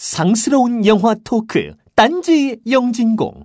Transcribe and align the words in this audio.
상스러운 0.00 0.86
영화 0.86 1.14
토크 1.24 1.74
딴지 1.94 2.56
영진공 2.70 3.44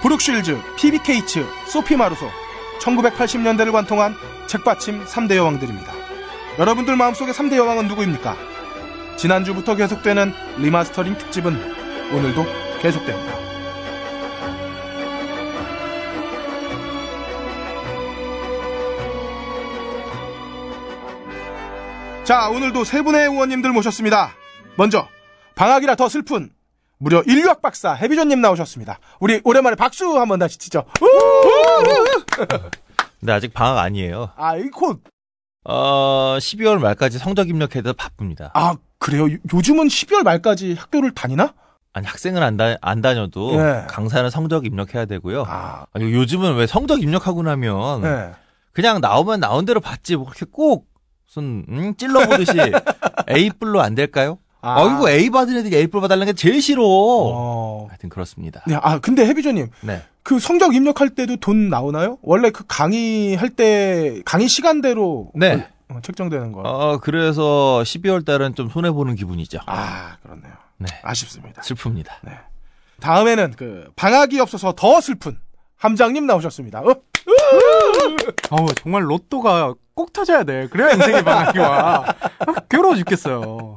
브룩 0.00 0.24
쉴즈, 0.24 0.56
피비 0.78 1.02
케이츠, 1.02 1.44
소피 1.68 1.96
마르소 1.96 2.24
1980년대를 2.80 3.72
관통한 3.72 4.14
책받침 4.46 5.04
3대 5.04 5.36
여왕들입니다. 5.36 5.92
여러분들 6.58 6.96
마음속에 6.96 7.32
3대 7.32 7.56
여왕은 7.56 7.88
누구입니까? 7.88 8.34
지난주부터 9.18 9.76
계속되는 9.76 10.32
리마스터링 10.60 11.18
특집은 11.18 11.54
오늘도 12.14 12.46
계속됩니다. 12.80 13.41
자, 22.24 22.48
오늘도 22.48 22.84
세 22.84 23.02
분의 23.02 23.28
의원님들 23.28 23.72
모셨습니다. 23.72 24.32
먼저 24.76 25.08
방학이라 25.54 25.96
더 25.96 26.08
슬픈 26.08 26.50
무려 26.98 27.22
인류학 27.22 27.60
박사 27.62 27.92
해비존님 27.94 28.40
나오셨습니다. 28.40 28.98
우리 29.20 29.40
오랜만에 29.44 29.76
박수 29.76 30.18
한번 30.18 30.38
다시 30.38 30.58
치죠. 30.58 30.84
근데 33.20 33.32
아직 33.32 33.52
방학 33.52 33.78
아니에요. 33.78 34.30
아, 34.36 34.56
이 34.56 34.68
곧. 34.70 35.02
어, 35.64 36.36
12월 36.38 36.78
말까지 36.78 37.18
성적 37.18 37.48
입력해도 37.48 37.92
바쁩니다. 37.92 38.50
아, 38.54 38.74
그래요? 38.98 39.30
요- 39.32 39.38
요즘은 39.52 39.86
12월 39.88 40.22
말까지 40.24 40.74
학교를 40.74 41.14
다니나? 41.14 41.54
아니, 41.92 42.06
학생은 42.06 42.42
안, 42.42 42.56
다, 42.56 42.76
안 42.80 43.00
다녀도 43.00 43.52
예. 43.54 43.84
강사는 43.88 44.28
성적 44.30 44.64
입력해야 44.64 45.04
되고요. 45.04 45.44
아, 45.46 45.86
아니, 45.92 46.12
요즘은 46.12 46.56
왜 46.56 46.66
성적 46.66 47.02
입력하고 47.02 47.42
나면 47.42 48.02
네. 48.02 48.32
그냥 48.72 49.00
나오면 49.00 49.40
나온 49.40 49.64
대로 49.64 49.80
받지 49.80 50.16
뭐 50.16 50.24
그렇게 50.24 50.46
꼭 50.50 50.88
무슨 51.32 51.64
음, 51.70 51.94
찔러보듯이 51.96 52.52
A뿔로 53.30 53.80
안 53.80 53.94
될까요? 53.94 54.38
아. 54.60 54.82
어이구 54.82 55.08
A 55.08 55.30
받은 55.30 55.56
애들이 55.56 55.76
A뿔 55.76 56.02
받달라는 56.02 56.26
게 56.26 56.32
제일 56.34 56.60
싫어. 56.60 56.82
어. 56.84 57.86
하여튼 57.88 58.10
그렇습니다. 58.10 58.62
네, 58.66 58.76
아, 58.82 58.98
근데 58.98 59.26
해비조님, 59.26 59.70
네. 59.80 60.02
그 60.22 60.38
성적 60.38 60.74
입력할 60.74 61.10
때도 61.10 61.36
돈 61.36 61.70
나오나요? 61.70 62.18
원래 62.20 62.50
그 62.50 62.64
강의 62.68 63.34
할 63.34 63.48
때, 63.48 64.20
강의 64.26 64.46
시간대로. 64.46 65.32
네. 65.34 65.66
어, 65.88 66.00
책정되는 66.02 66.52
거. 66.52 66.60
어, 66.60 66.98
그래서 66.98 67.80
12월 67.82 68.24
달은 68.26 68.54
좀 68.54 68.68
손해 68.68 68.90
보는 68.90 69.14
기분이죠. 69.14 69.60
아, 69.66 70.16
그렇네요. 70.22 70.52
네. 70.76 70.88
아쉽습니다. 71.02 71.62
슬픕니다. 71.62 72.08
다음에는 73.00 73.54
그, 73.56 73.90
방학이 73.96 74.38
없어서 74.38 74.74
더 74.76 75.00
슬픈 75.00 75.38
함장님 75.76 76.26
나오셨습니다. 76.26 76.80
어? 76.80 76.94
어우, 78.50 78.66
정말 78.82 79.08
로또가 79.10 79.74
꼭 79.94 80.12
터져야 80.12 80.44
돼. 80.44 80.68
그래야 80.70 80.92
인생의 80.92 81.24
방학이 81.24 81.58
와. 81.58 82.04
아, 82.40 82.54
괴로워 82.68 82.94
죽겠어요. 82.96 83.76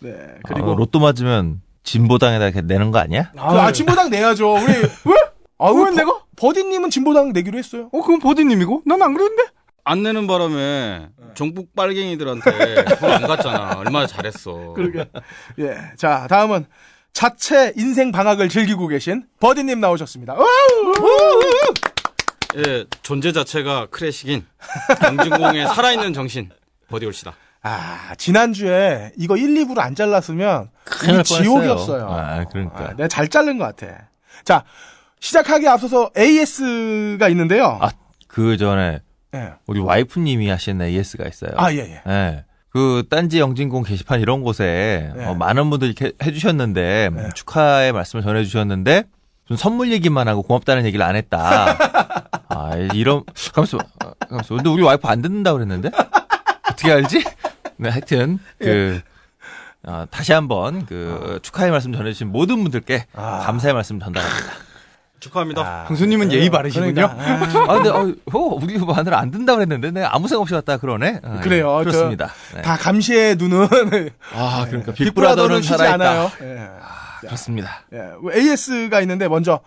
네. 0.00 0.10
그리고 0.44 0.66
그리고. 0.66 0.74
로또 0.76 1.00
맞으면 1.00 1.60
진보당에다 1.82 2.44
이렇게 2.46 2.60
내는 2.62 2.90
거 2.90 2.98
아니야? 2.98 3.30
그, 3.32 3.40
아, 3.40 3.72
진보당 3.72 4.10
내야죠. 4.10 4.52
우리. 4.54 4.62
왜? 4.72 5.14
아, 5.58 5.70
왜왜 5.70 5.90
내가? 5.92 6.20
버디님은 6.36 6.90
진보당 6.90 7.32
내기로 7.32 7.58
했어요. 7.58 7.88
어, 7.92 8.00
그건 8.00 8.18
버디님이고? 8.20 8.82
난 8.86 9.02
안 9.02 9.14
그랬는데? 9.14 9.44
안 9.86 10.02
내는 10.02 10.26
바람에 10.26 11.08
종북 11.34 11.74
빨갱이들한테 11.76 12.84
돈안 12.96 13.22
갔잖아. 13.26 13.74
얼마나 13.84 14.06
잘했어. 14.06 14.72
그러게. 14.74 15.10
예. 15.58 15.76
자, 15.98 16.26
다음은 16.28 16.64
자체 17.12 17.72
인생 17.76 18.10
방학을 18.10 18.48
즐기고 18.48 18.88
계신 18.88 19.24
버디님 19.40 19.80
나오셨습니다. 19.80 20.36
어? 22.56 22.62
예, 22.66 22.84
존재 23.02 23.32
자체가 23.32 23.86
클래식인 23.90 24.44
영진공의 25.02 25.66
살아있는 25.74 26.12
정신 26.12 26.50
버디 26.88 27.06
올시다. 27.06 27.34
아, 27.62 28.14
지난주에 28.18 29.12
이거 29.16 29.36
1, 29.36 29.54
2부로 29.54 29.78
안 29.78 29.94
잘랐으면 29.94 30.70
이 31.04 31.22
지옥이었어요. 31.24 32.06
아, 32.08 32.44
그러니까. 32.44 32.94
내가 32.94 33.08
잘 33.08 33.28
자른 33.28 33.56
것 33.58 33.64
같아. 33.64 34.08
자, 34.44 34.64
시작하기에 35.20 35.68
앞서서 35.68 36.10
AS가 36.16 37.28
있는데요. 37.30 37.78
아, 37.80 37.90
그 38.28 38.58
전에 38.58 39.00
예. 39.34 39.54
우리 39.66 39.80
와이프님이 39.80 40.48
하신 40.48 40.82
AS가 40.82 41.26
있어요. 41.26 41.52
아, 41.56 41.72
예, 41.72 41.78
예. 41.78 42.02
예. 42.06 42.44
그 42.68 43.04
딴지 43.08 43.38
영진공 43.38 43.84
게시판 43.84 44.20
이런 44.20 44.42
곳에 44.42 45.12
네. 45.16 45.24
어, 45.26 45.34
많은 45.34 45.70
분들이 45.70 45.92
이렇게 45.92 46.12
해주셨는데 46.22 47.10
네. 47.14 47.28
축하의 47.34 47.92
말씀을 47.92 48.22
전해주셨는데 48.22 49.04
좀 49.46 49.56
선물 49.56 49.92
얘기만 49.92 50.26
하고 50.28 50.42
고맙다는 50.42 50.84
얘기를 50.84 51.04
안 51.04 51.16
했다. 51.16 51.78
아 52.64 52.76
이런 52.94 53.24
가만있어, 53.52 53.78
어, 53.78 54.12
가만있어. 54.28 54.54
근데 54.56 54.70
우리 54.70 54.82
와이프 54.82 55.06
안 55.06 55.20
듣는다 55.20 55.52
그랬는데 55.52 55.90
어떻게 56.70 56.92
알지? 56.92 57.24
네, 57.76 57.88
하여튼 57.90 58.38
그 58.58 59.00
어, 59.82 60.06
다시 60.10 60.32
한번 60.32 60.86
그 60.86 61.38
축하의 61.42 61.70
말씀 61.70 61.92
전해주신 61.92 62.32
모든 62.32 62.62
분들께 62.62 63.06
아. 63.14 63.40
감사의 63.44 63.74
말씀 63.74 64.00
전달합니다. 64.00 64.52
축하합니다. 65.20 65.84
형수님은 65.88 66.32
예의 66.32 66.50
바르시군요. 66.50 66.92
그러니까, 66.92 67.60
아, 67.60 67.72
아 67.72 67.74
근데 67.74 67.88
어, 67.88 68.14
어, 68.32 68.38
우리 68.60 68.78
마늘 68.78 69.14
안 69.14 69.30
듣는다 69.30 69.54
그랬는데 69.54 69.90
내가 69.90 70.14
아무 70.14 70.28
생각 70.28 70.42
없이 70.42 70.54
왔다 70.54 70.76
그러네. 70.76 71.20
아, 71.22 71.40
그래요. 71.40 71.78
예, 71.80 71.84
그렇습니다. 71.84 72.30
네. 72.54 72.62
다 72.62 72.76
감시의 72.76 73.36
눈은 73.36 73.68
아 74.34 74.66
그러니까 74.68 74.92
빅브라더는 74.92 75.60
빅브라더는 75.60 75.62
살아있다. 75.62 75.94
않아요. 75.94 76.30
예. 76.42 76.70
그렇습니다. 77.20 77.84
예, 77.92 78.10
AS가 78.38 79.00
있는데 79.00 79.28
먼저 79.28 79.60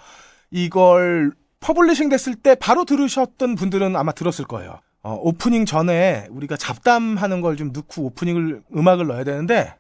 이걸 0.52 1.34
publishing 1.60 2.10
됐을 2.10 2.36
때 2.36 2.56
바로 2.56 2.86
들으셨던 2.86 3.56
분들은 3.56 3.96
아마 3.96 4.12
들었을 4.12 4.46
거예요. 4.46 4.80
어, 5.04 5.14
오프닝 5.22 5.66
전에 5.66 6.28
우리가 6.30 6.58
잡담하는 6.58 7.42
걸 7.42 7.56
좀 7.56 7.72
넣고 7.72 8.04
오프닝을 8.06 8.62
음악을 8.76 9.08
넣어야 9.08 9.24
되는데 9.24 9.74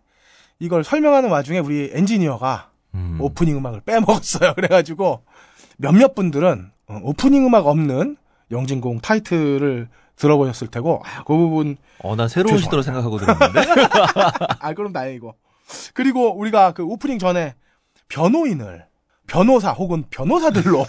이걸 0.59 0.83
설명하는 0.83 1.29
와중에 1.29 1.59
우리 1.59 1.91
엔지니어가 1.93 2.71
음. 2.95 3.17
오프닝 3.19 3.55
음악을 3.57 3.81
빼먹었어요. 3.81 4.53
그래가지고 4.55 5.23
몇몇 5.77 6.16
분들은 6.16 6.71
어, 6.87 6.99
오프닝 7.03 7.45
음악 7.45 7.67
없는 7.67 8.17
영진공 8.51 8.99
타이틀을 9.01 9.89
들어보셨을 10.16 10.67
테고 10.69 11.03
아, 11.05 11.23
그 11.23 11.35
부분 11.35 11.77
어, 11.99 12.16
난 12.16 12.27
새로운. 12.27 12.57
시도로 12.57 12.81
생각하고 12.81 13.19
들었는데. 13.19 13.59
아, 14.59 14.73
그럼 14.73 14.93
다행이고. 14.93 15.35
그리고 15.93 16.33
우리가 16.37 16.71
그 16.71 16.83
오프닝 16.83 17.19
전에 17.19 17.53
변호인을 18.07 18.85
변호사 19.27 19.71
혹은 19.71 20.03
변호사들로 20.09 20.85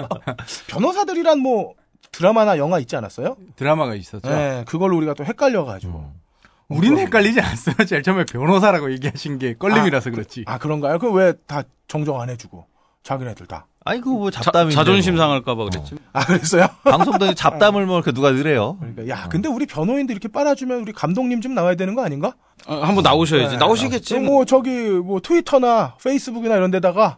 변호사들이란 0.68 1.38
뭐 1.40 1.74
드라마나 2.12 2.58
영화 2.58 2.78
있지 2.80 2.96
않았어요? 2.96 3.36
드라마가 3.56 3.94
있었죠. 3.94 4.28
네, 4.28 4.64
그걸로 4.66 4.96
우리가 4.96 5.14
또 5.14 5.24
헷갈려가지고. 5.24 6.20
우린 6.68 6.98
헷갈리지 6.98 7.40
않았어요. 7.40 7.84
제일 7.86 8.02
처음에 8.02 8.24
변호사라고 8.24 8.92
얘기하신 8.92 9.38
게 9.38 9.54
껄림이라서 9.54 10.10
그렇지. 10.10 10.44
아 10.46 10.58
그런가요? 10.58 10.98
그럼 10.98 11.14
왜다 11.16 11.62
정정 11.88 12.20
안 12.20 12.30
해주고 12.30 12.64
자기네들 13.02 13.46
다? 13.46 13.66
아니, 13.82 14.00
그거 14.00 14.16
뭐 14.16 14.30
자, 14.30 14.42
잡담이. 14.42 14.72
자존심 14.72 15.16
상할까봐 15.16 15.64
그랬지. 15.64 15.96
아 16.12 16.24
그랬어요? 16.24 16.66
방송도 16.84 17.34
잡담을 17.34 17.86
뭐 17.86 17.96
이렇게 17.96 18.12
누가 18.12 18.30
느래요. 18.30 18.76
그러니까 18.78 19.08
야, 19.08 19.26
근데 19.28 19.48
우리 19.48 19.66
변호인들 19.66 20.12
이렇게 20.14 20.28
빨아주면 20.28 20.80
우리 20.82 20.92
감독님 20.92 21.40
좀 21.40 21.54
나와야 21.54 21.74
되는 21.74 21.94
거 21.94 22.04
아닌가? 22.04 22.34
아, 22.66 22.74
한번 22.82 23.02
나오셔야지. 23.02 23.54
네. 23.54 23.58
나오시겠지. 23.58 24.14
그럼 24.14 24.26
뭐 24.26 24.44
저기 24.44 24.70
뭐 24.70 25.20
트위터나 25.20 25.94
페이스북이나 26.04 26.56
이런 26.56 26.70
데다가 26.70 27.16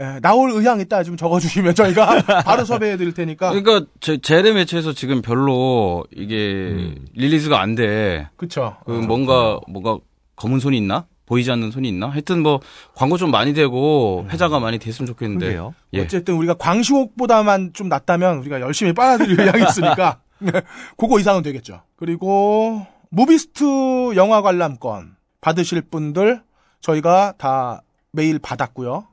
예, 0.00 0.20
나올 0.20 0.50
의향 0.50 0.80
있다 0.80 1.02
좀 1.02 1.16
적어주시면 1.16 1.74
저희가 1.74 2.22
바로 2.44 2.64
섭외해 2.64 2.96
드릴 2.96 3.14
테니까. 3.14 3.50
그러니까 3.50 3.90
제, 4.00 4.18
제레 4.18 4.52
매체에서 4.52 4.92
지금 4.92 5.22
별로 5.22 6.04
이게 6.14 6.70
음. 6.70 7.06
릴리즈가 7.14 7.60
안 7.60 7.74
돼. 7.74 8.28
그쵸. 8.36 8.76
그 8.86 8.92
뭔가 8.92 9.58
뭐가 9.68 9.98
검은 10.36 10.60
손이 10.60 10.76
있나? 10.76 11.06
보이지 11.26 11.50
않는 11.50 11.70
손이 11.72 11.88
있나? 11.88 12.08
하여튼 12.08 12.42
뭐 12.42 12.60
광고 12.94 13.18
좀 13.18 13.30
많이 13.30 13.52
되고 13.52 14.26
회자가 14.30 14.60
많이 14.60 14.78
됐으면 14.78 15.06
좋겠는데. 15.06 15.58
예. 15.92 16.00
어쨌든 16.00 16.34
우리가 16.36 16.54
광시옥보다만 16.54 17.72
좀 17.74 17.88
낫다면 17.88 18.38
우리가 18.38 18.60
열심히 18.60 18.94
빨아들일 18.94 19.40
의향이 19.40 19.62
있으니까 19.68 20.20
그거 20.96 21.18
이상은 21.18 21.42
되겠죠. 21.42 21.82
그리고 21.96 22.86
무비스트 23.10 24.14
영화 24.16 24.42
관람권 24.42 25.16
받으실 25.40 25.82
분들 25.82 26.42
저희가 26.80 27.34
다 27.38 27.82
메일 28.12 28.38
받았고요. 28.38 29.07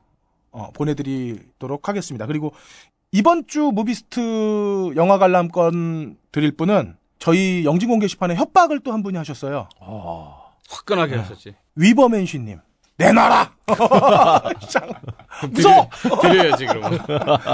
어, 0.56 0.70
보내드리도록 0.74 1.90
하겠습니다. 1.90 2.26
그리고 2.26 2.54
이번 3.12 3.46
주 3.46 3.72
무비스트 3.74 4.94
영화 4.96 5.18
관람권 5.18 6.16
드릴 6.32 6.56
분은 6.56 6.96
저희 7.20 7.64
영진공 7.66 8.00
게시판에 8.00 8.36
협박을 8.36 8.80
또 8.80 8.94
한 8.94 9.04
분이 9.04 9.18
하셨어요. 9.18 9.68
어. 9.82 10.54
화끈하게 10.70 11.16
하셨지. 11.18 11.56
위버맨쉬님 11.76 12.60
내놔라. 12.98 13.52
무서워. 15.52 15.90
드려야지 16.22 16.66
그러면. 16.66 16.98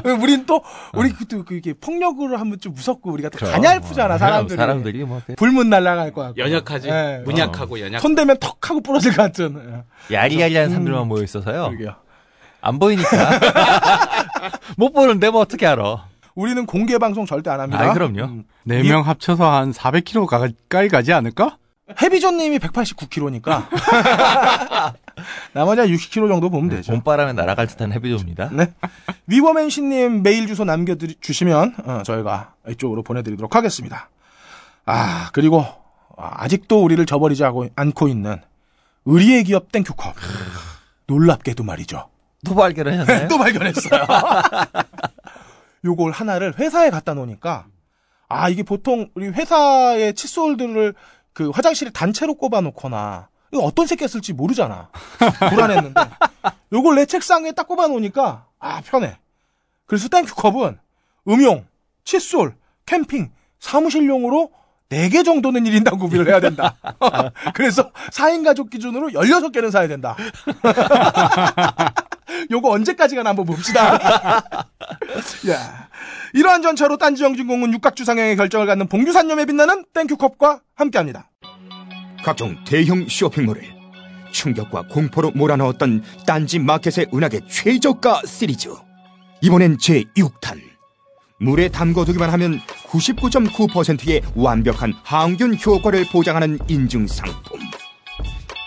우린 0.22 0.46
또 0.46 0.62
우리 0.94 1.10
그또 1.12 1.44
그게 1.44 1.74
폭력으로 1.74 2.38
하면 2.38 2.60
좀 2.60 2.74
무섭고 2.76 3.12
우리가 3.12 3.30
또 3.30 3.40
가냘프잖아 3.40 4.20
사람들이. 4.20 4.56
사람들이 4.56 5.04
뭐 5.04 5.18
이렇게 5.18 5.34
불문 5.36 5.70
날아갈 5.72 6.14
것 6.14 6.22
같고. 6.22 6.38
연약하지. 6.40 6.90
예. 6.90 7.22
문약하고 7.26 7.80
연약. 7.80 8.00
손 8.02 8.14
대면 8.14 8.38
턱 8.40 8.70
하고 8.70 8.82
부러질 8.82 9.16
것 9.16 9.24
같은. 9.24 9.84
예. 10.12 10.16
야리야리한 10.16 10.70
사람들만 10.70 11.08
모여 11.08 11.24
있어서요. 11.24 11.70
그러게요. 11.70 11.96
안 12.62 12.80
보이니까. 12.80 13.40
못 14.78 14.92
보는데 14.94 15.30
뭐 15.30 15.42
어떻게 15.42 15.66
알아. 15.68 16.06
우리는 16.36 16.66
공개 16.66 16.98
방송 16.98 17.26
절대 17.26 17.50
안 17.50 17.60
합니다. 17.60 17.84
아이, 17.84 17.94
그럼요. 17.94 18.24
음, 18.24 18.44
네명 18.64 19.06
합쳐서 19.06 19.52
한 19.52 19.72
400km 19.72 20.28
가까이 20.28 20.88
가지 20.88 21.12
않을까? 21.12 21.58
헤비조님이 22.02 22.60
189kg니까 22.60 23.68
나머지 25.54 25.82
한 25.82 25.90
60kg 25.90 26.30
정도 26.30 26.50
보면 26.50 26.70
되죠. 26.70 26.94
봄바람에 26.94 27.34
날아갈 27.34 27.68
듯한 27.68 27.92
헤비조입니다. 27.92 28.50
네. 28.54 28.74
위버맨쉬님 29.28 30.24
메일 30.24 30.48
주소 30.48 30.64
남겨주시면 30.64 31.76
어, 31.86 32.02
저희가 32.06 32.54
이쪽으로 32.70 33.04
보내드리도록 33.04 33.56
하겠습니다. 33.56 34.10
아 34.86 35.30
그리고 35.34 35.66
아, 36.18 36.44
아직도 36.44 36.82
우리를 36.82 37.06
저버리지 37.06 37.44
않고 37.44 38.08
있는 38.08 38.40
의리의 39.06 39.44
기업 39.44 39.72
땡큐컵 39.72 40.16
놀랍게도 41.08 41.64
말이죠. 41.64 42.08
또 42.46 42.56
발견하셨나요? 42.56 43.28
또 43.30 43.38
발견했어요. 43.38 44.02
요걸 45.86 46.12
하나를 46.12 46.58
회사에 46.60 46.90
갖다 46.90 47.14
놓으니까 47.14 47.66
아 48.30 48.50
이게 48.50 48.64
보통 48.64 49.10
우리 49.16 49.28
회사의 49.28 50.14
칫솔들을 50.14 50.94
그 51.34 51.50
화장실에 51.50 51.92
단체로 51.92 52.36
꼽아 52.36 52.62
놓거나 52.62 53.30
이거 53.52 53.64
어떤 53.64 53.88
새끼가 53.88 54.08
쓸지 54.08 54.34
모르잖아. 54.34 54.90
불안했는데 55.50 56.02
요걸 56.72 56.96
내 56.96 57.06
책상에 57.06 57.52
딱 57.52 57.68
꼽아 57.68 57.88
놓으니까 57.88 58.46
아 58.60 58.82
편해. 58.82 59.18
그래서 59.86 60.08
땡큐컵은 60.08 60.80
음용, 61.28 61.66
칫솔, 62.06 62.56
캠핑, 62.86 63.32
사무실용으로 63.60 64.52
4개 64.92 65.24
정도는 65.24 65.64
1인당 65.64 66.00
구비를 66.00 66.28
해야 66.28 66.40
된다. 66.40 66.76
그래서 67.56 67.92
4인 68.12 68.44
가족 68.44 68.70
기준으로 68.70 69.10
16개는 69.10 69.72
사야 69.72 69.88
된다. 69.88 70.18
요거 72.52 72.70
언제까지 72.70 73.16
가나 73.16 73.30
한번 73.30 73.46
봅시다. 73.46 73.96
야. 75.50 75.90
이러한 76.34 76.62
전차로 76.62 76.98
딴지 76.98 77.24
영진공은 77.24 77.74
육각주상형의 77.74 78.36
결정을 78.36 78.68
갖는 78.68 78.88
붕규산염에 78.88 79.46
빛나는 79.46 79.86
땡큐컵과 79.94 80.62
함께합니다. 80.76 81.30
각종 82.24 82.56
대형 82.66 83.08
쇼핑몰을 83.08 83.64
충격과 84.32 84.84
공포로 84.90 85.32
몰아넣었던 85.32 86.04
딴지 86.26 86.60
마켓의 86.60 87.08
은하계 87.14 87.42
최저가 87.50 88.22
시리즈. 88.26 88.70
이번엔 89.42 89.78
제6탄. 89.78 90.71
물에 91.42 91.70
담궈두기만 91.70 92.30
하면 92.30 92.62
99.9%의 92.86 94.22
완벽한 94.36 94.94
항균 95.04 95.58
효과를 95.58 96.06
보장하는 96.06 96.60
인증 96.68 97.08
상품. 97.08 97.60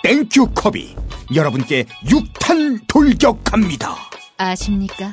땡큐 0.02 0.48
컵이 0.54 0.96
여러분께 1.34 1.84
6탄 2.06 2.80
돌격합니다. 2.88 3.94
아십니까? 4.36 5.12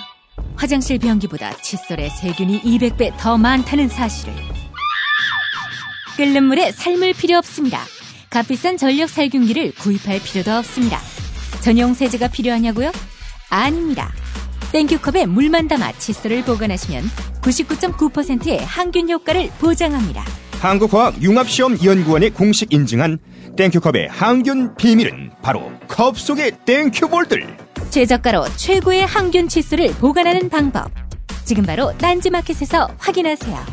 화장실 0.55 0.97
변기보다 0.97 1.55
칫솔의 1.57 2.09
세균이 2.09 2.63
200배 2.63 3.15
더 3.17 3.37
많다는 3.37 3.89
사실을. 3.89 4.33
끓는 6.17 6.43
물에 6.45 6.71
삶을 6.71 7.13
필요 7.13 7.37
없습니다. 7.37 7.81
값비싼 8.31 8.77
전력 8.77 9.07
살균기를 9.07 9.73
구입할 9.75 10.19
필요도 10.19 10.51
없습니다. 10.51 10.99
전용 11.61 11.93
세제가 11.93 12.29
필요하냐고요? 12.29 12.91
아닙니다. 13.49 14.11
땡큐컵에 14.71 15.27
물만 15.27 15.67
담아 15.67 15.91
칫솔을 15.93 16.43
보관하시면 16.43 17.30
99.9%의 17.41 18.59
항균 18.59 19.09
효과를 19.09 19.49
보장합니다. 19.59 20.23
한국화학융합시험연구원의 20.61 22.31
공식 22.31 22.71
인증한 22.71 23.17
땡큐컵의 23.57 24.09
항균 24.09 24.75
비밀은 24.75 25.31
바로 25.41 25.71
컵 25.87 26.17
속의 26.17 26.51
땡큐볼들. 26.65 27.57
최저가로 27.89 28.45
최고의 28.55 29.05
항균 29.05 29.47
칫솔을 29.47 29.93
보관하는 29.95 30.49
방법. 30.49 30.91
지금 31.43 31.63
바로 31.65 31.91
딴지마켓에서 31.97 32.95
확인하세요. 32.99 33.65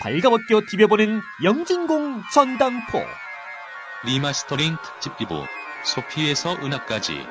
발가벗겨 0.00 0.62
디벼보는 0.68 1.20
영진공 1.44 2.22
전당포. 2.34 3.00
리마스터링 4.04 4.76
특집 4.82 5.16
2부 5.18 5.46
소피에서 5.84 6.56
은하까지 6.56 7.24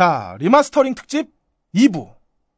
자, 0.00 0.36
리마스터링 0.40 0.94
특집 0.94 1.28
2부. 1.74 2.10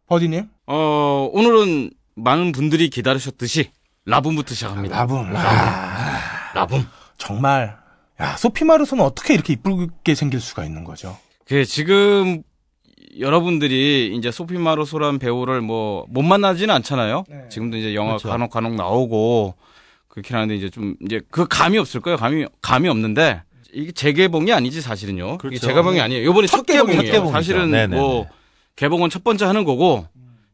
버디님. 0.09 0.49
어, 0.67 1.31
오늘은 1.33 1.93
많은 2.17 2.51
분들이 2.51 2.91
기다리셨듯이 2.91 3.71
라붐부터 4.07 4.55
시작합니다. 4.57 4.97
라붐. 4.97 5.37
아, 5.37 6.19
라붐. 6.57 6.85
정말. 7.17 7.79
야, 8.21 8.37
소피마르소는 8.37 9.05
어떻게 9.05 9.35
이렇게 9.35 9.53
이쁘게 9.53 10.17
생길 10.17 10.41
수가 10.41 10.65
있는 10.65 10.83
거죠? 10.83 11.17
그 11.45 11.65
지금 11.65 12.43
여러분들이 13.21 14.17
이제 14.17 14.33
소피 14.33 14.59
마르소란 14.59 15.21
배우를 15.21 15.61
뭐 15.61 16.07
못 16.09 16.23
만나지는 16.23 16.75
않잖아요. 16.75 17.23
네. 17.29 17.49
지금도 17.51 17.77
이제 17.77 17.95
영화 17.95 18.15
그렇죠. 18.17 18.31
간혹 18.31 18.51
간혹 18.51 18.75
나오고 18.75 19.55
그렇긴 20.09 20.35
하는데 20.35 20.57
이제 20.57 20.71
좀 20.71 20.97
이제 21.05 21.21
그 21.31 21.47
감이 21.47 21.79
없을 21.79 22.01
거예요. 22.01 22.17
감이 22.17 22.47
감이 22.63 22.89
없는데 22.89 23.43
이게 23.79 23.93
재개봉이 23.93 24.53
아니지 24.53 24.81
사실은요. 24.81 25.27
이게 25.27 25.37
그렇죠. 25.37 25.67
재개봉이 25.69 26.01
아니에요. 26.01 26.29
이번에 26.29 26.49
첫, 26.49 26.59
첫. 26.59 26.67
개봉이에요. 26.67 27.03
첫 27.03 27.13
개봉이죠. 27.13 27.33
사실은 27.33 27.71
네네네. 27.71 27.97
뭐 27.97 28.27
개봉은 28.75 29.09
첫 29.09 29.23
번째 29.23 29.45
하는 29.45 29.63
거고 29.65 30.07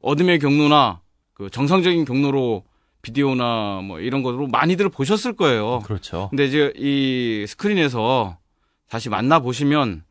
어둠의 0.03 0.39
경로나 0.39 1.01
그 1.33 1.49
정상적인 1.49 2.05
경로로 2.05 2.65
비디오나 3.01 3.81
뭐 3.83 4.01
이런 4.01 4.23
것으로 4.23 4.47
많이들 4.49 4.91
보셨을 4.91 5.35
거예요. 5.35 5.81
그렇죠. 5.87 6.29
근데 6.31 6.45
이제 6.45 6.73
이 6.77 7.47
스크린에서 7.49 8.37
다시 8.91 9.09
만나 9.09 9.39
보시면 9.41 10.05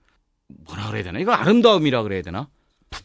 뭐라 0.48 0.88
그래야 0.88 1.04
되나? 1.04 1.20
이거 1.20 1.34
아름다움이라 1.34 2.02
그래야 2.04 2.24
되나? 2.24 2.48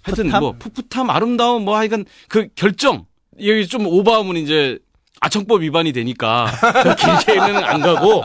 하여튼 0.02 0.30
뭐 0.40 0.54
풋풋함, 0.58 1.10
아름다움 1.10 1.64
뭐 1.64 1.76
하여간 1.76 2.06
그 2.28 2.48
결정 2.54 3.04
여기 3.42 3.66
좀 3.66 3.86
오버하면 3.86 4.36
이제 4.36 4.78
아청법 5.20 5.62
위반이 5.62 5.92
되니까 5.92 6.46
저 6.82 6.94
길게는 6.94 7.64
안 7.64 7.80
가고 7.80 8.22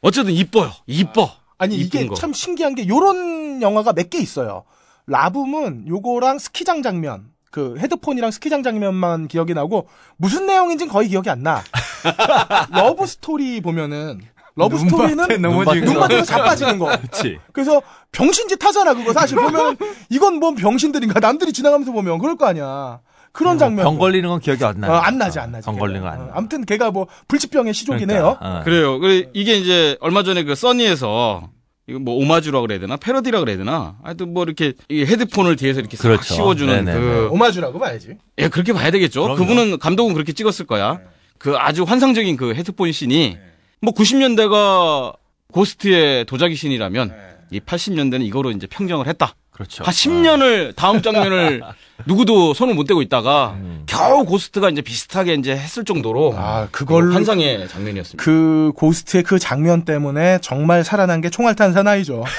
어쨌든 0.00 0.32
이뻐요. 0.32 0.70
이뻐. 0.86 1.30
아니, 1.58 1.76
이게 1.76 2.06
거. 2.06 2.14
참 2.14 2.32
신기한 2.32 2.74
게 2.74 2.86
요런 2.88 3.62
영화가 3.62 3.92
몇 3.92 4.10
개 4.10 4.18
있어요. 4.18 4.64
라붐은 5.06 5.88
요거랑 5.88 6.38
스키장 6.38 6.82
장면. 6.82 7.30
그 7.50 7.76
헤드폰이랑 7.78 8.30
스키장 8.30 8.62
장면만 8.62 9.26
기억이 9.26 9.54
나고 9.54 9.88
무슨 10.18 10.46
내용인지는 10.46 10.92
거의 10.92 11.08
기억이 11.08 11.30
안 11.30 11.42
나. 11.42 11.62
러브 12.70 13.06
스토리 13.06 13.60
보면은 13.62 14.20
러브 14.54 14.76
스토리는 14.78 15.40
넘어지는 15.40 15.84
눈 15.86 15.94
거. 15.94 16.00
맞으면 16.00 16.24
자빠지는 16.24 16.78
거. 16.78 16.86
그렇지. 16.98 17.38
그래서 17.52 17.80
병신짓 18.12 18.62
하잖아 18.62 18.92
그거 18.94 19.12
사실 19.14 19.36
보면 19.38 19.76
이건 20.10 20.34
뭔 20.40 20.54
병신들인가 20.56 21.20
남들이 21.20 21.52
지나가면서 21.52 21.90
보면 21.92 22.18
그럴 22.18 22.36
거 22.36 22.46
아니야. 22.46 23.00
그런 23.32 23.58
장면. 23.58 23.84
병 23.84 23.98
걸리는 23.98 24.28
건 24.28 24.40
기억이 24.40 24.64
안 24.64 24.80
나요. 24.80 24.92
어, 24.92 24.94
안 24.96 25.18
나지 25.18 25.38
안 25.38 25.52
나지. 25.52 25.64
병 25.64 25.78
걸리는 25.78 26.00
건안 26.00 26.20
어, 26.20 26.24
나. 26.26 26.32
아무튼 26.34 26.64
걔가 26.64 26.90
뭐 26.90 27.06
불치병의 27.28 27.74
시조이네요. 27.74 28.36
그러니까, 28.38 28.58
어. 28.60 28.62
그래요. 28.64 28.98
그 28.98 29.30
이게 29.34 29.56
이제 29.56 29.96
얼마 30.00 30.22
전에 30.22 30.42
그 30.44 30.54
써니에서 30.54 31.50
이거 31.86 31.98
뭐 31.98 32.14
오마주라 32.16 32.60
그래야 32.60 32.78
되나 32.78 32.96
패러디라 32.96 33.40
그래야 33.40 33.56
되나 33.56 33.96
하여튼 34.02 34.34
뭐 34.34 34.42
이렇게 34.44 34.74
이 34.88 35.04
헤드폰을 35.04 35.56
뒤에서 35.56 35.80
이렇게 35.80 35.96
싹 35.96 36.02
그렇죠. 36.04 36.34
씌워주는 36.34 36.84
네네네. 36.84 37.00
그 37.00 37.28
오마주라고 37.30 37.78
봐야지. 37.78 38.16
예, 38.38 38.48
그렇게 38.48 38.72
봐야 38.72 38.90
되겠죠. 38.90 39.22
그럼요. 39.22 39.38
그분은 39.38 39.78
감독은 39.78 40.14
그렇게 40.14 40.32
찍었을 40.32 40.66
거야. 40.66 41.00
그 41.38 41.56
아주 41.56 41.84
환상적인 41.84 42.36
그 42.36 42.54
헤드폰 42.54 42.92
씬이 42.92 43.38
뭐 43.80 43.94
90년대가 43.94 45.14
고스트의 45.52 46.24
도자기 46.26 46.56
씬이라면 46.56 47.14
이 47.52 47.60
80년대는 47.60 48.22
이거로 48.26 48.50
이제 48.50 48.66
평정을 48.66 49.06
했다. 49.06 49.34
그렇죠. 49.58 49.82
한 49.82 49.92
10년을 49.92 50.76
다음 50.76 51.02
장면을 51.02 51.60
누구도 52.06 52.54
손을 52.54 52.74
못 52.74 52.84
대고 52.84 53.02
있다가 53.02 53.54
음. 53.56 53.82
겨우 53.86 54.24
고스트가 54.24 54.70
이제 54.70 54.82
비슷하게 54.82 55.34
이제 55.34 55.50
했을 55.50 55.84
정도로 55.84 56.32
아 56.36 56.68
그걸로 56.70 57.12
환상의 57.12 57.66
장면이었습니다. 57.66 58.22
그 58.24 58.70
고스트의 58.76 59.24
그 59.24 59.40
장면 59.40 59.84
때문에 59.84 60.38
정말 60.40 60.84
살아난 60.84 61.20
게 61.20 61.28
총알탄 61.28 61.72
사나이죠. 61.72 62.22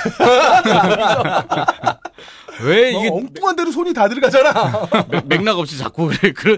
왜뭐 2.62 3.00
이게 3.02 3.10
엉뚱한 3.14 3.58
대로 3.58 3.70
손이 3.72 3.94
다 3.94 4.08
들어가잖아. 4.08 4.88
맥- 5.12 5.28
맥락 5.28 5.60
없이 5.60 5.78
자꾸 5.78 6.08
그래. 6.08 6.32
그 6.34 6.58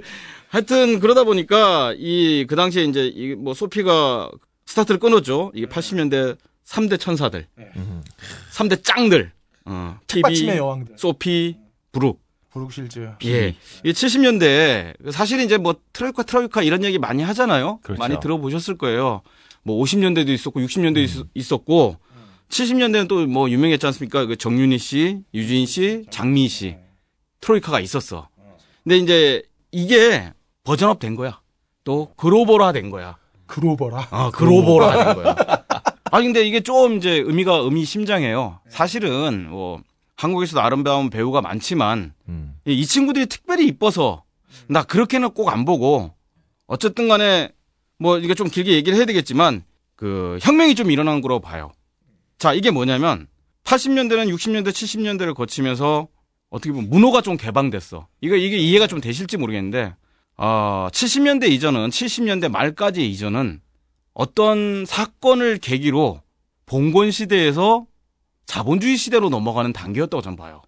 하여튼 0.49 0.99
그러다 0.99 1.23
보니까 1.23 1.95
이 1.97 2.45
그 2.47 2.55
당시에 2.55 2.83
이제 2.83 3.07
이 3.07 3.33
뭐 3.35 3.55
소피가 3.55 4.29
스타트를 4.67 4.99
끊었죠. 4.99 5.51
이게 5.55 5.65
80년대 5.65 6.37
3대 6.67 6.99
천사들. 6.99 7.47
음. 7.57 8.03
3대 8.53 8.83
짱들. 8.83 9.31
어. 9.65 9.97
책받침의 10.07 10.47
TV, 10.53 10.57
여왕들. 10.57 10.95
소피, 10.97 11.57
브룩. 11.91 12.21
브룩실즈. 12.51 13.11
예. 13.25 13.55
이 13.85 13.91
70년대에 13.93 15.11
사실 15.11 15.39
이제 15.39 15.57
뭐 15.57 15.75
트로이카 15.93 16.23
트로이카 16.23 16.63
이런 16.63 16.83
얘기 16.83 16.99
많이 16.99 17.23
하잖아요. 17.23 17.79
그렇죠. 17.81 17.99
많이 17.99 18.19
들어보셨을 18.19 18.77
거예요. 18.77 19.21
뭐 19.63 19.81
50년대도 19.83 20.29
있었고 20.29 20.59
60년대도 20.59 21.27
있었, 21.33 21.63
고 21.65 21.95
70년대는 22.49 23.07
또 23.07 23.25
뭐 23.27 23.49
유명했지 23.49 23.85
않습니까? 23.85 24.25
그 24.25 24.35
정윤희 24.35 24.77
씨, 24.79 25.19
유진 25.33 25.65
씨, 25.65 26.03
장미 26.09 26.49
씨. 26.49 26.75
트로이카가 27.39 27.79
있었어. 27.79 28.27
근데 28.83 28.97
이제 28.97 29.43
이게 29.71 30.33
버전업 30.65 30.99
된 30.99 31.15
거야. 31.15 31.39
또 31.85 32.11
글로벌화 32.17 32.73
된 32.73 32.89
거야. 32.89 33.17
그로버라. 33.47 34.07
아, 34.11 34.31
글로벌화 34.31 35.13
된 35.13 35.23
거야. 35.23 35.35
아 36.11 36.21
근데 36.21 36.45
이게 36.45 36.59
좀 36.59 36.97
이제 36.97 37.11
의미가 37.11 37.55
의미심장해요. 37.57 38.59
사실은 38.69 39.49
뭐 39.49 39.81
한국에서도 40.17 40.61
아름다운 40.61 41.09
배우가 41.09 41.41
많지만 41.41 42.13
음. 42.27 42.55
이, 42.67 42.73
이 42.73 42.85
친구들이 42.85 43.25
특별히 43.27 43.65
이뻐서 43.65 44.23
나 44.67 44.83
그렇게는 44.83 45.31
꼭 45.31 45.49
안 45.49 45.65
보고 45.65 46.13
어쨌든 46.67 47.07
간에 47.07 47.49
뭐 47.97 48.17
이게 48.19 48.33
좀 48.33 48.49
길게 48.49 48.73
얘기를 48.73 48.97
해야 48.97 49.05
되겠지만 49.05 49.63
그 49.95 50.37
혁명이 50.41 50.75
좀 50.75 50.91
일어난 50.91 51.21
거로 51.21 51.39
봐요. 51.39 51.71
자, 52.37 52.53
이게 52.53 52.71
뭐냐면 52.71 53.27
80년대는 53.63 54.33
60년대, 54.33 54.69
70년대를 54.69 55.33
거치면서 55.35 56.07
어떻게 56.49 56.71
보면 56.73 56.89
문호가 56.89 57.21
좀 57.21 57.37
개방됐어. 57.37 58.07
이거 58.21 58.35
이게 58.35 58.57
이해가 58.57 58.87
좀 58.87 58.99
되실지 58.99 59.37
모르겠는데 59.37 59.95
어, 60.37 60.87
70년대 60.91 61.49
이전은 61.51 61.89
70년대 61.89 62.49
말까지 62.49 63.09
이전은 63.09 63.61
어떤 64.13 64.85
사건을 64.85 65.57
계기로 65.57 66.21
봉건 66.65 67.11
시대에서 67.11 67.85
자본주의 68.45 68.97
시대로 68.97 69.29
넘어가는 69.29 69.71
단계였다고 69.73 70.21
저는 70.21 70.35
봐요. 70.37 70.61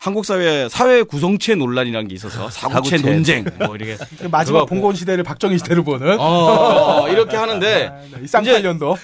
한국 0.00 0.24
사회 0.24 0.68
사회 0.68 1.02
구성체 1.02 1.56
논란이라는 1.56 2.06
게 2.06 2.14
있어서 2.14 2.48
사구체 2.50 2.98
사구체. 2.98 3.10
논쟁 3.10 3.44
뭐 3.58 3.74
이렇게 3.74 3.96
마지막 4.30 4.66
봉건 4.66 4.94
시대를 4.94 5.24
박정희 5.24 5.58
시대로 5.58 5.82
보는 5.82 6.20
어, 6.20 7.08
이렇게 7.08 7.36
하는데 7.36 7.90
이 8.22 8.26
쌍팔년도 8.28 8.96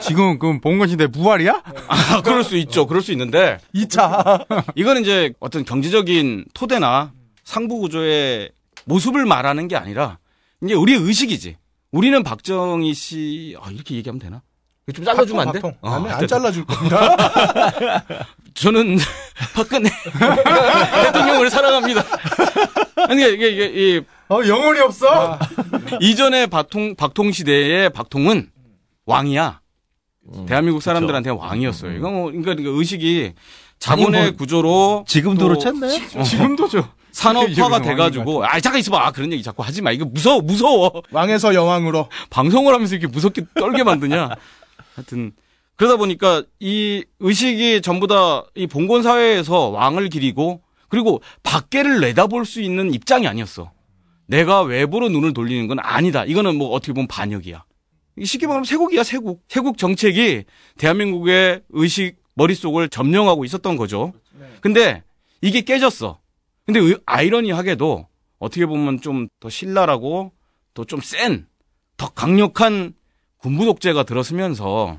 지금 0.00 0.38
그럼 0.38 0.60
봉건 0.60 0.88
시대 0.88 1.08
부활이야? 1.08 1.60
아, 1.88 2.22
그럴 2.22 2.44
수 2.44 2.56
있죠. 2.56 2.86
그럴 2.86 3.02
수 3.02 3.10
있는데 3.12 3.58
2차 3.74 4.46
이거는 4.76 5.02
이제 5.02 5.32
어떤 5.40 5.64
경제적인 5.64 6.44
토대나 6.54 7.12
상부 7.42 7.78
구조의 7.80 8.50
모습을 8.84 9.26
말하는 9.26 9.66
게 9.66 9.74
아니라 9.74 10.18
이제 10.62 10.74
우리의 10.74 11.00
의식이지. 11.00 11.56
우리는 11.92 12.22
박정희 12.22 12.94
씨 12.94 13.56
아, 13.60 13.70
이렇게 13.70 13.94
얘기하면 13.96 14.18
되나? 14.20 14.42
좀 14.94 15.04
잘라주면 15.04 15.48
안 15.48 15.52
돼? 15.52 15.60
박통, 15.60 15.76
어, 15.80 15.90
안, 15.90 16.04
안 16.04 16.10
하여튼 16.10 16.28
잘라줄 16.28 16.64
겁니다. 16.66 17.16
저는 18.54 18.98
박근혜 19.54 19.90
대통령을 21.04 21.50
사랑합니다. 21.50 22.04
아니 23.08 23.22
이게 23.32 23.48
이게 23.48 23.66
이어 24.30 24.46
영혼이 24.46 24.80
없어? 24.80 25.38
이전의 26.00 26.46
박통 26.48 26.94
박통 26.94 27.32
시대의 27.32 27.90
박통은 27.90 28.50
왕이야. 29.06 29.60
대한민국 30.46 30.82
사람들한테 30.82 31.30
왕이었어요. 31.30 31.92
이거 31.92 32.10
뭐 32.10 32.30
그러니까 32.30 32.54
그 32.54 32.78
의식이 32.78 33.34
자본의 33.78 34.22
뭐, 34.22 34.36
구조로 34.36 35.04
지금도 35.06 35.40
또 35.40 35.48
그렇지 35.48 35.68
않나요? 35.68 36.24
지금도 36.24 36.68
저 36.68 36.88
산업화가 37.16 37.80
돼가지고. 37.80 38.44
아 38.44 38.60
잠깐 38.60 38.80
있어봐. 38.80 39.06
아, 39.06 39.10
그런 39.10 39.32
얘기 39.32 39.42
자꾸 39.42 39.62
하지 39.62 39.80
마. 39.80 39.90
이거 39.90 40.04
무서워 40.04 40.40
무서워. 40.42 41.02
왕에서 41.10 41.54
여왕으로. 41.54 42.08
방송을 42.30 42.74
하면서 42.74 42.94
이렇게 42.94 43.06
무섭게 43.10 43.42
떨게 43.54 43.82
만드냐. 43.82 44.30
하여튼. 44.94 45.32
그러다 45.76 45.96
보니까 45.96 46.42
이 46.60 47.04
의식이 47.20 47.82
전부 47.82 48.06
다 48.06 48.44
이 48.54 48.66
봉건 48.66 49.02
사회에서 49.02 49.68
왕을 49.68 50.08
기리고 50.08 50.62
그리고 50.88 51.20
밖에를 51.42 52.00
내다볼 52.00 52.46
수 52.46 52.60
있는 52.62 52.92
입장이 52.94 53.26
아니었어. 53.26 53.72
내가 54.26 54.62
외부로 54.62 55.08
눈을 55.08 55.32
돌리는 55.34 55.66
건 55.68 55.78
아니다. 55.80 56.24
이거는 56.24 56.56
뭐 56.56 56.70
어떻게 56.70 56.92
보면 56.92 57.06
반역이야. 57.08 57.64
이 58.18 58.24
쉽게 58.24 58.46
말하면 58.46 58.64
세국이야 58.64 59.02
세국. 59.04 59.42
세국 59.48 59.76
정책이 59.78 60.44
대한민국의 60.78 61.62
의식 61.70 62.16
머릿속을 62.34 62.88
점령하고 62.88 63.44
있었던 63.44 63.76
거죠. 63.76 64.12
근데 64.60 65.02
이게 65.42 65.60
깨졌어 65.60 66.18
근데 66.66 66.80
의- 66.80 66.98
아이러니하게도 67.06 68.06
어떻게 68.38 68.66
보면 68.66 69.00
좀 69.00 69.28
더 69.40 69.48
신랄하고 69.48 70.32
또 70.74 70.84
좀 70.84 71.00
센, 71.00 71.46
더 71.96 72.08
강력한 72.10 72.92
군부 73.38 73.64
독재가 73.64 74.02
들어서면서 74.02 74.98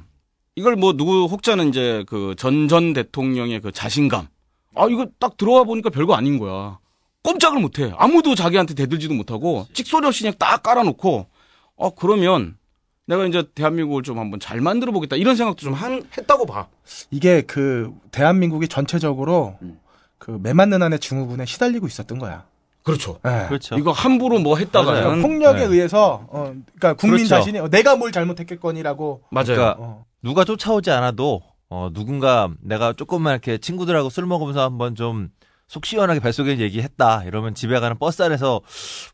이걸 0.56 0.76
뭐 0.76 0.94
누구 0.94 1.26
혹자는 1.26 1.70
이제 1.70 2.04
그 2.08 2.34
전 2.38 2.68
전 2.68 2.94
대통령의 2.94 3.62
그 3.62 3.72
자신감. 3.72 4.28
아, 4.76 4.88
이거 4.90 5.08
딱 5.20 5.38
들어와 5.38 5.64
보니까 5.64 5.90
별거 5.90 6.16
아닌 6.16 6.40
거야. 6.40 6.80
꼼짝을 7.24 7.60
못 7.60 7.80
해. 7.80 7.92
아무도 7.98 8.34
자기한테 8.36 8.74
대들지도 8.74 9.14
못하고 9.14 9.68
찍소리 9.74 10.08
없이 10.08 10.24
그냥 10.24 10.36
딱 10.40 10.64
깔아놓고 10.64 11.28
어, 11.76 11.90
그러면 11.96 12.58
내가 13.06 13.26
이제 13.26 13.44
대한민국을 13.54 14.02
좀 14.04 14.18
한번 14.20 14.40
잘 14.40 14.62
만들어 14.62 14.92
보겠다. 14.92 15.16
이런 15.16 15.36
생각도 15.36 15.62
좀 15.62 15.74
한, 15.74 16.04
했다고 16.18 16.46
봐. 16.46 16.68
이게 17.12 17.42
그 17.42 17.94
대한민국이 18.12 18.68
전체적으로 18.68 19.58
음. 19.62 19.80
그 20.18 20.40
매맞는 20.42 20.82
안에 20.82 20.98
증후군에 20.98 21.46
시달리고 21.46 21.88
있었던 21.88 22.20
거야. 22.20 22.46
그렇죠. 22.84 23.20
예. 23.26 23.48
그렇죠. 23.48 23.78
이거 23.78 23.92
함부로 23.92 24.40
뭐 24.40 24.58
했다가는 24.58 25.04
맞아요. 25.04 25.22
폭력에 25.22 25.60
네. 25.60 25.66
의해서 25.66 26.26
어, 26.30 26.54
그러니까 26.80 26.94
국민 26.94 27.18
그렇죠. 27.26 27.36
자신이 27.36 27.60
어, 27.60 27.68
내가 27.70 27.96
뭘 27.96 28.12
잘못했겠거니라고 28.12 29.24
맞아요. 29.30 29.46
그러니까 29.48 29.76
어. 29.80 30.06
누가 30.22 30.46
쫓아오지 30.46 30.90
않아도 30.92 31.42
어 31.70 31.90
누군가 31.94 32.50
내가 32.62 32.94
조금만 32.94 33.34
이렇게 33.34 33.58
친구들하고 33.58 34.10
술 34.10 34.26
먹으면서 34.26 34.62
한번 34.62 34.96
좀 34.96 35.30
속 35.68 35.86
시원하게 35.86 36.22
뱃속에 36.22 36.58
얘기했다 36.60 37.24
이러면 37.26 37.54
집에 37.54 37.80
가는 37.80 37.98
버스 37.98 38.22
안에서 38.24 38.62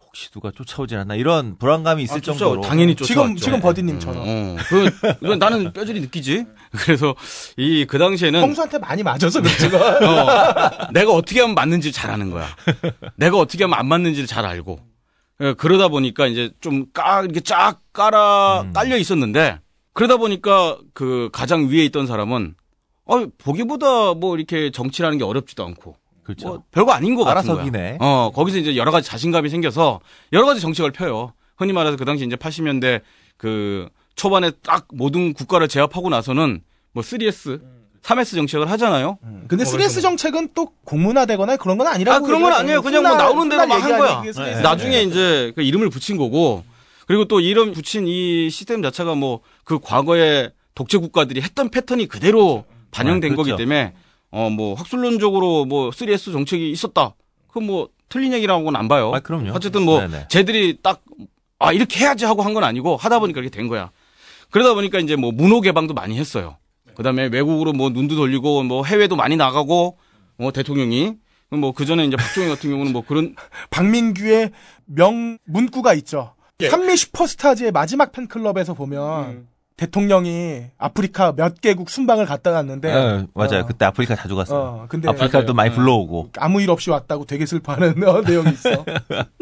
혹 0.02 0.03
시 0.16 0.30
누가 0.30 0.52
쫓아오지 0.52 0.96
않나 0.96 1.16
이런 1.16 1.58
불안감이 1.58 2.04
있을 2.04 2.18
아, 2.18 2.20
정도로 2.20 2.62
당연히 2.62 2.96
쫓아왔죠. 2.96 3.14
지금 3.14 3.36
지금 3.36 3.60
버디님처럼 3.62 4.24
어, 4.24 4.58
그, 4.70 4.90
이건 5.24 5.40
나는 5.40 5.74
뼈저리 5.74 6.02
느끼지. 6.02 6.46
그래서 6.72 7.16
이 7.58 7.86
그 7.88 7.98
당시에는 7.98 8.40
형수한테 8.40 8.78
많이 8.78 9.02
맞아서 9.02 9.42
그렇지. 9.42 9.66
어, 9.76 10.92
내가 10.92 11.12
어떻게 11.14 11.42
하면 11.42 11.56
맞는지 11.56 11.92
잘 11.92 12.12
아는 12.12 12.30
거야. 12.30 12.48
내가 13.16 13.38
어떻게 13.38 13.64
하면 13.64 13.78
안 13.80 13.88
맞는지를 13.88 14.28
잘 14.28 14.46
알고. 14.46 14.80
예, 15.42 15.54
그러다 15.54 15.88
보니까 15.88 16.28
이제 16.28 16.52
좀 16.62 16.86
까, 16.94 17.22
이렇게 17.24 17.40
쫙 17.40 17.80
깔아, 17.92 18.62
음. 18.62 18.74
깔려 18.74 18.98
있었는데, 18.98 19.60
그러다 19.94 20.18
보니까 20.18 20.78
그 20.94 21.30
가장 21.34 21.70
위에 21.70 21.84
있던 21.86 22.06
사람은, 22.06 22.54
어, 23.06 23.26
보기보다 23.40 24.14
뭐 24.14 24.38
이렇게 24.38 24.70
정치라는 24.70 25.18
게 25.18 25.24
어렵지도 25.24 25.66
않고, 25.66 25.96
그렇죠. 26.24 26.48
뭐 26.48 26.64
별거 26.72 26.92
아닌 26.92 27.16
것 27.16 27.24
같은 27.24 27.44
거야. 27.48 27.56
알아서기네. 27.56 27.98
어, 28.00 28.32
거기서 28.34 28.58
이제 28.58 28.76
여러 28.76 28.92
가지 28.92 29.08
자신감이 29.10 29.50
생겨서 29.50 30.00
여러 30.32 30.46
가지 30.46 30.62
정책을 30.62 30.92
펴요. 30.92 31.34
흔히 31.58 31.74
말해서 31.74 31.98
그 31.98 32.06
당시 32.06 32.26
이제 32.26 32.36
80년대 32.36 33.02
그 33.38 33.90
초반에 34.16 34.52
딱 34.64 34.88
모든 34.94 35.34
국가를 35.34 35.68
제압하고 35.68 36.10
나서는 36.10 36.62
뭐 36.94 37.04
3S, 37.04 37.62
3S 38.04 38.36
정책을 38.36 38.70
하잖아요. 38.72 39.18
근데 39.48 39.64
3S 39.64 40.02
정책은 40.02 40.50
또 40.54 40.72
공문화되거나 40.86 41.58
그런 41.58 41.78
건 41.78 41.88
아니라고. 41.88 42.24
아, 42.26 42.28
그런 42.28 42.42
건 42.42 42.54
아니에요. 42.54 42.82
그냥 42.82 43.04
뭐 43.04 43.16
나오는 43.16 43.50
대로 43.50 43.66
막 43.68 43.82
한 43.82 43.98
거야. 43.98 44.22
네. 44.22 44.62
나중에 44.62 45.02
이제 45.02 45.52
그 45.56 45.62
이름을 45.62 45.90
붙인 45.90 46.18
거고 46.18 46.64
그리고 47.08 47.26
또 47.26 47.40
이름 47.40 47.74
붙인 47.74 48.08
이 48.08 48.50
시스템 48.50 48.82
자체가 48.82 49.16
뭐 49.16 49.42
그 49.64 49.80
과거에 49.80 50.50
독재 50.76 50.98
국가들이 50.98 51.42
했던 51.42 51.70
패턴이 51.70 52.08
그대로 52.08 52.66
반영된 52.92 53.32
네, 53.32 53.36
거기 53.36 53.48
그렇죠. 53.52 53.58
때문에 53.58 53.94
어 54.36 54.50
뭐 54.50 54.74
학술론적으로 54.74 55.66
뭐 55.66 55.90
3S 55.92 56.32
정책이 56.32 56.72
있었다. 56.72 57.14
그건 57.48 57.66
뭐 57.68 57.90
틀린 58.10 58.34
얘기라고는 58.34 58.76
안 58.76 58.88
봐요. 58.88 59.12
아, 59.14 59.20
그럼요. 59.20 59.52
어쨌든 59.54 59.84
뭐 59.84 60.00
네네. 60.02 60.28
쟤들이 60.30 60.80
딱 60.82 61.02
아 61.60 61.72
이렇게 61.72 62.00
해야지 62.02 62.26
하고 62.26 62.42
한 62.42 62.54
건 62.54 62.64
아니고 62.66 62.98
하다 62.98 63.20
보니까 63.20 63.40
이렇게 63.40 63.56
된 63.56 63.68
거야. 63.70 63.92
그러다 64.50 64.74
보니까 64.74 65.00
이제 65.00 65.16
뭐 65.16 65.32
문호 65.32 65.62
개방도 65.62 65.94
많이 65.94 66.18
했어요. 66.20 66.58
그 66.96 67.04
다음에 67.04 67.28
외국으로 67.28 67.72
뭐 67.74 67.90
눈도 67.90 68.16
돌리고 68.16 68.64
뭐 68.64 68.84
해외도 68.84 69.16
많이 69.16 69.36
나가고 69.38 69.98
뭐 70.38 70.52
대통령이 70.52 71.14
뭐 71.52 71.72
그 71.72 71.86
전에 71.86 72.04
이제 72.06 72.18
박정희 72.18 72.50
같은 72.50 72.70
경우는 72.72 72.92
뭐 72.92 73.04
그런 73.08 73.36
박민규의 73.70 74.52
명 74.86 75.38
문구가 75.46 75.94
있죠. 75.96 76.34
예. 76.62 76.68
한미 76.68 76.98
슈퍼스타즈의 76.98 77.72
마지막 77.72 78.12
팬클럽에서 78.12 78.74
보면 78.74 79.24
음. 79.30 79.48
대통령이 79.88 80.64
아프리카 80.78 81.34
몇 81.34 81.60
개국 81.60 81.90
순방을 81.90 82.26
갔다 82.26 82.52
갔는데 82.52 82.94
네, 82.94 83.26
맞아요. 83.34 83.62
어, 83.62 83.66
그때 83.66 83.86
아프리카 83.86 84.16
자주 84.16 84.36
갔어요. 84.36 84.60
어, 84.60 84.86
근데 84.88 85.10
아프리카도 85.10 85.54
많이 85.54 85.74
불러오고. 85.74 86.30
아무 86.38 86.62
일 86.62 86.70
없이 86.72 86.90
왔다고 86.90 87.26
되게 87.26 87.46
슬퍼하는 87.46 88.02
어, 88.08 88.22
내용이 88.22 88.52
있어. 88.52 88.86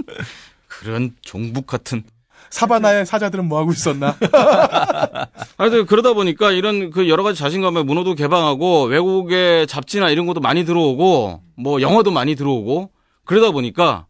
그런 0.68 1.12
종북 1.22 1.68
같은 1.68 2.04
사바나의 2.50 3.06
사자들은 3.06 3.46
뭐 3.46 3.60
하고 3.60 3.72
있었나? 3.72 4.16
하여튼 5.58 5.86
그러다 5.86 6.14
보니까 6.14 6.52
이런 6.52 6.90
그 6.90 7.08
여러 7.08 7.24
가지 7.24 7.40
자신감의 7.40 7.84
문호도 7.86 8.16
개방하고 8.16 8.86
외국의 8.86 9.68
잡지나 9.68 10.10
이런 10.10 10.26
것도 10.26 10.40
많이 10.42 10.66
들어오고 10.66 11.42
뭐 11.56 11.82
영화도 11.82 12.12
많이 12.12 12.36
들어오고 12.36 12.90
그러다 13.26 13.52
보니까 13.52 14.08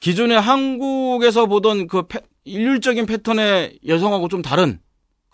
기존에 0.00 0.34
한국에서 0.34 1.46
보던 1.46 1.86
그 1.86 2.06
패- 2.08 2.20
일률적인 2.44 3.06
패턴의 3.06 3.78
여성하고 3.86 4.28
좀 4.28 4.42
다른 4.42 4.78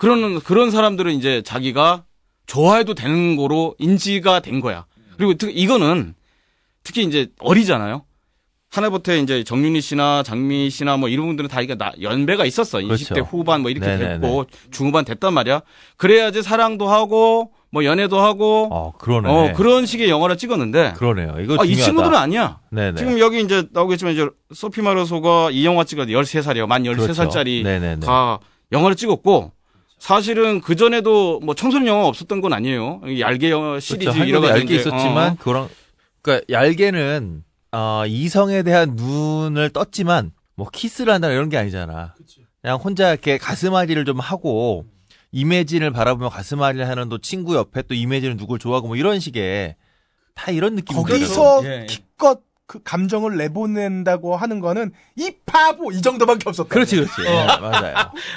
그런 0.01 0.41
그런 0.41 0.71
사람들은 0.71 1.13
이제 1.13 1.43
자기가 1.43 2.05
좋아해도 2.47 2.95
되는 2.95 3.37
거로 3.37 3.75
인지가 3.79 4.41
된 4.41 4.61
거야. 4.61 4.87
그리고 5.19 5.35
특히 5.35 5.53
이거는 5.53 6.15
특히 6.83 7.05
이제 7.05 7.29
어리잖아요. 7.39 8.07
하나부터 8.71 9.15
이제 9.17 9.45
정윤희 9.45 9.83
씨나 9.83 10.23
장미 10.23 10.71
씨나 10.71 10.97
뭐 10.97 11.11
이런 11.11 11.27
분들은 11.27 11.51
다 11.51 11.61
이게 11.61 11.75
나 11.75 11.93
연배가 12.01 12.47
있었어. 12.47 12.81
그렇죠. 12.81 13.15
20대 13.15 13.27
후반 13.29 13.61
뭐 13.61 13.71
이렇게 13.71 13.87
네네네. 13.87 14.21
됐고 14.21 14.47
중후반 14.71 15.05
됐단 15.05 15.35
말이야. 15.35 15.61
그래야지 15.99 16.43
사랑도 16.43 16.89
하고 16.89 17.53
뭐 17.71 17.85
연애도 17.85 18.19
하고 18.19 18.69
어, 18.73 18.93
그러네. 18.97 19.29
어 19.29 19.53
그런 19.53 19.85
식의 19.85 20.09
영화를 20.09 20.39
찍었는데 20.39 20.95
그러네요. 20.97 21.37
이거 21.41 21.59
아, 21.61 21.65
이. 21.67 21.77
친구들은 21.77 22.17
아니야. 22.17 22.61
네네. 22.71 22.97
지금 22.97 23.19
여기 23.19 23.43
이제 23.43 23.67
나오겠지만 23.71 24.15
이제 24.15 24.27
소피 24.55 24.81
마르소가 24.81 25.51
이 25.51 25.67
영화 25.67 25.85
찍었 25.85 26.09
13살이요. 26.09 26.67
만 26.67 26.85
그렇죠. 26.85 27.13
13살짜리가 27.13 27.65
네네네. 27.65 28.07
영화를 28.73 28.97
찍었고 28.97 29.53
사실은 30.01 30.63
그 30.63 30.75
전에도 30.77 31.41
뭐 31.41 31.55
청소년 31.55 31.87
영화 31.87 32.07
없었던 32.07 32.41
건 32.41 32.55
아니에요. 32.55 33.03
이 33.07 33.21
얄개 33.21 33.51
영화 33.51 33.79
시리즈 33.79 34.11
그렇죠. 34.11 34.25
이런 34.25 34.43
거 34.43 34.49
얇게 34.49 34.75
있었지만 34.75 35.37
그런 35.37 35.69
그러니까 36.23 36.47
얄개는 36.51 37.45
어, 37.73 38.05
이성에 38.07 38.63
대한 38.63 38.97
눈을 38.97 39.71
떴지만 39.71 40.33
뭐 40.57 40.69
키스를 40.73 41.13
한다 41.13 41.31
이런 41.31 41.51
게 41.51 41.59
아니잖아. 41.59 42.15
그냥 42.63 42.79
혼자 42.79 43.11
이렇게 43.11 43.37
가슴앓이를 43.37 44.07
좀 44.07 44.19
하고 44.19 44.87
이매진을 45.33 45.93
바라보며 45.93 46.31
가슴앓이를 46.31 46.89
하는 46.89 47.11
또 47.11 47.19
친구 47.19 47.55
옆에 47.55 47.83
또 47.83 47.95
이매진은 47.95 48.39
누굴 48.39 48.59
좋아하고 48.59 48.89
뭐 48.89 48.97
이런 48.97 49.21
식의 49.21 49.77
다 50.35 50.51
이런 50.51 50.77
느낌. 50.77 50.97
거기서 50.97 51.61
예, 51.65 51.83
예. 51.83 51.87
기껏 51.87 52.41
그 52.71 52.81
감정을 52.85 53.37
내보낸다고 53.37 54.37
하는 54.37 54.61
거는 54.61 54.93
이 55.17 55.33
바보 55.45 55.91
이 55.91 56.01
정도밖에 56.01 56.49
없었다. 56.49 56.69
그렇지 56.69 56.95
그렇지. 56.95 57.11
예, 57.27 57.45
맞아요. 57.45 57.95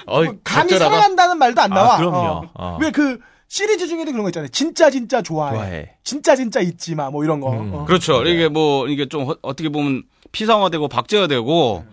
어, 0.08 0.24
뭐 0.24 0.34
감히. 0.44 0.72
사랑한다는 0.72 1.38
말도 1.38 1.62
안 1.62 1.70
나와. 1.70 1.94
아, 1.94 1.98
그럼요. 1.98 2.50
어. 2.56 2.78
왜그 2.82 3.20
시리즈 3.48 3.88
중에도 3.88 4.10
그런 4.12 4.24
거 4.24 4.30
있잖아요. 4.30 4.48
진짜 4.50 4.90
진짜 4.90 5.22
좋아해. 5.22 5.54
좋아해. 5.56 5.90
진짜 6.04 6.36
진짜 6.36 6.62
잊지 6.62 6.96
마. 6.96 7.12
뭐 7.12 7.24
이런 7.24 7.40
거. 7.42 7.52
음. 7.52 7.72
어. 7.76 7.86
그렇죠. 7.86 8.24
이게 8.26 8.48
뭐 8.48 8.88
이게 8.88 9.08
좀 9.08 9.26
허- 9.26 9.38
어떻게 9.44 9.70
보면 9.70 10.02
피상화되고 10.32 10.88
박제화되고 10.88 11.86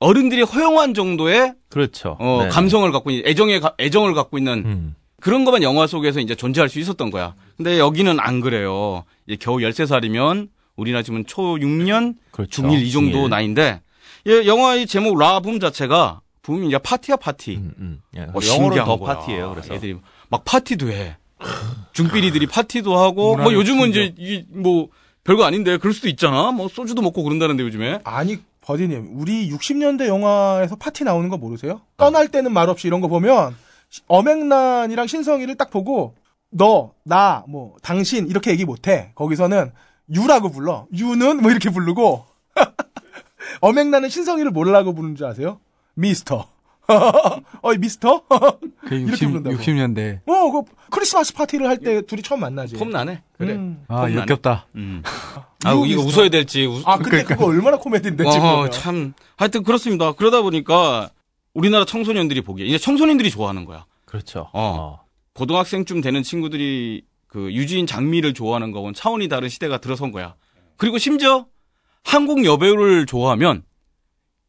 어른들이 0.00 0.42
허용한 0.42 0.92
정도의 0.92 1.54
그렇죠. 1.70 2.18
어, 2.20 2.40
네. 2.42 2.48
감성을 2.50 2.92
갖고 2.92 3.10
있는 3.10 3.26
애정의 3.26 3.60
가- 3.60 3.74
애정을 3.80 4.12
갖고 4.12 4.36
있는 4.36 4.52
음. 4.66 4.94
그런 5.22 5.46
것만 5.46 5.62
영화 5.62 5.86
속에서 5.86 6.20
이제 6.20 6.34
존재할 6.34 6.68
수 6.68 6.78
있었던 6.80 7.10
거야. 7.10 7.34
근데 7.56 7.78
여기는 7.78 8.20
안 8.20 8.40
그래요. 8.42 9.04
이제 9.26 9.38
겨우 9.40 9.56
13살이면 9.56 10.48
우리나라 10.78 11.02
지금 11.02 11.24
초 11.24 11.56
6년, 11.56 12.14
그렇죠. 12.30 12.62
중1 12.62 12.82
이 12.82 12.90
정도 12.92 13.12
중일. 13.12 13.30
나이인데 13.30 13.80
예, 14.26 14.46
영화의 14.46 14.86
제목 14.86 15.18
라붐 15.18 15.60
자체가 15.60 16.20
붐이 16.42 16.68
이제 16.68 16.78
파티야 16.78 17.16
파티. 17.16 17.56
음, 17.56 17.72
음. 17.78 18.00
예, 18.16 18.26
어, 18.32 18.40
신기한 18.40 18.86
더 18.86 18.96
거야. 18.96 19.16
파티예요. 19.18 19.50
그래서 19.50 19.74
애들이 19.74 19.96
막 20.30 20.44
파티도 20.44 20.88
해. 20.90 21.16
중삐리들이 21.92 22.46
파티도 22.46 22.96
하고 22.98 23.36
뭐 23.36 23.52
요즘은 23.52 23.90
이제 23.90 24.14
이뭐 24.18 24.88
별거 25.24 25.44
아닌데 25.44 25.76
그럴 25.76 25.92
수도 25.92 26.08
있잖아. 26.08 26.50
뭐 26.52 26.68
소주도 26.68 27.02
먹고 27.02 27.22
그런다는데 27.22 27.62
요즘에. 27.62 28.00
아니 28.04 28.38
버디님, 28.62 29.10
우리 29.14 29.50
60년대 29.50 30.06
영화에서 30.08 30.76
파티 30.76 31.04
나오는 31.04 31.28
거 31.28 31.36
모르세요? 31.38 31.80
떠날 31.96 32.28
때는 32.28 32.52
말없이 32.52 32.86
이런 32.86 33.00
거 33.00 33.08
보면 33.08 33.54
시- 33.88 34.02
어맹란이랑 34.08 35.06
신성이를 35.06 35.54
딱 35.56 35.70
보고 35.70 36.14
너, 36.50 36.92
나, 37.04 37.44
뭐 37.48 37.76
당신 37.82 38.26
이렇게 38.28 38.50
얘기 38.50 38.64
못해. 38.64 39.12
거기서는 39.14 39.70
유라고 40.14 40.50
불러. 40.50 40.86
유는 40.94 41.42
뭐 41.42 41.50
이렇게 41.50 41.70
부르고 41.70 42.24
어맹란은 43.60 44.08
신성이를 44.08 44.50
뭐라고 44.50 44.94
부르는 44.94 45.16
줄 45.16 45.26
아세요? 45.26 45.60
미스터. 45.94 46.46
어이 47.62 47.76
미스터? 47.78 48.22
그 48.88 48.94
이렇게 48.94 49.12
60, 49.12 49.28
부른다고. 49.28 49.56
60년대. 49.56 50.20
어, 50.26 50.50
그 50.50 50.62
크리스마스 50.90 51.34
파티를 51.34 51.66
할 51.68 51.76
때 51.78 52.00
둘이 52.02 52.22
처음 52.22 52.40
만나지. 52.40 52.76
폼 52.76 52.90
나네. 52.90 53.22
그래. 53.36 53.52
음. 53.54 53.84
아. 53.88 54.10
역겹다. 54.10 54.66
음. 54.76 55.02
아, 55.64 55.72
유 55.74 55.84
이거 55.86 56.02
미스터. 56.02 56.20
웃어야 56.22 56.30
될지. 56.30 56.64
웃... 56.64 56.82
아, 56.86 56.96
근데 56.96 57.24
그거 57.24 57.46
얼마나 57.46 57.76
코미디인데 57.76 58.24
지금. 58.30 58.46
어. 58.46 58.70
참. 58.70 59.12
하여튼 59.36 59.62
그렇습니다. 59.64 60.12
그러다 60.12 60.40
보니까 60.40 61.10
우리나라 61.52 61.84
청소년들이 61.84 62.40
보기에 62.40 62.64
이제 62.66 62.78
청소년들이 62.78 63.30
좋아하는 63.30 63.66
거야. 63.66 63.84
그렇죠. 64.06 64.48
어. 64.54 65.00
고등학생쯤 65.34 66.00
되는 66.00 66.22
친구들이 66.22 67.02
그 67.28 67.52
유지인 67.52 67.86
장미를 67.86 68.34
좋아하는 68.34 68.72
거건 68.72 68.94
차원이 68.94 69.28
다른 69.28 69.48
시대가 69.48 69.78
들어선 69.78 70.10
거야. 70.10 70.34
그리고 70.76 70.98
심지어 70.98 71.46
한국 72.02 72.44
여배우를 72.44 73.06
좋아하면 73.06 73.62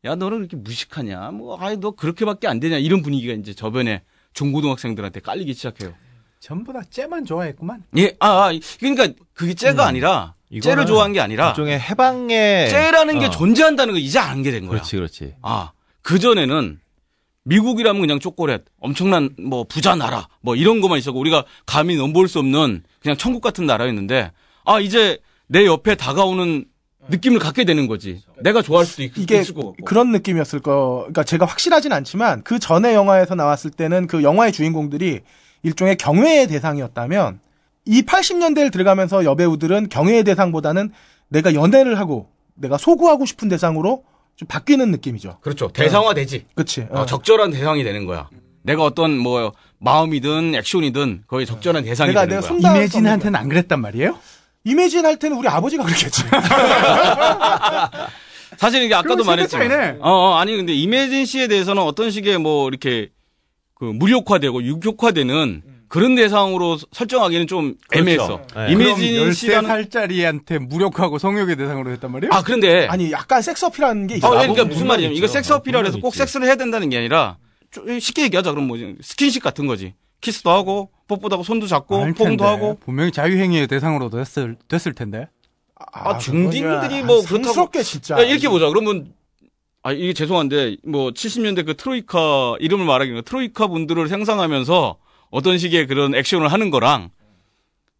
야 0.05 0.15
너는 0.15 0.37
그렇게 0.39 0.55
무식하냐? 0.55 1.31
뭐 1.31 1.59
아이 1.59 1.77
너 1.77 1.91
그렇게밖에 1.91 2.47
안 2.47 2.59
되냐? 2.59 2.77
이런 2.77 3.01
분위기가 3.01 3.33
이제 3.33 3.53
저변에 3.53 4.01
중고등학생들한테 4.33 5.19
깔리기 5.19 5.53
시작해요. 5.53 5.93
전부 6.39 6.71
다 6.71 6.81
쟤만 6.89 7.25
좋아했구만. 7.25 7.83
예, 7.97 8.15
아, 8.19 8.47
아 8.47 8.51
그러니까 8.79 9.09
그게 9.33 9.53
째가 9.53 9.83
음. 9.83 9.87
아니라 9.89 10.35
째를 10.49 10.57
이거는 10.57 10.85
좋아한 10.87 11.11
게 11.11 11.19
아니라 11.19 11.49
일종의 11.49 11.79
해방의 11.79 12.69
째라는 12.69 13.19
게 13.19 13.25
어. 13.25 13.29
존재한다는 13.29 13.93
걸 13.93 14.01
이제 14.01 14.19
알게 14.19 14.51
된 14.51 14.61
거야. 14.61 14.77
그렇지 14.77 14.95
그렇지. 14.95 15.35
아, 15.41 15.73
그 16.01 16.17
전에는 16.17 16.79
미국이라면 17.43 18.01
그냥 18.01 18.19
초콜릿, 18.19 18.61
엄청난 18.79 19.29
뭐 19.39 19.63
부자 19.63 19.95
나라, 19.95 20.27
뭐 20.41 20.55
이런 20.55 20.81
것만 20.81 20.99
있었고 20.99 21.19
우리가 21.19 21.45
감히 21.65 21.95
넘볼 21.95 22.27
수 22.27 22.39
없는 22.39 22.83
그냥 23.01 23.17
천국 23.17 23.41
같은 23.41 23.65
나라였는데 23.65 24.31
아, 24.65 24.79
이제 24.79 25.17
내 25.47 25.65
옆에 25.65 25.95
다가오는 25.95 26.65
느낌을 27.09 27.39
갖게 27.39 27.63
되는 27.63 27.87
거지. 27.87 28.21
내가 28.41 28.61
좋아할 28.61 28.85
수도 28.85 29.03
있, 29.03 29.17
이게 29.17 29.41
있을 29.41 29.55
것 29.55 29.65
같고. 29.67 29.85
그런 29.85 30.11
느낌이었을 30.11 30.59
거. 30.59 30.99
그러니까 30.99 31.23
제가 31.23 31.45
확실하진 31.45 31.91
않지만 31.91 32.43
그 32.43 32.59
전에 32.59 32.93
영화에서 32.93 33.35
나왔을 33.35 33.71
때는 33.71 34.05
그 34.07 34.21
영화의 34.21 34.51
주인공들이 34.51 35.21
일종의 35.63 35.97
경외의 35.97 36.47
대상이었다면 36.47 37.39
이 37.85 38.03
80년대를 38.03 38.71
들어가면서 38.71 39.25
여배우들은 39.25 39.89
경외의 39.89 40.23
대상보다는 40.23 40.91
내가 41.29 41.53
연애를 41.55 41.97
하고 41.97 42.29
내가 42.53 42.77
소구하고 42.77 43.25
싶은 43.25 43.49
대상으로 43.49 44.03
좀 44.39 44.47
바뀌는 44.47 44.89
느낌이죠. 44.91 45.39
그렇죠. 45.41 45.67
대상화되지. 45.67 46.45
그치? 46.55 46.87
어, 46.91 47.01
어. 47.01 47.05
적절한 47.05 47.51
대상이 47.51 47.83
되는 47.83 48.05
거야. 48.05 48.29
내가 48.63 48.85
어떤 48.85 49.17
뭐 49.17 49.51
마음이든 49.79 50.55
액션이든 50.55 51.23
거의 51.27 51.45
적절한 51.45 51.83
대상이 51.83 52.11
내가 52.11 52.25
되는 52.25 52.41
내가 52.41 52.57
거야. 52.57 52.77
이매진한테는 52.77 53.37
안 53.37 53.49
그랬단 53.49 53.81
말이에요? 53.81 54.17
이매진 54.63 55.05
할 55.05 55.19
때는 55.19 55.35
우리 55.35 55.49
아버지가 55.49 55.83
그랬겠지. 55.83 56.23
사실 58.55 58.83
이게 58.83 58.95
아까도 58.95 59.25
말했지만. 59.25 59.97
어, 59.99 60.09
어, 60.09 60.37
아니 60.37 60.55
근데 60.55 60.73
이매진 60.73 61.25
씨에 61.25 61.49
대해서는 61.49 61.83
어떤 61.83 62.09
식의 62.09 62.37
뭐 62.37 62.69
이렇게 62.69 63.09
그 63.75 63.83
무력화되고 63.83 64.63
육욕화되는 64.63 65.63
그런 65.89 66.15
대상으로 66.15 66.77
설정하기는 66.91 67.47
좀 67.47 67.75
애매했어. 67.91 68.41
네. 68.55 68.71
이매진 68.71 69.33
씨라는 69.33 69.69
13살짜리한테 69.69 70.59
무력하고 70.59 71.17
성욕의 71.17 71.57
대상으로 71.57 71.91
했단 71.91 72.11
말이에요? 72.11 72.31
아 72.31 72.43
그런데 72.43 72.85
아니 72.87 73.11
약간 73.11 73.41
섹스 73.41 73.65
어필하는 73.65 74.07
게 74.07 74.15
있어. 74.15 74.27
어, 74.27 74.31
그러니까 74.31 74.65
무슨 74.65 74.87
말이냐면 74.87 75.17
이거. 75.17 75.27
섹스 75.27 75.51
어필이라 75.51 75.83
해서 75.83 75.99
꼭 75.99 76.09
있지. 76.09 76.19
섹스를 76.19 76.45
해야 76.47 76.55
된다는 76.55 76.89
게 76.89 76.97
아니라 76.97 77.37
좀 77.71 77.99
쉽게 77.99 78.23
얘기하자 78.23 78.51
그럼 78.51 78.67
뭐 78.67 78.77
스킨십 79.01 79.41
같은 79.43 79.65
거지. 79.65 79.95
키스도 80.21 80.51
하고 80.51 80.91
뽀뽀도 81.07 81.33
하고 81.35 81.43
손도 81.43 81.65
잡고 81.67 82.13
텐데. 82.13 82.43
하고 82.43 82.77
분명히 82.85 83.11
자유행위의 83.11 83.67
대상으로도 83.67 84.17
됐을, 84.17 84.57
됐을 84.67 84.93
텐데. 84.93 85.27
아, 85.93 86.17
중딩들이 86.17 87.03
뭐 87.03 87.21
그렇다고- 87.21 87.83
진짜. 87.83 88.15
야, 88.19 88.21
이렇게 88.21 88.47
보자. 88.49 88.67
그러면 88.67 89.13
아 89.81 89.91
이게 89.93 90.13
죄송한데 90.13 90.77
뭐 90.85 91.11
70년대 91.11 91.65
그 91.65 91.75
트로이카 91.77 92.57
이름을 92.59 92.85
말하기는 92.85 93.23
트로이카 93.23 93.67
분들을 93.67 94.07
생상하면서 94.09 94.97
어떤 95.29 95.57
식의 95.57 95.87
그런 95.87 96.15
액션을 96.15 96.51
하는 96.51 96.69
거랑 96.69 97.09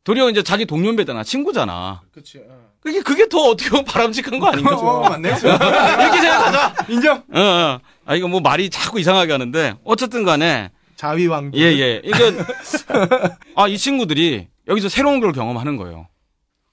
도리어 0.04 0.30
이제 0.30 0.42
자기 0.44 0.66
동년배잖아 0.66 1.24
친구잖아. 1.24 2.02
그치. 2.12 2.40
어. 2.40 2.70
그게 2.80 3.02
그게 3.02 3.28
더 3.28 3.38
어떻게 3.50 3.70
보면 3.70 3.86
바람직한 3.86 4.40
거 4.40 4.48
아닌가? 4.48 4.76
어, 4.78 5.10
맞네. 5.10 5.30
이렇게 5.38 5.40
생각하자. 5.40 6.86
인정. 6.90 7.18
어, 7.34 7.40
어. 7.40 7.80
아 8.06 8.16
이거 8.16 8.28
뭐 8.28 8.40
말이 8.40 8.70
자꾸 8.70 9.00
이상하게 9.00 9.32
하는데 9.34 9.76
어쨌든 9.84 10.24
간에 10.24 10.72
자위왕. 10.96 11.52
예 11.56 11.62
예. 11.62 12.02
이게 12.04 12.34
아이 13.56 13.78
친구들이 13.78 14.48
여기서 14.68 14.90
새로운 14.90 15.20
걸 15.20 15.34
경험하는 15.34 15.78
거예요. 15.78 16.08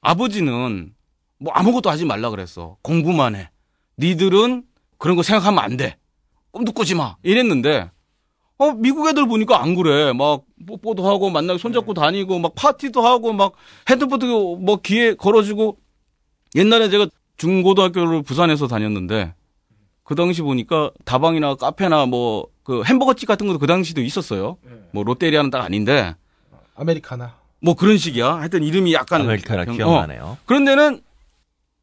아버지는 0.01 0.93
뭐 1.39 1.53
아무것도 1.53 1.91
하지 1.91 2.05
말라 2.05 2.31
그랬어. 2.31 2.77
공부만 2.83 3.35
해. 3.35 3.51
니들은 3.99 4.63
그런 4.99 5.17
거 5.17 5.23
생각하면 5.23 5.63
안 5.63 5.77
돼. 5.77 5.97
꿈도 6.51 6.73
꾸지 6.73 6.95
마. 6.95 7.17
이랬는데, 7.23 7.91
어, 8.59 8.73
미국 8.73 9.07
애들 9.09 9.27
보니까 9.29 9.63
안 9.63 9.75
그래. 9.75 10.13
막, 10.13 10.43
뽀뽀도 10.67 11.07
하고, 11.07 11.29
만나고 11.31 11.59
손잡고 11.59 11.93
다니고, 11.95 12.39
막 12.39 12.55
파티도 12.55 13.03
하고, 13.05 13.33
막 13.33 13.53
핸드폰도 13.89 14.57
뭐 14.57 14.77
귀에 14.83 15.15
걸어주고. 15.15 15.77
옛날에 16.55 16.89
제가 16.89 17.07
중고등학교를 17.37 18.23
부산에서 18.23 18.67
다녔는데, 18.67 19.35
그 20.05 20.15
당시 20.15 20.41
보니까 20.41 20.91
다방이나 21.05 21.57
카페나 21.57 22.07
뭐, 22.07 22.47
그 22.63 22.83
햄버거집 22.85 23.29
같은 23.29 23.47
것도 23.47 23.59
그 23.59 23.67
당시도 23.67 24.01
있었어요. 24.01 24.57
뭐 24.93 25.05
롯데리아는 25.05 25.51
딱 25.51 25.63
아닌데, 25.63 26.15
아메리카나. 26.77 27.35
뭐 27.61 27.75
그런 27.75 27.99
식이야. 27.99 28.37
하여튼 28.37 28.63
이름이 28.63 28.93
약간. 28.95 29.23
아메리카나 29.23 29.65
경- 29.67 29.75
어. 29.75 29.77
기억나네요. 29.77 30.39
그런 30.47 30.65
데는 30.65 31.01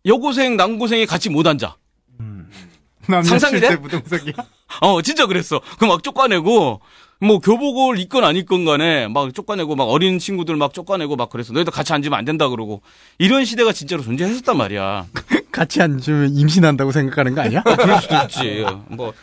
여고생, 0.06 0.56
남고생이 0.58 1.06
같이 1.06 1.30
못 1.30 1.46
앉아. 1.48 1.76
상상이 3.08 3.60
돼? 3.60 3.68
실세 3.68 3.78
부동산이. 3.82 4.34
어, 4.82 5.02
진짜 5.02 5.26
그랬어. 5.26 5.62
그막 5.80 6.04
쫓아내고, 6.04 6.82
뭐 7.20 7.40
교복을 7.40 8.00
입건 8.00 8.24
안 8.24 8.36
입건 8.36 8.66
간에 8.66 9.08
막 9.08 9.34
쫓아내고 9.34 9.76
막 9.76 9.86
어린 9.86 10.20
친구들 10.20 10.56
막 10.58 10.74
쫓아내고 10.74 11.16
막 11.16 11.30
그랬어. 11.30 11.54
너희들 11.54 11.72
같이 11.72 11.94
앉으면 11.94 12.18
안 12.18 12.26
된다 12.26 12.50
그러고. 12.50 12.82
이런 13.18 13.46
시대가 13.46 13.72
진짜로 13.72 14.04
존재했었단 14.04 14.58
말이야. 14.58 15.06
같이 15.52 15.82
앉으면 15.82 16.36
임신한다고 16.36 16.92
생각하는 16.92 17.36
거 17.36 17.42
아니야? 17.42 17.62
그럴 17.64 18.02
수도 18.02 18.16
있지. 18.24 18.66
뭐. 18.90 19.14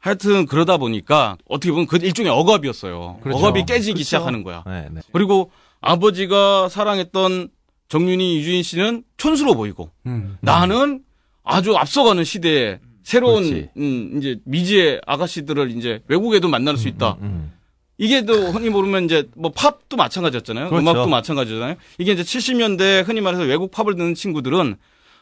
하여튼 0.00 0.46
그러다 0.46 0.78
보니까 0.78 1.36
어떻게 1.46 1.70
보면 1.70 1.86
그 1.86 1.98
일종의 1.98 2.32
억압이었어요. 2.32 3.18
그렇죠. 3.22 3.38
억압이 3.38 3.66
깨지기 3.66 3.92
그렇죠. 3.92 4.04
시작하는 4.04 4.42
거야. 4.42 4.64
네, 4.66 4.88
네. 4.90 5.00
그리고 5.12 5.50
아버지가 5.82 6.70
사랑했던 6.70 7.48
정윤이, 7.88 8.38
유진 8.38 8.62
씨는 8.62 9.04
촌스러워 9.18 9.56
보이고 9.56 9.90
음. 10.06 10.38
나는 10.40 11.02
아주 11.44 11.76
앞서가는 11.76 12.24
시대에 12.24 12.78
새로운 13.10 13.42
그렇지. 13.42 13.68
음, 13.76 14.14
이제 14.18 14.38
미지의 14.44 15.00
아가씨들을 15.04 15.76
이제 15.76 16.00
외국에도 16.06 16.48
만날 16.48 16.76
수 16.76 16.86
있다. 16.86 17.16
음. 17.22 17.52
이게 17.98 18.24
또 18.24 18.32
흔히 18.52 18.70
모르면 18.70 19.04
이제 19.06 19.28
뭐 19.36 19.50
팝도 19.50 19.96
마찬가지였잖아요. 19.96 20.68
그렇죠. 20.68 20.80
음악도 20.82 21.08
마찬가지잖아요. 21.08 21.74
이게 21.98 22.12
이제 22.12 22.22
70년대 22.22 23.04
흔히 23.06 23.20
말해서 23.20 23.42
외국 23.42 23.72
팝을 23.72 23.96
듣는 23.96 24.14
친구들은 24.14 24.76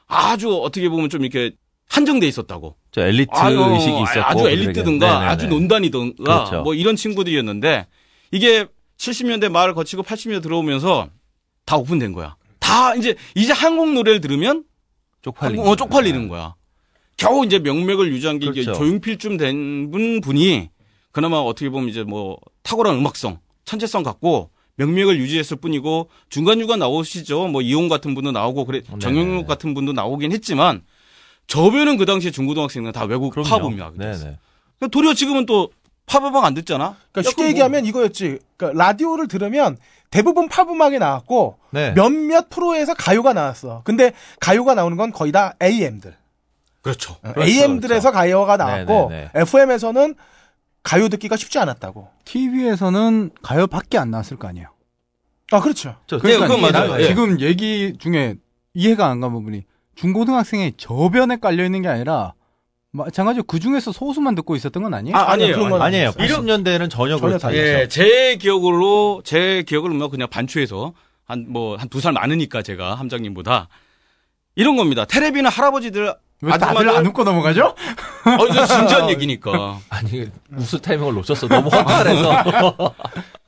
아주 0.07 0.55
어떻게 0.55 0.89
보면 0.91 1.09
좀 1.09 1.23
이렇게 1.25 1.53
한정돼 1.89 2.29
있었다고. 2.29 2.77
저 2.93 3.01
엘리트 3.01 3.31
아유, 3.33 3.59
의식이 3.59 4.03
있었고 4.03 4.21
아주 4.21 4.49
엘리트든가 4.49 5.07
네네네. 5.07 5.27
아주 5.27 5.47
논단이든가 5.49 6.45
그렇죠. 6.45 6.63
뭐 6.63 6.75
이런 6.75 6.95
친구들이었는데 6.95 7.87
이게 8.33 8.67
70년대 8.99 9.49
말 9.51 9.73
거치고 9.73 10.03
80년대 10.03 10.43
들어오면서 10.43 11.09
다 11.65 11.77
오픈된 11.77 12.13
거야. 12.13 12.37
다 12.61 12.95
이제 12.95 13.15
이제 13.35 13.53
한국 13.55 13.93
노래를 13.93 14.21
들으면 14.21 14.65
쪽팔리. 15.23 15.59
어, 15.59 15.75
쪽팔리는 15.75 16.29
거야. 16.29 16.55
겨우 17.19 17.45
이제 17.45 17.59
명맥을 17.59 18.11
유지한 18.13 18.39
게 18.39 18.47
이게 18.47 18.63
그렇죠. 18.63 18.79
조용필쯤 18.79 19.37
된 19.37 19.91
분, 19.91 20.21
분이 20.23 20.71
그나마 21.13 21.37
어떻게 21.39 21.69
보면 21.69 21.89
이제 21.91 22.05
뭐 22.05 22.39
탁월한 22.63 22.95
음악성, 22.97 23.41
천재성 23.67 24.03
갖고 24.05 24.51
명맥을 24.77 25.19
유지했을 25.19 25.57
뿐이고 25.59 26.09
중간중간 26.31 26.79
나오시죠. 26.79 27.49
뭐 27.49 27.61
이용 27.61 27.89
같은 27.89 28.15
분도 28.15 28.31
나오고 28.33 28.65
그래 28.65 28.83
네네. 28.83 28.99
정영록 29.01 29.47
같은 29.49 29.75
분도 29.75 29.93
나오긴 29.93 30.33
했지만 30.33 30.83
저변은 31.49 31.97
그 31.97 32.07
당시에 32.07 32.31
중고등학생은 32.31 32.93
다 32.93 33.05
외국 33.05 33.31
그럼요. 33.31 33.49
팝음이야. 33.49 33.93
네네. 33.97 34.39
도리어 34.93 35.15
지금은 35.15 35.45
또 35.47 35.71
팝음악 36.07 36.45
안 36.45 36.55
듣잖아. 36.55 36.97
그러니까 37.11 37.23
쉽게 37.31 37.43
약간 37.43 37.45
뭐- 37.45 37.49
얘기하면 37.51 37.85
이거였지. 37.87 38.39
그러니까 38.57 38.85
라디오를 38.85 39.27
들으면 39.29 39.77
대부분 40.11 40.49
팝 40.49 40.69
음악이 40.71 40.99
나왔고 40.99 41.59
네. 41.73 41.93
몇몇 41.95 42.49
프로에서 42.49 42.95
가요가 42.95 43.33
나왔어. 43.33 43.83
근데 43.85 44.13
가요가 44.41 44.75
나오는 44.75 44.97
건 44.97 45.11
거의 45.11 45.33
다 45.33 45.55
AM들. 45.61 46.15
그렇죠. 46.89 47.17
그렇죠, 47.21 47.43
AM들에서 47.43 48.11
가요가 48.13 48.57
나왔고 48.57 49.09
네네네. 49.11 49.31
FM에서는 49.35 50.15
가요 50.83 51.09
듣기가 51.09 51.37
쉽지 51.37 51.59
않았다고. 51.59 52.09
TV에서는 52.25 53.31
가요밖에 53.43 53.99
안 53.99 54.11
나왔을 54.11 54.37
거 54.39 54.49
아니에요. 54.49 54.69
아 55.51 55.61
그렇죠. 55.61 55.97
저, 56.07 56.19
네, 56.19 56.39
그건 56.39 56.59
이해가 56.61 56.73
맞아요. 56.87 57.01
예. 57.03 57.07
지금 57.09 57.41
얘기 57.41 57.95
중에 57.99 58.37
이해가 58.75 59.07
안 59.07 59.21
간 59.21 59.33
부분이 59.33 59.65
중고등학생이 59.97 60.75
저변에 60.77 61.37
깔려 61.37 61.65
있는 61.65 61.83
게 61.83 61.89
아니라 61.89 62.35
마찬가지로 62.93 63.45
그 63.45 63.59
중에서 63.61 63.93
소수만 63.93 64.35
듣고 64.35 64.57
있었던 64.57 64.83
건 64.83 64.95
아니에요? 64.95 65.17
아, 65.17 65.33
아니에요. 65.33 65.55
그런 65.57 65.71
건 65.71 65.83
아니에요. 65.83 66.13
아니었어요. 66.17 66.43
80년대에는 66.43 66.91
전혀 66.91 67.17
전혀 67.17 67.19
그렇지. 67.19 67.47
않죠. 67.47 67.57
예, 67.59 67.89
제 67.89 68.37
기억으로 68.37 69.23
제 69.25 69.63
기억을 69.67 69.91
뭐 69.91 70.09
그냥 70.09 70.29
반추해서 70.31 70.95
한 71.27 71.47
뭐 71.51 71.77
한 71.77 71.89
두 71.91 72.01
살 72.01 72.13
많으니까 72.15 72.63
제가 72.63 72.95
함장님보다 72.95 73.69
이런 74.55 74.77
겁니다. 74.77 75.05
테레비는 75.05 75.51
할아버지들 75.51 76.15
왜 76.41 76.53
다들 76.53 76.67
아줌마들- 76.69 76.97
안 76.97 77.07
웃고 77.07 77.25
넘어가죠? 77.25 77.75
어, 78.25 78.45
이거 78.49 78.67
진지한 78.67 79.11
얘기니까. 79.11 79.79
아니 79.89 80.31
웃을 80.57 80.79
타이밍을 80.81 81.15
놓쳤어. 81.15 81.49
너무 81.49 81.69
화살해서. 81.69 82.95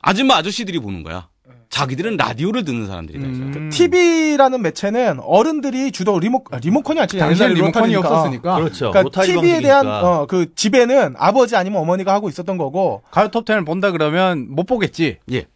아줌마 0.01 0.35
아저씨들이 0.35 0.79
보는 0.79 1.03
거야. 1.03 1.27
자기들은 1.71 2.17
라디오를 2.17 2.65
듣는 2.65 2.85
사람들이다. 2.85 3.25
음. 3.25 3.69
TV라는 3.71 4.61
매체는 4.61 5.19
어른들이 5.21 5.93
주로 5.93 6.19
리모 6.19 6.43
아, 6.51 6.57
리모컨이 6.57 6.99
아니지. 6.99 7.17
옛날에 7.17 7.53
리모컨이. 7.53 7.95
없었으니까 7.95 8.55
그렇죠. 8.57 8.91
그러니까 8.91 9.23
TV에 9.23 9.61
대한 9.61 9.85
방식이니까. 9.85 10.01
어, 10.21 10.25
그 10.27 10.53
지배는 10.53 11.15
아버지 11.17 11.55
아니면 11.55 11.81
어머니가 11.81 12.13
하고 12.13 12.27
있었던 12.27 12.57
거고. 12.57 13.03
가요 13.09 13.29
톱10을 13.29 13.65
본다 13.65 13.91
그러면 13.91 14.47
못 14.49 14.65
보겠지. 14.65 15.19
예. 15.31 15.47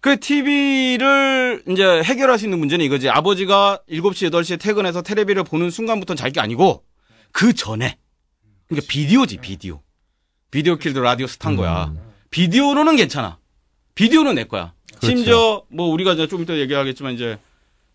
그 0.00 0.20
TV를 0.20 1.64
이제 1.68 2.00
해결할 2.04 2.38
수 2.38 2.44
있는 2.46 2.60
문제는 2.60 2.84
이거지. 2.84 3.10
아버지가 3.10 3.80
7시, 3.90 4.30
8시에 4.30 4.60
퇴근해서 4.60 5.02
테레비를 5.02 5.42
보는 5.42 5.70
순간부터는 5.70 6.16
자기 6.16 6.34
게 6.34 6.40
아니고 6.40 6.84
그 7.32 7.52
전에. 7.52 7.98
그러니까 8.68 8.86
비디오지, 8.88 9.38
비디오. 9.38 9.80
Video 10.52 10.76
Killed 10.76 10.98
Radio 11.00 11.26
Star인 11.26 11.56
거야. 11.56 11.86
음. 11.86 11.98
비디오로는 12.30 12.94
괜찮아. 12.94 13.38
비디오는 13.96 14.36
내 14.36 14.44
거야. 14.44 14.75
그렇죠. 14.98 15.06
심지어 15.06 15.62
뭐 15.68 15.88
우리가 15.88 16.12
이제 16.14 16.26
좀 16.26 16.42
이따 16.42 16.56
얘기하겠지만 16.56 17.14
이제 17.14 17.38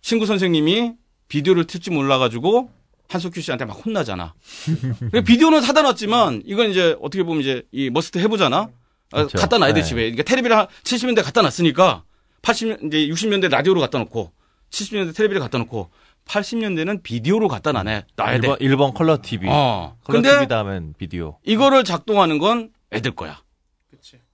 신구 0.02 0.26
선생님이 0.26 0.94
비디오를 1.28 1.66
틀지 1.66 1.92
몰라가지고 1.92 2.70
한석규 3.10 3.42
씨한테 3.42 3.66
막 3.66 3.74
혼나잖아. 3.74 4.34
그러니까 4.66 5.22
비디오는 5.22 5.62
사다 5.62 5.82
놨지만 5.82 6.44
이건 6.46 6.70
이제 6.70 6.96
어떻게 7.02 7.24
보면 7.24 7.42
이제 7.42 7.64
이 7.72 7.90
must 7.90 8.20
have잖아. 8.20 8.70
아, 9.14 9.18
그렇죠. 9.18 9.38
갖다 9.38 9.58
놔야 9.58 9.74
돼 9.74 9.82
네. 9.82 9.88
집에. 9.88 10.02
그러니까 10.04 10.24
테레비를 10.24 10.56
한 10.58 10.68
70년대 10.84 11.24
갖다 11.24 11.42
놨으니까 11.42 12.04
80년 12.42 12.88
이제 12.88 13.08
60년대 13.08 13.50
라디오로 13.50 13.82
갖다 13.82 13.98
놓고 14.00 14.32
70년대 14.70 15.16
텔레비를 15.16 15.42
갖다 15.42 15.58
놓고 15.58 15.90
80년대는 16.26 17.04
비디오로 17.04 17.48
갖다 17.48 17.72
놔야 17.74 18.04
놔야 18.16 18.40
돼. 18.40 18.48
1번, 18.48 18.60
1번 18.62 18.94
컬러 18.94 19.18
TV. 19.22 19.50
어. 19.52 19.98
컬러 20.04 20.22
근데 20.22 20.30
TV 20.32 20.48
다음엔 20.48 20.94
비디오. 20.98 21.38
이거를 21.44 21.84
작동하는 21.84 22.38
건 22.38 22.72
애들 22.94 23.12
거야. 23.12 23.42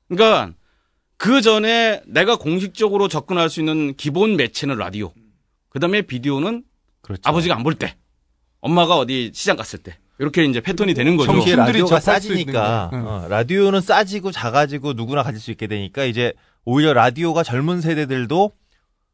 그러니까 0.08 0.54
그 1.18 1.42
전에 1.42 2.02
내가 2.06 2.38
공식적으로 2.38 3.08
접근할 3.08 3.50
수 3.50 3.60
있는 3.60 3.96
기본 3.96 4.36
매체는 4.38 4.78
라디오. 4.78 5.12
그 5.70 5.80
다음에 5.80 6.02
비디오는 6.04 6.64
그렇죠. 7.02 7.22
아버지가 7.26 7.56
안 7.56 7.64
볼 7.64 7.76
때. 7.76 7.96
엄마가 8.62 8.98
어디 8.98 9.32
시장 9.34 9.56
갔을 9.58 9.80
때. 9.80 9.98
이렇게 10.20 10.44
이제 10.46 10.62
패턴이 10.62 10.94
되는 10.94 11.16
거죠. 11.18 11.32
형신들이 11.32 11.58
라디오가 11.58 12.00
싸지니까. 12.00 12.90
어, 12.94 13.26
라디오는 13.30 13.82
싸지고 13.82 14.32
작아지고 14.32 14.94
누구나 14.94 15.24
가질 15.24 15.40
수 15.40 15.52
있게 15.52 15.68
되니까 15.68 16.06
이제 16.06 16.34
오히려 16.66 16.94
라디오가 16.94 17.44
젊은 17.44 17.82
세대들도 17.82 18.52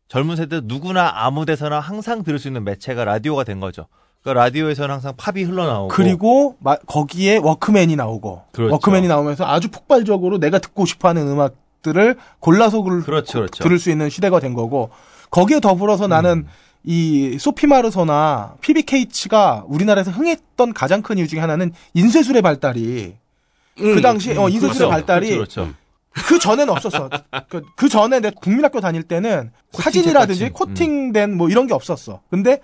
젊은 0.07 0.35
세대 0.35 0.61
누구나 0.63 1.11
아무 1.13 1.45
데서나 1.45 1.79
항상 1.79 2.23
들을 2.23 2.39
수 2.39 2.47
있는 2.47 2.63
매체가 2.63 3.03
라디오가 3.05 3.43
된 3.43 3.59
거죠. 3.59 3.87
그러니까 4.21 4.43
라디오에서는 4.45 4.89
항상 4.93 5.13
팝이 5.17 5.43
흘러나오고 5.43 5.89
그리고 5.89 6.55
마- 6.61 6.77
거기에 6.77 7.37
워크맨이 7.37 7.95
나오고 7.97 8.43
그렇죠. 8.53 8.73
워크맨이 8.73 9.07
나오면서 9.07 9.45
아주 9.45 9.69
폭발적으로 9.69 10.37
내가 10.39 10.59
듣고 10.59 10.85
싶어하는 10.85 11.27
음악 11.27 11.55
들을 11.83 12.15
골라서 12.39 12.81
그 12.81 13.03
그렇죠, 13.03 13.39
그렇죠. 13.39 13.63
들을 13.63 13.77
수 13.77 13.91
있는 13.91 14.09
시대가 14.09 14.39
된 14.39 14.55
거고 14.55 14.89
거기에 15.29 15.59
더불어서 15.59 16.07
나는 16.07 16.47
이 16.83 17.37
소피 17.39 17.67
마르소나 17.67 18.55
PBK치가 18.61 19.63
우리나라에서 19.67 20.11
흥했던 20.11 20.73
가장 20.73 21.01
큰 21.01 21.17
이유 21.19 21.27
중에 21.27 21.39
하나는 21.39 21.71
인쇄술의 21.93 22.41
발달이 22.41 23.15
음, 23.79 23.95
그 23.95 24.01
당시 24.01 24.31
어, 24.31 24.49
인쇄술의 24.49 24.73
그렇죠. 24.73 24.89
발달이 24.89 25.29
그렇죠, 25.29 25.61
그렇죠. 25.61 25.83
그 26.27 26.39
전에는 26.39 26.69
없었어. 26.69 27.09
그, 27.49 27.63
그 27.75 27.89
전에 27.89 28.19
내 28.19 28.29
국민학교 28.29 28.79
다닐 28.81 29.03
때는 29.03 29.51
사진이라든지. 29.71 30.51
코팅된 30.51 31.35
뭐 31.35 31.49
이런 31.49 31.65
게 31.67 31.73
없었어. 31.73 32.21
근데 32.29 32.61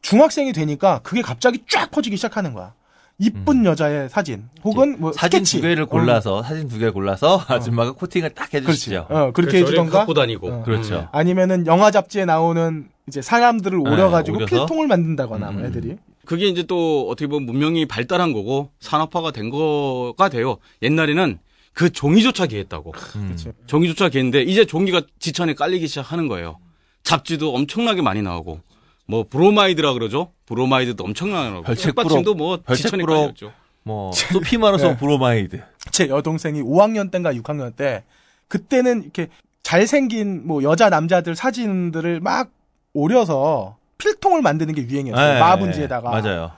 중학생이 0.00 0.52
되니까 0.52 1.00
그게 1.02 1.20
갑자기 1.20 1.62
쫙 1.68 1.90
퍼지기 1.90 2.16
시작하는 2.16 2.54
거야. 2.54 2.72
이쁜 3.18 3.64
여자의 3.64 4.08
사진 4.10 4.48
혹은 4.62 5.00
뭐 5.00 5.10
음. 5.10 5.12
사진 5.14 5.44
스케치. 5.44 5.56
두 5.56 5.62
개를 5.62 5.86
골라서 5.86 6.42
사진 6.42 6.68
두 6.68 6.78
개를 6.78 6.92
골라서 6.92 7.42
아줌마가 7.48 7.92
코팅을 7.92 8.30
딱. 8.30 8.52
해주시죠. 8.52 9.06
어, 9.08 9.30
그렇게 9.32 9.52
그래서 9.52 9.66
해주던가. 9.66 9.98
갖고 9.98 10.12
다니고. 10.14 10.48
어. 10.52 10.62
그렇죠. 10.62 11.08
아니면은 11.12 11.66
영화 11.66 11.90
잡지에 11.90 12.24
나오는 12.26 12.88
이제 13.08 13.22
사람들을 13.22 13.82
네, 13.82 13.90
오려가지고 13.90 14.36
오려서. 14.38 14.54
필통을 14.56 14.86
만든다거나 14.86 15.50
뭐 15.50 15.62
음. 15.62 15.66
애들이. 15.66 15.96
그게 16.26 16.46
이제 16.48 16.64
또 16.64 17.08
어떻게 17.08 17.26
보면 17.26 17.46
문명이 17.46 17.86
발달한 17.86 18.32
거고 18.32 18.70
산업화가 18.80 19.30
된 19.30 19.48
거가 19.48 20.28
돼요. 20.28 20.58
옛날에는 20.82 21.38
그 21.72 21.90
종이조차 21.90 22.46
귀했다고. 22.46 22.92
음. 23.16 23.24
그렇죠. 23.26 23.52
종이조차 23.66 24.10
귀한데 24.10 24.42
이제 24.42 24.64
종이가 24.66 25.02
지천에 25.20 25.54
깔리기 25.54 25.86
시작하는 25.88 26.28
거예요. 26.28 26.58
잡지도 27.02 27.54
엄청나게 27.54 28.02
많이 28.02 28.20
나오고 28.22 28.60
뭐 29.06 29.24
브로마이드라 29.30 29.92
그러죠. 29.94 30.32
브로마이드도 30.46 31.04
엄청나게 31.04 31.50
나오고 31.50 31.62
별책 31.64 31.84
책받침도 31.86 32.34
뭐 32.34 32.58
별책 32.64 32.84
지천에 32.86 33.02
부러- 33.02 33.16
깔렸죠. 33.20 33.52
뭐 33.82 34.10
소피 34.12 34.58
마르소 34.58 34.88
네. 34.88 34.96
브로마이드. 34.96 35.62
제 35.92 36.08
여동생이 36.08 36.62
5학년 36.62 37.10
때인가 37.10 37.32
6학년 37.32 37.74
때 37.76 38.04
그때는 38.48 39.02
이렇게 39.02 39.28
잘생긴 39.62 40.46
뭐 40.46 40.62
여자 40.62 40.88
남자들 40.88 41.36
사진들을 41.36 42.20
막 42.20 42.50
오려서 42.94 43.76
필통을 43.98 44.42
만드는 44.42 44.74
게 44.74 44.82
유행이었어요. 44.82 45.34
네, 45.34 45.40
마분지에다가. 45.40 46.10
맞아요. 46.10 46.52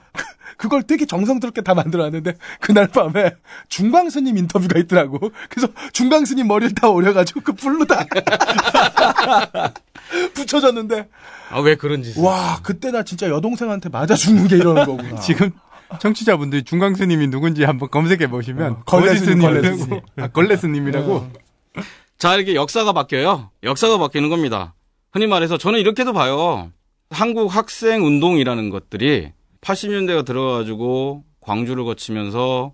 그걸 0.57 0.83
되게 0.83 1.05
정성스럽게 1.05 1.61
다 1.61 1.73
만들어놨는데 1.73 2.33
그날 2.59 2.87
밤에 2.87 3.31
중광 3.69 4.09
스님 4.09 4.37
인터뷰가 4.37 4.79
있더라고. 4.79 5.31
그래서 5.49 5.67
중광 5.93 6.25
스님 6.25 6.47
머리를 6.47 6.75
다 6.75 6.89
오려가지고 6.89 7.41
그 7.41 7.53
불로 7.53 7.85
다 7.85 8.05
붙여졌는데 10.33 11.07
아 11.51 11.59
왜 11.61 11.75
그런 11.75 12.03
짓을? 12.03 12.21
와 12.23 12.59
그때 12.63 12.91
나 12.91 13.03
진짜 13.03 13.27
여동생한테 13.29 13.89
맞아 13.89 14.15
죽는 14.15 14.47
게 14.47 14.55
이러는 14.57 14.85
거구나. 14.85 15.19
지금 15.21 15.51
청취자분들이 15.99 16.63
중광 16.63 16.95
스님이 16.95 17.27
누군지 17.27 17.63
한번 17.63 17.89
검색해 17.89 18.27
보시면 18.29 18.71
어, 18.73 18.83
걸레 18.85 19.15
스님, 19.15 19.39
거짓스님이라고 19.41 19.77
걸레스님. 19.77 20.01
아, 20.17 20.27
걸레 20.27 20.55
스님이라고 20.57 21.27
자, 22.17 22.35
이렇게 22.35 22.53
역사가 22.53 22.91
바뀌어요. 22.91 23.49
역사가 23.63 23.97
바뀌는 23.97 24.29
겁니다. 24.29 24.75
흔히 25.13 25.25
말해서 25.25 25.57
저는 25.57 25.79
이렇게도 25.79 26.11
봐요. 26.13 26.69
한국 27.09 27.47
학생 27.55 28.05
운동이라는 28.05 28.69
것들이 28.69 29.31
80년대가 29.61 30.25
들어가지고 30.25 31.23
광주를 31.41 31.83
거치면서 31.83 32.73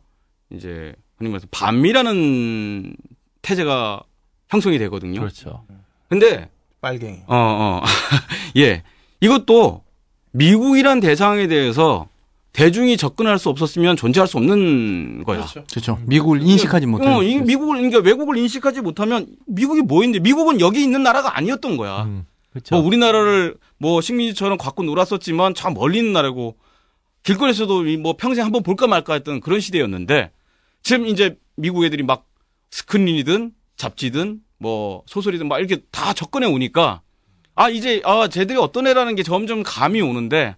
이제 0.52 0.94
흔히 1.18 1.30
말해서 1.30 1.48
반미라는 1.52 2.96
태제가 3.42 4.04
형성이 4.50 4.78
되거든요. 4.80 5.20
그렇죠. 5.20 5.66
근데 6.10 6.50
빨갱이. 6.82 7.22
어, 7.28 7.36
어. 7.36 7.82
예. 8.58 8.84
이것도 9.22 9.84
미국이란 10.32 11.00
대상에 11.00 11.48
대해서 11.48 12.08
대중이 12.54 12.96
접근할 12.96 13.38
수 13.38 13.50
없었으면 13.50 13.98
존재할 13.98 14.28
수 14.28 14.38
없는 14.38 15.24
거야. 15.26 15.46
그렇죠. 15.70 16.00
미국을 16.06 16.42
인식하지 16.42 16.86
못해. 16.86 17.06
어, 17.08 17.22
이 17.22 17.38
미국을 17.40 17.78
그러니까 17.78 18.00
외국을 18.00 18.38
인식하지 18.38 18.82
못하면 18.82 19.28
미국이 19.46 19.82
뭐인데 19.82 20.20
미국은 20.20 20.62
여기 20.62 20.82
있는 20.82 21.04
나라가 21.04 21.38
아니었던 21.38 21.76
거야. 21.76 22.04
음, 22.04 22.26
그렇죠. 22.52 22.76
뭐 22.76 22.86
우리나라를 22.86 23.56
뭐 23.78 24.00
식민지처럼 24.00 24.58
갖고 24.58 24.84
놀았었지만 24.84 25.54
참 25.54 25.74
멀리 25.74 25.98
있는 25.98 26.14
나라고 26.14 26.56
길거리에서도 27.26 27.88
이뭐 27.88 28.16
평생 28.18 28.46
한번 28.46 28.64
볼까 28.64 28.88
말까 28.88 29.14
했던 29.14 29.42
그런 29.42 29.60
시대였는데 29.60 30.32
지금 30.84 31.08
이제 31.08 31.38
미국 31.56 31.84
애들이 31.84 32.04
막 32.04 32.28
스크린이든 32.70 33.52
잡지든 33.76 34.42
뭐 34.60 35.04
소설이든 35.08 35.48
막 35.48 35.60
이렇게 35.60 35.82
다 35.92 36.14
접근해 36.14 36.48
오니까 36.48 37.02
아 37.56 37.70
이제 37.70 38.02
아 38.06 38.28
쟤들이 38.28 38.58
어떤 38.60 38.88
애라는 38.88 39.16
게 39.16 39.24
점점 39.24 39.64
감이 39.64 40.02
오는데 40.02 40.56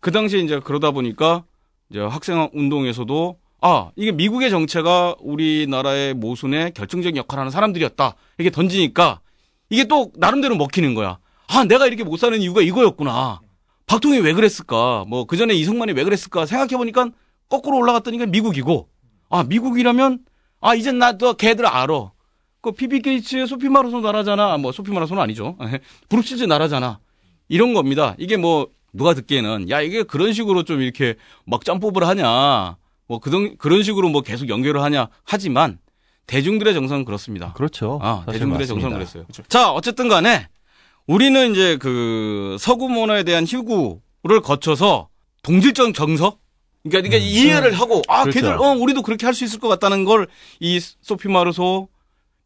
그 0.00 0.10
당시에 0.10 0.40
이제 0.40 0.58
그러다 0.58 0.90
보니까 0.90 1.44
이제 1.90 2.00
학생 2.00 2.48
운동에서도 2.54 3.38
아 3.60 3.90
이게 3.96 4.12
미국의 4.12 4.50
정체가 4.50 5.16
우리나라의 5.20 6.14
모순에 6.14 6.70
결정적인 6.70 7.16
역할을 7.16 7.40
하는 7.40 7.50
사람들이었다 7.50 8.14
이게 8.38 8.50
던지니까 8.50 9.20
이게 9.68 9.84
또 9.84 10.12
나름대로 10.16 10.56
먹히는 10.56 10.94
거야. 10.94 11.18
아, 11.48 11.64
내가 11.64 11.86
이렇게 11.86 12.04
못 12.04 12.16
사는 12.18 12.40
이유가 12.40 12.60
이거였구나. 12.60 13.40
박통이 13.86 14.18
왜 14.18 14.32
그랬을까? 14.32 15.04
뭐, 15.08 15.24
그 15.24 15.36
전에 15.36 15.54
이승만이 15.54 15.92
왜 15.92 16.04
그랬을까? 16.04 16.44
생각해 16.46 16.76
보니까 16.76 17.10
거꾸로 17.48 17.78
올라갔더니까 17.78 18.26
미국이고, 18.26 18.88
아, 19.30 19.44
미국이라면, 19.44 20.18
아, 20.60 20.74
이젠 20.74 20.98
나도 20.98 21.34
걔들 21.34 21.66
알아. 21.66 22.10
그 22.60 22.72
피비 22.72 23.00
케이츠 23.00 23.46
소피 23.46 23.68
마르소 23.68 24.02
나라잖아. 24.02 24.58
뭐, 24.58 24.72
소피 24.72 24.90
마르소는 24.90 25.22
아니죠. 25.22 25.56
브룩 26.08 26.25
쉴즈 26.25 26.44
나라잖아. 26.44 26.98
이런 27.48 27.74
겁니다. 27.74 28.16
이게 28.18 28.36
뭐, 28.36 28.68
누가 28.92 29.14
듣기에는, 29.14 29.70
야, 29.70 29.80
이게 29.80 30.02
그런 30.02 30.32
식으로 30.32 30.64
좀 30.64 30.80
이렇게 30.80 31.14
막 31.44 31.64
짬뽕을 31.64 32.08
하냐. 32.08 32.76
뭐, 33.06 33.20
그런, 33.20 33.56
그런 33.56 33.84
식으로 33.84 34.08
뭐 34.08 34.22
계속 34.22 34.48
연결을 34.48 34.82
하냐. 34.82 35.08
하지만, 35.22 35.78
대중들의 36.26 36.74
정서는 36.74 37.04
그렇습니다. 37.04 37.52
그렇죠. 37.52 38.00
아, 38.02 38.24
대중들의 38.26 38.58
맞습니다. 38.58 38.66
정서는 38.66 38.96
그랬어요. 38.96 39.26
자, 39.48 39.70
어쨌든 39.70 40.08
간에 40.08 40.48
우리는 41.06 41.52
이제 41.52 41.76
그 41.76 42.56
서구 42.58 42.88
문화에 42.88 43.22
대한 43.22 43.44
희구를 43.44 44.40
거쳐서 44.42 45.08
동질적 45.42 45.94
정서? 45.94 46.38
그러니까, 46.82 47.08
그러니까 47.08 47.16
이해를 47.30 47.72
하고, 47.72 48.02
아, 48.08 48.22
그렇죠. 48.22 48.40
걔들, 48.40 48.52
어, 48.58 48.72
우리도 48.72 49.02
그렇게 49.02 49.26
할 49.26 49.34
수 49.34 49.44
있을 49.44 49.58
것 49.58 49.68
같다는 49.68 50.04
걸 50.04 50.26
이 50.60 50.80
소피 51.00 51.28
마르소, 51.28 51.88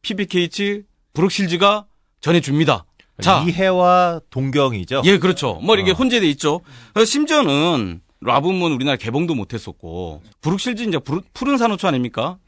피비 0.03 0.32
케이츠, 0.32 0.83
브룩 1.13 1.42
쉴즈가 1.42 1.87
전해줍니다. 2.21 2.85
자, 3.21 3.45
이해와 3.47 4.21
동경이죠. 4.31 5.03
예, 5.05 5.19
그렇죠. 5.19 5.55
뭐 5.63 5.75
이렇게 5.77 5.91
어. 5.91 5.95
혼재돼 5.95 6.27
있죠. 6.31 6.63
심지어는 7.05 8.01
라붐은 8.23 8.73
우리나라 8.73 8.97
개봉도 8.97 9.35
못했었고, 9.35 10.23
브룩 10.41 10.60
쉴즈 10.60 10.83
이제 10.85 10.99
푸른 11.35 11.59
산호초 11.59 11.87
아닙니까? 11.89 12.39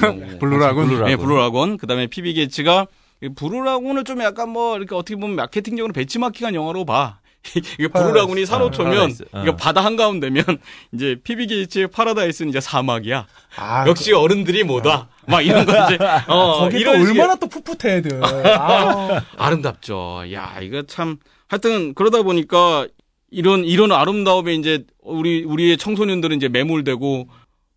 Blue 0.00 0.14
Lagoon. 0.14 0.38
Blue 0.38 0.62
Lagoon. 0.62 1.04
네, 1.04 1.16
Blue 1.16 1.38
Lagoon. 1.38 1.76
그 1.78 1.86
다음에 1.88 2.06
피비 2.06 2.34
케이츠가 2.34 2.86
Blue 3.28 3.51
Lagoon을 3.51 4.04
좀 4.04 4.22
약간 4.22 4.48
뭐 4.48 4.76
이렇게 4.76 4.94
어떻게 4.94 5.16
보면 5.16 5.36
마케팅적으로 5.36 5.92
벤치마킹한 5.92 6.54
영화로 6.54 6.84
봐. 6.84 7.18
이게 7.78 7.88
Blue 7.88 8.08
Lagoon이 8.08 8.44
산호초면 8.44 8.92
파라다이스. 8.92 9.24
어. 9.32 9.42
이거 9.42 9.56
바다 9.56 9.82
한가운데면 9.82 10.44
이제 10.92 11.16
피비 11.22 11.46
케이츠의 11.46 11.88
파라다이스는 11.88 12.50
이제 12.50 12.60
사막이야. 12.60 13.26
아, 13.56 13.86
역시 13.86 14.12
어른들이 14.12 14.62
뭐다. 14.64 15.08
막 15.26 15.40
이런 15.40 15.64
거 15.64 15.72
이제 15.86 15.98
어 16.28 16.58
거기 16.60 16.72
또 16.72 16.78
이런 16.80 17.06
식의 17.06 17.20
얼마나 17.20 17.36
또 17.36 17.46
풋풋해 17.46 17.96
애들. 17.96 18.20
아, 18.24 19.22
아름답죠. 19.38 20.24
야, 20.32 20.58
이거 20.60 20.82
참 20.82 21.16
하여튼 21.48 21.94
그러다 21.94 22.22
보니까 22.22 22.86
이런 23.30 23.64
이런 23.64 23.92
아름다움에 23.92 24.54
이제 24.54 24.84
우리 25.02 25.42
우리의 25.44 25.78
청소년들은 25.78 26.36
이제 26.36 26.48
매몰되고 26.48 27.28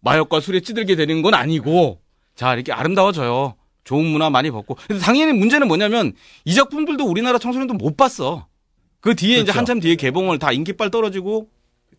마약과 0.02 0.42
술에 0.42 0.60
찌들게 0.60 0.96
되는 0.98 1.22
건 1.22 1.34
아니고 1.34 2.00
자, 2.36 2.54
이렇게 2.54 2.74
아름다워져요. 2.74 3.56
좋은 3.84 4.06
문화 4.06 4.30
많이 4.30 4.50
벗고. 4.52 4.76
근데 4.88 5.02
당연히 5.02 5.34
문제는 5.34 5.68
뭐냐면 5.68 6.14
이 6.46 6.54
작품들도 6.54 7.04
우리나라 7.06 7.38
청소년도 7.38 7.74
못 7.76 7.98
봤어. 7.98 8.48
그 9.02 9.16
뒤에 9.16 9.40
이제 9.40 9.52
한참 9.52 9.80
뒤에 9.80 9.96
개봉을 9.96 10.40
다 10.40 10.52
인기빨 10.52 10.90
떨어지고 10.90 11.48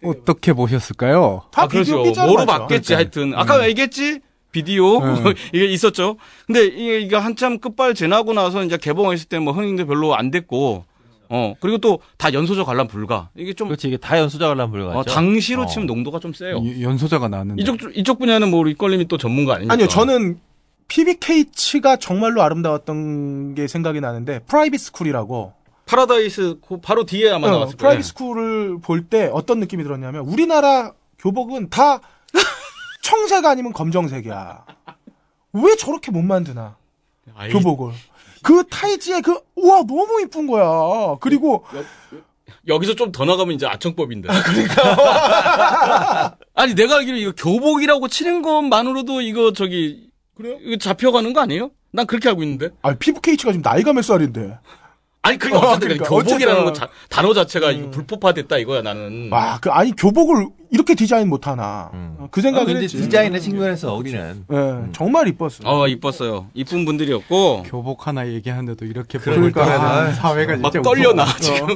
어떻게 0.03 0.53
보셨을까요? 0.53 1.43
다 1.53 1.63
아, 1.63 1.67
그렇죠. 1.69 2.03
뭐로. 2.03 2.47
봤겠지, 2.47 2.95
하여튼. 2.95 3.35
아까 3.35 3.67
얘기했지? 3.69 4.21
비디오? 4.53 5.01
네. 5.05 5.35
이게 5.53 5.65
있었죠. 5.67 6.17
근데 6.47 6.65
이게, 6.67 7.01
이게 7.01 7.17
한참 7.17 7.59
끝발 7.59 7.95
지나고 7.95 8.33
나서 8.35 8.63
이제 8.65 8.77
개봉했을 8.77 9.29
때 9.29 9.39
뭐 9.39 9.53
흥행도 9.53 9.87
별로 9.87 10.15
안 10.15 10.31
됐고, 10.31 10.85
어, 11.29 11.55
그리고 11.61 11.79
또 11.79 11.99
다 12.19 12.33
연소자 12.33 12.67
관람 12.67 12.87
불가. 12.87 13.31
이게 13.37 13.53
좀, 13.53 13.69
그렇지 13.69 13.89
이게 13.89 13.97
다 13.97 14.19
연소자 14.19 14.47
관람 14.49 14.71
불가죠. 14.71 14.99
어, 14.99 15.03
당시로 15.05 15.63
어. 15.63 15.67
치면 15.67 15.87
농도가 15.87 16.19
좀 16.21 16.33
세요. 16.33 16.59
이- 16.65 16.83
연소자가 16.83 17.29
나왔는데. 17.29 17.63
이쪽, 17.63 17.79
이쪽 17.97 18.19
분야는 18.19 18.51
뭐 18.51 18.61
우리 18.61 18.75
껄림이 18.75 19.07
또 19.09 19.19
전문가 19.19 19.55
아닙니까? 19.55 19.75
아니요, 19.75 19.89
저는 19.89 20.39
피비 20.95 21.29
케이츠가 21.29 21.97
정말로 21.97 22.41
아름다웠던 22.43 23.57
게 23.57 23.67
생각이 23.67 24.01
나는데 24.01 24.41
Private 24.47 24.81
School이라고 24.81 25.53
파라다이스 25.87 26.59
그 26.67 26.79
바로 26.81 27.05
뒤에 27.05 27.31
아마 27.31 27.49
어, 27.49 27.51
나왔을 27.51 27.77
거예요. 27.77 27.79
Private 27.79 28.07
School을 28.07 28.79
볼 28.81 29.09
때 29.09 29.29
어떤 29.33 29.59
느낌이 29.59 29.83
들었냐면 29.83 30.23
우리나라 30.25 30.93
교복은 31.19 31.71
다 31.71 32.01
청색 33.03 33.45
아니면 33.45 33.73
검정색이야. 33.73 34.65
왜 35.55 35.77
저렇게 35.77 36.13
못 36.13 36.23
만드나 36.23 36.77
아이, 37.35 37.53
교복을? 37.53 37.93
그 38.45 38.63
타이즈에 38.71 39.21
그 39.21 39.41
우와 39.57 39.79
너무 39.83 40.21
이쁜 40.23 40.47
거야. 40.47 41.17
그리고 41.21 41.65
여기서 42.69 42.95
좀 42.95 43.11
더 43.11 43.25
나가면 43.25 43.57
이제 43.57 43.67
아청법인데. 43.67 44.29
그러니까. 44.29 46.37
아니, 46.55 46.75
내가 46.75 46.97
알기로 46.97 47.17
이거 47.17 47.33
교복이라고 47.37 48.09
치는 48.09 48.43
것만으로도 48.43 49.23
이거 49.23 49.53
저기, 49.53 50.09
그래요? 50.35 50.59
이거 50.63 50.77
잡혀가는 50.77 51.33
거 51.33 51.41
아니에요? 51.41 51.71
난 51.93 52.07
그렇게 52.07 52.29
알고 52.29 52.43
있는데. 52.43 52.71
아 52.83 52.95
PBK치가 52.95 53.53
지금 53.53 53.63
나이가 53.63 53.93
몇 53.93 54.03
살인데? 54.03 54.59
아니, 55.27 55.39
그게 55.39 55.55
어, 55.55 55.59
어쨌든 55.61 55.89
그러니까. 55.89 56.07
교복이라는 56.07 56.63
어쨌든. 56.63 56.65
거 56.65 56.73
자- 56.75 56.89
단어 57.09 57.33
자체가 57.33 57.71
이거 57.71 57.91
불법화됐다 57.93 58.59
이거야, 58.59 58.83
나는. 58.83 59.31
와, 59.33 59.59
그 59.59 59.71
아니 59.71 59.91
교복을 59.97 60.49
이렇게 60.71 60.95
디자인 60.95 61.31
못 61.31 61.47
하나? 61.47 61.91
음. 61.95 62.29
그 62.31 62.41
아, 62.41 62.43
생각을 62.43 62.67
근데 62.67 62.83
했지. 62.83 62.99
디자인의 62.99 63.41
측면에서 63.41 63.95
우리는 63.95 64.45
예, 64.53 64.93
정말 64.93 65.27
이뻤어. 65.29 65.61
어, 65.65 65.89
이뻤어요. 65.89 66.51
이쁜 66.53 66.85
분들이었고. 66.85 67.63
교복 67.63 68.07
하나 68.07 68.29
얘기하는데도 68.29 68.85
이렇게 68.85 69.17
그러니까. 69.17 69.63
아, 69.65 70.13
사회가 70.13 70.59
막 70.59 70.71
떨려나. 70.83 71.25
지금. 71.41 71.69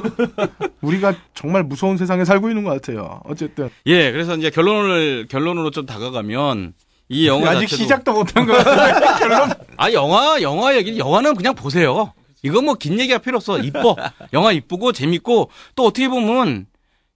우리가 0.81 1.15
정말 1.33 1.63
무서운 1.63 1.97
세상에 1.97 2.25
살고 2.25 2.49
있는 2.49 2.63
것 2.63 2.69
같아요. 2.79 3.19
어쨌든 3.23 3.71
예, 3.87 4.11
그래서 4.11 4.35
이제 4.35 4.51
결론을, 4.51 5.25
결론으로 5.27 5.71
좀 5.71 5.87
다가가면, 5.87 6.73
이 7.09 7.27
영화 7.27 7.51
아직 7.51 7.61
자체도 7.67 7.83
시작도 7.83 8.13
못한 8.13 8.45
거 8.45 8.53
같아요. 8.53 9.17
결론. 9.19 9.49
아 9.77 9.91
영화 9.91 10.41
영화 10.41 10.75
얘기 10.75 10.97
영화는 10.97 11.35
그냥 11.35 11.55
보세요. 11.55 12.13
이거 12.43 12.61
뭐긴 12.61 12.99
얘기할 12.99 13.19
필요 13.21 13.37
없어. 13.37 13.57
이뻐. 13.59 13.95
영화 14.33 14.51
이쁘고 14.51 14.91
재밌고 14.93 15.49
또 15.75 15.85
어떻게 15.85 16.07
보면 16.07 16.67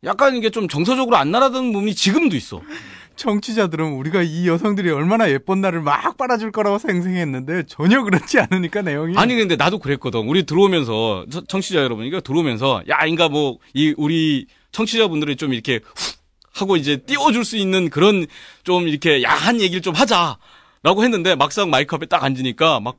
약간 0.04 0.36
이게 0.36 0.50
좀 0.50 0.68
정서적으로 0.68 1.16
안 1.16 1.32
날아드는 1.32 1.72
부분이 1.72 1.96
지금도 1.96 2.36
있어. 2.36 2.62
청취자들은 3.16 3.94
우리가 3.94 4.24
이 4.24 4.48
여성들이 4.48 4.90
얼마나 4.90 5.30
예쁜 5.30 5.62
날을 5.62 5.82
막 5.82 6.18
빨아줄 6.18 6.52
거라고 6.52 6.80
생생했는데 6.80 7.64
전혀 7.68 8.02
그렇지 8.04 8.40
않으니까 8.40 8.82
내용이 8.82 9.16
아니 9.18 9.36
근데 9.36 9.56
나도 9.56 9.78
그랬거든. 9.78 10.22
우리 10.28 10.44
들어오면서 10.46 11.26
저- 11.32 11.44
청취자 11.46 11.80
여러분 11.84 12.06
이거 12.06 12.20
들어오면서 12.20 12.82
야 12.90 13.06
인가 13.06 13.30
뭐 13.30 13.60
이 13.76 13.94
우리 13.98 14.48
청취자분들이 14.72 15.36
좀 15.36 15.54
이렇게 15.54 15.80
훅 15.96 16.13
하고 16.54 16.76
이제 16.78 16.98
띄워줄 16.98 17.44
수 17.46 17.58
있는 17.58 17.90
그런 17.90 18.26
좀 18.64 18.88
이렇게 18.88 19.24
야한 19.24 19.60
얘기를 19.60 19.82
좀 19.82 19.94
하자라고 19.96 21.04
했는데 21.04 21.36
막상 21.36 21.70
마이크 21.70 21.96
앞에 21.96 22.06
딱 22.06 22.24
앉으니까 22.24 22.80
막 22.80 22.98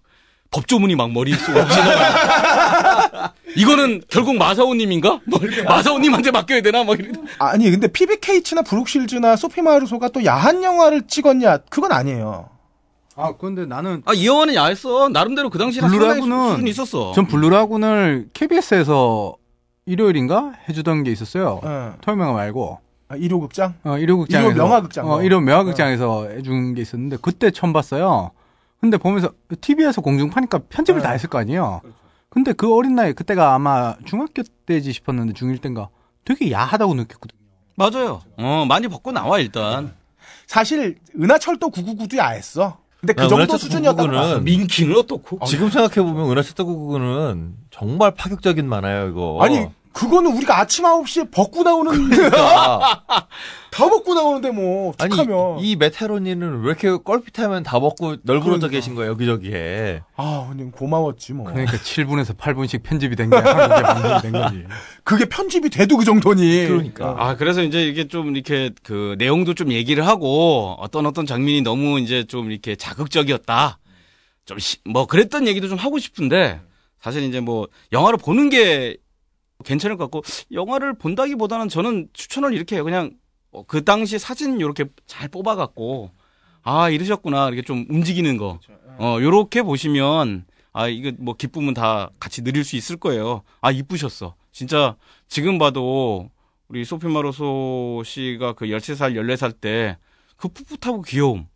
법조문이 0.50 0.94
막 0.94 1.10
머릿속으로 1.12 1.66
지나가요. 1.68 3.30
이거는 3.56 4.02
결국 4.08 4.36
마사오님인가? 4.36 5.20
뭐 5.26 5.40
마사오님한테 5.66 6.30
맡겨야 6.30 6.60
되나? 6.62 6.84
뭐 6.84 6.94
이런. 6.94 7.26
아니 7.38 7.70
근데 7.70 7.88
피비 7.88 8.13
케이츠나 8.13 8.62
브룩 8.62 8.92
쉴즈나 8.92 9.36
소피 9.36 9.62
마르소가 9.62 10.08
또 10.08 10.24
야한 10.24 10.62
영화를 10.62 11.06
찍었냐? 11.06 11.58
그건 11.70 11.92
아니에요. 11.92 12.50
아 13.16 13.32
근데 13.36 13.64
나는 13.64 14.02
아, 14.06 14.12
이 14.12 14.26
영화는 14.26 14.54
야했어. 14.54 15.08
나름대로 15.08 15.50
그 15.50 15.58
당시에 15.58 15.80
Blue 15.82 16.03
Lagoon은 16.03 16.50
수준이 16.50 16.70
있었어. 16.70 17.12
전 17.14 17.26
Blue 17.26 17.58
Lagoon을 17.58 18.28
KBS에서 18.32 19.36
일요일인가 19.86 20.52
해주던 20.68 21.04
게 21.04 21.12
있었어요. 21.12 21.60
예. 21.64 21.92
토요명화 22.00 22.32
말고 22.32 22.80
아, 23.08 23.16
1호 23.16 23.40
극장? 23.40 23.74
어, 23.84 23.90
1호 23.92 24.18
극장에서 24.20 24.50
일호 24.50 24.56
명화극장. 24.64 25.10
어, 25.10 25.18
1호 25.18 25.42
명화극장에서 25.42 26.28
해준 26.30 26.74
게 26.74 26.82
있었는데 26.82 27.18
그때 27.20 27.50
처음 27.50 27.72
봤어요. 27.72 28.30
근데 28.80 28.96
보면서 28.96 29.30
TV에서 29.60 30.00
공중파니까 30.00 30.60
편집을 30.68 31.00
네. 31.00 31.06
다 31.06 31.12
했을 31.12 31.28
거 31.28 31.38
아니에요. 31.38 31.80
근데 32.28 32.52
그 32.52 32.74
어린 32.74 32.94
나이 32.94 33.12
그때가 33.12 33.54
아마 33.54 33.94
중학교 34.04 34.42
때지 34.66 34.92
싶었는데 34.92 35.32
중1 35.34 35.60
때인가 35.60 35.88
되게 36.24 36.50
야하다고 36.50 36.94
느꼈거든요. 36.94 37.40
맞아요. 37.76 38.22
어, 38.36 38.64
많이 38.68 38.88
벗고 38.88 39.12
나와 39.12 39.38
일단. 39.38 39.94
사실 40.46 40.96
은하철도 41.18 41.70
999도 41.70 42.16
야했어. 42.16 42.78
근데 43.00 43.12
그 43.12 43.24
야, 43.24 43.28
정도 43.28 43.56
수준이었다고 43.58 44.08
999는 44.08 44.34
봐. 44.34 44.40
민키는 44.40 44.96
어떻고? 44.96 45.44
지금 45.46 45.68
생각해 45.70 46.06
보면 46.08 46.30
은하철도 46.30 46.64
999는 46.64 47.52
정말 47.70 48.12
파격적인 48.14 48.66
만화예요 48.68 49.08
이거. 49.08 49.38
아니 49.42 49.66
그거는 49.94 50.36
우리가 50.36 50.58
아침 50.58 50.84
9시에 50.84 51.30
벗고 51.30 51.62
나오는 51.62 52.10
아, 52.34 53.00
다 53.70 53.88
벗고 53.88 54.14
나오는데 54.14 54.50
뭐 54.50 54.92
아니 54.98 55.10
툭하면 55.10 55.60
이 55.60 55.76
메타로니는 55.76 56.60
왜 56.62 56.66
이렇게 56.66 56.96
껄핏하면 57.02 57.62
다 57.62 57.80
먹고 57.80 58.16
널브러져 58.22 58.42
그러니까. 58.42 58.68
계신 58.68 58.94
거예요 58.94 59.12
여기저기에. 59.12 60.02
아 60.16 60.46
그냥 60.50 60.70
고마웠지 60.70 61.32
뭐 61.32 61.46
그러니까 61.46 61.76
7분에서 61.78 62.36
8분씩 62.36 62.82
편집이 62.82 63.16
된 63.16 63.30
게 63.30 63.36
한국에 63.36 63.82
방송이 63.82 64.22
된 64.22 64.32
거지. 64.32 64.64
그게 65.04 65.24
편집이 65.24 65.70
돼도 65.70 65.96
그 65.96 66.04
정도니 66.04 66.66
그러니까. 66.66 67.14
아, 67.18 67.36
그래서 67.36 67.62
이제 67.62 67.86
이게 67.86 68.06
좀 68.08 68.34
이렇게 68.36 68.70
그 68.82 69.14
내용도 69.18 69.54
좀 69.54 69.72
얘기를 69.72 70.06
하고 70.06 70.76
어떤 70.78 71.06
어떤 71.06 71.24
장면이 71.26 71.62
너무 71.62 71.98
이제 72.00 72.24
좀 72.24 72.50
이렇게 72.50 72.76
자극적이었다. 72.76 73.78
좀 74.44 74.58
뭐 74.84 75.06
그랬던 75.06 75.48
얘기도 75.48 75.68
좀 75.68 75.78
하고 75.78 75.98
싶은데 75.98 76.60
사실 77.00 77.22
이제 77.22 77.40
뭐 77.40 77.66
영화를 77.92 78.18
보는 78.18 78.50
게 78.50 78.96
괜찮을 79.64 79.96
것 79.96 80.04
같고 80.04 80.22
영화를 80.52 80.94
본다기보다는 80.94 81.68
저는 81.68 82.08
추천을 82.12 82.54
이렇게 82.54 82.76
해요. 82.76 82.84
그냥 82.84 83.12
어, 83.52 83.64
그 83.66 83.84
당시 83.84 84.18
사진 84.18 84.58
이렇게 84.60 84.86
잘 85.06 85.28
뽑아갖고 85.28 86.10
아 86.62 86.90
이러셨구나 86.90 87.48
이렇게 87.48 87.62
좀 87.62 87.86
움직이는 87.88 88.36
거. 88.36 88.58
어 88.98 89.18
요렇게 89.20 89.62
보시면 89.62 90.46
아 90.72 90.88
이거 90.88 91.12
뭐 91.18 91.34
기쁨은 91.34 91.74
다 91.74 92.10
같이 92.18 92.42
누릴 92.42 92.64
수 92.64 92.76
있을 92.76 92.96
거예요. 92.96 93.42
아 93.60 93.70
이쁘셨어. 93.70 94.34
진짜 94.52 94.96
지금 95.28 95.58
봐도 95.58 96.30
우리 96.68 96.84
소피 96.84 97.06
마로소 97.06 98.02
씨가 98.04 98.54
그 98.54 98.66
13살, 98.66 99.14
14살 99.14 99.60
때 99.60 99.96
그 100.36 100.48
풋풋하고 100.48 101.02
귀여움. 101.02 101.46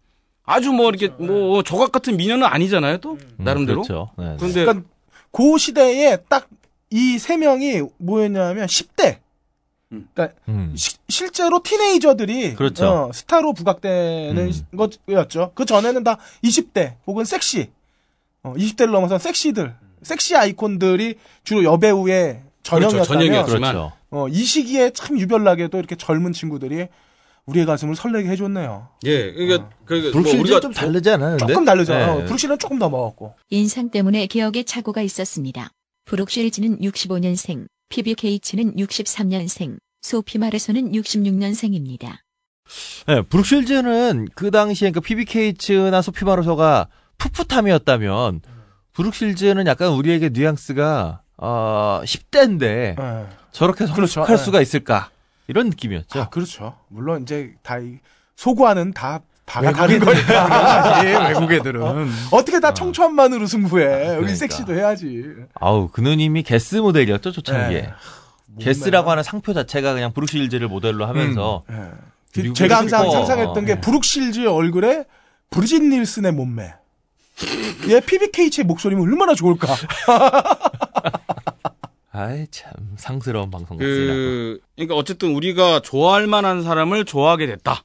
아주 0.44 0.72
뭐 0.72 0.88
이렇게 0.88 1.08
뭐 1.22 1.62
조각 1.62 1.92
같은 1.92 2.16
미녀는 2.16 2.46
아니잖아요, 2.46 2.98
또. 2.98 3.12
음, 3.12 3.34
나름대로. 3.36 3.82
그렇죠. 3.82 4.08
네. 4.16 4.36
근데 4.40 4.64
그러니까 4.64 4.88
그 5.30 5.58
시대에 5.58 6.16
딱 6.28 6.48
이 6.90 7.18
세 7.18 7.36
명이 7.36 7.82
뭐였냐면 7.98 8.66
10대 8.66 9.18
그러니까 9.88 10.28
음. 10.48 10.74
시- 10.76 10.96
실제로 11.08 11.62
티네이저들이 11.62 12.54
그렇죠. 12.54 12.86
어, 12.86 13.10
스타로 13.12 13.52
부각되는 13.54 14.36
음. 14.72 14.76
것이었죠. 14.76 15.52
그 15.54 15.64
전에는 15.64 16.04
다 16.04 16.18
20대 16.44 16.94
혹은 17.06 17.24
섹시, 17.24 17.70
어, 18.42 18.52
20대를 18.54 18.90
넘어선 18.90 19.18
섹시들, 19.18 19.74
섹시 20.02 20.36
아이콘들이 20.36 21.14
주로 21.42 21.64
여배우의 21.64 22.42
전형이었다면 22.62 22.90
그렇죠, 23.06 23.12
전형이었죠. 23.14 23.52
그렇죠. 23.58 23.92
어, 24.10 24.28
이 24.28 24.44
시기에 24.44 24.90
참 24.90 25.18
유별나게도 25.18 25.78
이렇게 25.78 25.94
젊은 25.96 26.32
친구들이 26.32 26.86
우리의 27.46 27.64
가슴을 27.64 27.96
설레게 27.96 28.28
해줬네요. 28.28 28.88
예, 29.06 29.32
그러니까 29.32 29.70
그 29.86 30.10
브룩실즈는 30.12 30.60
좀 30.60 30.72
다르지 30.72 31.10
않아요? 31.10 31.38
조금 31.38 31.64
다르죠. 31.64 31.94
네. 31.94 32.04
어, 32.04 32.24
브루시는 32.26 32.58
조금 32.58 32.78
더 32.78 32.90
먹었고. 32.90 33.34
인상 33.48 33.88
때문에 33.90 34.26
기억에 34.26 34.64
착오가 34.64 35.00
있었습니다. 35.00 35.70
브룩실즈는 36.08 36.78
65년생, 36.80 37.66
PBK츠는 37.90 38.76
63년생, 38.76 39.78
소피 40.00 40.38
마르소는 40.38 40.92
66년생입니다. 40.92 42.16
네, 43.06 43.20
브룩실즈는 43.22 44.28
그 44.34 44.50
당시에 44.50 44.90
그 44.90 45.00
PBK츠나 45.02 46.00
소피 46.00 46.24
마르소가 46.24 46.88
풋풋함이었다면 47.18 48.40
브룩실즈는 48.94 49.66
약간 49.66 49.92
우리에게 49.92 50.30
뉘앙스가 50.30 51.20
어 51.36 52.00
10대인데 52.04 52.98
예. 52.98 53.26
저렇게 53.52 53.84
그렇죠. 53.84 54.06
성숙할 54.14 54.36
네. 54.38 54.42
수가 54.42 54.60
있을까 54.62 55.10
이런 55.46 55.68
느낌이었죠. 55.68 56.20
아, 56.22 56.28
그렇죠. 56.30 56.74
물론 56.88 57.22
이제 57.22 57.54
다 57.62 57.78
이- 57.78 57.98
소구하는 58.34 58.92
다 58.92 59.20
다가 59.48 59.72
다른 59.72 59.98
거니까. 59.98 61.04
예, 61.06 61.28
외국 61.28 61.50
애들은. 61.50 61.80
어떻게 62.30 62.60
다 62.60 62.74
청초한만으로 62.74 63.46
승부해. 63.46 63.84
그러니까. 63.86 64.34
섹시도 64.34 64.74
해야지. 64.74 65.24
아우 65.54 65.88
그 65.90 66.02
누님이 66.02 66.42
게스 66.42 66.76
모델이었죠 66.76 67.32
초창기에. 67.32 67.80
네. 67.82 67.90
게스라고 68.60 69.10
하는 69.10 69.22
상표 69.22 69.54
자체가 69.54 69.94
그냥 69.94 70.12
브룩실즈를 70.12 70.68
모델로 70.68 71.06
하면서 71.06 71.62
예. 71.70 71.76
그리고 72.34 72.54
제가 72.54 72.78
항상 72.78 73.00
그리고- 73.02 73.14
상상했던 73.14 73.64
게 73.64 73.72
어, 73.72 73.80
브룩실즈의 73.80 74.46
얼굴에 74.46 75.04
브리짓 75.50 75.82
닐슨의 75.82 76.32
몸매. 76.32 76.74
얘 77.88 78.00
PBK의 78.00 78.64
목소리면 78.66 79.04
얼마나 79.04 79.34
좋을까. 79.34 79.68
아이 82.12 82.46
참 82.50 82.72
상스러운 82.96 83.50
방송 83.50 83.76
같습니다. 83.78 84.12
그 84.12 84.60
그러니까 84.74 84.96
어쨌든 84.96 85.34
우리가 85.34 85.80
좋아할 85.80 86.26
만한 86.26 86.62
사람을 86.64 87.04
좋아하게 87.04 87.46
됐다. 87.46 87.84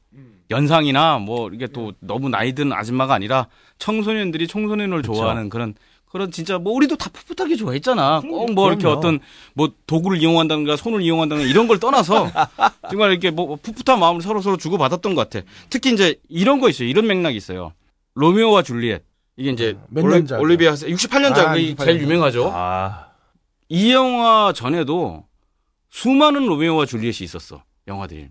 연상이나 0.53 1.17
뭐 1.19 1.49
이게 1.51 1.67
또 1.67 1.93
너무 1.99 2.29
나이 2.29 2.53
든 2.53 2.71
아줌마가 2.71 3.13
아니라 3.13 3.47
청소년들이 3.79 4.47
청소년을 4.47 5.01
그쵸. 5.01 5.13
좋아하는 5.13 5.49
그런 5.49 5.73
그런 6.09 6.29
진짜 6.31 6.59
뭐 6.59 6.73
우리도 6.73 6.95
다 6.97 7.09
풋풋하게 7.11 7.55
좋아했잖아. 7.55 8.21
꼭 8.21 8.51
뭐 8.53 8.67
이렇게 8.67 8.83
그럼요. 8.83 8.97
어떤 8.99 9.19
뭐 9.55 9.71
도구를 9.87 10.19
이용한다든가 10.21 10.75
손을 10.75 11.01
이용한다든가 11.01 11.49
이런 11.49 11.67
걸 11.67 11.79
떠나서 11.79 12.29
정말 12.91 13.11
이렇게 13.11 13.31
뭐 13.31 13.57
풋풋한 13.61 13.99
마음을 13.99 14.21
서로 14.21 14.39
서로 14.41 14.55
주고 14.57 14.77
받았던 14.77 15.15
것 15.15 15.27
같아. 15.29 15.45
특히 15.71 15.91
이제 15.91 16.15
이런 16.29 16.59
거 16.59 16.69
있어요. 16.69 16.87
이런 16.87 17.07
맥락이 17.07 17.35
있어요. 17.35 17.73
로미오와 18.15 18.61
줄리엣 18.61 19.03
이게 19.37 19.49
이제 19.49 19.75
몇 19.89 20.03
올리, 20.05 20.13
년작? 20.17 20.39
올리비아 20.39 20.73
68년작이 20.73 21.47
아, 21.47 21.53
제일 21.55 21.69
68 21.71 22.01
유명하죠. 22.01 22.51
아 22.53 23.07
이 23.69 23.91
영화 23.91 24.53
전에도 24.53 25.23
수많은 25.89 26.45
로미오와 26.45 26.85
줄리엣이 26.85 27.23
있었어. 27.23 27.63
영화들이. 27.87 28.27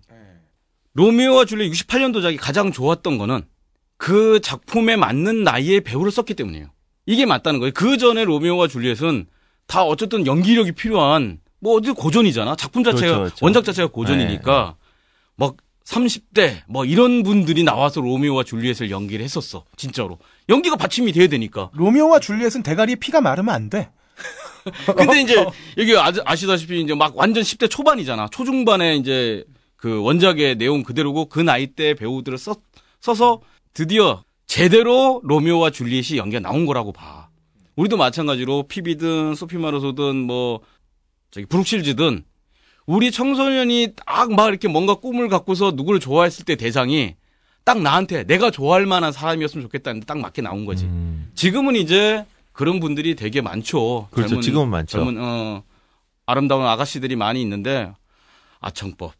로미오와 0.95 1.45
줄리엣 1.45 1.71
68년도작이 1.73 2.37
가장 2.39 2.71
좋았던 2.71 3.17
거는 3.17 3.41
그 3.97 4.39
작품에 4.41 4.95
맞는 4.95 5.43
나이의 5.43 5.81
배우를 5.81 6.11
썼기 6.11 6.33
때문이에요. 6.35 6.67
이게 7.05 7.25
맞다는 7.25 7.59
거예요. 7.59 7.71
그 7.73 7.97
전에 7.97 8.23
로미오와 8.23 8.67
줄리엣은 8.67 9.25
다 9.67 9.83
어쨌든 9.83 10.25
연기력이 10.27 10.73
필요한 10.73 11.39
뭐 11.59 11.77
어디 11.77 11.91
고전이잖아. 11.91 12.55
작품 12.55 12.83
자체가 12.83 13.01
그렇죠, 13.01 13.19
그렇죠. 13.19 13.45
원작 13.45 13.63
자체가 13.65 13.87
고전이니까 13.89 14.75
막 15.35 15.55
30대 15.85 16.61
뭐 16.67 16.85
이런 16.85 17.23
분들이 17.23 17.63
나와서 17.63 18.01
로미오와 18.01 18.43
줄리엣을 18.43 18.91
연기를 18.91 19.23
했었어. 19.23 19.65
진짜로. 19.75 20.19
연기가 20.49 20.75
받침이 20.75 21.11
돼야 21.11 21.27
되니까. 21.27 21.71
로미오와 21.73 22.19
줄리엣은 22.19 22.63
대가리에 22.63 22.95
피가 22.95 23.21
마르면 23.21 23.53
안 23.53 23.69
돼. 23.69 23.89
근데 24.95 25.21
이제 25.21 25.45
여기 25.77 25.97
아, 25.97 26.11
아시다시피 26.25 26.81
이제 26.81 26.93
막 26.93 27.17
완전 27.17 27.43
10대 27.43 27.69
초반이잖아. 27.69 28.29
초중반에 28.29 28.95
이제 28.95 29.43
그 29.83 30.01
원작의 30.01 30.55
내용 30.55 30.81
그대로고 30.81 31.25
그 31.25 31.41
나이 31.41 31.67
때 31.67 31.93
배우들을 31.93 32.37
써, 32.37 32.55
써서 33.01 33.41
드디어 33.73 34.23
제대로 34.47 35.19
로미오와 35.25 35.71
줄리엣이 35.71 36.17
연기가 36.17 36.39
나온 36.39 36.65
거라고 36.65 36.93
봐. 36.93 37.27
우리도 37.75 37.97
마찬가지로 37.97 38.63
피비든 38.69 39.35
소피 39.35 39.57
마르소든 39.57 40.15
뭐 40.15 40.61
저기 41.31 41.45
브룩실즈든 41.47 42.23
우리 42.85 43.11
청소년이 43.11 43.89
딱 43.97 44.29
막 44.31 44.47
이렇게 44.47 44.69
뭔가 44.69 44.95
꿈을 44.95 45.27
갖고서 45.27 45.71
누구를 45.71 45.99
좋아했을 45.99 46.45
때 46.45 46.55
대상이 46.55 47.15
딱 47.65 47.81
나한테 47.81 48.23
내가 48.23 48.51
좋아할 48.51 48.85
만한 48.85 49.11
사람이었으면 49.11 49.63
좋겠다는데 49.63 50.05
딱 50.05 50.17
맞게 50.17 50.41
나온 50.41 50.63
거지. 50.63 50.85
음, 50.85 51.29
지금은 51.35 51.75
이제 51.75 52.25
그런 52.53 52.79
분들이 52.79 53.15
되게 53.15 53.41
많죠. 53.41 54.07
그렇죠. 54.11 54.39
지금은 54.39 54.69
많죠. 54.69 54.97
젊은 54.99 55.21
어, 55.21 55.61
아름다운 56.25 56.65
아가씨들이 56.65 57.17
많이 57.17 57.41
있는데 57.41 57.91
아청법 58.61 59.11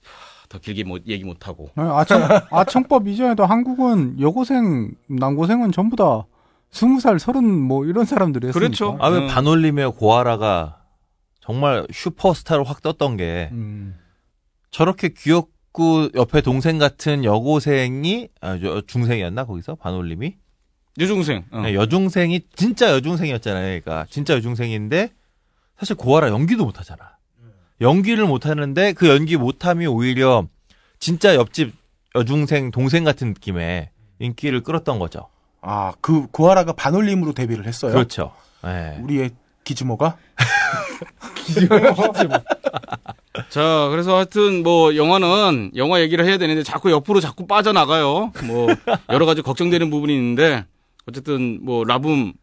더 0.54 0.60
길게 0.60 0.84
못, 0.84 1.02
얘기 1.08 1.24
못 1.24 1.48
하고. 1.48 1.72
아청, 1.76 2.22
아청법 2.52 3.08
이전에도 3.08 3.44
한국은 3.46 4.20
여고생, 4.22 4.92
남고생은 5.08 5.72
전부 5.72 5.96
다 5.96 6.26
스무 6.70 7.00
살, 7.00 7.18
서른 7.20 7.44
뭐 7.44 7.86
이런 7.86 8.06
사람들이 8.06 8.48
했으니까. 8.48 8.60
그렇죠. 8.68 8.98
아 9.02 9.10
왜 9.10 9.20
음. 9.22 9.28
반올림의 9.28 9.94
고아라가 9.94 10.80
정말 11.42 11.88
슈퍼스타로 11.92 12.64
확 12.64 12.84
떴던 12.84 13.18
게 13.18 13.50
음. 13.52 13.96
저렇게 14.70 15.10
귀엽고 15.10 16.10
옆에 16.16 16.42
동생 16.42 16.78
같은 16.78 17.24
여고생이 17.24 18.30
아, 18.42 18.60
여- 18.62 18.82
중생이었나 18.82 19.46
거기서 19.46 19.76
반올림이 19.76 20.36
여중생. 21.00 21.46
어. 21.52 21.62
네, 21.62 21.74
여중생이 21.74 22.42
진짜 22.56 22.92
여중생이었잖아요. 22.92 23.66
그러니까 23.82 24.06
진짜 24.12 24.36
여중생인데 24.36 25.10
사실 25.80 25.96
고아라 25.96 26.30
연기도 26.30 26.64
못하잖아. 26.66 27.13
연기를 27.82 28.26
못하는데 28.26 28.94
그 28.94 29.10
연기 29.10 29.38
못함이 29.38 29.88
오히려 29.88 30.48
진짜 31.00 31.36
옆집 31.36 31.74
여중생 32.16 32.72
동생 32.72 33.04
같은 33.04 33.30
느낌의 33.30 33.90
인기를 34.20 34.62
끌었던 34.62 35.00
거죠. 35.00 35.28
아, 35.62 35.94
그 36.02 36.28
고아라가 36.28 36.74
반올림으로 36.74 37.34
데뷔를 37.34 37.66
했어요. 37.66 37.94
그렇죠. 37.94 38.34
네. 38.64 39.00
우리의 39.02 39.32
기즈모가 39.64 40.18
자, 43.50 43.88
그래서 43.90 44.16
하여튼 44.16 44.64
뭐 44.64 44.96
영화는 44.96 45.72
영화 45.76 46.02
얘기를 46.02 46.26
해야 46.26 46.38
되는데 46.38 46.64
자꾸 46.64 46.92
옆으로 46.92 47.20
자꾸 47.20 47.48
빠져나가요. 47.48 48.32
뭐 48.46 48.68
여러 49.10 49.26
가지 49.26 49.42
걱정되는 49.42 49.90
부분이 49.90 50.14
있는데 50.16 50.66
어쨌든 51.08 51.60
뭐 51.64 51.84
라붐 51.84 52.34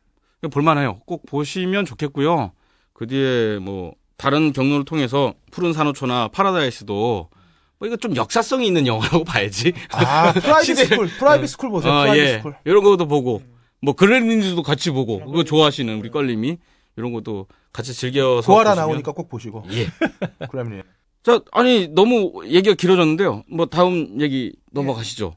볼만해요. 0.50 1.00
꼭 1.07 1.24
보시면 1.26 1.84
좋겠고요. 1.84 2.52
그 2.92 3.07
뒤에 3.07 3.59
뭐 3.59 3.94
다른 4.20 4.52
경로를 4.52 4.84
통해서 4.84 5.32
푸른 5.50 5.72
산호초나 5.72 6.28
파라다이스도 6.28 7.30
뭐 7.78 7.88
이거 7.88 7.96
좀 7.96 8.14
역사성이 8.14 8.66
있는 8.66 8.86
영화라고 8.86 9.24
봐야지. 9.24 9.72
아, 9.92 10.34
Private 10.34 10.76
School, 10.76 11.09
Private 11.09 11.48
School 11.48 11.70
보세요. 11.70 11.90
아, 11.90 12.02
Private 12.03 12.22
예. 12.22 12.36
School. 12.36 12.55
이런 12.66 12.84
것도 12.84 13.08
보고 13.08 13.42
뭐 13.80 13.94
그레민즈도 13.94 14.62
같이 14.62 14.90
보고 14.90 15.24
그거 15.24 15.42
좋아하시는 15.42 15.98
우리 15.98 16.10
껄림이 16.10 16.58
이런 16.98 17.12
것도 17.14 17.46
같이 17.72 17.94
즐겨서 17.94 18.52
고아라 18.52 18.74
나오니까 18.74 19.12
꼭 19.12 19.30
보시고. 19.30 19.64
예. 19.72 19.86
그럼요. 20.50 20.82
자, 21.22 21.40
아니 21.52 21.88
너무 21.88 22.42
얘기가 22.44 22.74
길어졌는데요. 22.74 23.44
뭐 23.48 23.64
다음 23.64 24.20
얘기 24.20 24.52
넘어가시죠. 24.70 25.34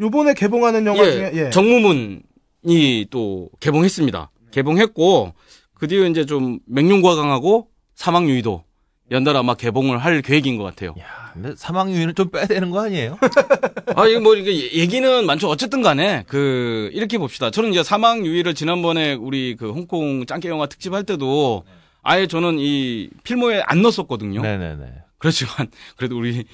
요번에 0.00 0.32
개봉하는 0.32 0.86
영화 0.86 1.06
예, 1.06 1.12
중에 1.12 1.32
예. 1.34 1.50
정무문이 1.50 3.08
또 3.10 3.50
개봉했습니다. 3.60 4.30
개봉했고 4.50 5.34
그 5.74 5.88
뒤에 5.88 6.06
이제 6.06 6.24
좀 6.24 6.58
맹룡과강하고 6.64 7.68
사망유의도 7.98 8.62
연달아 9.10 9.40
아마 9.40 9.54
개봉을 9.54 9.98
할 9.98 10.22
계획인 10.22 10.56
것 10.56 10.62
같아요. 10.62 10.94
야, 11.00 11.32
근데 11.32 11.54
사망 11.56 11.90
유인을 11.90 12.14
좀 12.14 12.30
빼야 12.30 12.46
되는 12.46 12.70
거 12.70 12.84
아니에요? 12.84 13.18
아, 13.96 14.06
이거 14.06 14.20
뭐, 14.20 14.36
이게 14.36 14.72
얘기는 14.72 15.26
많죠. 15.26 15.48
어쨌든 15.48 15.82
간에, 15.82 16.24
그, 16.28 16.90
이렇게 16.92 17.18
봅시다. 17.18 17.50
저는 17.50 17.70
이제 17.70 17.82
사망 17.82 18.24
유의를 18.24 18.54
지난번에 18.54 19.14
우리 19.14 19.56
그 19.56 19.72
홍콩 19.72 20.26
짱깨 20.26 20.48
영화 20.48 20.66
특집 20.66 20.92
할 20.92 21.02
때도 21.02 21.64
아예 22.02 22.28
저는 22.28 22.58
이 22.60 23.08
필모에 23.24 23.62
안 23.66 23.82
넣었었거든요. 23.82 24.42
네네네. 24.42 24.84
그렇지만, 25.18 25.68
그래도 25.96 26.16
우리 26.16 26.44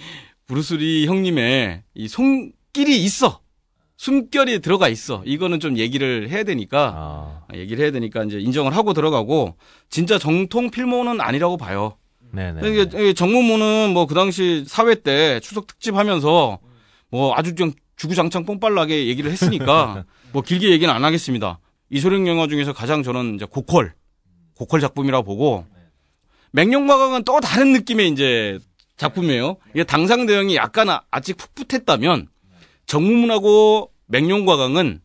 브루스리 0.47 1.07
형님의 1.07 1.83
이 1.95 2.09
손길이 2.09 3.03
있어. 3.05 3.41
숨결이 4.05 4.59
들어가 4.61 4.89
있어. 4.89 5.23
이거는 5.25 5.61
좀 5.61 5.79
얘기를 5.79 6.29
해야 6.29 6.45
되니까, 6.45 6.93
아, 6.95 7.55
얘기를 7.57 7.83
해야 7.83 7.91
되니까 7.91 8.23
이제 8.25 8.39
인정을 8.39 8.77
하고 8.77 8.93
들어가고, 8.93 9.57
진짜 9.89 10.19
정통 10.19 10.71
필모는 10.71 11.23
아니라고 11.23 11.57
봐요. 11.57 11.97
네네. 12.33 12.69
이게 12.69 12.83
이게 12.83 13.13
정무무는 13.15 13.95
뭐 13.95 14.05
그 14.07 14.15
당시 14.15 14.65
사회 14.67 14.95
때 14.97 15.41
추석 15.41 15.67
특집 15.67 15.95
하면서 15.95 16.59
뭐 17.09 17.33
아주 17.35 17.55
좀 17.55 17.73
주구장창 17.97 18.45
뽕빨나게 18.45 19.07
얘기를 19.07 19.31
했으니까 19.31 20.05
뭐 20.33 20.43
길게 20.43 20.69
얘기는 20.71 20.93
안 20.93 21.03
하겠습니다. 21.05 21.61
이소룡 21.91 22.27
영화 22.27 22.47
중에서 22.49 22.73
가장 22.75 23.03
저는 23.05 23.37
이제 23.37 23.47
고퀄 23.49 23.85
고퀄 24.57 24.81
작품이라고 24.81 25.25
보고 25.25 25.65
맹룡과강은 26.51 27.23
또 27.25 27.41
다른 27.41 27.73
느낌의 27.73 28.11
이제 28.11 28.59
작품이에요. 28.97 29.57
이게 29.73 29.85
당상 29.85 30.27
대응이 30.27 30.57
약간 30.57 30.91
아- 30.91 31.03
아직 31.13 31.37
풋풋했다면 31.37 32.27
정무문하고 32.87 33.91
맹룡과강은 34.07 35.01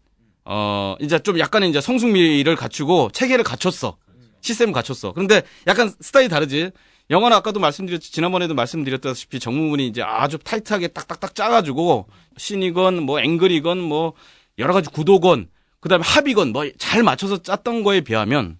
어 0.46 0.96
이제 1.00 1.20
좀 1.20 1.40
약간의 1.40 1.70
이제 1.70 1.82
성숙미를 1.82 2.56
갖추고 2.56 3.12
체계를 3.12 3.44
갖췄어. 3.44 3.98
시스템을 4.42 4.74
갖췄어. 4.74 5.14
그런데 5.14 5.44
약간 5.68 5.92
스타일이 6.00 6.30
다르지. 6.30 6.72
영화는 7.10 7.36
아까도 7.38 7.60
말씀드렸지, 7.60 8.12
지난번에도 8.12 8.54
말씀드렸다시피 8.54 9.40
정무문이 9.40 9.88
이제 9.88 10.04
아주 10.04 10.38
타이트하게 10.38 10.90
딱딱딱 10.90 11.34
짜가지고, 11.34 12.08
씬이건, 12.38 13.02
뭐, 13.02 13.20
앵글이건, 13.20 13.80
뭐, 13.80 14.14
여러 14.60 14.74
가지 14.74 14.92
구도건, 14.92 15.50
그 15.80 15.90
다음에 15.90 16.04
합이건, 16.06 16.52
뭐, 16.52 16.70
잘 16.78 17.02
맞춰서 17.02 17.42
짰던 17.42 17.82
거에 17.82 18.02
비하면, 18.02 18.60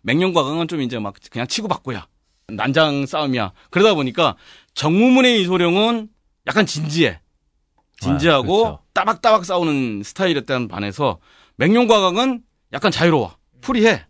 맹령과강은 0.00 0.68
좀 0.68 0.80
이제 0.80 0.98
막 0.98 1.14
그냥 1.30 1.46
치고받고야. 1.46 2.06
난장 2.48 3.04
싸움이야. 3.04 3.52
그러다 3.68 3.92
보니까, 3.92 4.36
정무문의 4.72 5.42
이소룡은 5.42 6.08
약간 6.46 6.64
진지해. 6.64 7.20
진지하고, 8.00 8.66
아, 8.66 8.68
그렇죠. 8.70 8.82
따박따박 9.00 9.46
싸우는 9.46 10.02
스타일이었다는 10.02 10.68
반해서, 10.68 11.20
맹령과강은 11.56 12.42
약간 12.74 12.90
자유로워. 12.90 13.34
프리해. 13.62 14.04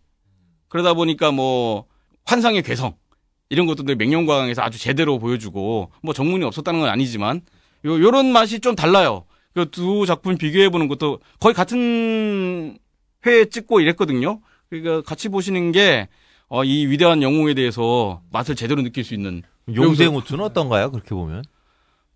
그러다 0.67 0.93
보니까 0.93 1.31
뭐, 1.31 1.85
환상의 2.25 2.61
괴성. 2.61 2.95
이런 3.49 3.67
것들도 3.67 3.95
맹령과강에서 3.95 4.61
아주 4.61 4.77
제대로 4.77 5.17
보여주고 5.19 5.91
뭐 6.03 6.13
정문이 6.13 6.43
없었다는 6.45 6.79
건 6.79 6.89
아니지만 6.89 7.41
요 7.85 7.99
요런 8.01 8.31
맛이 8.31 8.61
좀 8.61 8.75
달라요. 8.75 9.25
그 9.53 9.65
두 9.69 10.05
작품 10.05 10.37
비교해 10.37 10.69
보는 10.69 10.87
것도 10.87 11.19
거의 11.41 11.53
같은 11.53 12.77
회에 13.25 13.45
찍고 13.45 13.81
이랬거든요. 13.81 14.39
그러니까 14.69 15.01
같이 15.01 15.27
보시는 15.27 15.73
게 15.73 16.07
어, 16.47 16.63
이 16.63 16.85
위대한 16.85 17.21
영웅에 17.21 17.53
대해서 17.53 18.21
맛을 18.31 18.55
제대로 18.55 18.81
느낄 18.81 19.03
수 19.03 19.13
있는 19.13 19.43
용생 19.75 20.15
우투는 20.15 20.45
어떤가요? 20.45 20.89
그렇게 20.91 21.09
보면? 21.09 21.43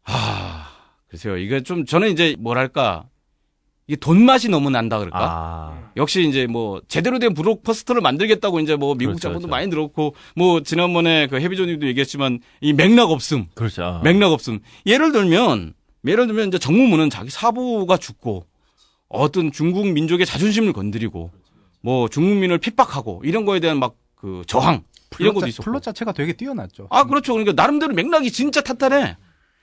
아 0.05 0.64
글쎄요. 1.15 1.37
이게 1.37 1.61
좀 1.61 1.85
저는 1.85 2.11
이제 2.11 2.35
뭐랄까 2.39 3.05
이게 3.87 3.95
돈 3.97 4.23
맛이 4.23 4.49
너무 4.49 4.69
난다 4.69 4.97
그럴까? 4.97 5.19
아, 5.19 5.89
역시 5.95 6.27
이제 6.27 6.47
뭐 6.47 6.81
제대로 6.87 7.19
된 7.19 7.33
블록버스터를 7.33 8.01
만들겠다고 8.01 8.59
이제 8.59 8.75
뭐 8.75 8.95
미국 8.95 9.11
그렇죠, 9.11 9.21
자본도 9.21 9.47
그렇죠. 9.47 9.51
많이 9.51 9.69
들었고 9.69 10.15
뭐 10.35 10.61
지난번에 10.61 11.27
그 11.27 11.39
해비조님도 11.39 11.85
얘기했지만 11.87 12.39
이 12.61 12.73
맥락 12.73 13.11
없음 13.11 13.47
그렇죠. 13.53 14.01
맥락 14.03 14.31
없음 14.31 14.59
예를 14.85 15.11
들면 15.11 15.73
예를 16.05 16.27
들면 16.27 16.47
이제 16.49 16.57
정무문은 16.59 17.09
자기 17.09 17.29
사부가 17.29 17.97
죽고 17.97 18.45
어떤 19.07 19.51
중국 19.51 19.87
민족의 19.87 20.25
자존심을 20.25 20.73
건드리고 20.73 21.31
뭐 21.81 22.09
중국민을 22.09 22.57
핍박하고 22.57 23.21
이런 23.23 23.45
거에 23.45 23.59
대한 23.59 23.79
막 23.79 23.95
그 24.25 24.43
저항 24.47 24.83
이런 25.19 25.33
것도 25.35 25.47
있었고 25.47 25.63
플롯 25.69 25.83
자체가 25.83 26.11
되게 26.11 26.33
뛰어났죠. 26.33 26.87
아 26.89 27.03
그렇죠 27.05 27.33
그러니까 27.33 27.53
나름대로 27.53 27.93
맥락이 27.93 28.31
진짜 28.31 28.61
탄탄해 28.61 29.17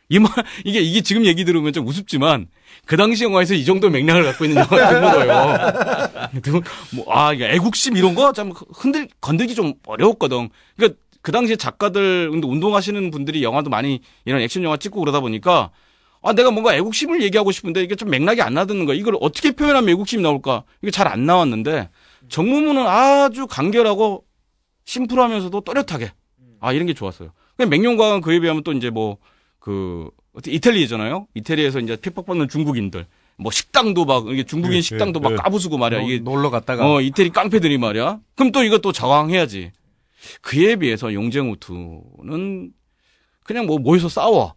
이말 0.08 0.30
이게 0.64 0.80
이게 0.80 1.00
지금 1.00 1.24
얘기 1.24 1.44
들으면 1.44 1.72
좀 1.72 1.86
우습지만 1.86 2.48
그 2.86 2.96
당시 2.96 3.24
영화에서 3.24 3.54
이 3.54 3.64
정도 3.64 3.88
맥락을 3.90 4.24
갖고 4.24 4.44
있는 4.44 4.58
영화가 4.62 4.88
드물어요. 4.90 6.62
뭐, 6.94 7.06
아, 7.14 7.32
이게 7.32 7.50
애국심 7.52 7.96
이런 7.96 8.14
거 8.14 8.32
참 8.32 8.52
흔들, 8.74 9.08
건들기 9.20 9.54
좀 9.54 9.74
어려웠거든. 9.86 10.48
그러니까 10.76 10.98
그 11.22 11.30
당시에 11.32 11.56
작가들, 11.56 12.30
근데 12.30 12.46
운동하시는 12.48 13.10
분들이 13.10 13.42
영화도 13.42 13.70
많이 13.70 14.00
이런 14.24 14.40
액션 14.40 14.62
영화 14.64 14.76
찍고 14.76 15.00
그러다 15.00 15.20
보니까 15.20 15.70
아, 16.22 16.32
내가 16.32 16.50
뭔가 16.50 16.74
애국심을 16.74 17.22
얘기하고 17.22 17.52
싶은데 17.52 17.82
이게 17.82 17.94
좀 17.96 18.10
맥락이 18.10 18.40
안 18.42 18.54
나드는 18.54 18.86
거야. 18.86 18.96
이걸 18.96 19.16
어떻게 19.20 19.50
표현하면 19.52 19.88
애국심이 19.90 20.22
나올까? 20.22 20.64
이게 20.82 20.90
잘 20.90 21.06
안 21.08 21.26
나왔는데 21.26 21.90
정무문은 22.28 22.86
아주 22.86 23.46
간결하고 23.46 24.24
심플하면서도 24.84 25.60
또렷하게. 25.62 26.12
아, 26.60 26.72
이런 26.72 26.86
게 26.86 26.94
좋았어요. 26.94 27.30
그냥 27.56 27.70
맹룡과강은 27.70 28.20
그에 28.20 28.38
비하면 28.40 28.62
또 28.62 28.72
이제 28.72 28.88
뭐, 28.90 29.18
그, 29.62 30.10
어떻게 30.34 30.50
이태리잖아요? 30.56 31.28
이태리에서 31.34 31.78
이제 31.78 31.94
핍박받는 31.96 32.48
중국인들. 32.48 33.06
뭐 33.36 33.52
식당도 33.52 34.04
막, 34.04 34.26
이게 34.28 34.42
중국인 34.42 34.82
식당도 34.82 35.20
막 35.20 35.36
까부수고 35.36 35.78
말이야. 35.78 36.00
노- 36.00 36.06
이게 36.10 36.18
놀러 36.18 36.50
갔다가 36.50 36.92
어, 36.92 37.00
이태리 37.00 37.30
깡패들이 37.30 37.78
말이야. 37.78 38.18
그럼 38.34 38.50
또 38.50 38.64
이것도 38.64 38.90
저항해야지. 38.90 39.70
그에 40.40 40.76
비해서 40.76 41.12
용쟁호투는 41.14 42.72
그냥 43.44 43.66
뭐 43.66 43.78
모여서 43.78 44.08
싸워. 44.08 44.54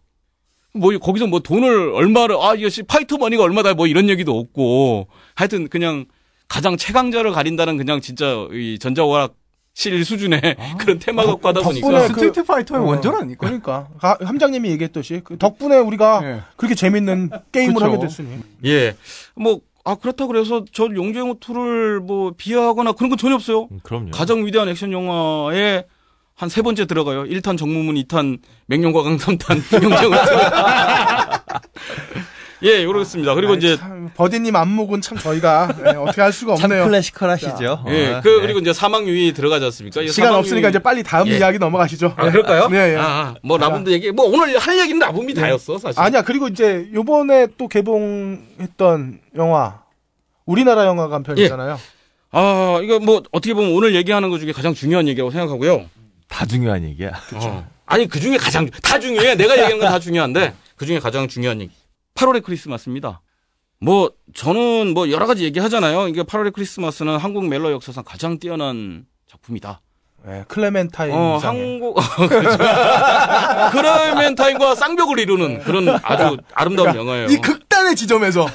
뭐 0.74 0.98
거기서 0.98 1.28
뭐 1.28 1.40
돈을 1.40 1.94
얼마를 1.94 2.36
아 2.42 2.56
이것이 2.56 2.84
fighter 2.84 3.18
money가 3.18 3.44
얼마다 3.44 3.74
뭐 3.74 3.88
이런 3.88 4.10
얘기도 4.10 4.38
없고 4.38 5.08
하여튼 5.36 5.68
그냥 5.70 6.06
가장 6.48 6.78
최강자를 6.78 7.32
가린다는 7.32 7.78
그냥 7.78 8.02
진짜 8.02 8.48
이 8.52 8.78
전자오락실 8.80 10.04
수준의 10.06 10.42
그런 10.80 10.98
테마 11.00 11.26
갖고 11.26 11.48
하다 11.50 11.62
덕분에 11.62 11.82
보니까 11.82 12.08
그- 12.08 12.14
Street 12.14 12.44
Fighter의 12.46 12.82
어, 12.82 12.86
원전 12.86 13.14
아닐까? 13.16 13.46
그러니까 13.46 13.88
가- 14.00 14.18
함장님이 14.24 14.70
얘기했듯이 14.72 15.22
그 15.24 15.38
덕분에 15.38 15.78
우리가 15.78 16.22
예. 16.24 16.42
그렇게 16.56 16.74
재밌는 16.76 17.30
게임을 17.52 17.74
그쵸. 17.76 17.86
하게 17.86 18.00
됐으니 18.00 18.40
예. 18.66 18.96
뭐 19.36 19.60
아 19.88 19.94
그렇다 19.94 20.26
그래서 20.26 20.66
저 20.74 20.86
용쟁호투를 20.86 22.00
뭐 22.00 22.34
비하하거나 22.36 22.94
그런 22.94 23.10
건 23.12 23.20
전혀 23.20 23.36
없어요. 23.36 23.68
음, 23.72 23.80
그럼요. 23.84 24.10
가장 24.10 24.44
위대한 24.44 24.68
액션 24.68 24.92
영화에 24.92 25.84
한 26.34 26.50
세 26.50 26.64
번째 26.64 26.86
들어가요. 26.88 27.24
1탄 27.26 27.56
정무문, 27.56 27.94
2탄 27.94 28.40
맹룡과강, 28.66 29.18
3탄 29.18 29.84
용쟁호투. 29.84 30.18
예, 32.62 32.86
그렇습니다. 32.86 33.36
그리고 33.36 33.54
아이, 33.54 33.58
이제 33.58 33.78
참, 33.78 34.10
버디님 34.16 34.56
안목은 34.56 35.02
참 35.02 35.18
저희가 35.18 35.70
예, 35.86 35.90
어떻게 35.98 36.22
할 36.22 36.32
수가 36.32 36.56
참 36.58 36.72
없네요. 36.72 36.86
클래시컬하시죠. 36.86 37.84
예, 37.90 38.14
어, 38.14 38.22
그 38.24 38.30
네. 38.30 38.42
그리고 38.42 38.60
이제 38.60 38.72
사망 38.74 39.08
유의 39.08 39.34
들어가지 39.34 39.66
않습니까? 39.66 40.02
이 40.02 40.08
시간 40.08 40.28
사망 40.28 40.40
없으니까 40.40 40.70
이제 40.70 40.80
빨리 40.80 41.04
다음 41.04 41.28
예. 41.28 41.38
이야기 41.38 41.60
넘어가시죠. 41.60 42.14
아, 42.16 42.32
그럴까요? 42.32 42.70
네, 42.70 42.94
예. 42.94 42.96
아, 42.98 43.02
아, 43.04 43.36
뭐 43.44 43.58
라붐도 43.58 43.92
얘기 43.92 44.12
뭐 44.12 44.26
오늘 44.28 44.58
할 44.58 44.80
얘기는 44.80 44.98
라붐이 45.00 45.34
다였어, 45.34 45.78
사실. 45.78 46.00
아니야 46.00 46.22
그리고 46.22 46.48
이제 46.48 46.88
요번에 46.94 47.48
또 47.58 47.68
개봉했던 47.68 49.20
영화 49.36 49.82
우리나라 50.46 50.88
한편 50.90 51.38
예. 51.38 51.44
있잖아요. 51.44 51.78
아, 52.32 52.80
이거 52.84 53.00
뭐 53.00 53.22
어떻게 53.32 53.54
보면 53.54 53.72
오늘 53.72 53.96
얘기하는 53.96 54.30
것 54.30 54.40
중에 54.40 54.52
가장 54.52 54.74
중요한 54.74 55.08
얘기라고 55.08 55.32
생각하고요. 55.32 55.86
다 56.28 56.46
중요한 56.46 56.84
얘기야. 56.84 57.12
어. 57.36 57.68
아니 57.86 58.08
그 58.08 58.20
중에 58.20 58.38
가장 58.38 58.68
다 58.70 59.00
중요해. 59.00 59.36
내가 59.36 59.54
얘기하는 59.54 59.80
건 59.80 59.90
다 59.90 60.00
중요한데 60.00 60.54
그 60.76 60.86
중에 60.86 61.00
가장 61.00 61.28
중요한 61.28 61.62
얘기. 61.62 61.72
8월의 62.16 62.44
크리스마스입니다. 62.44 63.22
뭐 63.80 64.12
저는 64.34 64.94
뭐 64.94 65.12
여러 65.12 65.28
가지 65.28 65.44
얘기하잖아요. 65.44 66.08
이게 66.08 66.24
8월의 66.24 66.54
크리스마스는 66.54 67.18
한국 67.18 67.46
멜로 67.48 67.72
역사상 67.72 68.04
가장 68.06 68.40
뛰어난 68.40 69.06
작품이다. 69.28 69.82
예, 70.28 70.44
클레멘타인 70.48 71.14
어. 71.14 71.38
한국 71.38 71.98
그렇죠. 72.28 72.58
크레멘타인과 73.72 74.74
쌍벽을 74.74 75.20
이루는 75.20 75.60
그런 75.60 75.88
아주 76.02 76.38
아름다운 76.56 76.96
영화예요. 76.96 77.28
이 77.28 77.36
극단의 77.38 77.96
지점에서 77.96 78.48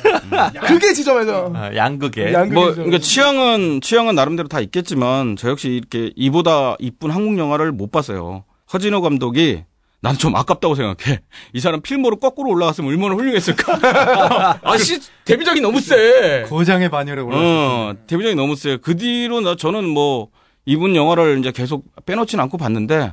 그게 0.66 0.92
지점에서 0.92 1.52
아, 1.54 1.72
양극에. 1.76 2.32
양극의 2.32 2.52
뭐. 2.52 2.74
그러니까 2.74 2.98
취향은 2.98 3.82
취향은 3.82 4.16
나름대로 4.16 4.48
다 4.48 4.58
있겠지만 4.58 5.36
저 5.36 5.48
역시 5.50 5.68
이렇게 5.68 6.10
이보다 6.16 6.74
이쁜 6.80 7.10
한국 7.10 7.38
영화를 7.38 7.70
못 7.70 7.92
봤어요. 7.92 8.44
허진호 8.72 9.00
감독이 9.00 9.62
난 10.02 10.16
좀 10.16 10.34
아깝다고 10.34 10.74
생각해. 10.74 11.20
이 11.52 11.60
사람 11.60 11.82
필모로 11.82 12.16
거꾸로 12.16 12.50
올라갔으면 12.50 12.90
얼마나 12.90 13.14
훌륭했을까. 13.14 14.60
아씨 14.64 14.98
데뷔작이 15.26 15.60
너무 15.60 15.80
세. 15.80 16.44
고장의 16.48 16.88
반열에 16.90 17.20
올랐어요. 17.20 17.46
어 17.46 17.94
데뷔작이 18.06 18.34
너무 18.34 18.56
세. 18.56 18.78
그 18.78 18.96
뒤로 18.96 19.40
나 19.42 19.56
저는 19.56 19.86
뭐 19.88 20.28
이분 20.64 20.96
영화를 20.96 21.38
이제 21.38 21.52
계속 21.52 21.84
빼놓진 22.06 22.40
않고 22.40 22.56
봤는데 22.56 23.12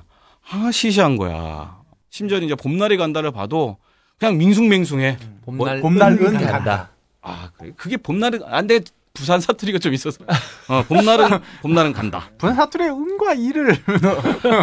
아 0.49 0.71
시시한 0.71 1.17
거야. 1.17 1.77
심지어 2.09 2.37
이제 2.39 2.55
봄날이 2.55 2.95
간다를 2.95 3.31
봐도 3.31 3.77
그냥 4.17 4.37
밍숭맹숭해. 4.37 5.17
봄날 5.45 5.81
봄날은 5.81 6.17
은 6.19 6.33
간다. 6.33 6.51
간다. 6.51 6.89
아 7.21 7.49
그래 7.57 7.71
그게 7.75 7.97
봄날은 7.97 8.41
안돼 8.45 8.79
부산 9.17 9.41
사투리가 9.41 9.79
좀 9.79 9.93
있어서 9.95 10.23
어 10.69 10.83
봄날은 10.87 11.39
봄날은 11.63 11.91
간다. 11.91 12.29
부산 12.37 12.55
사투리의 12.55 12.91
은과 12.91 13.33
이를 13.33 13.75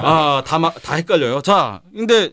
아다 0.03 0.71
다 0.71 0.95
헷갈려요. 0.95 1.43
자 1.43 1.83
근데 1.93 2.31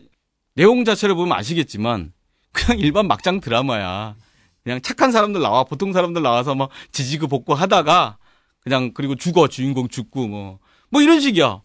내용 0.54 0.84
자체를 0.84 1.16
보면 1.16 1.36
아시겠지만 1.36 2.12
그냥 2.52 2.78
일반 2.78 3.08
막장 3.08 3.40
드라마야. 3.40 4.14
그냥 4.62 4.80
착한 4.80 5.10
사람들 5.10 5.42
나와 5.42 5.64
보통 5.64 5.92
사람들 5.92 6.22
나와서 6.22 6.54
막 6.54 6.70
지지고 6.92 7.26
볶고 7.26 7.54
하다가 7.54 8.18
그냥 8.60 8.92
그리고 8.94 9.16
죽어 9.16 9.48
주인공 9.48 9.88
죽고 9.88 10.28
뭐뭐 10.28 11.02
이런 11.02 11.20
식이야. 11.20 11.60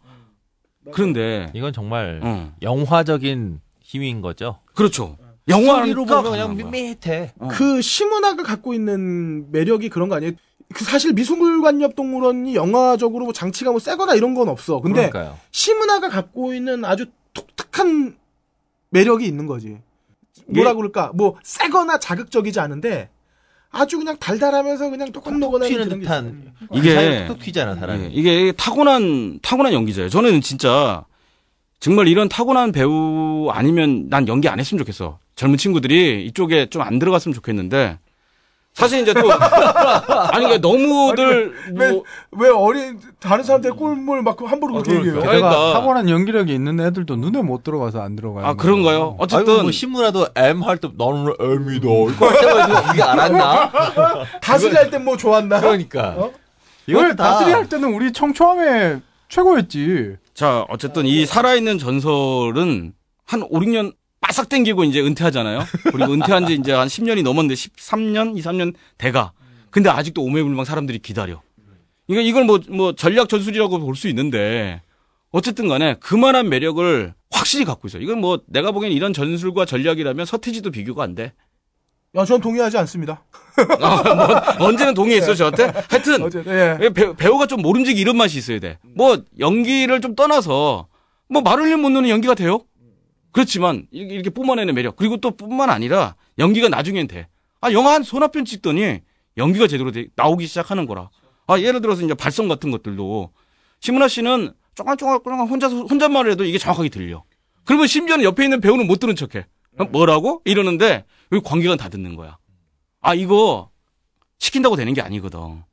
그런데 0.92 1.52
이건 1.54 1.72
정말 1.72 2.20
어 2.24 2.52
영화적인 2.64 3.62
힘인 3.84 4.22
거죠. 4.22 4.60
그렇죠. 4.74 5.18
영화로 5.48 6.06
보면 6.06 6.24
그냥 6.32 6.56
밋밋해. 6.56 7.34
어. 7.40 7.48
그 7.50 7.82
시문화가 7.82 8.44
갖고 8.44 8.74
있는 8.74 9.52
매력이 9.52 9.90
그런 9.90 10.10
거 10.10 10.16
아니에요? 10.16 10.34
그 10.74 10.84
사실 10.84 11.14
미술관엽동물원이 11.14 12.56
영화적으로 12.56 13.26
뭐 13.26 13.34
장치가 13.34 13.72
뭐 13.72 13.80
세거나 13.80 14.16
이런 14.16 14.34
건 14.34 14.50
없어. 14.50 14.82
근데 14.82 15.10
그러니까요. 15.10 15.38
시문화가 15.52 16.10
갖고 16.10 16.54
있는 16.54 16.84
아주 16.84 17.06
독특한 17.34 18.18
매력이 18.90 19.26
있는 19.26 19.48
거지. 19.48 19.78
뭐라 20.48 20.74
그럴까? 20.74 21.12
뭐 21.14 21.36
세거나 21.44 22.00
자극적이지 22.00 22.60
않은데 22.60 23.10
아주 23.70 23.98
그냥 23.98 24.18
달달하면서 24.18 24.90
그냥 24.90 25.12
똑똑똑하는 25.12 25.68
튀는 25.68 25.84
그런 25.86 26.00
게 26.00 26.06
듯한 26.06 26.54
이게- 26.74 26.92
이게 26.92 27.28
톡 27.28 27.40
튀잖아 27.40 27.76
사람이. 27.76 28.04
예, 28.04 28.10
이게 28.12 28.52
타고난 28.54 29.40
타고난 29.42 29.74
연기자예요. 29.74 30.10
저는 30.10 30.42
진짜 30.42 31.06
정말 31.80 32.08
이런 32.08 32.28
타고난 32.30 32.72
배우 32.72 33.50
아니면 33.52 34.08
난 34.10 34.28
연기 34.28 34.48
안 34.50 34.60
했으면 34.60 34.80
좋겠어. 34.80 35.20
젊은 35.38 35.58
친구들이 35.58 36.26
이쪽에 36.26 36.66
좀 36.70 36.82
안 36.82 37.00
들어갔으면 37.00 37.34
좋겠는데 37.34 38.00
사실 38.74 39.02
이제 39.02 39.12
또 39.14 39.22
아니 39.32 40.46
그러니까 40.46 40.58
너무들 40.60 41.54
왜, 41.74 42.02
뭐왜 42.32 42.52
어린 42.54 43.00
다른 43.20 43.44
사람들 43.44 43.72
꿀물 43.74 44.22
막 44.22 44.38
함부로 44.40 44.74
그렇게 44.74 44.94
얘기해요? 44.96 45.20
그러니까. 45.20 45.32
게다가 45.50 45.74
타고난 45.74 46.08
연기력이 46.10 46.54
있는 46.54 46.80
애들도 46.80 47.16
눈에 47.16 47.42
못 47.42 47.64
들어가서 47.64 48.02
안 48.02 48.16
들어가요. 48.16 48.46
아 48.46 48.54
그런가요? 48.54 48.98
아이고 48.98 49.16
어쨌든 49.20 49.62
뭐 49.64 49.72
신문화도 49.72 50.28
M 50.36 50.62
할 50.64 50.78
때 50.78 50.90
나는 50.96 51.34
M이다. 51.40 51.88
이거 51.88 52.28
할 52.28 52.40
때가 52.40 52.92
이게 52.94 53.02
알았나? 53.02 53.72
다스리 54.42 54.76
할땐 54.76 55.04
뭐 55.04 55.18
좋았나? 55.18 55.60
그러니까. 55.60 56.10
어? 56.18 56.32
왜 56.88 57.16
다스리 57.16 57.52
할 57.52 57.68
때는 57.68 57.94
우리 57.94 58.12
청초함에 58.14 59.02
최고였지. 59.30 60.18
자 60.36 60.66
어쨌든 60.70 61.06
이 61.08 61.26
살아있는 61.26 61.80
전설은 61.80 62.94
한 63.26 63.42
5, 63.42 63.60
6년 63.60 63.94
바싹 64.28 64.50
땡기고 64.50 64.84
이제 64.84 65.00
은퇴하잖아요. 65.02 65.64
그리고 65.84 66.12
은퇴한 66.14 66.48
지 66.48 66.54
이제 66.56 66.74
한 66.74 66.88
10년이 66.90 67.24
넘었는데 67.24 67.56
13년, 67.56 68.38
2, 68.38 68.42
3년 68.42 68.74
돼가. 68.98 69.32
근데 69.70 69.90
아직도 69.90 70.22
오매불망 70.22 70.66
사람들이 70.66 71.00
기다려. 71.00 71.42
이거 72.10 72.20
이걸 72.22 72.44
뭐 72.44 72.60
뭐 72.70 72.94
전략 72.94 73.30
전술이라고 73.30 73.80
볼 73.80 73.96
수 73.96 74.08
있는데 74.10 74.82
어쨌든 75.32 75.68
간에 75.70 75.96
그만한 76.02 76.50
매력을 76.50 77.14
확실히 77.32 77.64
갖고 77.66 77.88
있어요. 77.88 78.02
이건 78.02 78.20
뭐 78.20 78.42
내가 78.48 78.72
보기엔 78.72 78.92
이런 78.92 79.14
전술과 79.14 79.66
전략이라면 79.66 80.26
서태지도 80.26 80.72
비교가 80.72 81.04
안 81.04 81.16
돼. 81.16 81.32
야, 82.16 82.26
전 82.26 82.42
동의하지 82.42 82.78
않습니다. 82.80 83.24
아, 83.80 84.14
뭐 84.58 84.68
언제는 84.68 84.94
동의했어 84.94 85.36
저한테. 85.36 85.72
하여튼 85.90 86.24
어쨌든 86.24 86.52
예. 86.54 86.78
예, 86.82 86.90
배, 86.90 87.14
배우가 87.16 87.46
좀 87.48 87.62
모름지기 87.62 88.00
이런 88.00 88.18
맛이 88.18 88.38
있어야 88.38 88.60
돼. 88.60 88.78
뭐 88.96 89.22
연기를 89.40 90.02
좀 90.02 90.16
떠나서 90.16 90.88
뭐 91.30 91.42
말을 91.42 91.76
못 91.78 91.90
넣는 91.90 92.10
연기가 92.10 92.34
돼요. 92.34 92.62
그렇지만 93.32 93.88
이렇게, 93.92 94.30
뿜어내는 94.30 94.74
매력 94.74 94.96
그리고 94.96 95.18
또 95.18 95.32
뿐만 95.32 95.70
아니라 95.70 96.16
연기가 96.40 96.70
나중엔 96.70 97.08
돼. 97.08 97.28
아 97.62 97.72
영화 97.72 97.94
한 97.94 98.04
소나 98.04 98.28
편 98.28 98.46
찍더니 98.46 99.02
연기가 99.38 99.68
제대로 99.68 99.92
돼, 99.92 100.08
나오기 100.16 100.48
시작하는 100.48 100.86
거라. 100.86 101.10
아 101.48 101.60
예를 101.60 101.82
들어서 101.82 102.04
이제 102.04 102.14
발성 102.14 102.48
같은 102.48 102.72
것들도 102.72 103.32
심은하 103.80 104.08
씨는 104.08 104.54
쫑알쫑알 104.76 105.20
그냥 105.20 105.48
혼자 105.48 105.68
혼잣말을 105.68 106.32
해도 106.32 106.44
이게 106.46 106.58
정확하게 106.58 106.90
들려. 106.90 107.24
그러면 107.64 107.88
심지어는 107.88 108.24
옆에 108.24 108.44
있는 108.44 108.62
배우는 108.62 108.88
못 108.88 109.00
들은 109.00 109.16
척해. 109.16 109.46
어, 109.80 109.86
뭐라고? 109.86 110.42
이러는데 110.46 111.06
여기 111.32 111.44
관객은 111.44 111.78
다 111.78 111.90
듣는 111.90 112.16
거야. 112.16 112.38
아 113.02 113.14
이거 113.14 113.70
시킨다고 114.40 114.76
되는 114.76 114.94
게 114.94 115.02
아니거든. 115.02 115.64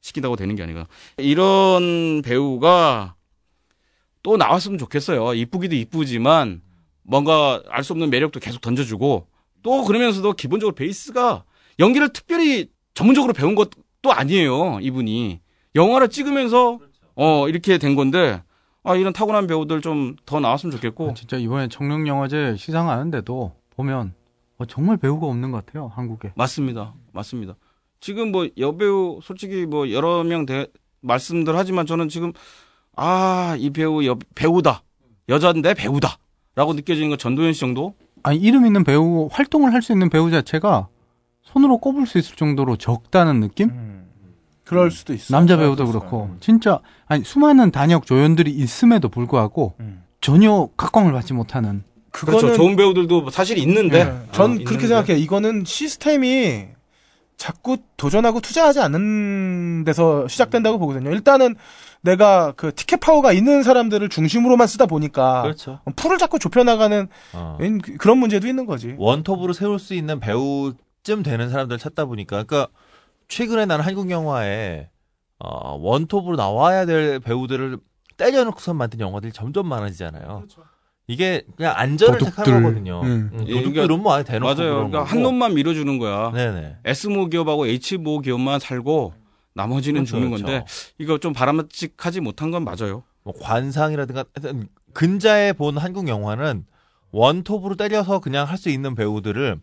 시킨다고 0.00 0.36
되는 0.36 0.54
게 0.54 0.62
아니고 0.62 0.84
이런 1.16 2.22
배우가 2.22 3.14
또 4.22 4.36
나왔으면 4.36 4.78
좋겠어요. 4.78 5.34
이쁘기도 5.34 5.74
이쁘지만 5.74 6.62
뭔가 7.06 7.62
알 7.68 7.84
수 7.84 7.92
없는 7.92 8.10
매력도 8.10 8.40
계속 8.40 8.60
던져주고 8.60 9.26
또 9.62 9.84
그러면서도 9.84 10.32
기본적으로 10.34 10.74
베이스가 10.74 11.44
연기를 11.78 12.08
특별히 12.12 12.68
전문적으로 12.94 13.32
배운 13.32 13.54
것도 13.54 14.12
아니에요. 14.12 14.78
이분이 14.80 15.40
영화를 15.74 16.08
찍으면서 16.08 16.78
어 17.14 17.48
이렇게 17.48 17.78
된 17.78 17.94
건데 17.94 18.42
아 18.82 18.94
이런 18.96 19.12
타고난 19.12 19.46
배우들 19.46 19.80
좀 19.80 20.16
더 20.26 20.40
나왔으면 20.40 20.70
좋겠고 20.72 21.10
아, 21.10 21.14
진짜 21.14 21.36
이번에 21.36 21.68
청룡 21.68 22.06
영화제 22.08 22.56
시상하는데도 22.56 23.52
보면 23.70 24.14
어, 24.58 24.64
정말 24.66 24.96
배우가 24.96 25.26
없는 25.26 25.50
것 25.50 25.64
같아요 25.66 25.88
한국에. 25.94 26.32
맞습니다. 26.34 26.94
맞습니다. 27.12 27.56
지금 28.00 28.32
뭐 28.32 28.48
여배우 28.58 29.20
솔직히 29.22 29.66
뭐 29.66 29.90
여러 29.90 30.22
명 30.24 30.46
대, 30.46 30.66
말씀들 31.00 31.56
하지만 31.56 31.86
저는 31.86 32.08
지금 32.08 32.32
아 32.96 33.56
이 33.58 33.70
배우 33.70 34.04
여, 34.06 34.16
배우다 34.34 34.82
여자인데 35.28 35.74
배우다 35.74 36.18
라고 36.56 36.72
느껴지는 36.72 37.10
건 37.10 37.18
전도연 37.18 37.52
씨 37.52 37.60
정도 37.60 37.94
아니 38.24 38.38
이름 38.38 38.66
있는 38.66 38.82
배우 38.82 39.28
활동을 39.30 39.72
할 39.72 39.82
수 39.82 39.92
있는 39.92 40.08
배우 40.10 40.30
자체가 40.30 40.88
손으로 41.42 41.78
꼽을 41.78 42.06
수 42.06 42.18
있을 42.18 42.34
정도로 42.34 42.76
적다는 42.76 43.40
느낌? 43.40 43.68
음. 43.68 44.06
그럴 44.64 44.90
수도 44.90 45.12
있어. 45.14 45.32
남자 45.32 45.56
배우도 45.56 45.86
그렇고 45.86 46.34
진짜 46.40 46.80
아니 47.06 47.22
수많은 47.22 47.70
단역 47.70 48.04
조연들이 48.06 48.50
있음에도 48.50 49.08
불구하고 49.08 49.74
음. 49.78 50.02
전혀 50.20 50.68
각광을 50.76 51.12
받지 51.12 51.34
못하는 51.34 51.84
그렇죠. 52.10 52.54
좋은 52.54 52.74
배우들도 52.74 53.28
사실 53.30 53.58
있는데 53.58 53.98
예, 54.00 54.32
전 54.32 54.52
어, 54.52 54.54
그렇게 54.54 54.62
있는데. 54.72 54.86
생각해요. 54.88 55.16
이거는 55.18 55.64
시스템이 55.66 56.68
자꾸 57.36 57.76
도전하고 57.98 58.40
투자하지 58.40 58.80
않는 58.80 59.84
데서 59.84 60.26
시작된다고 60.26 60.78
보거든요. 60.78 61.10
일단은 61.12 61.54
내가 62.06 62.52
그 62.56 62.74
티켓 62.74 63.00
파워가 63.00 63.32
있는 63.32 63.62
사람들을 63.62 64.08
중심으로만 64.08 64.66
쓰다 64.66 64.86
보니까 64.86 65.42
그렇죠. 65.42 65.80
풀을 65.96 66.16
자꾸 66.18 66.38
좁혀 66.38 66.62
나가는 66.64 67.08
어. 67.34 67.56
웬 67.60 67.78
그- 67.78 67.96
그런 67.96 68.18
문제도 68.18 68.46
있는 68.46 68.64
거지. 68.64 68.94
원톱으로 68.96 69.52
세울 69.52 69.78
수 69.78 69.92
있는 69.94 70.20
배우쯤 70.20 71.22
되는 71.24 71.50
사람들 71.50 71.76
찾다 71.78 72.04
보니까 72.06 72.44
그러니까 72.44 72.68
최근에 73.28 73.66
나는 73.66 73.84
한국 73.84 74.10
영화에 74.10 74.88
어, 75.38 75.76
원톱으로 75.78 76.36
나와야 76.36 76.86
될 76.86 77.18
배우들을 77.20 77.78
때려놓고서 78.16 78.72
만든 78.72 79.00
영화들이 79.00 79.32
점점 79.32 79.68
많아지잖아요. 79.68 80.44
이게 81.08 81.42
그냥 81.56 81.74
안전을 81.76 82.18
도둑들. 82.18 82.44
택하는 82.44 82.62
거거든요. 82.62 83.00
음. 83.02 83.30
음, 83.34 83.44
예, 83.46 83.52
도둑들은 83.62 84.00
뭐 84.02 84.14
아예 84.14 84.24
대놓고 84.24 84.54
맞아요. 84.54 84.74
그러니까. 84.76 85.04
한 85.04 85.22
놈만 85.22 85.54
밀어주는 85.54 85.98
거야. 85.98 86.32
네네. 86.32 86.76
S모 86.84 87.26
기업하고 87.26 87.66
H모 87.66 88.20
기업만 88.20 88.58
살고 88.60 89.12
나머지는 89.56 90.02
그렇죠, 90.04 90.10
죽는 90.16 90.28
그렇죠. 90.30 90.44
건데 90.46 90.64
이거 90.98 91.18
좀 91.18 91.32
바람직하지 91.32 92.20
못한 92.20 92.50
건 92.50 92.62
맞아요. 92.64 93.02
뭐 93.24 93.34
관상이라든가 93.40 94.24
하여튼 94.34 94.68
근자에 94.92 95.52
본 95.54 95.78
한국 95.78 96.06
영화는 96.08 96.64
원톱으로 97.10 97.74
때려서 97.76 98.20
그냥 98.20 98.46
할 98.48 98.58
수 98.58 98.68
있는 98.68 98.94
배우들을 98.94 99.58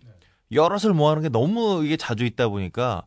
여럿을 0.52 0.94
모아놓은 0.94 1.24
게 1.24 1.30
너무 1.30 1.84
이게 1.86 1.96
자주 1.98 2.26
있다 2.26 2.48
보니까 2.50 3.04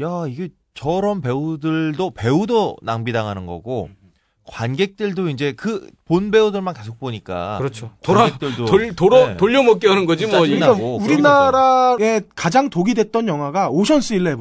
야 0.00 0.24
이게 0.28 0.48
저런 0.74 1.20
배우들도 1.20 2.10
배우도 2.12 2.76
낭비당하는 2.82 3.46
거고 3.46 3.90
관객들도 4.44 5.28
이제 5.28 5.52
그 5.52 5.90
본 6.04 6.30
배우들만 6.30 6.74
계속 6.74 6.98
보니까 6.98 7.56
그렇죠. 7.58 7.90
돌아 8.02 8.22
관객들도 8.24 8.66
돌 8.66 8.94
돌아 8.94 9.28
네. 9.28 9.36
돌려먹게 9.38 9.88
하는 9.88 10.04
거지 10.04 10.26
뭐. 10.26 10.40
그러니까 10.40 10.72
우리나라에 10.72 12.20
가장 12.36 12.68
독이 12.68 12.92
됐던 12.94 13.28
영화가 13.28 13.70
Ocean's 13.70 14.14
11. 14.14 14.36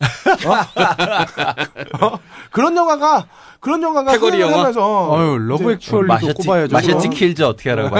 어? 0.00 1.96
어? 2.06 2.18
그런 2.50 2.76
영화가 2.76 3.26
그런 3.60 3.82
영화가 3.82 4.12
패거리 4.12 4.40
영화? 4.40 4.70
흥행하면서. 4.70 5.12
어유 5.12 5.38
Love 5.38 5.64
이제 5.64 5.72
Actually도 5.74 6.34
꼽아야죠. 6.34 6.72
Machete 6.72 7.08
Kills 7.10 7.42
어떻게 7.42 7.70
하라고 7.70 7.94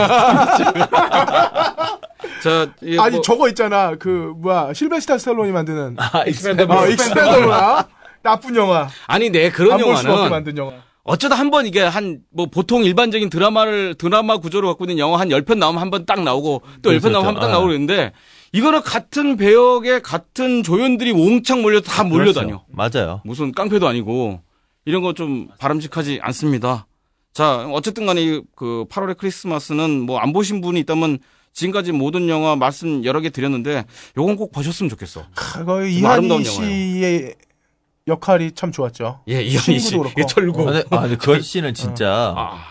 자, 2.43 2.67
아니 3.03 3.17
뭐- 3.17 3.23
저거 3.23 3.49
있잖아. 3.49 3.95
그 3.99 4.33
뭐야. 4.37 4.73
실베스타 4.73 5.19
스탈론이 5.19 5.53
만드는. 5.53 5.97
아, 5.99 6.21
어, 6.21 6.25
Expendable. 6.27 6.97
나쁜 8.23 8.55
영화. 8.57 8.89
아니 9.07 9.31
내 9.31 9.51
그런 9.51 9.79
수가 9.79 9.91
없게 9.93 10.09
영화는 10.09 10.31
만든 10.31 10.57
영화. 10.59 10.73
어쩌다 11.03 11.35
한 11.35 11.51
번 11.51 11.67
이게 11.67 11.81
한 11.83 12.21
뭐 12.33 12.47
보통 12.47 12.85
일반적인 12.85 13.31
드라마를 13.31 13.95
드라마 13.97 14.37
구조로 14.37 14.69
갖고 14.69 14.85
있는 14.85 14.99
영화 14.99 15.19
한 15.19 15.29
10편 15.31 15.57
나오면 15.59 15.81
한 15.81 15.91
번 15.91 16.05
딱 16.07 16.23
나오고 16.23 16.63
또 16.83 16.91
10편 16.93 17.11
나오면 17.11 17.27
한 17.29 17.35
번딱 17.35 17.41
그렇죠. 17.41 17.53
나오고 17.53 17.67
그러는데 17.69 18.13
이거는 18.53 18.83
같은 18.83 19.37
배역에 19.37 20.01
같은 20.01 20.63
조연들이 20.63 21.13
옹창 21.13 21.63
몰려 21.63 21.81
다 21.81 22.03
몰려다녀. 22.05 22.65
그렇죠. 22.65 22.65
맞아요. 22.69 23.21
무슨 23.25 23.53
깡패도 23.53 23.87
아니고 23.87 24.41
이런 24.85 25.03
거 25.03 25.13
좀 25.13 25.49
바람직하지 25.59 26.19
않습니다. 26.23 26.87
자, 27.33 27.69
어쨌든 27.73 28.07
간에 28.07 28.21
이그 28.23 28.87
8월의 28.91 29.17
크리스마스는 29.19 30.01
뭐 30.01 30.19
안 30.19 30.33
보신 30.33 30.61
분이 30.61 30.81
있다면 30.81 31.19
지금까지 31.53 31.93
모든 31.93 32.29
영화 32.29 32.57
말씀 32.57 33.05
여러 33.05 33.21
개 33.21 33.31
드렸는데 33.31 33.85
요건 34.17 34.37
꼭 34.37 34.51
보셨으면 34.53 34.89
좋겠어. 34.91 35.21
아, 35.21 36.09
아름다운 36.09 36.43
이한희 36.43 36.45
씨의 36.45 37.35
역할이 38.09 38.53
참 38.53 38.73
좋았죠. 38.73 39.21
예, 39.29 39.43
이현희 39.43 39.79
씨. 39.79 39.97
그렇고. 39.97 40.13
예, 40.19 40.25
철구. 40.27 40.63
아, 40.63 40.65
근데, 40.65 40.85
아, 40.91 41.01
근데 41.03 41.17
그 41.17 41.41
씨는 41.41 41.75
진짜 41.75 42.35
아, 42.37 42.65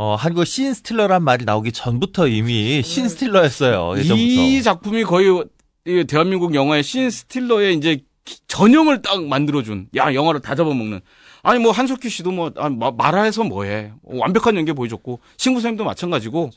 어, 0.00 0.14
한국 0.14 0.44
신 0.46 0.72
스틸러란 0.74 1.24
말이 1.24 1.44
나오기 1.44 1.72
전부터 1.72 2.28
이미 2.28 2.82
신 2.82 3.08
스틸러였어요. 3.08 3.98
예전부터. 3.98 4.16
이 4.16 4.62
작품이 4.62 5.02
거의 5.02 5.44
이 5.86 6.04
대한민국 6.04 6.54
영화의 6.54 6.84
신 6.84 7.10
스틸러의 7.10 7.74
이제 7.76 8.04
기- 8.24 8.38
전형을 8.46 9.02
딱 9.02 9.24
만들어준 9.24 9.88
야 9.96 10.14
영화를 10.14 10.40
다 10.40 10.54
잡아먹는 10.54 11.00
아니 11.42 11.58
뭐 11.58 11.72
한석규 11.72 12.08
씨도 12.08 12.30
뭐 12.30 12.52
아, 12.56 12.68
마- 12.68 12.92
말아해서 12.92 13.42
뭐해 13.42 13.92
완벽한 14.04 14.54
연기 14.56 14.72
보여줬고 14.72 15.18
신구 15.36 15.58
선생님도 15.60 15.82
마찬가지고 15.84 16.50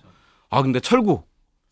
아 0.51 0.61
근데 0.61 0.79
철구 0.79 1.23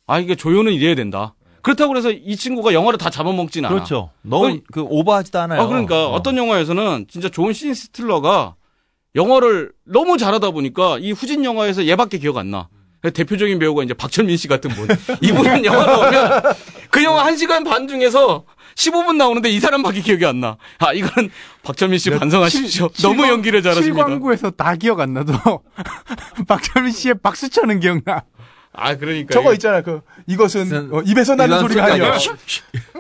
아 0.07 0.17
이게 0.19 0.33
조연은 0.35 0.73
이래야 0.73 0.95
된다 0.95 1.35
그렇다고 1.61 1.89
그래서 1.89 2.09
이 2.09 2.35
친구가 2.35 2.73
영화를 2.73 2.97
다 2.97 3.11
잡아먹진 3.11 3.65
않아 3.65 3.75
그렇죠. 3.75 4.09
너무 4.23 4.59
그 4.71 4.81
오버하지도 4.81 5.37
않아요. 5.41 5.61
아 5.61 5.67
그러니까 5.67 6.07
어. 6.07 6.13
어. 6.13 6.23
떤 6.23 6.35
영화에서는 6.37 7.05
진짜 7.09 7.29
좋은 7.29 7.53
신 7.53 7.73
스틸러가 7.75 8.55
영화를 9.15 9.71
너무 9.85 10.17
잘하다 10.17 10.51
보니까 10.51 10.97
이 10.99 11.11
후진 11.11 11.43
영화에서 11.43 11.85
얘밖에 11.87 12.17
기억 12.17 12.37
안 12.37 12.51
나. 12.51 12.69
대표적인 13.01 13.59
배우가 13.59 13.83
이제 13.83 13.93
박철민 13.93 14.35
씨 14.37 14.47
같은 14.47 14.71
분. 14.71 14.87
이분은 15.21 15.63
영화 15.65 15.85
나오면 15.85 16.41
그 16.91 17.03
영화 17.03 17.25
1시간 17.31 17.63
반 17.63 17.87
중에서 17.87 18.43
15분 18.75 19.15
나오는데 19.15 19.49
이 19.49 19.59
사람밖에 19.59 20.01
기억이 20.01 20.25
안 20.25 20.41
나. 20.41 20.57
아, 20.79 20.93
이거는 20.93 21.29
박철민 21.63 21.97
씨 21.97 22.09
반성하십시오. 22.09 22.89
너무 23.01 23.27
연기를 23.27 23.61
잘하십니다. 23.61 23.95
실광구에서 23.95 24.51
다 24.51 24.75
기억 24.75 24.99
안 24.99 25.13
나도 25.13 25.33
박철민 26.47 26.91
씨의 26.91 27.15
박수 27.23 27.49
쳐는 27.49 27.79
기억나. 27.79 28.23
아, 28.71 28.95
그러니까. 28.95 29.33
저거 29.33 29.53
있잖아. 29.53 29.81
그 29.81 30.01
이것은 30.27 30.93
어, 30.93 31.01
입에서 31.01 31.35
나는 31.35 31.59
소리가 31.59 31.87
소리가 31.87 32.05
아니야. 32.07 32.19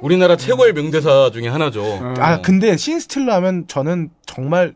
우리나라 0.01 0.35
최고의 0.35 0.73
명대사 0.73 1.29
중에 1.31 1.47
하나죠. 1.47 2.15
아 2.17 2.41
근데 2.41 2.75
신스틸러 2.75 3.33
하면 3.35 3.65
저는 3.67 4.09
정말 4.25 4.73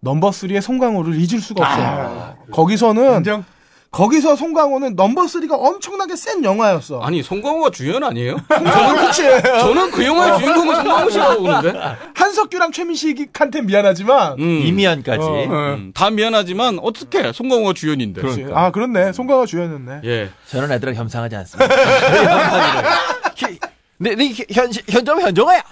넘버 0.00 0.30
3의 0.30 0.60
송강호를 0.60 1.14
잊을 1.16 1.40
수가 1.40 1.64
없어요. 1.66 2.36
거기서는 2.52 3.16
인정? 3.18 3.44
거기서 3.90 4.36
송강호는 4.36 4.94
넘버 4.94 5.22
3가 5.24 5.56
엄청나게 5.58 6.14
센 6.14 6.44
영화였어. 6.44 7.00
아니, 7.00 7.24
송강호가 7.24 7.70
주연 7.70 8.04
아니에요? 8.04 8.36
저는 8.48 8.96
그치. 9.06 9.22
저는 9.42 9.90
그 9.90 10.06
영화의 10.06 10.38
주인공은 10.38 10.74
송강호 10.76 11.10
씨라고 11.10 11.42
보는데. 11.42 11.72
한석규랑 12.14 12.70
최민식한테 12.70 13.62
미안하지만 13.62 14.38
음. 14.38 14.62
이미연까지. 14.64 15.22
어, 15.22 15.44
음, 15.48 15.90
다 15.92 16.08
미안하지만 16.10 16.78
어떻게 16.80 17.32
송강호가 17.32 17.72
주연인데. 17.72 18.22
그치. 18.22 18.46
아 18.54 18.70
그렇네. 18.70 19.12
송강호 19.12 19.46
주연이었네. 19.46 20.02
예. 20.04 20.30
저는 20.46 20.70
애들하고 20.70 20.96
겸상하지 20.96 21.34
않습니다. 21.34 21.74
네, 24.02 24.14
네, 24.14 24.34
현, 24.50 24.70
현정, 24.88 25.20
현정아야! 25.20 25.62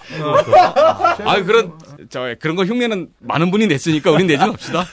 아 1.24 1.43
그런 1.43 1.72
저 2.11 2.35
그런 2.39 2.57
거 2.57 2.64
흉내는 2.66 3.09
많은 3.20 3.51
분이 3.51 3.66
냈으니까 3.66 4.11
우린 4.11 4.26
내지 4.26 4.45
맙시다. 4.45 4.85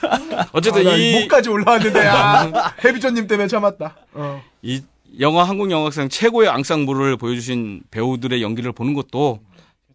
어쨌든 0.54 0.88
아, 0.88 0.92
나 0.92 0.96
이, 0.96 1.20
목까지 1.20 1.50
올라왔는데 1.50 2.08
아, 2.08 2.74
해비조님 2.82 3.28
때문에 3.28 3.50
참았다. 3.50 3.98
어. 4.14 4.42
이 4.62 4.82
영화 5.20 5.44
한국 5.44 5.70
영화상 5.70 6.08
최고의 6.08 6.48
앙상블을 6.48 7.18
보여주신 7.18 7.82
배우들의 7.92 8.42
연기를 8.42 8.72
보는 8.72 8.94
것도 8.94 9.42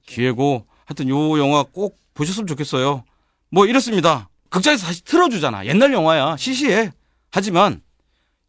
기회고 0.07 0.67
하여튼 0.85 1.09
요 1.09 1.39
영화 1.39 1.63
꼭 1.63 1.99
보셨으면 2.13 2.47
좋겠어요. 2.47 3.05
뭐 3.51 3.67
이렇습니다. 3.67 4.29
극장에서 4.51 4.85
다시 4.87 5.03
틀어주잖아. 5.03 5.65
옛날 5.65 5.95
영화야. 5.95 6.37
시시해. 6.37 6.93
하지만 7.33 7.81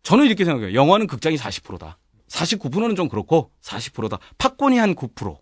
저는 0.03 0.25
이렇게 0.25 0.43
생각해요. 0.43 0.73
영화는 0.73 1.07
극장이 1.07 1.37
40%다. 1.37 1.97
49%는 2.31 2.95
좀 2.95 3.09
그렇고 3.09 3.51
40%다. 3.61 4.17
팝콘이 4.37 4.77
한 4.77 4.95
9%. 4.95 5.37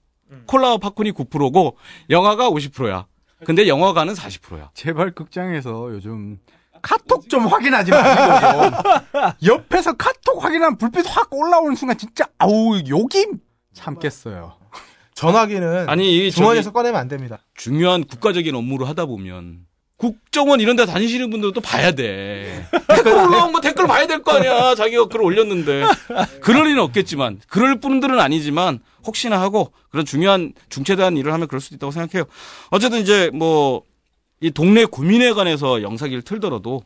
콜라와 0.48 0.78
팝콘이 0.78 1.12
9%고 1.12 1.78
영화가 2.10 2.50
50%야. 2.50 3.06
근데 3.46 3.68
영화관은 3.68 4.14
40%야. 4.14 4.72
제발 4.74 5.12
극장에서 5.12 5.92
요즘 5.92 6.40
카톡 6.82 7.30
좀 7.30 7.46
확인하지 7.48 7.92
마시고 7.92 8.78
옆에서 9.46 9.94
카톡 9.94 10.44
확인하면 10.44 10.78
불빛 10.78 11.06
확 11.08 11.34
올라오는 11.34 11.76
순간 11.76 11.98
진짜 11.98 12.26
아우 12.38 12.80
욕이 12.88 13.26
참겠어요. 13.74 14.58
전화기는 15.14 15.90
아니 15.90 16.28
이 16.28 16.32
주머니에서 16.32 16.66
저기 16.70 16.74
꺼내면 16.74 17.00
안 17.00 17.08
됩니다. 17.08 17.40
중요한 17.56 18.04
국가적인 18.06 18.56
업무를 18.56 18.88
하다 18.88 19.06
보면 19.06 19.66
국정원 20.00 20.62
이런 20.62 20.78
데 20.78 20.86
다니시는 20.86 21.30
분들도 21.30 21.60
봐야 21.60 21.92
돼. 21.92 22.66
댓글 22.88 23.12
올라온 23.14 23.52
거 23.52 23.60
댓글 23.60 23.86
봐야 23.86 24.08
될 24.08 24.24
거 24.24 24.32
아니야. 24.32 24.74
자기가 24.74 25.08
글 25.10 25.22
올렸는데. 25.22 25.84
그럴 26.40 26.68
리는 26.68 26.82
없겠지만, 26.82 27.42
그럴 27.50 27.82
분들은 27.82 28.18
아니지만, 28.18 28.80
혹시나 29.06 29.42
하고, 29.42 29.74
그런 29.92 30.06
중요한 30.06 30.54
중체대한 30.70 31.18
일을 31.18 31.34
하면 31.34 31.48
그럴 31.50 31.60
수도 31.60 31.76
있다고 31.76 31.92
생각해요. 31.92 32.24
어쨌든 32.72 33.02
이제 33.02 33.30
뭐, 33.34 33.84
이 34.40 34.52
동네 34.52 34.86
구민회 34.86 35.34
관해서 35.34 35.82
영상기를 35.82 36.22
틀더라도, 36.24 36.82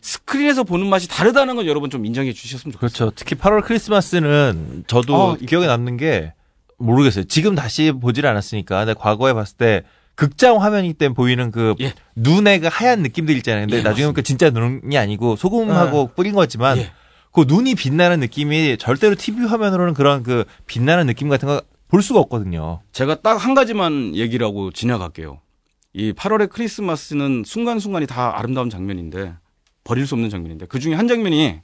스크린에서 0.00 0.64
보는 0.64 0.86
맛이 0.86 1.08
다르다는 1.08 1.56
건 1.56 1.66
여러분 1.66 1.90
좀 1.90 2.06
인정해 2.06 2.32
주셨으면 2.32 2.72
좋겠어요. 2.72 3.10
그렇죠. 3.10 3.12
특히 3.14 3.36
8월 3.36 3.62
크리스마스는 3.62 4.84
저도 4.86 5.14
어, 5.14 5.36
기억에 5.36 5.66
남는 5.66 5.98
게 5.98 6.32
모르겠어요. 6.78 7.24
지금 7.24 7.54
다시 7.54 7.92
보질 7.92 8.26
않았으니까. 8.26 8.78
근데 8.86 8.94
과거에 8.98 9.34
봤을 9.34 9.58
때 9.58 9.82
극장 10.16 10.60
화면이기 10.60 10.94
때문에 10.94 11.14
보이는 11.14 11.50
그 11.52 11.74
예. 11.80 11.94
눈에 12.16 12.58
그 12.58 12.68
하얀 12.70 13.02
느낌들 13.02 13.36
있잖아요. 13.36 13.66
근데 13.66 13.78
예, 13.78 13.82
나중에 13.82 14.06
보니까 14.06 14.22
진짜 14.22 14.50
눈이 14.50 14.98
아니고 14.98 15.36
소금하고 15.36 16.10
뿌린 16.16 16.34
거지만 16.34 16.78
예. 16.78 16.92
그 17.32 17.44
눈이 17.46 17.74
빛나는 17.76 18.18
느낌이 18.20 18.78
절대로 18.78 19.14
TV 19.14 19.46
화면으로는 19.46 19.94
그런 19.94 20.22
그 20.22 20.44
빛나는 20.66 21.06
느낌 21.06 21.28
같은 21.28 21.46
거 21.46 21.60
볼 21.88 22.02
수가 22.02 22.20
없거든요. 22.20 22.80
제가 22.92 23.20
딱 23.22 23.36
한 23.36 23.54
가지만 23.54 24.14
얘기를 24.16 24.46
하고 24.46 24.70
지나갈게요. 24.70 25.40
이 25.92 26.12
8월의 26.12 26.50
크리스마스는 26.50 27.42
순간순간이 27.46 28.06
다 28.06 28.38
아름다운 28.38 28.70
장면인데 28.70 29.34
버릴 29.84 30.06
수 30.06 30.14
없는 30.14 30.30
장면인데 30.30 30.66
그 30.66 30.78
중에 30.80 30.94
한 30.94 31.06
장면이 31.08 31.60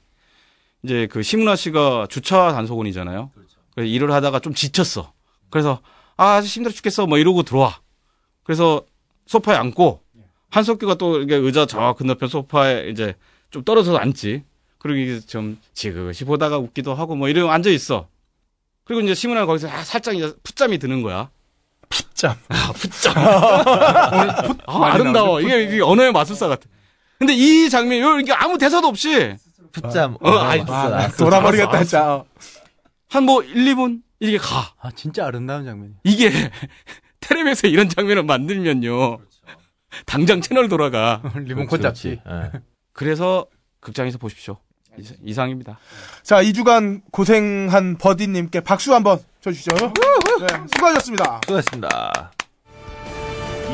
이제 0.83 1.07
그 1.11 1.23
심은하 1.23 1.55
씨가 1.55 2.07
주차 2.09 2.51
단속원이잖아요. 2.53 3.31
그래서 3.75 3.87
일을 3.89 4.11
하다가 4.11 4.39
좀 4.39 4.53
지쳤어. 4.53 5.13
그래서 5.49 5.81
아 6.15 6.35
아주 6.35 6.47
힘들어 6.47 6.73
죽겠어 6.73 7.05
뭐 7.05 7.17
이러고 7.17 7.43
들어와. 7.43 7.79
그래서 8.43 8.83
소파에 9.25 9.55
앉고 9.55 10.01
한석규가 10.49 10.95
또 10.95 11.17
이렇게 11.17 11.35
의자 11.35 11.65
저 11.65 11.93
건너편 11.93 12.29
소파에 12.29 12.89
이제 12.89 13.15
좀 13.49 13.63
떨어져서 13.63 13.97
앉지. 13.97 14.43
그리고 14.77 14.99
이제 14.99 15.25
좀 15.25 15.57
지그시 15.73 16.25
보다가 16.25 16.57
웃기도 16.57 16.93
하고 16.93 17.15
뭐 17.15 17.29
이러고 17.29 17.49
앉아 17.51 17.69
있어. 17.69 18.07
그리고 18.83 19.01
이제 19.01 19.15
심은하가 19.15 19.45
거기서 19.45 19.69
아, 19.69 19.83
살짝 19.83 20.15
이제 20.15 20.33
풋잠이 20.43 20.77
드는 20.77 21.01
거야. 21.01 21.29
풋잠. 21.89 22.35
아, 22.49 22.73
풋잠. 22.73 23.13
아, 24.67 24.85
아름다워. 24.85 25.39
이게, 25.41 25.63
이게 25.63 25.81
언어의 25.81 26.11
마술사 26.11 26.47
같아. 26.49 26.63
근데 27.19 27.33
이 27.33 27.69
장면, 27.69 27.99
요, 28.01 28.19
이게 28.19 28.33
아무 28.33 28.57
대사도 28.57 28.87
없이, 28.87 29.35
풋잠. 29.71 30.17
어, 30.19 30.29
아이, 30.39 30.61
아, 30.67 31.07
돌아버리겠다 31.11 31.79
진짜. 31.83 32.23
한 33.09 33.23
뭐 33.25 33.41
1, 33.43 33.53
2분? 33.75 34.01
이렇게 34.19 34.37
가. 34.37 34.73
아 34.81 34.89
진짜 34.91 35.25
아름다운 35.27 35.63
장면이. 35.65 35.93
이게, 36.03 36.29
텔레비에서 37.23 37.67
이런 37.67 37.89
장면을 37.89 38.23
만들면요. 38.23 39.19
당장 40.05 40.41
채널 40.41 40.69
돌아가. 40.69 41.21
리모컨 41.35 41.81
잡지. 41.81 42.19
예. 42.27 42.51
그래서 42.93 43.45
극장에서 43.79 44.17
보십시오. 44.17 44.57
이상- 44.97 45.17
이상입니다. 45.23 45.79
자, 46.23 46.41
2주간 46.43 47.01
고생한 47.11 47.97
버디님께 47.97 48.59
박수 48.61 48.93
한번 48.93 49.19
쳐주시죠. 49.41 49.75
네, 49.75 50.47
수고하셨습니다. 50.75 51.41
수고하셨습니다. 51.45 52.31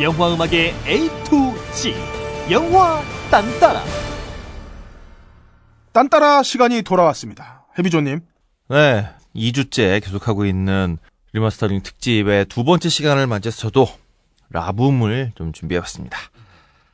영화 0.01 0.33
음악의 0.33 0.73
A 0.87 1.09
to 1.25 1.53
G 1.73 1.93
영화 2.49 3.01
딴따라 3.29 3.83
딴따라 5.91 6.43
시간이 6.43 6.81
돌아왔습니다. 6.83 7.65
해비조님. 7.77 8.21
네. 8.69 9.09
2주째 9.35 10.01
계속하고 10.03 10.45
있는 10.45 10.97
리마스터링 11.34 11.82
특집의 11.82 12.45
두 12.45 12.63
번째 12.63 12.89
시간을 12.89 13.27
맞이해서 13.27 13.57
저도 13.57 13.88
라붐을 14.49 15.34
좀 15.36 15.53
준비해봤습니다. 15.53 16.17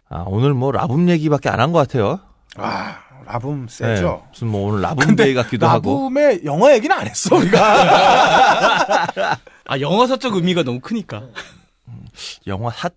아, 0.10 0.24
오늘 0.28 0.54
뭐 0.54 0.72
라붐 0.72 1.10
얘기밖에 1.10 1.50
안 1.50 1.60
한 1.60 1.72
것 1.72 1.80
같아요. 1.80 2.20
아, 2.58 2.98
라붐 3.26 3.68
네, 3.68 3.96
세죠. 3.96 4.26
무슨 4.32 4.48
뭐 4.50 4.70
오늘 4.70 4.82
라붐 4.82 5.16
day 5.16 5.34
같기도 5.34 5.68
하고. 5.68 6.10
라붐의 6.12 6.42
영화 6.46 6.74
얘기는 6.74 6.96
안 6.96 7.08
했어, 7.08 7.36
우리가. 7.36 9.08
아, 9.68 9.80
영화사적 9.80 10.36
의미가 10.36 10.64
너무 10.64 10.80
크니까. 10.80 11.24
영화 12.48 12.72
사, 12.72 12.90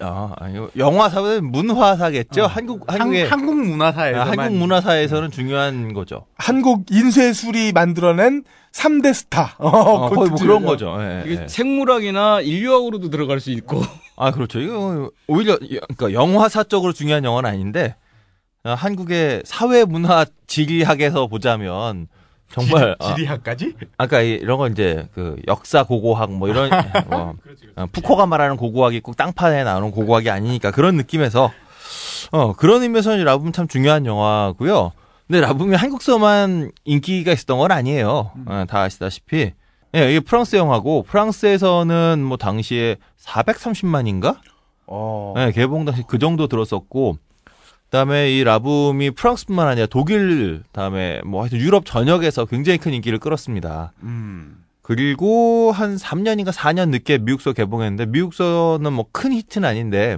아, 0.00 0.32
아니, 0.38 0.58
영화사는 0.76 1.44
문화사겠죠. 1.44 2.44
어. 2.44 2.46
한국 2.46 2.90
한, 2.90 3.00
한국의 3.02 3.28
한 3.28 3.46
국 3.46 3.54
문화사에서 3.56 4.20
아, 4.20 4.24
한국 4.24 4.56
문화사에서는 4.56 5.30
중요한 5.30 5.92
거죠. 5.92 6.26
한국 6.36 6.86
인쇄술이 6.90 7.72
만들어낸 7.72 8.44
3대 8.72 9.12
스타. 9.12 9.54
어, 9.58 9.68
어, 9.68 10.10
그 10.10 10.16
거의 10.16 10.30
뭐. 10.30 10.38
그런 10.38 10.64
거죠. 10.64 10.96
예, 11.00 11.22
이게 11.26 11.42
예. 11.42 11.48
생물학이나 11.48 12.40
인류학으로도 12.40 13.10
들어갈 13.10 13.40
수 13.40 13.50
있고. 13.50 13.82
아 14.16 14.30
그렇죠. 14.30 14.60
이거 14.60 15.10
오히려 15.26 15.58
그러니까 15.58 16.12
영화사적으로 16.12 16.92
중요한 16.92 17.24
영화는 17.24 17.48
아닌데 17.50 17.96
어, 18.64 18.74
한국의 18.74 19.42
사회 19.44 19.84
문화 19.84 20.24
지리학에서 20.46 21.26
보자면 21.26 22.06
정말 22.50 22.96
어, 22.98 23.14
지리학까지? 23.14 23.74
아까 23.96 24.20
이- 24.20 24.30
이런 24.32 24.58
거 24.58 24.68
이제 24.68 25.08
그 25.14 25.36
역사 25.48 25.84
고고학 25.84 26.32
뭐 26.32 26.48
이런 26.48 26.68
뭐, 27.08 27.34
어, 27.76 27.86
푸코가 27.92 28.26
말하는 28.26 28.56
고고학이 28.56 29.00
꼭 29.00 29.16
땅판에 29.16 29.64
나오는 29.64 29.90
고고학이 29.90 30.28
아니니까 30.30 30.70
그런 30.70 30.96
느낌에서 30.96 31.52
어 32.32 32.52
그런 32.54 32.82
의미에서 32.82 33.16
는 33.16 33.24
라붐 33.24 33.52
참 33.52 33.68
중요한 33.68 34.06
영화고요. 34.06 34.92
근데 35.26 35.40
라붐이 35.40 35.76
한국서만 35.76 36.72
인기가 36.84 37.32
있었던 37.32 37.58
건 37.58 37.70
아니에요. 37.70 38.32
어, 38.46 38.64
다 38.68 38.80
아시다시피 38.82 39.52
예, 39.94 40.10
이게 40.10 40.20
프랑스 40.20 40.56
영화고 40.56 41.02
프랑스에서는 41.04 42.22
뭐 42.22 42.36
당시에 42.36 42.96
430만인가? 43.20 44.38
어. 44.86 45.32
네, 45.36 45.52
개봉 45.52 45.84
당시 45.84 46.02
그 46.06 46.18
정도 46.18 46.46
들었었고, 46.48 47.16
그다음에 47.90 48.30
이 48.30 48.44
라붐이 48.44 49.10
프랑스뿐만 49.10 49.66
아니라 49.66 49.86
독일, 49.86 50.62
다음에 50.72 51.20
뭐 51.26 51.42
하여튼 51.42 51.58
유럽 51.58 51.84
전역에서 51.84 52.44
굉장히 52.46 52.78
큰 52.78 52.94
인기를 52.94 53.18
끌었습니다. 53.18 53.92
음. 54.04 54.64
그리고 54.82 55.72
한 55.72 55.96
3년인가 55.96 56.52
4년 56.52 56.88
늦게 56.90 57.18
미국서 57.18 57.52
개봉했는데 57.52 58.06
미국서는 58.06 58.92
뭐 58.92 59.06
큰 59.12 59.32
히트는 59.32 59.68
아닌데 59.68 60.16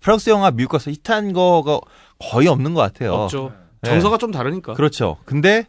프랑스 0.00 0.30
영화 0.30 0.50
미국 0.52 0.72
가서 0.72 0.90
히트한 0.90 1.32
거가 1.32 1.80
거의 2.20 2.46
없는 2.48 2.74
것 2.74 2.80
같아요. 2.80 3.12
없죠. 3.12 3.52
네. 3.82 3.90
정서가 3.90 4.18
좀 4.18 4.30
다르니까. 4.30 4.74
그렇죠. 4.74 5.18
근데 5.24 5.66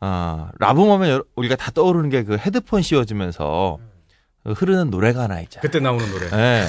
아 0.00 0.50
라붐 0.58 0.90
하면 0.90 1.22
우리가 1.36 1.54
다 1.56 1.70
떠오르는 1.72 2.10
게 2.10 2.22
그 2.24 2.36
헤드폰 2.36 2.82
씌워지면서 2.82 3.78
그 4.44 4.52
흐르는 4.52 4.90
노래가 4.90 5.22
하나 5.22 5.40
있잖아요. 5.40 5.62
그때 5.62 5.78
나오는 5.80 6.04
노래. 6.10 6.26
예. 6.32 6.64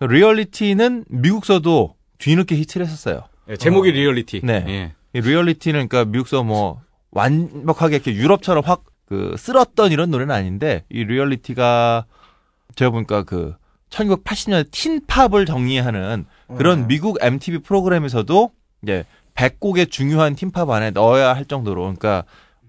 Reality는 0.00 1.04
미국서도 1.08 1.95
뒤늦게 2.18 2.56
히트를 2.56 2.86
했었어요. 2.86 3.22
예, 3.48 3.56
제목이 3.56 3.92
리얼리티. 3.92 4.40
네. 4.44 4.64
예. 4.68 4.92
이 5.12 5.20
Reality는 5.20 5.88
그러니까 5.88 6.10
미국서 6.10 6.42
뭐 6.42 6.80
완벽하게 7.10 7.96
이렇게 7.96 8.14
유럽처럼 8.14 8.64
확 8.64 8.84
그 9.06 9.36
쓸었던 9.38 9.92
이런 9.92 10.10
노래는 10.10 10.34
아닌데 10.34 10.84
이 10.90 11.04
Reality가 11.04 12.04
제가 12.74 12.90
보니까 12.90 13.22
그 13.22 13.54
1980년 13.88 14.68
teen 14.70 15.00
pop을 15.00 15.46
정리하는 15.46 16.26
그런 16.56 16.80
음. 16.80 16.88
미국 16.88 17.18
MTV 17.22 17.60
프로그램에서도 17.60 18.50
이제 18.82 19.04
100곡의 19.34 19.90
중요한 19.90 20.34
teen 20.34 20.53
pop 20.53 20.68
안에 20.68 20.90
넣어야 20.90 21.34
할 21.34 21.44
정도로 21.44 21.82
그러니까 21.82 22.24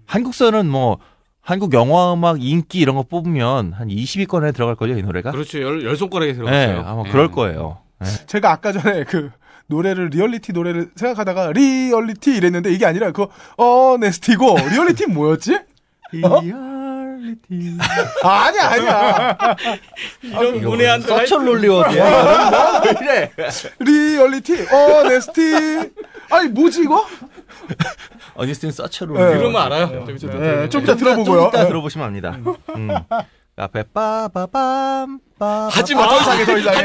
한국서는 0.06 0.68
뭐 0.68 0.98
한국 1.40 1.72
영화 1.74 2.12
음악 2.12 2.42
인기 2.42 2.78
이런 2.78 2.94
거 2.94 3.02
뽑으면 3.02 3.72
한 3.72 3.88
20위권에 3.88 4.54
들어갈 4.54 4.76
거죠, 4.76 4.96
이 4.96 5.02
노래가? 5.02 5.32
그렇죠. 5.32 5.60
열, 5.60 5.82
열 5.82 5.96
손가락에 5.96 6.32
네, 6.32 6.36
들어갔어요. 6.36 6.82
아마 6.86 7.04
예. 7.06 7.10
그럴 7.10 7.30
거예요. 7.30 7.78
네. 8.00 8.06
제가 8.26 8.50
아까 8.52 8.72
전에 8.72 9.04
그 9.04 9.30
노래를 9.66 10.08
리얼리티 10.08 10.52
노래를 10.52 10.90
생각하다가 10.96 11.52
리얼리티 11.52 12.34
이랬는데 12.36 12.72
이게 12.72 12.86
아니라 12.86 13.10
그 13.12 13.26
Honesty고 13.56 14.56
Reality 14.70 15.06
뭐였지? 15.06 15.58
리얼리티. 16.12 17.76
아, 18.22 18.28
아니야 18.28 18.68
아니야 18.68 19.36
이런 20.22 20.60
문외한 20.62 21.00
such 21.02 21.18
a 21.18 21.22
lonely 21.22 21.46
word야. 21.46 22.80
왜 22.84 22.90
이래? 23.02 23.32
Reality 23.80 24.66
Honesty 24.72 25.90
아니 26.30 26.48
뭐지 26.48 26.82
이거? 26.82 27.04
Honesty 28.34 28.70
is 28.70 28.81
such 28.81 29.03
a 29.03 29.08
네. 29.08 29.14
lonely 29.14 29.27
word. 29.27 29.38
그러면 29.38 29.62
알아요. 29.62 29.88
좀 30.06 30.16
이따 30.16 30.38
네, 30.38 30.68
좀 30.68 30.82
이따 30.82 30.92
좀 30.96 30.98
들어보고요. 31.00 31.48
이따 31.48 31.66
들어보시면 31.66 32.06
압니다. 32.06 32.38
음. 32.76 32.88
앞에 33.58 33.84
빠바밤 33.92 35.18
빠 35.38 35.68
하지 35.70 35.94
마. 35.94 36.04
아, 36.04 36.08
더 36.08 36.20
이상해 36.20 36.44
더 36.44 36.58
이상해. 36.58 36.84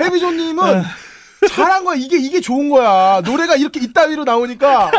해비조님은 0.00 0.82
잘한 1.50 1.84
거야. 1.84 1.94
이게 1.96 2.18
이게 2.18 2.40
좋은 2.40 2.68
거야. 2.68 3.20
노래가 3.22 3.56
이렇게 3.56 3.80
이따위로 3.80 4.24
나오니까 4.24 4.86
어? 4.86 4.90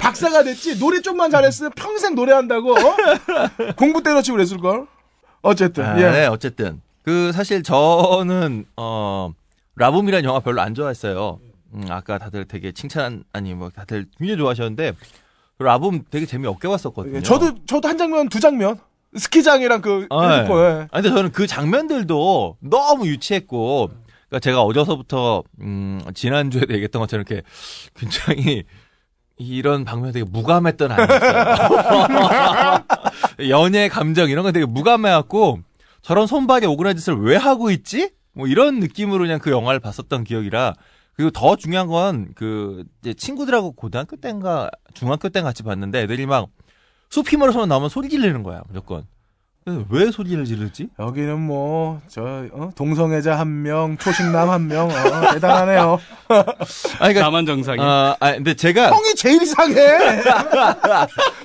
박사가 0.00 0.42
됐지. 0.42 0.78
노래 0.78 1.00
좀만 1.00 1.30
잘했으면 1.30 1.72
평생 1.76 2.14
노래한다고 2.14 2.74
어? 2.74 2.96
공부 3.76 4.02
때려치고 4.02 4.36
그랬을 4.36 4.58
걸. 4.58 4.86
어쨌든 5.42 5.84
아, 5.84 6.00
예. 6.00 6.10
네, 6.10 6.26
어쨌든 6.26 6.80
그 7.02 7.32
사실 7.32 7.62
저는 7.62 8.64
어 8.76 9.32
라붐이라는 9.76 10.24
영화 10.24 10.40
별로 10.40 10.60
안 10.62 10.74
좋아했어요. 10.74 11.38
음, 11.74 11.86
아까 11.90 12.18
다들 12.18 12.46
되게 12.46 12.72
칭찬 12.72 13.24
아니 13.32 13.54
뭐 13.54 13.70
다들 13.70 14.06
굉장히 14.18 14.38
좋아하셨는데 14.38 14.94
라붐 15.58 16.04
되게 16.10 16.26
재미없게 16.26 16.68
봤었거든요. 16.68 17.16
예, 17.16 17.22
저도 17.22 17.64
저도 17.64 17.88
한 17.88 17.96
장면 17.96 18.28
두 18.28 18.40
장면 18.40 18.78
스키장이랑 19.16 19.80
그 19.80 20.06
아, 20.10 20.42
네. 20.42 20.50
예. 20.50 20.86
아, 20.90 21.00
근데 21.00 21.08
저는 21.08 21.32
그 21.32 21.46
장면들도 21.46 22.58
너무 22.60 23.06
유치했고, 23.06 23.90
그러니까 24.28 24.40
제가 24.40 24.62
어제서부터, 24.62 25.42
음, 25.60 26.00
지난주에도 26.14 26.74
얘기했던 26.74 27.00
것처럼 27.00 27.24
이렇게 27.26 27.42
굉장히 27.94 28.64
이런 29.38 29.84
방면이 29.84 30.12
되게 30.12 30.24
무감했던 30.28 30.92
아니었어요. 30.92 32.84
연애 33.48 33.88
감정 33.88 34.28
이런 34.28 34.44
거 34.44 34.52
되게 34.52 34.66
무감해갖고, 34.66 35.60
저런 36.02 36.26
손발이 36.26 36.66
오그라진 36.66 36.98
짓을 36.98 37.16
왜 37.18 37.36
하고 37.36 37.70
있지? 37.70 38.10
뭐 38.32 38.46
이런 38.46 38.80
느낌으로 38.80 39.20
그냥 39.20 39.38
그 39.38 39.50
영화를 39.50 39.80
봤었던 39.80 40.24
기억이라, 40.24 40.74
그리고 41.16 41.30
더 41.30 41.56
중요한 41.56 41.86
건, 41.86 42.28
그, 42.34 42.84
친구들하고 43.16 43.72
고등학교 43.72 44.16
때인가, 44.16 44.70
중학교 44.92 45.28
때 45.30 45.40
같이 45.40 45.62
봤는데 45.62 46.02
애들이 46.02 46.26
막, 46.26 46.48
소피머러서만 47.10 47.68
나오면 47.68 47.88
소리 47.88 48.08
지르는 48.10 48.42
거야, 48.42 48.62
무조건. 48.68 49.04
그래서 49.64 49.84
왜 49.88 50.10
소리를 50.12 50.44
지르지? 50.44 50.88
여기는 51.00 51.40
뭐 51.40 52.00
저 52.08 52.22
어? 52.52 52.70
동성애자 52.76 53.36
한 53.36 53.62
명, 53.62 53.96
초식남 53.98 54.48
한 54.50 54.68
명, 54.68 54.88
어, 54.90 55.32
대단하네요. 55.32 55.98
아니, 56.28 57.14
그러니까, 57.14 57.20
나만 57.22 57.46
정상이. 57.46 57.80
아, 57.80 58.14
아, 58.20 58.32
근데 58.34 58.54
제가, 58.54 58.90
형이 58.90 59.14
제일 59.16 59.42
이상해. 59.42 59.74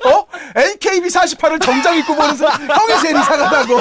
어? 0.06 0.28
AKB 0.58 1.08
48을 1.08 1.62
정장 1.62 1.98
입고 1.98 2.14
보는 2.14 2.36
사람, 2.36 2.62
형이 2.70 3.02
제일 3.02 3.16
이상하다고. 3.18 3.78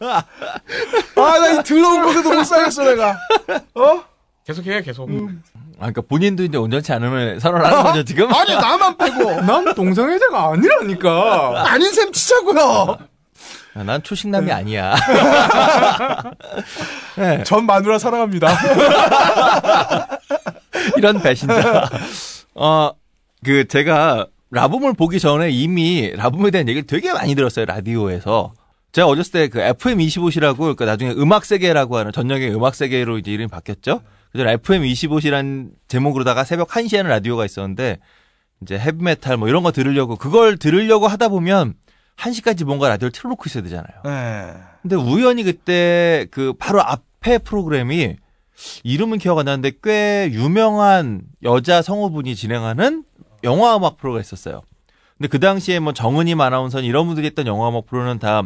아, 0.00 1.38
나 1.38 1.50
이 1.60 1.62
더러운 1.64 2.02
곳에 2.04 2.22
도 2.22 2.30
못 2.32 2.44
살겠어, 2.44 2.84
내가. 2.84 3.16
어? 3.74 4.04
계속해, 4.50 4.82
계속. 4.82 5.08
아, 5.10 5.14
그러니까 5.78 6.00
본인도 6.02 6.42
이제 6.42 6.56
온전치 6.58 6.92
않으면 6.92 7.38
선언하는 7.38 7.82
거죠, 7.84 8.02
지금? 8.04 8.30
아니, 8.34 8.52
나만 8.54 8.96
빼고. 8.96 9.42
난 9.46 9.74
동성애자가 9.74 10.52
아니라니까. 10.52 11.70
아닌 11.72 11.92
셈 11.92 12.10
치자고요. 12.12 12.98
아, 13.74 13.84
난 13.84 14.02
초식남이 14.02 14.50
아니야. 14.50 14.96
전 17.46 17.64
마누라 17.66 17.98
사랑합니다. 18.00 18.48
이런 20.96 21.20
배신자. 21.22 21.88
어, 22.54 22.90
그, 23.44 23.68
제가 23.68 24.26
라붐을 24.50 24.94
보기 24.94 25.20
전에 25.20 25.50
이미 25.50 26.10
라붐에 26.16 26.50
대한 26.50 26.68
얘기를 26.68 26.84
되게 26.86 27.12
많이 27.12 27.36
들었어요, 27.36 27.66
라디오에서. 27.66 28.52
제가 28.92 29.06
어렸을 29.06 29.30
때 29.30 29.48
그 29.48 29.60
FM25시라고, 29.60 30.58
그러니까 30.58 30.84
나중에 30.86 31.12
음악 31.12 31.44
세계라고 31.44 31.96
하는 31.96 32.10
전역의 32.10 32.52
음악 32.52 32.74
세계로 32.74 33.18
이제 33.18 33.30
이름이 33.30 33.46
바뀌었죠? 33.48 34.00
그래서 34.32 34.50
FM25시라는 34.58 35.70
제목으로다가 35.88 36.44
새벽 36.44 36.68
1시에 36.68 36.98
하는 36.98 37.10
라디오가 37.10 37.44
있었는데, 37.44 37.98
이제 38.62 38.78
헤비메탈 38.78 39.36
뭐 39.36 39.48
이런 39.48 39.62
거 39.62 39.72
들으려고, 39.72 40.16
그걸 40.16 40.56
들으려고 40.56 41.08
하다 41.08 41.28
보면, 41.28 41.74
1시까지 42.16 42.64
뭔가 42.64 42.88
라디오를 42.88 43.12
틀어놓고 43.12 43.44
있어야 43.46 43.62
되잖아요. 43.62 44.02
네. 44.04 44.54
근데 44.82 44.96
우연히 44.96 45.42
그때 45.42 46.26
그 46.30 46.52
바로 46.58 46.82
앞에 46.82 47.38
프로그램이 47.38 48.16
이름은 48.84 49.18
기억 49.18 49.38
안 49.38 49.46
나는데 49.46 49.72
꽤 49.82 50.30
유명한 50.32 51.22
여자 51.42 51.80
성우분이 51.80 52.34
진행하는 52.36 53.04
영화 53.42 53.74
음악 53.76 53.96
프로가 53.96 54.20
있었어요. 54.20 54.60
근데 55.16 55.28
그 55.28 55.40
당시에 55.40 55.78
뭐 55.78 55.94
정은임 55.94 56.42
아나운서 56.42 56.80
이런 56.80 57.06
분들이 57.06 57.26
했던 57.26 57.46
영화 57.46 57.70
음악 57.70 57.86
프로는 57.86 58.18
다 58.18 58.42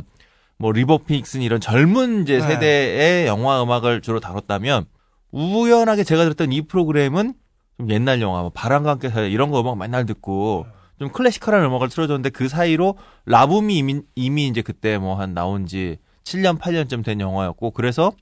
뭐 0.56 0.72
리버 0.72 0.98
피닉스니 0.98 1.42
이런 1.42 1.60
젊은 1.60 2.22
이제 2.22 2.38
네. 2.38 2.46
세대의 2.46 3.26
영화 3.26 3.62
음악을 3.62 4.00
주로 4.00 4.20
다뤘다면 4.20 4.86
우연하게 5.34 6.04
제가 6.04 6.22
들었던 6.22 6.52
이 6.52 6.62
프로그램은 6.62 7.34
좀 7.78 7.90
옛날 7.90 8.20
영화 8.22 8.42
뭐 8.42 8.50
바람과 8.50 8.90
함께 8.90 9.08
살 9.08 9.30
이런 9.30 9.50
거 9.50 9.60
음악 9.60 9.76
맨날 9.76 10.06
듣고 10.06 10.64
좀 11.00 11.10
classical한 11.10 11.64
음악을 11.64 11.88
틀어줬는데 11.88 12.30
그 12.30 12.48
사이로 12.48 12.96
라붐이 13.26 13.76
이미, 13.76 14.02
이미 14.14 14.46
이제 14.46 14.62
그때 14.62 14.96
뭐 14.96 15.16
한 15.16 15.34
나온 15.34 15.66
지 15.66 15.98
7년, 16.22 16.58
8년쯤 16.58 17.04
된 17.04 17.20
영화였고, 17.20 17.72
그래서 17.72 18.12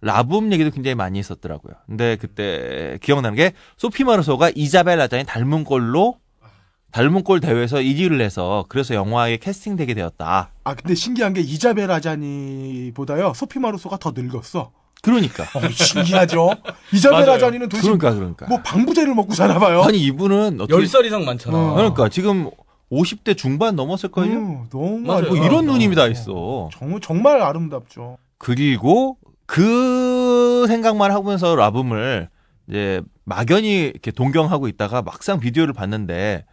라붐 0.00 0.50
얘기도 0.52 0.70
굉장히 0.70 0.94
많이 0.94 1.18
있었더라고요. 1.18 1.74
근데 1.86 2.16
그때 2.16 2.98
기억나는 3.02 3.36
게 3.36 3.52
소피 3.76 4.02
마르소가 4.04 4.50
이자벨 4.54 4.98
라잔이 4.98 5.24
닮은 5.24 5.64
걸로 5.64 6.16
닮은 6.90 7.22
꼴 7.22 7.40
대회에서 7.40 7.76
1위를 7.76 8.20
해서 8.20 8.64
그래서 8.68 8.94
영화에 8.94 9.36
캐스팅되게 9.36 9.92
되었다. 9.94 10.52
아 10.64 10.74
근데 10.74 10.94
신기한 10.94 11.34
게 11.34 11.40
이자벨 11.42 11.90
아자니보다요 11.90 13.34
소피 13.34 13.58
마루소가 13.58 13.98
더 13.98 14.12
늙었어. 14.14 14.72
그러니까. 15.02 15.44
어, 15.44 15.68
신기하죠. 15.70 16.50
이자벨 16.92 17.20
맞아요. 17.20 17.32
아자니는 17.36 17.68
도대체 17.68 17.82
그러니까 17.88 18.14
그러니까. 18.14 18.46
뭐 18.46 18.60
방부제를 18.62 19.14
먹고 19.14 19.34
사나 19.34 19.58
봐요. 19.58 19.82
아니 19.82 19.98
이분은 19.98 20.60
어떻게 20.60 20.82
10살 20.82 21.04
이상 21.04 21.24
많잖아. 21.24 21.56
어. 21.56 21.74
그러니까 21.74 22.08
지금 22.08 22.50
50대 22.90 23.36
중반 23.36 23.76
넘었을걸요? 23.76 24.32
음, 24.32 24.64
너무 24.70 24.98
맞아요. 25.00 25.28
뭐. 25.34 25.36
이런 25.46 25.66
누님이 25.66 25.94
다 25.96 26.06
있어. 26.06 26.68
정말 26.72 27.00
정말 27.00 27.42
아름답죠. 27.42 28.18
그리고 28.38 29.16
그 29.46 30.66
생각만 30.68 31.10
하면서 31.12 31.54
라붐을 31.54 32.28
이제 32.68 33.00
막연히 33.24 33.82
이렇게 33.86 34.10
동경하고 34.10 34.68
있다가 34.68 35.02
막상 35.02 35.40
비디오를 35.40 35.72
봤는데 35.72 36.44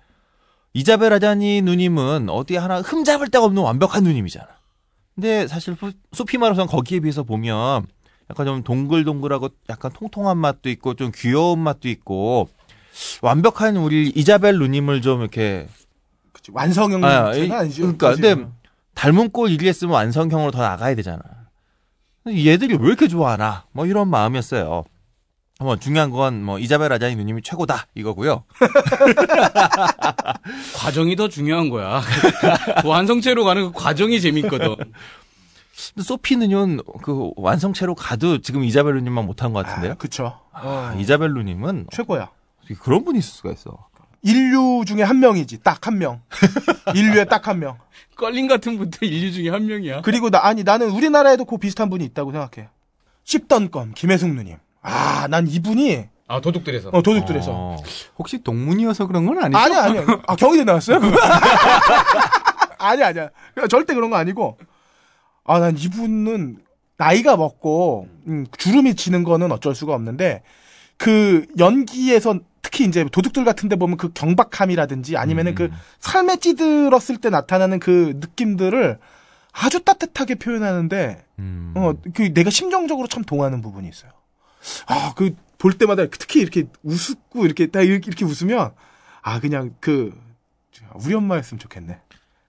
이자벨 0.73 1.13
아자니 1.13 1.61
누님은 1.61 2.29
어디 2.29 2.55
하나 2.55 2.81
흠잡을 2.81 3.29
데가 3.29 3.45
없는 3.45 3.61
완벽한 3.61 4.03
누님이잖아. 4.03 4.47
근데 5.15 5.47
사실 5.47 5.75
소- 5.79 5.91
소피 6.13 6.37
마르선 6.39 6.65
거기에 6.67 6.99
비해서 6.99 7.23
보면 7.23 7.85
약간 8.29 8.45
좀 8.45 8.63
동글동글하고 8.63 9.49
약간 9.69 9.91
통통한 9.91 10.37
맛도 10.37 10.69
있고 10.69 10.93
좀 10.95 11.11
귀여운 11.13 11.59
맛도 11.59 11.89
있고 11.89 12.49
완벽한 13.21 13.77
우리 13.77 14.07
이자벨 14.09 14.57
누님을 14.59 15.01
좀 15.01 15.21
이렇게 15.21 15.67
그치, 16.31 16.51
완성형 16.53 17.03
아, 17.03 17.31
는 17.31 17.47
이- 17.47 17.51
아니죠. 17.51 17.81
그러니까 17.83 18.09
사실은. 18.11 18.35
근데 18.35 18.51
닮은 18.95 19.31
꼴 19.31 19.49
1위 19.49 19.65
했으면 19.65 19.93
완성형으로 19.95 20.51
더 20.51 20.61
나가야 20.61 20.95
되잖아. 20.95 21.21
얘들이 22.27 22.75
왜 22.75 22.87
이렇게 22.87 23.07
좋아하나? 23.07 23.65
뭐 23.71 23.85
이런 23.85 24.09
마음이었어요. 24.09 24.83
뭐 25.59 25.75
중요한 25.77 26.09
건 26.09 26.43
뭐 26.43 26.59
이자벨 26.59 26.91
아자니 26.91 27.15
누님이 27.15 27.41
최고다 27.41 27.87
이거고요. 27.95 28.43
과정이 30.75 31.15
더 31.15 31.27
중요한 31.29 31.69
거야. 31.69 32.01
그 32.81 32.87
완성체로 32.87 33.43
가는 33.43 33.65
그 33.65 33.71
과정이 33.71 34.19
재밌거든. 34.21 34.75
소피는요 36.01 36.77
그 37.01 37.31
완성체로 37.35 37.95
가도 37.95 38.39
지금 38.41 38.63
이자벨 38.63 38.95
누님만 38.95 39.25
못한 39.25 39.53
것 39.53 39.65
같은데요. 39.65 39.93
아, 39.93 39.95
그쵸. 39.95 40.39
아, 40.51 40.95
이자벨 40.99 41.33
누님은 41.33 41.87
최고야. 41.91 42.29
어떻게 42.59 42.75
그런 42.75 43.03
분이 43.03 43.19
있을 43.19 43.29
수가 43.31 43.51
있어. 43.51 43.87
인류 44.21 44.83
중에 44.87 45.03
한 45.03 45.19
명이지. 45.19 45.59
딱 45.63 45.85
한 45.87 45.97
명. 45.97 46.21
인류에 46.95 47.25
딱 47.25 47.47
한 47.47 47.59
명. 47.59 47.77
껄림 48.15 48.47
같은 48.47 48.77
분들 48.77 49.03
인류 49.03 49.31
중에 49.33 49.49
한 49.49 49.65
명이야. 49.65 50.01
그리고 50.01 50.29
나 50.29 50.39
아니 50.45 50.63
나는 50.63 50.89
우리나라에도 50.91 51.43
그 51.45 51.57
비슷한 51.57 51.89
분이 51.89 52.05
있다고 52.05 52.31
생각해. 52.31 52.69
씹던 53.25 53.71
껌 53.71 53.93
김혜숙 53.93 54.29
누님. 54.33 54.57
아, 54.81 55.27
난 55.29 55.47
이분이 55.47 56.05
아 56.27 56.39
도둑들에서. 56.39 56.89
어, 56.93 57.01
도둑들에서. 57.01 57.51
어. 57.51 57.75
혹시 58.17 58.41
동문이어서 58.41 59.07
그런 59.07 59.25
건 59.25 59.43
아니죠? 59.43 59.57
아니 59.57 59.75
아니. 59.75 59.99
아, 60.27 60.35
경희대 60.37 60.63
나왔어요? 60.63 60.99
아니 62.79 63.03
아니야. 63.03 63.29
절대 63.69 63.93
그런 63.93 64.09
거 64.09 64.15
아니고. 64.17 64.57
아, 65.45 65.59
난 65.59 65.77
이분은 65.77 66.57
나이가 66.97 67.37
먹고 67.37 68.07
음, 68.27 68.45
주름이 68.57 68.95
지는 68.95 69.23
거는 69.23 69.51
어쩔 69.51 69.75
수가 69.75 69.93
없는데 69.93 70.43
그 70.97 71.45
연기에서 71.57 72.39
특히 72.61 72.85
이제 72.85 73.03
도둑들 73.11 73.43
같은 73.43 73.67
데 73.67 73.75
보면 73.75 73.97
그 73.97 74.11
경박함이라든지 74.13 75.17
아니면은 75.17 75.53
그 75.55 75.69
삶에 75.99 76.37
찌들었을 76.37 77.17
때 77.19 77.29
나타나는 77.29 77.79
그 77.79 78.17
느낌들을 78.19 78.99
아주 79.51 79.83
따뜻하게 79.83 80.35
표현하는데 80.35 81.25
음. 81.39 81.73
어, 81.75 81.93
그 82.13 82.33
내가 82.33 82.49
심정적으로 82.49 83.07
참 83.07 83.23
동하는 83.23 83.61
부분이 83.61 83.87
있어요. 83.87 84.11
아, 84.87 85.13
그 85.15 85.35
볼 85.63 85.77
때마다 85.77 86.05
특히 86.07 86.41
이렇게 86.41 86.65
웃고 86.83 87.45
이렇게 87.45 87.67
딱 87.67 87.83
이렇게, 87.83 88.07
이렇게 88.07 88.25
웃으면 88.25 88.73
아 89.21 89.39
그냥 89.39 89.73
그 89.79 90.13
우리 90.95 91.13
엄마였으면 91.13 91.57
좋겠네. 91.57 92.01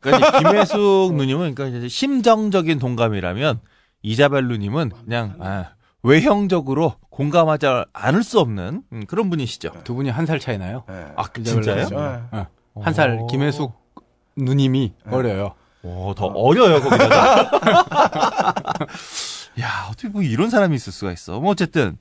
그러니까 0.04 0.38
김혜숙 0.38 1.14
누님은 1.14 1.54
그러니까 1.54 1.88
심정적인 1.88 2.78
동감이라면 2.78 3.60
이자벨 4.02 4.46
누님은 4.48 4.90
그냥 5.04 5.36
아, 5.40 5.70
외형적으로 6.02 6.94
공감하지 7.10 7.66
않을 7.92 8.22
수 8.22 8.38
없는 8.38 8.82
음, 8.92 9.04
그런 9.06 9.30
분이시죠. 9.30 9.70
두 9.84 9.94
분이 9.94 10.10
한 10.10 10.26
살 10.26 10.38
차이 10.38 10.58
나요. 10.58 10.84
예. 10.90 11.06
아 11.16 11.24
진짜요? 11.32 11.88
예. 12.34 12.46
한살 12.80 13.18
오. 13.20 13.26
김혜숙 13.26 13.72
누님이 14.36 14.92
어려요. 15.10 15.54
오, 15.82 16.14
더 16.14 16.26
어 16.26 16.52
려요, 16.54 16.80
거기다가. 16.80 17.50
야, 19.60 19.86
어떻게 19.90 20.08
뭐 20.08 20.22
이런 20.22 20.50
사람이 20.50 20.74
있을 20.74 20.92
수가 20.92 21.12
있어. 21.12 21.40
뭐, 21.40 21.50
어쨌든. 21.52 21.96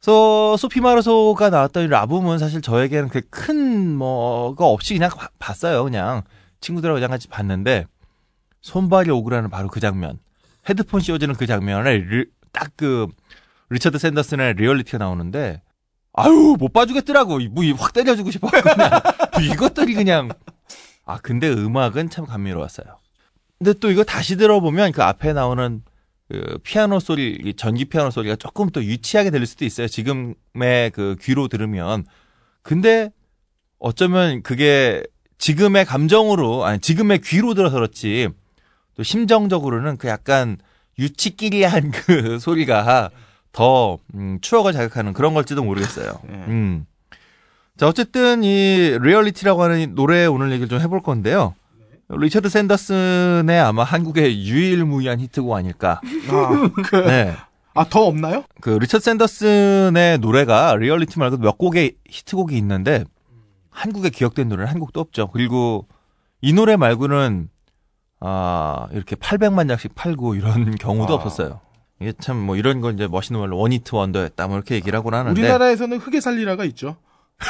그래서, 0.00 0.56
소피 0.56 0.80
마르소가 0.80 1.48
나왔던 1.50 1.84
이 1.84 1.86
라붐은 1.88 2.38
사실 2.38 2.60
저에게는 2.60 3.08
그렇게 3.08 3.26
큰, 3.30 3.94
뭐가 3.96 4.66
없이 4.66 4.94
그냥 4.94 5.10
봐- 5.10 5.28
봤어요, 5.38 5.84
그냥. 5.84 6.22
친구들하고 6.62 6.96
그냥 6.96 7.10
같이 7.10 7.28
봤는데, 7.28 7.86
손발이 8.62 9.10
오그라는 9.10 9.50
바로 9.50 9.68
그 9.68 9.80
장면. 9.80 10.18
헤드폰 10.68 11.00
씌워지는 11.00 11.34
그 11.34 11.46
장면에 11.46 11.98
리- 11.98 12.26
딱 12.52 12.72
그, 12.76 13.08
리처드 13.68 13.98
샌더슨의 13.98 14.54
Reality가 14.54 14.98
나오는데, 14.98 15.60
아유, 16.14 16.56
못 16.58 16.72
봐주겠더라고. 16.72 17.38
뭐확 17.50 17.92
때려주고 17.92 18.30
싶어. 18.30 18.48
이것들이 19.42 19.94
그냥. 19.94 20.30
아, 21.04 21.18
근데 21.18 21.50
음악은 21.50 22.10
참 22.10 22.26
감미로웠어요. 22.26 22.98
근데 23.58 23.72
또 23.78 23.90
이거 23.90 24.04
다시 24.04 24.36
들어보면 24.36 24.92
그 24.92 25.02
앞에 25.02 25.32
나오는 25.32 25.82
그 26.28 26.58
피아노 26.62 27.00
소리, 27.00 27.38
이 27.44 27.54
전기 27.54 27.84
피아노 27.86 28.10
소리가 28.10 28.36
조금 28.36 28.68
또 28.70 28.84
유치하게 28.84 29.30
들릴 29.30 29.46
수도 29.46 29.64
있어요. 29.64 29.88
지금의 29.88 30.90
그 30.92 31.16
귀로 31.20 31.48
들으면. 31.48 32.04
근데 32.62 33.10
어쩌면 33.78 34.42
그게 34.42 35.02
지금의 35.42 35.84
감정으로, 35.86 36.64
아니, 36.64 36.78
지금의 36.78 37.20
귀로 37.22 37.54
들어서 37.54 37.74
그렇지, 37.74 38.28
또 38.96 39.02
심정적으로는 39.02 39.96
그 39.96 40.06
약간 40.06 40.56
유치끼리한 41.00 41.90
그 42.06 42.38
소리가 42.38 43.10
더, 43.50 43.98
음, 44.14 44.38
추억을 44.40 44.72
자극하는 44.72 45.12
그런 45.12 45.34
걸지도 45.34 45.64
모르겠어요. 45.64 46.12
음. 46.46 46.86
자, 47.76 47.88
어쨌든 47.88 48.44
이 48.44 48.96
Reality라고 49.02 49.64
하는 49.64 49.80
이 49.80 49.86
노래 49.88 50.26
오늘 50.26 50.52
얘기를 50.52 50.68
좀 50.68 50.80
해볼 50.80 51.02
건데요. 51.02 51.56
리처드 52.08 52.48
샌더슨의 52.48 53.58
아마 53.58 53.82
한국의 53.82 54.46
유일무이한 54.46 55.18
히트곡 55.18 55.56
아닐까. 55.56 56.00
아, 56.28 56.70
그, 56.84 56.96
네. 56.96 57.34
아, 57.74 57.84
더 57.88 58.06
없나요? 58.06 58.44
그 58.60 58.70
리처드 58.70 59.02
샌더슨의 59.02 60.18
노래가 60.18 60.76
리얼리티 60.76 61.18
말고 61.18 61.38
몇 61.38 61.58
곡의 61.58 61.96
히트곡이 62.08 62.56
있는데 62.58 63.04
한국에 63.72 64.10
기억된 64.10 64.48
노래는 64.48 64.70
한 64.70 64.78
곡도 64.78 65.00
없죠. 65.00 65.28
그리고 65.32 65.88
이 66.40 66.52
노래 66.52 66.76
말고는 66.76 67.48
아 68.20 68.86
이렇게 68.92 69.16
800만 69.16 69.66
장씩 69.68 69.94
팔고 69.96 70.34
이런 70.36 70.74
경우도 70.78 71.12
아. 71.12 71.16
없었어요. 71.16 71.60
이게 72.00 72.12
참 72.20 72.36
뭐 72.36 72.56
이런 72.56 72.80
건 72.80 72.94
이제 72.94 73.08
멋있는 73.08 73.40
말로 73.40 73.58
one 73.58 73.76
hit 73.76 73.94
wonder였다 73.94 74.46
뭐 74.48 74.56
이렇게 74.56 74.74
얘기를 74.76 74.96
하곤 74.98 75.14
하는데 75.14 75.40
우리나라에서는 75.40 75.98
흙에 75.98 76.20
살리라가 76.20 76.64
있죠. 76.66 76.96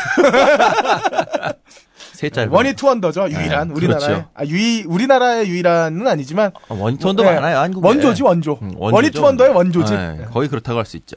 세 2.14 2.30
짧은 2.30 2.50
원이 2.52 2.74
two 2.74 2.87
wonder죠. 2.87 3.30
유일한 3.30 3.68
네, 3.68 3.74
우리나라의 3.74 4.06
그렇죠. 4.08 4.28
아, 4.34 4.44
유이 4.44 4.84
우리나라의 4.86 5.48
유일한은 5.48 6.06
아니지만 6.06 6.52
어, 6.68 6.74
one 6.74 6.89
hit 6.89 7.04
wonder 7.06 7.22
네. 7.22 7.34
많아요 7.34 7.58
한국에 7.58 7.86
원조지 7.86 8.22
원조. 8.22 8.58
음, 8.62 8.72
two 9.12 9.22
wonder의 9.22 9.50
원조. 9.50 9.80
원조지. 9.80 9.92
네, 9.94 10.26
거의 10.32 10.48
그렇다고 10.48 10.78
할 10.78 10.86
수 10.86 10.96
있죠. 10.98 11.16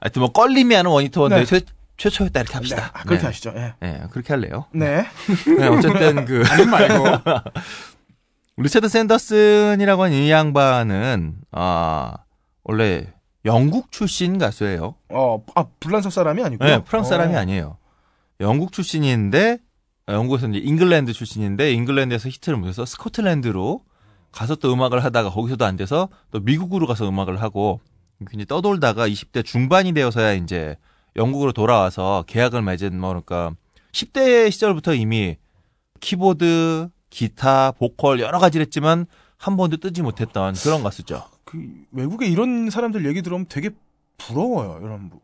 하여튼 0.00 0.20
뭐 0.20 0.32
껄림이 0.32 0.74
하는 0.74 0.90
one 0.90 1.04
hit 1.04 1.18
wonder의 1.18 1.46
네. 1.46 1.60
최, 1.96 2.08
최초였다 2.08 2.40
이렇게 2.40 2.52
네, 2.52 2.56
합시다. 2.56 2.90
아, 2.94 3.02
그렇게 3.02 3.20
네. 3.22 3.26
하시죠. 3.26 3.52
예. 3.56 3.74
네, 3.80 4.02
그렇게 4.10 4.32
할래요. 4.32 4.66
네. 4.72 5.06
네, 5.58 5.66
어쨌든 5.68 6.24
그 6.24 6.42
말고 6.70 7.30
리처드 8.58 8.88
샌더슨이라고 8.88 10.02
하는 10.04 10.16
이 10.16 10.30
양반은 10.30 11.36
아 11.52 12.14
원래 12.64 13.12
영국 13.44 13.90
출신 13.90 14.38
가수예요. 14.38 14.94
어, 15.08 15.44
아, 15.54 15.64
불란서 15.80 16.10
사람이 16.10 16.42
아니고요. 16.42 16.68
네, 16.68 16.84
프랑스 16.84 17.10
사람이 17.10 17.34
어. 17.34 17.38
아니에요. 17.38 17.78
영국 18.40 18.72
출신인데 18.72 19.58
아, 20.06 20.12
영국에서 20.12 20.48
이제 20.48 20.58
잉글랜드 20.58 21.12
출신인데 21.12 21.72
잉글랜드에서 21.72 22.28
히트를 22.28 22.58
못해서 22.58 22.84
스코틀랜드로 22.84 23.82
가서 24.30 24.54
또 24.56 24.72
음악을 24.72 25.04
하다가 25.04 25.30
거기서도 25.30 25.64
안 25.64 25.76
돼서 25.76 26.08
또 26.30 26.40
미국으로 26.40 26.86
가서 26.86 27.08
음악을 27.08 27.40
하고 27.40 27.80
굉장히 28.20 28.46
떠돌다가 28.46 29.08
20대 29.08 29.44
중반이 29.44 29.92
되어서야 29.92 30.32
이제 30.34 30.76
영국으로 31.16 31.52
돌아와서 31.52 32.24
계약을 32.26 32.62
맺은 32.62 32.98
뭐 32.98 33.10
그러니까 33.10 33.54
10대 33.92 34.50
시절부터 34.50 34.94
이미 34.94 35.36
키보드, 36.00 36.88
기타, 37.10 37.72
보컬 37.72 38.20
여러 38.20 38.38
가지를 38.38 38.66
했지만 38.66 39.06
한 39.36 39.56
번도 39.56 39.78
뜨지 39.78 40.02
못했던 40.02 40.54
그런 40.54 40.82
가수죠. 40.82 41.24
그 41.44 41.58
외국에 41.92 42.26
이런 42.26 42.70
사람들 42.70 43.06
얘기 43.06 43.22
들으면 43.22 43.46
되게 43.48 43.70
부러워요. 44.18 44.78
이런 44.82 45.08
뭐. 45.08 45.20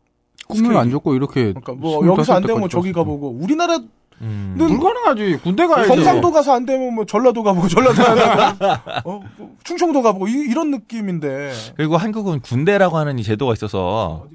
꿈을 0.47 0.77
안 0.77 0.89
줬고 0.89 1.13
이렇게 1.13 1.53
그러니까 1.53 1.73
뭐 1.73 2.05
여기서 2.07 2.33
안 2.33 2.41
되면 2.41 2.63
뭐25 2.63 2.69
저기 2.71 2.91
가보고 2.91 3.29
우리나라 3.29 3.79
음. 4.21 4.55
불가능하지. 4.57 5.39
군대 5.43 5.67
가야지. 5.67 5.87
경상도 5.87 6.31
가서 6.31 6.53
안 6.53 6.65
되면 6.65 6.93
뭐 6.93 7.05
전라도 7.05 7.43
가보고 7.43 7.67
전라도 7.67 8.03
가고 8.03 8.65
어, 9.09 9.21
뭐 9.37 9.55
충청도 9.63 10.01
가보고 10.01 10.27
이, 10.27 10.53
런 10.53 10.71
느낌인데 10.71 11.53
그리고 11.77 11.97
한국은 11.97 12.41
군대라고 12.41 12.97
하는 12.97 13.19
이 13.19 13.23
제도가 13.23 13.53
있어서 13.53 14.27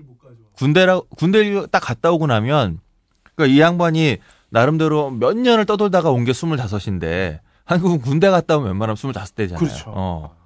군대라 0.56 1.00
군대를 1.16 1.68
딱 1.70 1.80
갔다 1.80 2.10
오고 2.10 2.26
나면 2.26 2.80
그러니까 3.34 3.54
이 3.54 3.60
양반이 3.60 4.18
나름대로 4.50 5.10
몇 5.10 5.36
년을 5.36 5.66
떠돌다가 5.66 6.10
온게 6.10 6.32
25인데 6.32 7.40
한국은 7.64 8.00
군대 8.00 8.30
갔다 8.30 8.56
오면 8.56 8.68
웬만하면 8.68 8.96
25대잖아요. 8.96 9.58
그렇죠. 9.58 9.84
어. 9.88 10.36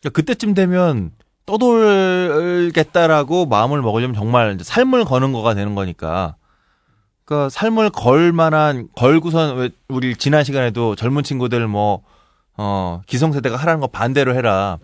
그러니까 0.00 0.14
그때쯤 0.14 0.54
되면 0.54 1.10
떠돌겠다라고 1.46 3.46
마음을 3.46 3.82
먹으려면 3.82 4.14
정말 4.14 4.56
삶을 4.60 5.04
거는 5.04 5.32
거가 5.32 5.54
되는 5.54 5.74
거니까. 5.74 6.36
그러니까 7.24 7.50
삶을 7.50 7.90
걸 7.90 8.32
만한 8.32 8.88
걸고선 8.94 9.56
왜 9.56 9.70
우리 9.88 10.16
지난 10.16 10.44
시간에도 10.44 10.94
젊은 10.94 11.22
친구들 11.22 11.66
뭐 11.66 12.02
어, 12.56 13.02
기성세대가 13.06 13.56
하라는 13.56 13.80
거 13.80 13.86
반대로 13.86 14.34
해라. 14.34 14.78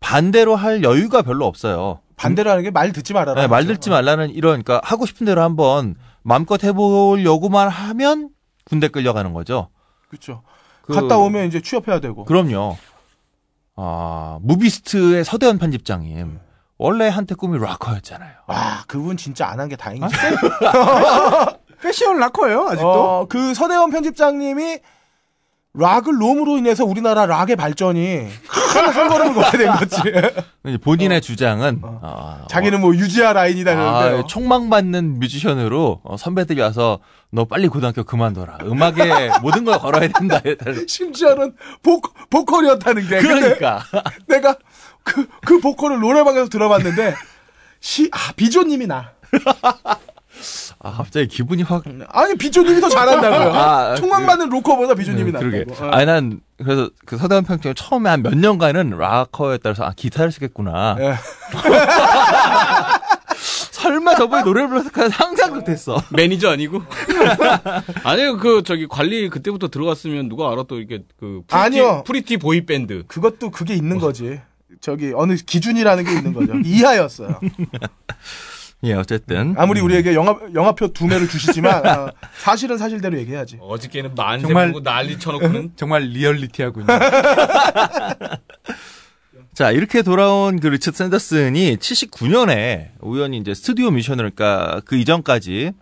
반대로 0.00 0.56
할 0.56 0.82
여유가 0.82 1.22
별로 1.22 1.46
없어요. 1.46 2.00
반대라는 2.18 2.62
게 2.64 2.70
말 2.70 2.92
듣지 2.92 3.12
말아라. 3.14 3.40
네, 3.40 3.46
말 3.46 3.66
듣지 3.66 3.90
말라는 3.90 4.30
이런 4.30 4.62
그러니까 4.62 4.80
하고 4.84 5.06
싶은 5.06 5.24
대로 5.26 5.42
한번 5.42 5.94
마음껏 6.22 6.62
해보려고만 6.62 7.68
하면 7.68 8.30
군대 8.64 8.88
끌려가는 8.88 9.32
거죠. 9.32 9.68
그렇죠. 10.10 10.42
그- 10.82 10.94
갔다 10.94 11.16
오면 11.16 11.46
이제 11.46 11.60
취업해야 11.60 12.00
되고. 12.00 12.24
그럼요. 12.24 12.76
아 13.76 14.38
무비스트의 14.42 15.24
서대원 15.24 15.58
편집장님 15.58 16.38
원래 16.78 17.08
한때 17.08 17.34
꿈이 17.34 17.58
락커였잖아요. 17.58 18.32
와, 18.46 18.84
그분 18.86 19.16
진짜 19.16 19.46
안 19.48 19.58
한 19.60 19.68
게 19.68 19.76
다행이죠. 19.76 20.08
패션 21.82 22.18
락커예요 22.18 22.66
아직도. 22.68 22.88
어, 22.88 23.26
그 23.28 23.54
서대원 23.54 23.90
편집장님이 23.90 24.78
락을 25.78 26.20
롬으로 26.20 26.58
인해서 26.58 26.84
우리나라 26.84 27.24
락의 27.26 27.54
발전이 27.56 28.26
큰한 28.72 29.08
걸음을 29.08 29.34
걷게 29.34 29.58
된 29.58 29.72
거지. 29.72 30.78
본인의 30.82 31.20
주장은 31.20 31.80
아, 32.02 32.44
자기는 32.50 32.80
뭐 32.80 32.94
유지아 32.94 33.32
라인이다 33.32 33.70
아, 33.72 33.74
그러는데. 34.02 34.26
총망받는 34.26 35.20
뮤지션으로 35.20 36.00
어, 36.02 36.16
선배들이 36.16 36.60
와서 36.60 36.98
너 37.30 37.44
빨리 37.44 37.68
고등학교 37.68 38.02
그만둬라. 38.02 38.58
음악에 38.64 39.30
모든 39.40 39.64
걸 39.64 39.78
걸어야 39.78 40.08
된다. 40.08 40.40
심지어는 40.86 41.54
보, 41.82 42.00
보컬이었다는 42.28 43.08
게. 43.08 43.18
그러니까 43.20 43.82
내가 44.26 44.56
그, 45.04 45.26
그 45.46 45.60
보컬을 45.60 46.00
노래방에서 46.00 46.48
들어봤는데, 46.48 47.14
시, 47.80 48.10
아, 48.12 48.32
비조님이 48.36 48.86
나. 48.88 49.12
아, 50.80 50.92
갑자기 50.92 51.26
기분이 51.26 51.62
확 51.62 51.82
아니, 52.08 52.36
비조님이 52.36 52.80
더 52.80 52.88
잘한다고요. 52.88 53.52
아, 53.54 53.94
총망받는 53.96 54.48
로커보다 54.50 54.94
비조님이 54.94 55.30
음, 55.30 55.32
낫다고. 55.32 55.50
그러게. 55.50 55.84
어. 55.84 55.88
아니 55.90 56.06
난 56.06 56.40
그래서 56.62 56.90
그 57.06 57.16
서대원 57.16 57.44
평점 57.44 57.74
처음에 57.74 58.10
한 58.10 58.22
몇 58.22 58.36
년간은 58.36 58.90
락커였다 58.90 59.62
그래서 59.62 59.84
아 59.84 59.92
기타를 59.96 60.30
쓰겠구나. 60.32 60.96
예. 61.00 61.14
설마 63.70 64.16
저번에 64.16 64.42
노래를 64.42 64.68
불렀을까 64.68 65.08
상상 65.08 65.54
못했어. 65.54 66.02
매니저 66.10 66.50
아니고? 66.50 66.82
아니요, 68.02 68.36
그, 68.38 68.62
저기, 68.64 68.88
관리 68.88 69.28
그때부터 69.28 69.68
들어갔으면 69.68 70.28
누가 70.28 70.50
알아 70.50 70.64
또 70.68 70.78
이렇게, 70.78 71.04
그, 71.18 71.42
pretty, 71.46 71.54
아니요. 71.54 72.02
pretty 72.04 72.36
boy 72.38 72.66
band. 72.66 73.04
그것도 73.06 73.50
그게 73.52 73.74
있는 73.74 73.98
거지. 74.00 74.40
저기, 74.80 75.12
어느 75.14 75.36
기준이라는 75.36 76.04
게 76.04 76.12
있는 76.12 76.32
거죠. 76.32 76.54
이하였어요. 76.64 77.38
예 78.84 78.92
어쨌든 78.94 79.54
아무리 79.58 79.80
우리에게 79.80 80.14
영화, 80.14 80.38
영화표 80.54 80.92
두 80.92 81.06
매를 81.08 81.26
주시지만, 81.28 81.84
어, 81.84 82.12
사실은 82.36 82.78
사실대로 82.78 83.18
얘기해야지. 83.18 83.58
어저께는 83.60 84.14
만세 84.14 84.46
정말- 84.46 84.68
보고 84.68 84.82
난리 84.82 85.18
쳐놓고는. 85.18 85.72
정말 85.76 86.02
리얼리티하군요. 86.02 86.86
자 89.54 89.72
이렇게 89.72 90.02
돌아온 90.02 90.60
그 90.60 90.68
리처드 90.68 90.96
샌더슨이 90.96 91.76
79년에 91.78 92.90
우연히 93.00 93.38
이제 93.38 93.54
스튜디오 93.54 93.90
미션을 93.90 94.30
그러니까 94.30 94.80
그 94.84 94.96
이전까지 94.96 95.72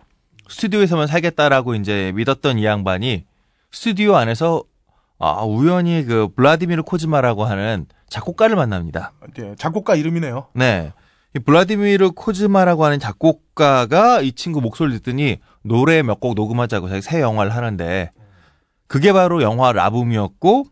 스튜디오에서만 0.49 1.05
살겠다라고 1.05 1.75
이제 1.75 2.11
믿었던 2.15 2.57
이 2.57 2.65
양반이 2.65 3.25
스튜디오 3.71 4.15
안에서 4.15 4.63
아 5.19 5.43
우연히 5.43 6.03
그 6.05 6.29
블라디미르 6.35 6.81
코즈마라고 6.83 7.45
하는 7.45 7.85
작곡가를 8.09 8.55
만납니다. 8.55 9.13
네, 9.35 9.53
작곡가 9.59 9.95
이름이네요. 9.95 10.47
네. 10.53 10.93
이 11.37 11.39
블라디미르 11.39 12.11
코즈마라고 12.11 12.83
하는 12.83 12.97
작곡가가 12.99 14.21
이 14.21 14.31
친구 14.31 14.59
목소리를 14.59 14.99
듣더니 14.99 15.37
노래 15.61 16.01
몇 16.01 16.19
곡 16.19 16.33
녹음하자고 16.33 16.89
자기 16.89 17.01
새 17.03 17.21
영화를 17.21 17.53
하는데 17.55 18.11
그게 18.87 19.13
바로 19.13 19.43
영화 19.43 19.71
라붐이었고 19.71 20.65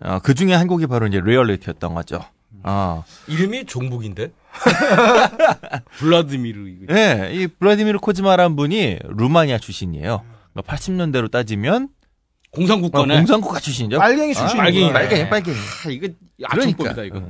어, 0.00 0.18
그 0.22 0.34
중에 0.34 0.52
한 0.52 0.66
곡이 0.66 0.86
바로 0.88 1.06
이제 1.06 1.20
리얼리티였던 1.24 1.94
거죠. 1.94 2.20
어. 2.64 3.02
이름이 3.28 3.64
종북인데? 3.64 4.30
블라드미르. 5.98 6.68
이거. 6.68 6.92
네, 6.92 7.30
이 7.32 7.46
블라디미르 7.46 7.98
코즈마라는 8.00 8.56
분이 8.56 8.98
루마니아 9.04 9.56
출신이에요. 9.58 10.22
80년대로 10.54 11.30
따지면 11.30 11.84
어, 11.84 12.50
공산국가네. 12.50 13.16
공산국가 13.16 13.58
출신이죠. 13.58 13.98
빨갱이 13.98 14.34
출신. 14.34 14.58
빨갱이, 14.58 14.92
빨갱이, 14.92 15.28
빨갱이. 15.30 15.56
아, 15.86 15.90
이거 15.90 16.08
아청법이다, 16.44 17.02
이거. 17.04 17.18
어. 17.20 17.28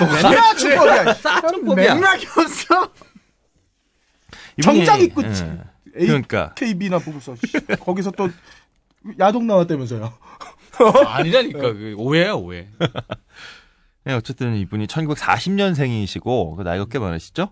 맨날 0.00 0.56
축법이야. 0.56 1.14
아청법이야. 1.24 1.94
맥락이 1.94 2.26
없어. 2.36 2.92
이분이- 4.58 4.62
정장이 4.62 5.08
끝이. 5.08 5.28
예. 5.98 6.06
그러니까 6.06 6.54
KB나 6.54 6.98
보고서 6.98 7.34
씨, 7.36 7.52
거기서 7.80 8.12
또 8.12 8.28
야동 9.18 9.46
나왔다면서요. 9.46 10.12
아니라니까. 11.06 11.58
그 11.60 11.94
오해야, 11.98 12.32
오해. 12.32 12.68
네, 14.04 14.14
어쨌든 14.14 14.56
이분이 14.56 14.86
1940년생이시고 14.86 16.56
그 16.56 16.62
나이가 16.62 16.86
꽤 16.86 16.98
많으시죠? 16.98 17.50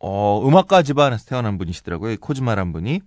어, 0.00 0.42
음악가 0.46 0.82
집안에서 0.82 1.24
태어난 1.26 1.58
분이시더라고요. 1.58 2.12
이 2.12 2.16
코즈마란 2.16 2.72
분이 2.72 3.00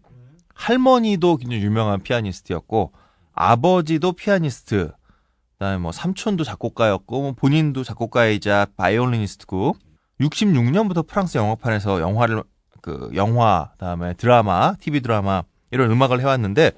할머니도 0.54 1.38
굉장히 1.38 1.64
유명한 1.64 2.02
피아니스트였고 2.02 2.94
아버지도 3.34 4.14
피아니스트. 4.14 4.92
그다음에 5.62 5.78
뭐 5.78 5.92
삼촌도 5.92 6.44
작곡가였고 6.44 7.22
뭐 7.22 7.34
본인도 7.34 7.84
작곡가이자 7.84 8.66
바이올리니스트고 8.78 9.76
66년부터 10.20 11.06
프랑스 11.06 11.38
영화판에서 11.38 12.02
영화를 12.02 12.42
그 12.82 13.12
영화 13.14 13.70
그다음에 13.74 14.16
드라마, 14.16 14.74
TV 14.80 15.02
드라마 15.02 15.44
이런 15.70 15.92
음악을 15.92 16.20
해왔는데 16.20 16.72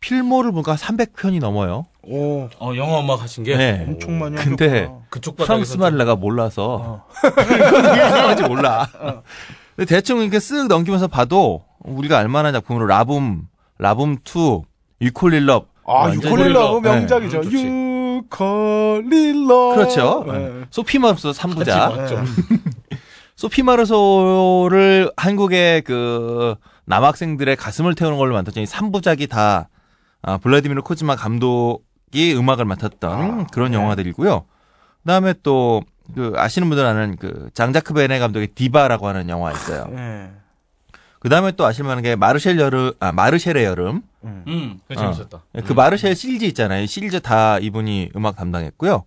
필모를 0.00 0.50
보니까 0.52 0.76
300편이 0.76 1.40
넘어요. 1.40 1.84
오, 2.02 2.48
어, 2.58 2.74
영화 2.74 3.00
음악 3.00 3.20
하신 3.20 3.44
게? 3.44 3.54
네. 3.54 3.84
엄청 3.86 4.18
많이 4.18 4.34
근데. 4.36 4.90
그쪽 5.10 5.36
프랑스 5.36 5.76
말을 5.76 5.90
좀- 5.90 5.98
내가 5.98 6.16
몰라서 6.16 7.06
이상한지 7.20 8.44
몰라. 8.44 8.88
근데 9.76 9.94
대충 9.94 10.22
이렇게 10.22 10.38
쓱 10.38 10.68
넘기면서 10.68 11.06
봐도 11.06 11.64
우리가 11.80 12.16
알만한 12.18 12.54
작품으로 12.54 12.86
라붐, 12.86 13.46
라붐 13.76 14.16
2, 14.24 14.62
유콜릴럽. 15.02 15.68
아, 15.90 16.12
유콜릴러 16.14 16.80
네. 16.82 16.90
명작이죠. 16.90 17.38
음, 17.38 17.42
좋지. 17.42 17.66
유콜릴러. 18.26 19.74
그렇죠. 19.74 20.24
네. 20.26 20.64
소피 20.70 20.98
마르소 20.98 21.30
3부자. 21.32 21.96
맞죠. 21.96 22.22
네. 22.22 22.58
소피 23.36 23.62
마르소를 23.62 25.12
한국의 25.16 25.82
그 25.82 26.54
남학생들의 26.86 27.56
가슴을 27.56 27.94
태우는 27.94 28.18
걸로 28.18 28.34
만들었더니 28.34 28.66
3부작이 28.66 29.28
다 29.28 29.68
아, 30.22 30.36
블라디미르 30.38 30.82
코즈마 30.82 31.16
감독이 31.16 32.34
음악을 32.36 32.64
맡았던 32.64 33.46
그런 33.48 33.72
영화들이고요. 33.72 34.44
그다음에 35.02 35.34
또 35.42 35.82
그 36.14 36.32
아시는 36.36 36.68
분들 36.68 36.84
아는 36.84 37.16
그 37.16 37.50
장자크 37.54 37.94
베네 37.94 38.18
감독의 38.18 38.48
디바라고 38.48 39.06
하는 39.08 39.28
영화 39.28 39.52
있어요. 39.52 39.86
네. 41.22 41.28
그다음에 41.28 41.52
또 41.52 41.66
아실 41.66 41.84
만한 41.84 42.02
게 42.02 42.16
마르셀 42.16 42.58
여름 42.58 42.92
아 42.98 43.12
마르셀의 43.12 43.64
여름. 43.64 44.02
음, 44.24 44.78
그거 44.88 45.00
어. 45.00 45.12
재밌었다. 45.12 45.42
그 45.66 45.72
마르셀 45.72 46.14
시리즈 46.16 46.44
있잖아요. 46.46 46.82
이 46.82 46.86
시리즈 46.86 47.20
다 47.20 47.58
이분이 47.58 48.10
음악 48.16 48.36
담당했고요. 48.36 49.04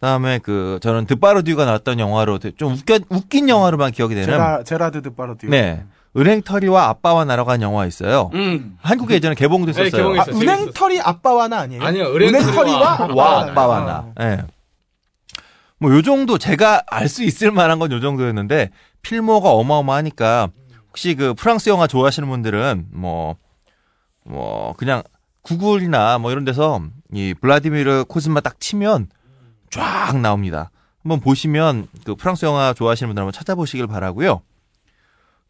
그다음에 0.00 0.38
그 0.40 0.78
저는 0.82 1.06
드파르디가 1.06 1.64
나왔던 1.64 1.98
영화로 2.00 2.38
좀 2.56 2.72
웃겨 2.74 2.98
웃긴 3.08 3.48
영화로만 3.48 3.92
기억이 3.92 4.14
되는 4.14 4.26
제라, 4.28 4.62
제라드 4.64 5.02
드파르디오. 5.02 5.48
네. 5.50 5.84
은행털이와 6.16 6.88
아빠와 6.88 7.24
날아간 7.26 7.60
영화 7.62 7.84
있어요. 7.86 8.30
음. 8.34 8.76
한국에 8.80 9.14
예전에 9.16 9.34
개봉도 9.34 9.72
네, 9.72 9.82
했었어요. 9.82 10.02
개봉했어요. 10.14 10.34
아, 10.34 10.38
은행털이 10.40 11.00
아빠와 11.00 11.48
나 11.48 11.58
아니에요? 11.60 11.82
아니요, 11.82 12.04
은행털이와 12.06 12.78
와 13.14 13.42
아빠와나. 13.42 13.50
아빠와 13.52 13.80
나. 14.16 14.24
예. 14.24 14.44
뭐요 15.78 16.00
정도 16.02 16.38
제가 16.38 16.82
알 16.86 17.08
수 17.08 17.22
있을 17.22 17.50
만한 17.50 17.78
건 17.78 17.92
요 17.92 18.00
정도였는데 18.00 18.70
필모가 19.02 19.50
어마어마하니까 19.50 20.48
혹시 20.96 21.14
그 21.14 21.34
프랑스 21.34 21.68
영화 21.68 21.86
좋아하시는 21.86 22.26
분들은 22.26 22.86
뭐뭐 22.90 24.72
그냥 24.78 25.02
구글이나 25.42 26.16
뭐 26.16 26.30
이런 26.30 26.46
데서 26.46 26.80
이 27.12 27.34
블라디미르 27.38 28.06
코즈마 28.08 28.40
딱 28.40 28.58
치면 28.58 29.10
쫙 29.70 30.18
나옵니다. 30.18 30.70
한번 31.02 31.20
보시면 31.20 31.88
그 32.06 32.14
프랑스 32.14 32.46
영화 32.46 32.72
좋아하시는 32.72 33.10
분들 33.10 33.20
한번 33.20 33.32
찾아보시길 33.32 33.86
바라고요. 33.86 34.40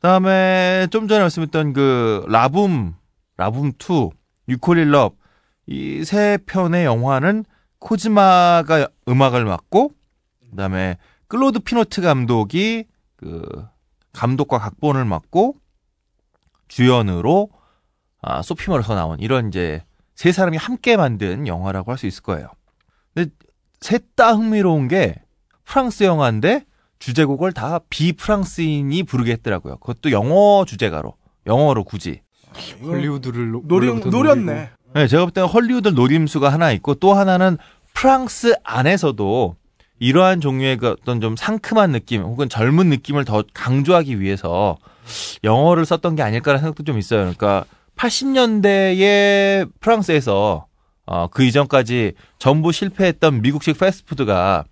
그다음에 0.01 0.89
좀 0.91 1.07
전에 1.07 1.21
말씀했던 1.21 1.75
그 1.75 2.25
라붐 2.29 2.97
라붐 3.37 3.75
2 3.79 4.11
You 4.49 4.64
Call 4.64 4.84
It 4.84 4.95
Love 4.95 5.15
이 5.69 6.03
세 6.05 6.39
편의 6.45 6.85
영화는 6.85 7.45
코즈마가 7.79 8.89
음악을 9.09 9.45
맡고 9.45 9.93
그다음에 10.51 10.99
클로드 11.29 11.61
피노트 11.61 12.01
감독이 12.03 12.87
그 13.15 13.65
감독과 14.17 14.59
각본을 14.59 15.05
맡고 15.05 15.55
주연으로 16.69 17.51
아, 18.23 18.43
소피 18.43 18.71
마르소 18.71 18.95
나온 18.95 19.19
이런 19.21 19.49
이제 19.49 19.85
세 20.15 20.33
사람이 20.33 20.57
함께 20.57 20.97
만든 20.97 21.47
영화라고 21.47 21.91
할 21.93 21.99
수 21.99 22.07
있을 22.07 22.23
거예요. 22.23 22.49
근데 23.15 23.31
셋 23.81 24.17
다 24.17 24.33
흥미로운 24.35 24.89
게 24.89 25.15
프랑스 25.65 26.05
영화인데 26.05 26.65
주제곡을 26.99 27.53
다 27.53 27.79
비프랑스인이 27.91 29.03
부르게 29.03 29.33
했더라고요. 29.33 29.77
그것도 29.77 30.11
영어 30.11 30.65
주제가로 30.67 31.15
영어로 31.47 31.85
굳이. 31.85 32.23
헐리우드를 32.83 33.51
노- 33.51 33.63
노림, 33.67 33.91
원래부터 33.91 34.17
노렸네. 34.17 34.71
네, 34.95 35.07
제가 35.07 35.25
볼 35.27 35.31
때는 35.33 35.47
헐리우드 35.49 35.89
노림수가 35.89 36.51
하나 36.51 36.73
있고 36.73 36.95
또 36.95 37.13
하나는 37.13 37.59
프랑스 37.93 38.55
안에서도 38.65 39.57
이러한 39.99 40.41
종류의 40.41 40.77
그 40.77 40.89
어떤 40.89 41.21
좀 41.21 41.37
상큼한 41.37 41.93
느낌 41.93 42.23
혹은 42.23 42.49
젊은 42.49 42.89
느낌을 42.89 43.25
더 43.25 43.43
강조하기 43.55 44.21
위해서 44.21 44.77
영어를 45.45 45.87
썼던 45.87 46.17
게 46.17 46.23
아닐까라는 46.23 46.61
생각도 46.61 46.83
좀 46.85 46.99
있어요. 46.99 47.21
그러니까 47.21 47.65
80년대에 47.97 49.69
프랑스에서 49.81 50.67
어, 51.07 51.29
그 51.29 51.45
이전까지 51.45 52.13
전부 52.39 52.73
실패했던 52.73 53.41
미국식 53.43 53.79
패스트푸드가 53.79 54.65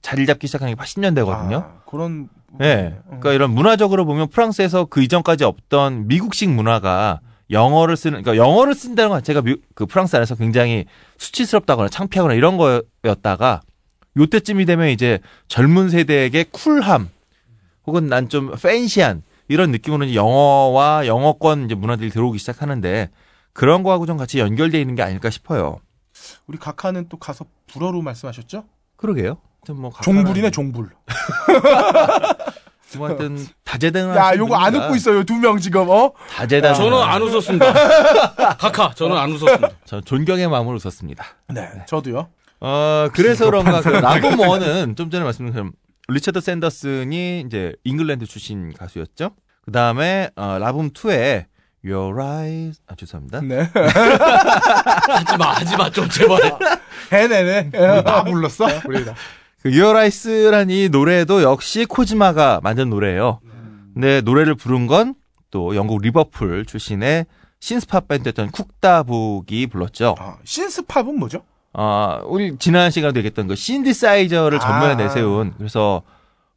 자리 0.00 0.26
잡기 0.26 0.46
시작한 0.46 0.68
게 0.70 0.74
80년대거든요. 0.74 1.54
아, 1.62 1.82
그런. 1.86 2.28
예. 2.62 2.96
그러니까 3.06 3.32
이런 3.32 3.50
문화적으로 3.50 4.04
보면 4.06 4.28
프랑스에서 4.28 4.84
그 4.86 5.02
이전까지 5.02 5.44
없던 5.44 6.06
미국식 6.08 6.50
문화가 6.50 7.20
영어를 7.50 7.96
쓰는, 7.96 8.22
그러니까 8.22 8.42
영어를 8.42 8.74
쓴다는 8.74 9.10
것 9.10 9.16
자체가 9.16 9.42
미- 9.42 9.56
그 9.74 9.86
프랑스 9.86 10.16
안에서 10.16 10.34
굉장히 10.36 10.86
수치스럽다거나 11.18 11.88
창피하거나 11.88 12.34
이런 12.34 12.56
거였다가 12.56 13.60
요때쯤이 14.16 14.64
되면 14.66 14.88
이제 14.88 15.18
젊은 15.48 15.88
세대에게 15.88 16.44
쿨함 16.52 17.10
혹은 17.86 18.08
난 18.08 18.28
좀 18.28 18.54
팬시한 18.60 19.22
이런 19.48 19.70
느낌으로 19.70 20.04
이제 20.04 20.14
영어와 20.14 21.06
영어권 21.06 21.66
이제 21.66 21.74
문화들이 21.74 22.10
들어오기 22.10 22.38
시작하는데 22.38 23.10
그런 23.52 23.82
거하고 23.82 24.06
좀 24.06 24.16
같이 24.16 24.38
연결돼 24.38 24.80
있는 24.80 24.94
게 24.94 25.02
아닐까 25.02 25.30
싶어요. 25.30 25.78
우리 26.46 26.58
각하는 26.58 27.08
또 27.08 27.18
가서 27.18 27.44
불어로 27.66 28.00
말씀하셨죠? 28.02 28.64
그러게요. 28.96 29.36
뭐 29.70 29.90
종불이네, 30.02 30.50
종불. 30.50 30.90
뭐 32.96 33.08
하여튼 33.08 33.44
다재다능한 33.64 34.16
야, 34.16 34.36
요거 34.36 34.54
안 34.54 34.74
웃고 34.74 34.94
있어요, 34.94 35.24
두 35.24 35.34
명 35.38 35.58
지금, 35.58 35.88
어? 35.88 36.12
다재다능. 36.36 36.76
저는 36.76 36.98
안 37.02 37.22
웃었습니다. 37.22 37.72
각하, 38.56 38.94
저는 38.94 39.16
안 39.16 39.30
웃었습니다. 39.32 39.68
저 39.84 40.00
존경의 40.00 40.48
마음으로 40.48 40.76
웃었습니다. 40.76 41.24
네, 41.54 41.68
저도요. 41.88 42.28
어, 42.64 43.08
그래서 43.12 43.44
그런가, 43.46 43.80
그 43.80 43.88
라붐 43.88 44.38
원은 44.38 44.96
좀 44.96 45.10
전에 45.10 45.22
말씀드린 45.24 45.52
것처럼 45.52 45.72
리처드 46.08 46.40
샌더슨이 46.40 47.44
이제 47.46 47.74
잉글랜드 47.84 48.26
출신 48.26 48.72
가수였죠. 48.72 49.30
그 49.64 49.72
다음에, 49.72 50.30
어, 50.36 50.58
라붐 50.58 50.90
2에 50.90 51.46
Your 51.84 52.20
Eyes, 52.22 52.80
아, 52.86 52.94
죄송합니다. 52.94 53.40
네. 53.42 53.68
하지 53.74 55.36
마, 55.38 55.52
하지 55.52 55.76
마, 55.76 55.90
좀 55.90 56.08
제발. 56.08 56.40
해내네. 57.12 57.70
다 58.02 58.24
불렀어? 58.24 58.66
우리 58.86 59.04
다. 59.04 59.14
그 59.62 59.68
Your 59.70 59.98
Eyes란 59.98 60.70
이 60.70 60.88
노래도 60.88 61.42
역시 61.42 61.84
코지마가 61.84 62.60
만든 62.62 62.88
노래예요. 62.90 63.40
근데 63.94 64.20
노래를 64.22 64.54
부른 64.54 64.86
건 64.86 65.14
또 65.54 65.76
영국 65.76 66.02
리버풀 66.02 66.66
출신의 66.66 67.26
신스팝 67.60 68.08
밴드였던 68.08 68.50
쿡다북이 68.50 69.68
불렀죠. 69.68 70.16
아, 70.18 70.36
신스팝은 70.42 71.16
뭐죠? 71.16 71.44
아, 71.76 72.20
우리 72.24 72.56
지난 72.58 72.90
시간에도 72.90 73.18
얘기했던 73.18 73.48
그 73.48 73.56
신디사이저를 73.56 74.60
전면에 74.60 74.92
아. 74.92 74.96
내세운 74.96 75.52
그래서 75.58 76.02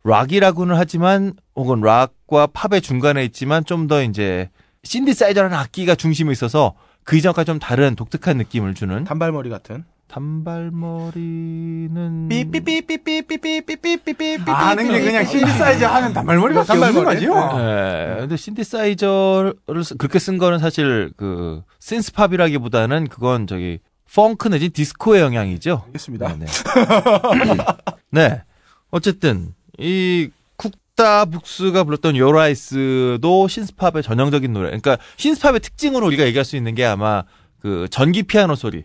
락이라고는 0.04 0.76
하지만 0.76 1.34
혹은 1.56 1.82
락과 1.82 2.48
팝의 2.54 2.82
중간에 2.82 3.24
있지만 3.26 3.66
좀 3.66 3.88
더 3.88 4.04
이제 4.04 4.50
신디사이저라는 4.84 5.58
악기가 5.58 5.96
중심에 5.96 6.32
있어서 6.32 6.76
그 7.04 7.16
이전과 7.18 7.44
좀 7.46 7.58
다른 7.60 7.96
독특한 7.96 8.38
느낌을 8.38 8.74
주는 8.76 9.04
단발머리 9.04 9.50
같은. 9.50 9.84
단발머리는 10.08 12.28
삐삐삐삐삐삐삐삐삐삐삐. 12.30 14.52
아는 14.52 14.90
게 14.92 15.02
그냥 15.02 15.26
신디사이즈 15.26 15.84
하는 15.84 16.14
단발머리밖에 16.14 16.72
없는 16.72 16.94
단발머리. 16.94 17.26
거죠. 17.28 17.60
예, 17.60 18.18
근데 18.22 18.38
신디사이저를 18.38 19.84
쓰- 19.84 19.98
그렇게 19.98 20.20
쓴 20.20 20.38
거는 20.38 20.60
사실 20.60 21.12
그 21.18 21.62
synth-pop이라기보다는 21.80 23.08
그건 23.08 23.48
저기 23.48 23.80
펑크 24.14 24.48
내지 24.50 24.70
디스코의 24.70 25.22
영향이죠. 25.22 25.84
알겠습니다. 25.88 26.36
네. 26.38 26.46
네. 28.12 28.42
어쨌든 28.90 29.54
이 29.78 30.30
쿡 30.58 30.87
다 30.87 31.06
북스가 31.06 31.84
불렀던 31.84 32.18
Your 32.18 32.70
Eyes도 32.70 33.48
synth-pop의 33.48 34.02
전형적인 34.04 34.52
노래. 34.54 34.68
그러니까 34.68 34.98
synth-pop의 35.18 35.60
특징으로 35.60 36.08
우리가 36.08 36.26
얘기할 36.26 36.46
수 36.46 36.56
있는 36.56 36.74
게 36.74 36.86
아마 36.86 37.24
그 37.60 37.88
전기 37.92 38.24
피아노 38.24 38.56
소리. 38.56 38.84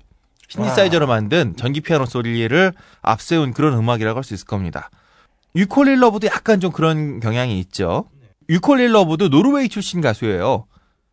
신디사이저로 0.48 1.06
만든 1.06 1.56
전기 1.56 1.80
피아노 1.80 2.04
소리를 2.04 2.72
앞세운 3.00 3.54
그런 3.54 3.72
음악이라고 3.74 4.18
할 4.18 4.24
수 4.24 4.34
있을 4.34 4.44
겁니다. 4.46 4.90
You 5.56 5.74
Call 5.74 5.98
It 6.00 6.07
Love도 6.07 6.26
약간 6.26 6.60
좀 6.60 6.72
그런 6.72 7.20
경향이 7.20 7.58
있죠. 7.60 8.04
You 8.50 8.68
Call 8.68 8.92
It 8.92 9.01
Love도 9.01 9.28
노르웨이 9.30 9.68
출신 9.70 10.02
가수예요. 10.02 10.66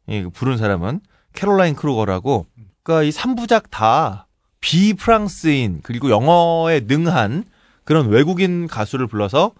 이 0.07 0.27
부른 0.33 0.57
사람은 0.57 0.99
캐롤라인 1.33 1.75
크루거라고. 1.75 2.47
그러니까 2.83 3.03
이 3.03 3.09
3부작 3.09 3.69
다 3.69 4.27
비프랑스인 4.61 5.81
그리고 5.83 6.09
영어에 6.09 6.81
능한 6.81 7.45
그런 7.83 8.09
외국인 8.09 8.67
가수를 8.67 9.07
불러서 9.07 9.51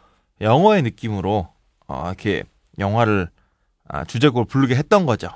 영어의 0.42 0.84
느낌으로 0.84 1.50
어, 1.88 2.04
이렇게 2.08 2.44
영화를 2.78 3.30
아, 3.88 4.06
주제곡을 4.06 4.46
부르게 4.46 4.76
했던 4.76 5.06
거죠. 5.06 5.30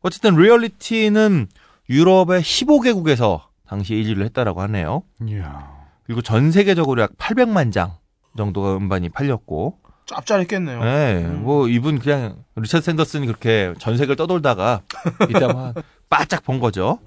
어쨌든 0.00 0.36
리얼리티는 0.36 1.48
유럽의 1.88 2.42
15개국에서 2.42 3.42
당시 3.66 3.94
1위를 3.94 4.24
했다라고 4.24 4.60
하네요. 4.62 5.02
이야. 5.26 5.70
그리고 6.04 6.22
전 6.22 6.50
세계적으로 6.50 7.02
약 7.02 7.16
800만 7.16 7.72
장 7.72 7.94
정도가 8.36 8.76
음반이 8.76 9.10
팔렸고, 9.10 9.78
짭짤했겠네요. 10.06 10.82
네, 10.82 11.22
뭐 11.24 11.68
이분 11.68 12.00
그냥 12.00 12.42
리처드 12.56 12.84
샌더슨이 12.84 13.26
그렇게 13.26 13.74
전 13.78 13.96
세계를 13.96 14.16
떠돌다가 14.16 14.82
이때 15.30 15.44
아마 15.44 15.72
바짝 16.08 16.42
본 16.42 16.58
거죠. 16.58 16.98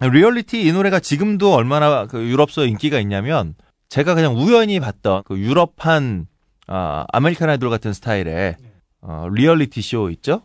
리얼리티 0.00 0.62
이 0.62 0.72
노래가 0.72 1.00
지금도 1.00 1.54
얼마나 1.54 2.06
그 2.06 2.22
유럽서 2.22 2.66
인기가 2.66 3.00
있냐면 3.00 3.54
제가 3.88 4.14
그냥 4.14 4.36
우연히 4.36 4.78
봤던 4.80 5.22
그 5.24 5.38
유럽한 5.38 6.26
아, 6.66 7.06
아메리칸 7.12 7.48
아이돌 7.48 7.70
같은 7.70 7.92
스타일의 7.92 8.56
어, 9.00 9.28
리얼리티 9.30 9.80
쇼 9.80 10.10
있죠? 10.10 10.42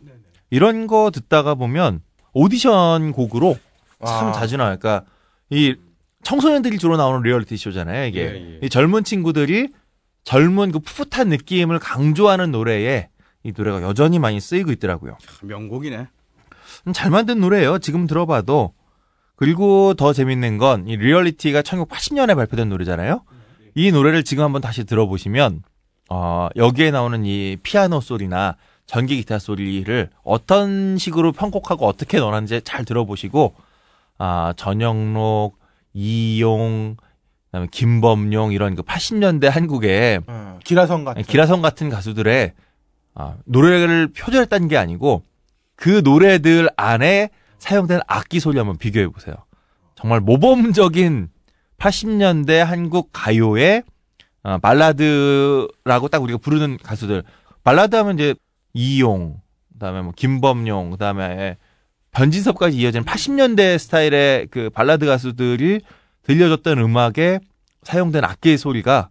이런 0.50 0.86
거 0.86 1.10
듣다가 1.10 1.54
보면 1.54 2.00
오디션 2.32 3.12
곡으로 3.12 3.58
참 4.04 4.28
아. 4.28 4.32
자주 4.32 4.56
나와요. 4.56 4.76
그러니까 4.78 5.06
이 5.50 5.74
청소년들이 6.22 6.78
주로 6.78 6.96
나오는 6.96 7.20
리얼리티 7.22 7.56
쇼잖아요. 7.56 8.06
이게 8.06 8.20
예, 8.20 8.34
예. 8.34 8.58
이 8.62 8.68
젊은 8.68 9.04
친구들이 9.04 9.68
젊은 10.24 10.70
그 10.70 10.78
풋풋한 10.78 11.28
느낌을 11.28 11.78
강조하는 11.78 12.52
노래에 12.52 13.08
이 13.42 13.52
노래가 13.56 13.82
여전히 13.82 14.18
많이 14.18 14.40
쓰이고 14.40 14.70
있더라고요. 14.72 15.18
명곡이네. 15.42 16.06
음, 16.86 16.92
잘 16.92 17.10
만든 17.10 17.40
노래예요. 17.40 17.80
지금 17.80 18.06
들어봐도. 18.06 18.72
그리고 19.36 19.94
더 19.94 20.12
재밌는 20.12 20.58
건 20.58 20.84
이 20.86 20.96
리얼리티가 20.96 21.62
1980년에 21.62 22.34
발표된 22.36 22.68
노래잖아요. 22.68 23.22
이 23.74 23.90
노래를 23.90 24.22
지금 24.24 24.44
한번 24.44 24.60
다시 24.60 24.84
들어보시면 24.84 25.62
어, 26.10 26.48
여기에 26.56 26.90
나오는 26.90 27.24
이 27.24 27.56
피아노 27.62 28.00
소리나 28.00 28.56
전기 28.86 29.16
기타 29.16 29.38
소리를 29.38 30.10
어떤 30.22 30.98
식으로 30.98 31.32
편곡하고 31.32 31.86
어떻게 31.86 32.18
넣었는지 32.18 32.60
잘 32.62 32.84
들어보시고 32.84 33.54
아, 34.18 34.52
전영록, 34.56 35.58
이용, 35.94 36.96
그다음에 37.46 37.68
김범용 37.70 38.52
이런 38.52 38.74
그 38.74 38.82
80년대 38.82 39.48
한국의 39.48 40.20
어, 40.26 40.58
기라성 40.64 41.04
같은. 41.04 41.22
기라성 41.22 41.62
같은 41.62 41.88
가수들의 41.88 42.52
아, 43.14 43.34
노래를 43.46 44.08
표절했다는 44.08 44.68
게 44.68 44.76
아니고 44.76 45.22
그 45.76 46.02
노래들 46.04 46.68
안에 46.76 47.30
사용된 47.62 48.00
악기 48.08 48.40
소리 48.40 48.58
한번 48.58 48.76
비교해 48.76 49.06
보세요. 49.06 49.36
정말 49.94 50.20
모범적인 50.20 51.28
80년대 51.78 52.54
한국 52.56 53.10
가요의 53.12 53.84
아, 54.42 54.58
발라드라고 54.58 56.08
딱 56.10 56.20
우리가 56.22 56.38
부르는 56.38 56.76
가수들. 56.82 57.22
발라드 57.62 57.94
하면 57.94 58.18
이제 58.18 58.34
이용, 58.74 59.40
그다음에 59.74 60.02
뭐 60.02 60.12
김범용, 60.16 60.90
그다음에 60.90 61.56
변진섭까지 62.10 62.76
이어지는 62.76 63.04
80년대 63.04 63.78
스타일의 63.78 64.48
그 64.50 64.68
발라드 64.70 65.06
가수들이 65.06 65.82
들려줬던 66.24 66.78
음악에 66.78 67.38
사용된 67.84 68.24
악기의 68.24 68.58
소리가 68.58 69.08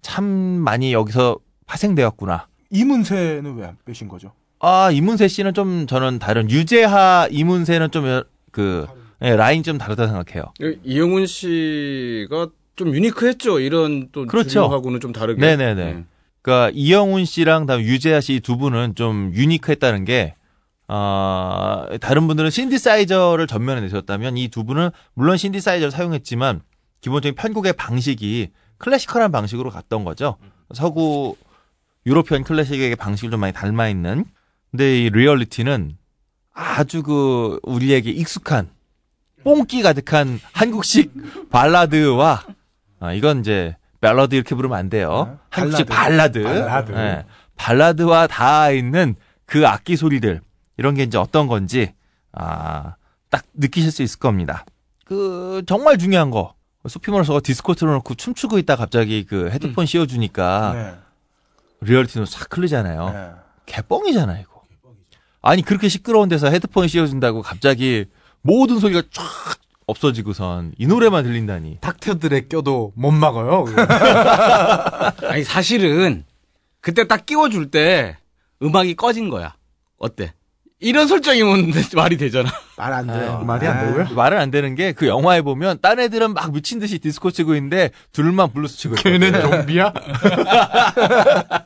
참 0.00 0.24
많이 0.24 0.92
여기서 0.92 1.38
파생되었구나. 1.66 2.46
이문세는 2.70 3.56
왜 3.56 3.66
안 3.66 3.76
빼신 3.84 4.06
거죠? 4.06 4.32
아, 4.60 4.90
이문세 4.90 5.28
씨는 5.28 5.54
좀 5.54 5.86
저는 5.86 6.18
다른 6.18 6.50
유재하 6.50 7.26
이문세는 7.30 7.90
좀그 7.90 8.86
라인 9.20 9.62
좀 9.62 9.78
다르다 9.78 10.06
생각해요. 10.06 10.52
이영훈 10.84 11.26
씨가 11.26 12.48
좀 12.76 12.94
유니크했죠. 12.94 13.60
이런 13.60 14.08
또 14.12 14.26
그렇죠. 14.26 14.48
주류하고는 14.48 15.00
좀 15.00 15.12
다르게. 15.12 15.40
네네 15.40 15.74
네. 15.74 16.04
그러니까 16.42 16.70
이영훈 16.74 17.24
씨랑 17.24 17.66
다음 17.66 17.80
유재하 17.82 18.20
씨 18.20 18.40
두 18.40 18.56
분은 18.58 18.94
좀 18.94 19.32
유니크했다는 19.34 20.04
게 20.04 20.34
어, 20.88 21.84
다른 22.00 22.26
분들은 22.26 22.50
신디사이저를 22.50 23.46
전면에 23.46 23.80
내셨다면 23.82 24.36
이 24.36 24.48
두 24.48 24.64
분은 24.64 24.90
물론 25.14 25.36
신디사이저를 25.36 25.90
사용했지만 25.90 26.62
기본적인 27.00 27.34
편곡의 27.36 27.74
방식이 27.74 28.48
classical한 28.78 29.30
방식으로 29.32 29.70
갔던 29.70 30.04
거죠. 30.04 30.36
서구 30.74 31.36
European 32.06 32.44
클래식의 32.44 32.96
방식을 32.96 33.30
좀 33.30 33.40
많이 33.40 33.52
닮아 33.52 33.88
있는. 33.88 34.24
근데 34.70 35.02
이 35.02 35.10
리얼리티는 35.10 35.96
아주 36.52 37.02
그 37.02 37.58
우리에게 37.62 38.10
익숙한 38.10 38.68
뽕기 39.42 39.82
가득한 39.82 40.40
한국식 40.52 41.50
발라드와 41.50 42.44
아, 43.00 43.12
이건 43.12 43.40
이제 43.40 43.76
멜로디 44.00 44.36
이렇게 44.36 44.54
부르면 44.54 44.78
안 44.78 44.88
돼요. 44.90 45.38
한국식 45.50 45.86
발라드. 45.86 46.42
발라드. 46.42 46.92
예. 46.92 47.24
발라드와 47.56 48.26
닿아 48.26 48.70
있는 48.70 49.14
그 49.46 49.66
악기 49.66 49.96
소리들 49.96 50.40
이런 50.76 50.94
게 50.94 51.02
이제 51.02 51.18
어떤 51.18 51.46
건지 51.46 51.92
아, 52.32 52.94
딱 53.30 53.44
느끼실 53.54 53.90
수 53.90 54.02
있을 54.02 54.18
겁니다. 54.18 54.64
그 55.04 55.62
정말 55.66 55.98
중요한 55.98 56.30
거 56.30 56.54
소피머너스가 56.86 57.40
디스코 57.40 57.74
틀어놓고 57.74 58.14
춤추고 58.14 58.58
있다 58.58 58.76
갑자기 58.76 59.26
그 59.26 59.50
헤드폰 59.50 59.84
씌워주니까 59.86 60.72
네. 60.74 60.94
리얼리티는 61.82 62.26
싹 62.26 62.56
흘리잖아요. 62.56 63.10
네. 63.10 63.30
개뻥이잖아 63.66 64.38
이거. 64.38 64.59
아니 65.42 65.62
그렇게 65.62 65.88
시끄러운 65.88 66.28
데서 66.28 66.48
헤드폰 66.50 66.86
씌워준다고 66.88 67.42
갑자기 67.42 68.04
모든 68.42 68.78
소리가 68.78 69.02
쫙 69.10 69.24
없어지고선 69.86 70.72
이 70.78 70.86
노래만 70.86 71.24
들린다니. 71.24 71.78
닥터들의 71.80 72.48
껴도 72.48 72.92
못 72.94 73.10
막아요. 73.10 73.64
아니 75.28 75.42
사실은 75.44 76.24
그때 76.80 77.06
딱 77.06 77.26
끼워줄 77.26 77.70
때 77.70 78.16
음악이 78.62 78.94
꺼진 78.94 79.28
거야. 79.30 79.54
어때? 79.98 80.32
이런 80.82 81.06
설정이면 81.08 81.72
말이 81.94 82.16
되잖아. 82.16 82.48
말 82.78 82.92
안 82.94 83.06
돼요. 83.06 83.42
말이 83.46 83.66
안 83.66 83.86
되고요. 83.86 84.14
말은 84.14 84.38
안 84.38 84.50
되는 84.50 84.74
게 84.74 84.92
그 84.94 85.06
영화에 85.08 85.42
보면 85.42 85.78
딴 85.82 85.98
애들은 86.00 86.32
막 86.34 86.52
미친 86.52 86.78
듯이 86.78 86.98
디스코 86.98 87.30
치고 87.32 87.54
있는데 87.56 87.90
둘만 88.12 88.52
블루스 88.52 88.78
치고 88.78 88.94
있거든. 88.94 89.20
걔는 89.20 89.40
좀비야? 89.42 89.92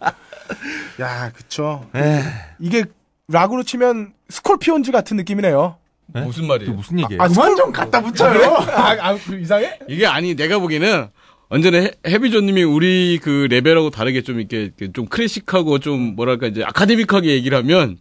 야, 1.01 1.31
그쵸. 1.33 1.89
에이, 1.95 2.23
이게 2.61 2.85
락으로 3.29 3.63
치면 3.63 4.13
스콜피온즈 4.29 4.93
같은 4.93 5.17
느낌이네요. 5.17 5.77
네? 6.07 6.21
무슨 6.21 6.47
말이에요? 6.47 6.73
무슨 6.75 6.99
얘기예요? 7.01 7.23
아, 7.23 7.29
그만 7.29 7.57
좀 7.57 7.73
갖다 7.73 8.01
붙여요. 8.03 8.55
아, 8.55 8.97
아, 9.01 9.19
그 9.27 9.39
이상해? 9.41 9.79
이게 9.89 10.07
아니 10.07 10.35
내가 10.35 10.59
보기에는 10.59 11.09
언제나 11.49 11.79
해- 11.79 11.93
해비조님이 12.07 12.63
우리 12.63 13.19
그 13.23 13.47
레벨하고 13.51 13.91
다르게 13.91 14.23
좀 14.23 14.41
이렇게 14.41 14.71
좀 14.93 15.07
클래식하고 15.07 15.79
좀 15.79 16.15
뭐랄까 16.17 16.47
이제 16.47 16.63
아카데믹하게 16.65 17.29
얘기를 17.31 17.57
하면 17.59 17.97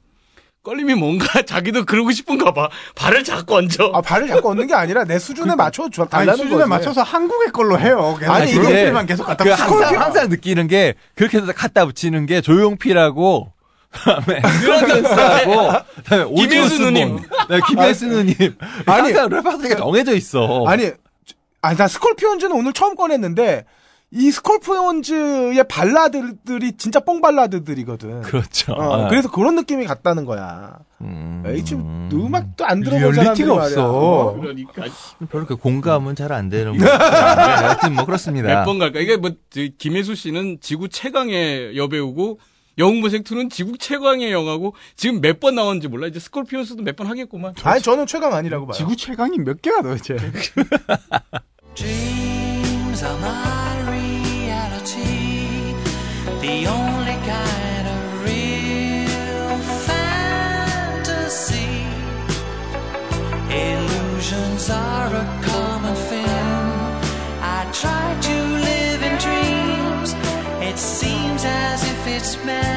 껄림이 0.64 0.96
뭔가 0.96 1.26
자기도 1.44 1.86
그러고 1.86 2.12
싶은가 2.12 2.54
봐. 2.54 2.70
발을 2.96 3.24
자꾸 3.24 3.56
얹어. 3.56 3.92
아, 3.94 4.02
발을 4.02 4.28
자꾸 4.28 4.50
얻는 4.52 4.68
게 4.68 4.74
아니라 4.74 5.06
내 5.06 5.20
수준에 5.20 5.56
맞춰 5.56 5.90
주- 5.90 6.02
아니, 6.02 6.10
달라는 6.10 6.36
수준에 6.38 6.58
거지. 6.58 6.70
맞춰서 6.70 7.04
한국의 7.04 7.52
걸로 7.52 7.80
해요. 7.80 8.18
아니, 8.24 8.52
이게 8.52 8.88
이만 8.90 9.06
계속 9.06 9.26
갖다 9.26 9.44
그 9.46 9.50
붙여. 9.50 9.64
항상, 9.64 10.02
항상 10.02 10.30
느끼는 10.30 10.68
게 10.68 10.96
그렇게 11.16 11.38
해서 11.38 11.52
갖다 11.54 11.86
붙이는 11.86 12.26
게 12.26 12.42
조용필하고 12.42 13.53
그다음에 13.94 14.42
그런하고 14.42 15.86
그다음에 15.96 16.34
김혜수 16.36 16.82
누님. 16.84 17.18
네, 17.50 17.60
김혜수 17.68 18.08
누님. 18.08 18.36
아니. 18.86 19.14
랩하기가 19.14 19.78
정해져 19.78 20.14
있어. 20.16 20.66
아니, 20.68 20.92
아니, 21.62 21.78
나 21.78 21.88
스콜피온즈는 21.88 22.56
오늘 22.56 22.74
처음 22.74 22.96
꺼냈는데, 22.96 23.66
이 24.16 24.30
스콜피온즈의 24.30 25.64
발라드들이 25.68 26.74
진짜 26.78 27.00
뽕 27.00 27.20
발라드들이거든. 27.22 28.22
그렇죠. 28.22 28.74
어, 28.74 29.06
아. 29.06 29.08
그래서 29.08 29.32
그런 29.32 29.56
느낌이 29.56 29.86
같다는 29.86 30.26
거야. 30.26 30.78
음, 31.02 31.44
에이, 31.48 31.66
지금 31.66 32.10
음악도 32.14 32.64
안 32.66 32.82
들어본 32.82 33.14
사람들이 33.16 33.48
말이야. 33.48 33.62
없어. 33.64 34.38
그러니까 34.40 34.84
별로 35.32 35.46
그 35.48 35.56
공감은 35.56 36.16
잘 36.16 36.32
안 36.32 36.50
되는 36.50 36.78
거. 36.78 36.86
하여튼 36.86 37.96
뭐 37.96 38.06
그렇습니다. 38.06 38.48
몇 38.50 38.66
번 38.66 38.78
갈까? 38.78 39.00
이게 39.00 39.18
뭐 39.18 39.32
저, 39.50 39.62
김혜수 39.80 40.14
씨는 40.16 40.60
지구 40.62 40.90
최강의 40.90 41.76
여배우고 41.76 42.40
영웅무색투는 42.78 43.50
지구 43.50 43.78
최강의 43.78 44.32
영화고 44.32 44.76
지금 44.96 45.22
몇 45.22 45.40
번 45.40 45.56
나왔는지 45.56 45.88
몰라. 45.88 46.08
이제 46.08 46.20
스콜피온스도 46.20 46.82
몇 46.84 46.96
번 46.96 47.08
하겠구만. 47.08 47.54
아니, 47.64 47.82
저는 47.82 48.08
최강 48.08 48.34
아니라고 48.34 48.66
봐요. 48.68 48.74
지구 48.78 48.96
최강이 48.96 49.38
몇 49.40 49.62
개야 49.62 49.82
도대체? 49.82 50.16
Dreams 51.76 53.04
are 53.04 53.18
my 53.20 53.82
reality, 53.90 55.76
the 56.42 56.68
only 56.68 56.93
man. 72.46 72.73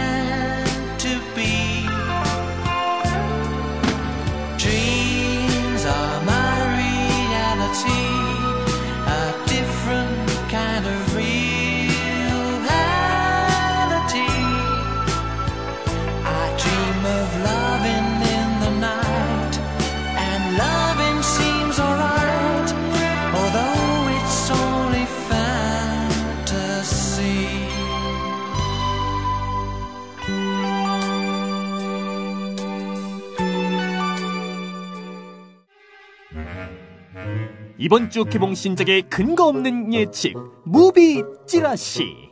이번 37.78 38.10
주 38.10 38.24
개봉 38.24 38.54
신작의 38.54 39.02
근거 39.10 39.46
없는 39.46 39.92
예측 39.92 40.34
무비 40.64 41.22
찌라시 41.46 42.30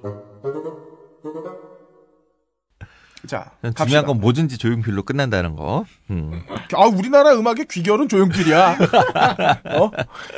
자, 3.27 3.53
중요한 3.63 3.75
갑시다. 3.75 4.03
건 4.05 4.21
뭐든지 4.21 4.59
조용필로 4.59 5.03
끝난다는 5.05 5.57
거. 5.57 5.87
음. 6.11 6.43
아, 6.75 6.85
우리나라 6.85 7.33
음악의 7.35 7.65
귀결은 7.71 8.07
조용필이야. 8.07 8.77
어? 9.81 9.91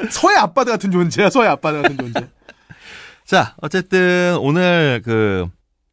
서해 0.09 0.37
아빠들 0.37 0.73
같은 0.73 0.93
존재야, 0.93 1.31
서해 1.31 1.49
아빠들 1.49 1.83
같은 1.83 1.97
존재. 1.99 2.29
자, 3.25 3.57
어쨌든 3.61 4.37
오늘 4.41 5.03
그 5.05 5.49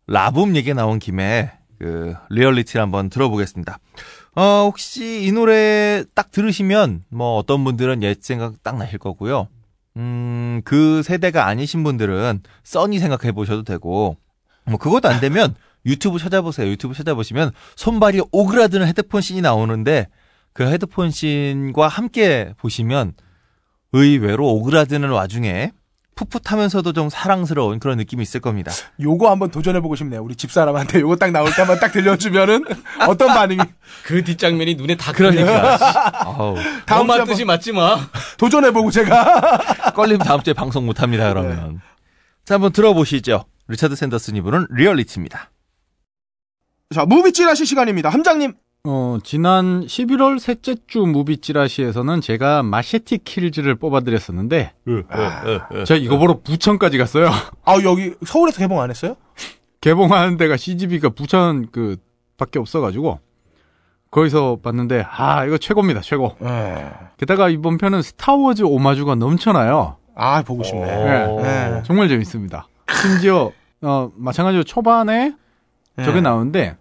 라붐 0.06 0.56
얘기 0.56 0.72
나온 0.76 1.00
김에 1.00 1.52
그 1.80 2.14
리얼리티를 2.30 2.80
한번 2.84 3.10
들어보겠습니다. 3.10 3.80
어, 4.36 4.64
혹시 4.66 5.24
이 5.24 5.32
노래 5.32 6.04
딱 6.16 6.32
들으시면 6.32 7.04
뭐 7.10 7.38
어떤 7.38 7.64
분들은 7.64 8.02
옛 8.04 8.18
생각 8.22 8.62
딱 8.64 8.78
나실 8.78 8.98
거고요. 8.98 9.48
음, 9.98 10.62
그 10.66 11.04
세대가 11.04 11.46
아니신 11.46 11.84
분들은 11.84 12.42
써니 12.64 13.00
생각해 13.00 13.32
보셔도 13.32 13.64
되고 13.64 14.18
뭐 14.66 14.78
그것도 14.78 15.08
안 15.08 15.20
되면 15.20 15.56
유튜브 15.86 16.18
찾아보세요. 16.18 16.68
유튜브 16.68 16.96
찾아보시면 16.96 17.52
손발이 17.76 18.22
오그라드는 18.32 18.88
헤드폰 18.88 19.22
씬이 19.22 19.42
나오는데 19.42 20.08
그 20.54 20.66
헤드폰 20.66 21.12
씬과 21.12 21.88
함께 21.88 22.54
보시면 22.58 23.14
의외로 23.92 24.48
오그라드는 24.56 25.10
와중에 25.10 25.72
풋풋하면서도 26.16 26.94
좀 26.94 27.10
사랑스러운 27.10 27.80
그런 27.80 27.98
느낌이 27.98 28.22
있을 28.22 28.40
겁니다. 28.40 28.72
요거 29.02 29.30
한번 29.32 29.50
도전해보고 29.52 29.96
싶네요. 29.96 30.22
우리 30.24 30.36
집사람한테 30.36 31.02
요거 31.02 31.16
딱 31.16 31.32
나올 31.32 31.50
때 31.50 31.62
한번 31.62 31.80
딱 31.80 31.92
들려주면은 31.92 32.64
어떤 33.08 33.30
반응이. 33.30 33.60
그 34.06 34.24
뒷장면이 34.24 34.76
눈에 34.76 34.96
다 34.96 35.12
그러니까. 35.12 35.78
다음 36.86 37.02
엄마 37.02 37.24
뜻이 37.24 37.46
맞지 37.46 37.72
마. 37.72 37.98
도전해보고 38.38 38.92
제가. 38.92 39.92
껄림 39.96 40.20
다음 40.20 40.42
주에 40.44 40.54
방송 40.54 40.86
못 40.86 41.02
합니다, 41.02 41.30
그러면. 41.30 41.82
자, 42.46 42.56
한번 42.56 42.72
들어보시죠. 42.72 43.46
리차드 43.68 43.96
샌더슨이 43.96 44.42
부른 44.42 44.68
리얼리티입니다. 44.70 45.52
자, 46.94 47.06
무비 47.06 47.34
찌라시 47.34 47.66
시간입니다. 47.66 48.10
함장님. 48.10 48.54
어, 48.86 49.18
지난 49.24 49.86
11월 49.86 50.40
셋째 50.40 50.76
주 50.88 51.06
무비 51.06 51.38
찌라시에서는 51.38 52.20
제가 52.20 52.64
마셰티 52.64 53.20
킬즈를 53.20 53.76
뽑아드렸었는데, 53.76 54.74
제가 55.86 55.98
이거 56.02 56.18
보러 56.18 56.42
부천까지 56.42 56.98
갔어요. 56.98 57.30
아, 57.64 57.76
여기 57.86 58.14
서울에서 58.26 58.58
개봉 58.60 58.82
안 58.82 58.90
했어요? 58.90 59.16
개봉하는 59.80 60.36
데가 60.36 60.58
CGV가 60.58 61.12
부천 61.12 61.70
그 61.72 61.96
밖에 62.36 62.60
없어가지고 62.60 63.20
거기서 64.12 64.60
봤는데 64.62 65.06
아 65.10 65.46
이거 65.46 65.58
최고입니다 65.58 66.02
최고. 66.02 66.36
네. 66.40 66.92
게다가 67.18 67.48
이번 67.48 67.78
편은 67.78 68.02
스타워즈 68.02 68.64
오마주가 68.64 69.16
넘쳐나요. 69.16 69.96
아, 70.14 70.42
보고 70.44 70.62
싶네. 70.64 70.86
네. 70.86 71.42
네. 71.42 71.84
정말 71.86 72.10
재밌습니다. 72.10 72.68
심지어 73.02 73.52
어 73.82 74.12
마찬가지로 74.16 74.64
초반에 74.64 75.34
저게 75.98 76.16
네. 76.16 76.22
나오는데 76.22 76.76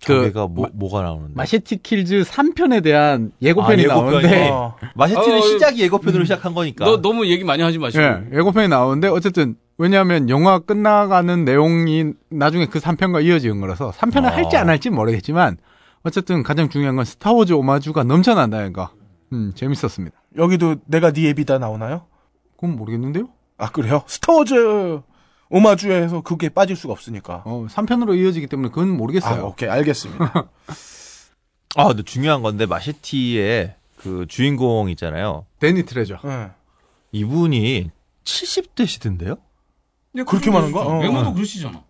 저게가 0.00 0.46
뭐 0.48 0.68
뭐가 0.72 1.02
나오는데? 1.02 1.34
마셰티 1.34 1.78
킬즈 1.82 2.22
3편에 2.22 2.82
대한 2.82 3.32
예고편이 3.42 3.84
아. 3.84 3.88
나오는데 3.88 4.48
어. 4.48 4.76
마셰티는 4.94 5.38
어, 5.38 5.40
시작이 5.42 5.82
예고편으로 5.82 6.24
시작한 6.24 6.54
거니까. 6.54 6.84
너 6.84 7.00
너무 7.00 7.26
얘기 7.26 7.44
많이 7.44 7.62
하지 7.62 7.78
마시고. 7.78 8.02
예, 8.02 8.24
예고편이 8.32 8.68
나오는데 8.68 9.08
어쨌든 9.08 9.56
왜냐하면 9.78 10.28
영화 10.28 10.58
끝나가는 10.58 11.44
내용이 11.44 12.12
나중에 12.30 12.66
그 12.66 12.78
3편과 12.80 13.24
이어지는 13.24 13.60
거라서 13.60 13.90
3편을 13.92 14.24
아. 14.24 14.36
할지 14.36 14.56
안 14.56 14.68
할지 14.68 14.90
모르겠지만 14.90 15.58
어쨌든 16.02 16.42
가장 16.42 16.68
중요한 16.68 16.96
건 16.96 17.04
스타워즈 17.04 17.52
오마주가 17.52 18.04
넘쳐난다는 18.04 18.72
거. 18.72 18.90
음, 19.32 19.52
재밌었습니다. 19.54 20.16
여기도 20.36 20.76
내가 20.86 21.12
네 21.12 21.28
애비다 21.28 21.58
나오나요? 21.58 22.06
그건 22.56 22.76
모르겠는데요? 22.76 23.28
아 23.58 23.70
그래요? 23.70 24.02
스타워즈 24.06 25.00
오마주에서 25.50 26.22
그게 26.22 26.48
빠질 26.48 26.76
수가 26.76 26.92
없으니까. 26.92 27.42
어, 27.44 27.66
3편으로 27.68 28.16
이어지기 28.16 28.46
때문에 28.46 28.68
그건 28.68 28.92
아, 28.92 28.94
모르겠어요. 28.94 29.46
오케이 29.46 29.68
알겠습니다. 29.68 30.32
아, 31.76 31.88
근데 31.88 32.02
중요한 32.02 32.42
건데 32.42 32.66
마셰티의 32.66 33.74
그 33.96 34.26
주인공 34.28 34.88
있잖아요. 34.90 35.44
데니 35.58 35.84
트레저. 35.84 36.18
네. 36.24 36.50
이분이 37.12 37.90
70대시던데요? 38.24 39.38
그렇게 40.26 40.50
많은가? 40.50 40.80
어. 40.80 41.00
외모도 41.00 41.34
그러시잖아. 41.34 41.82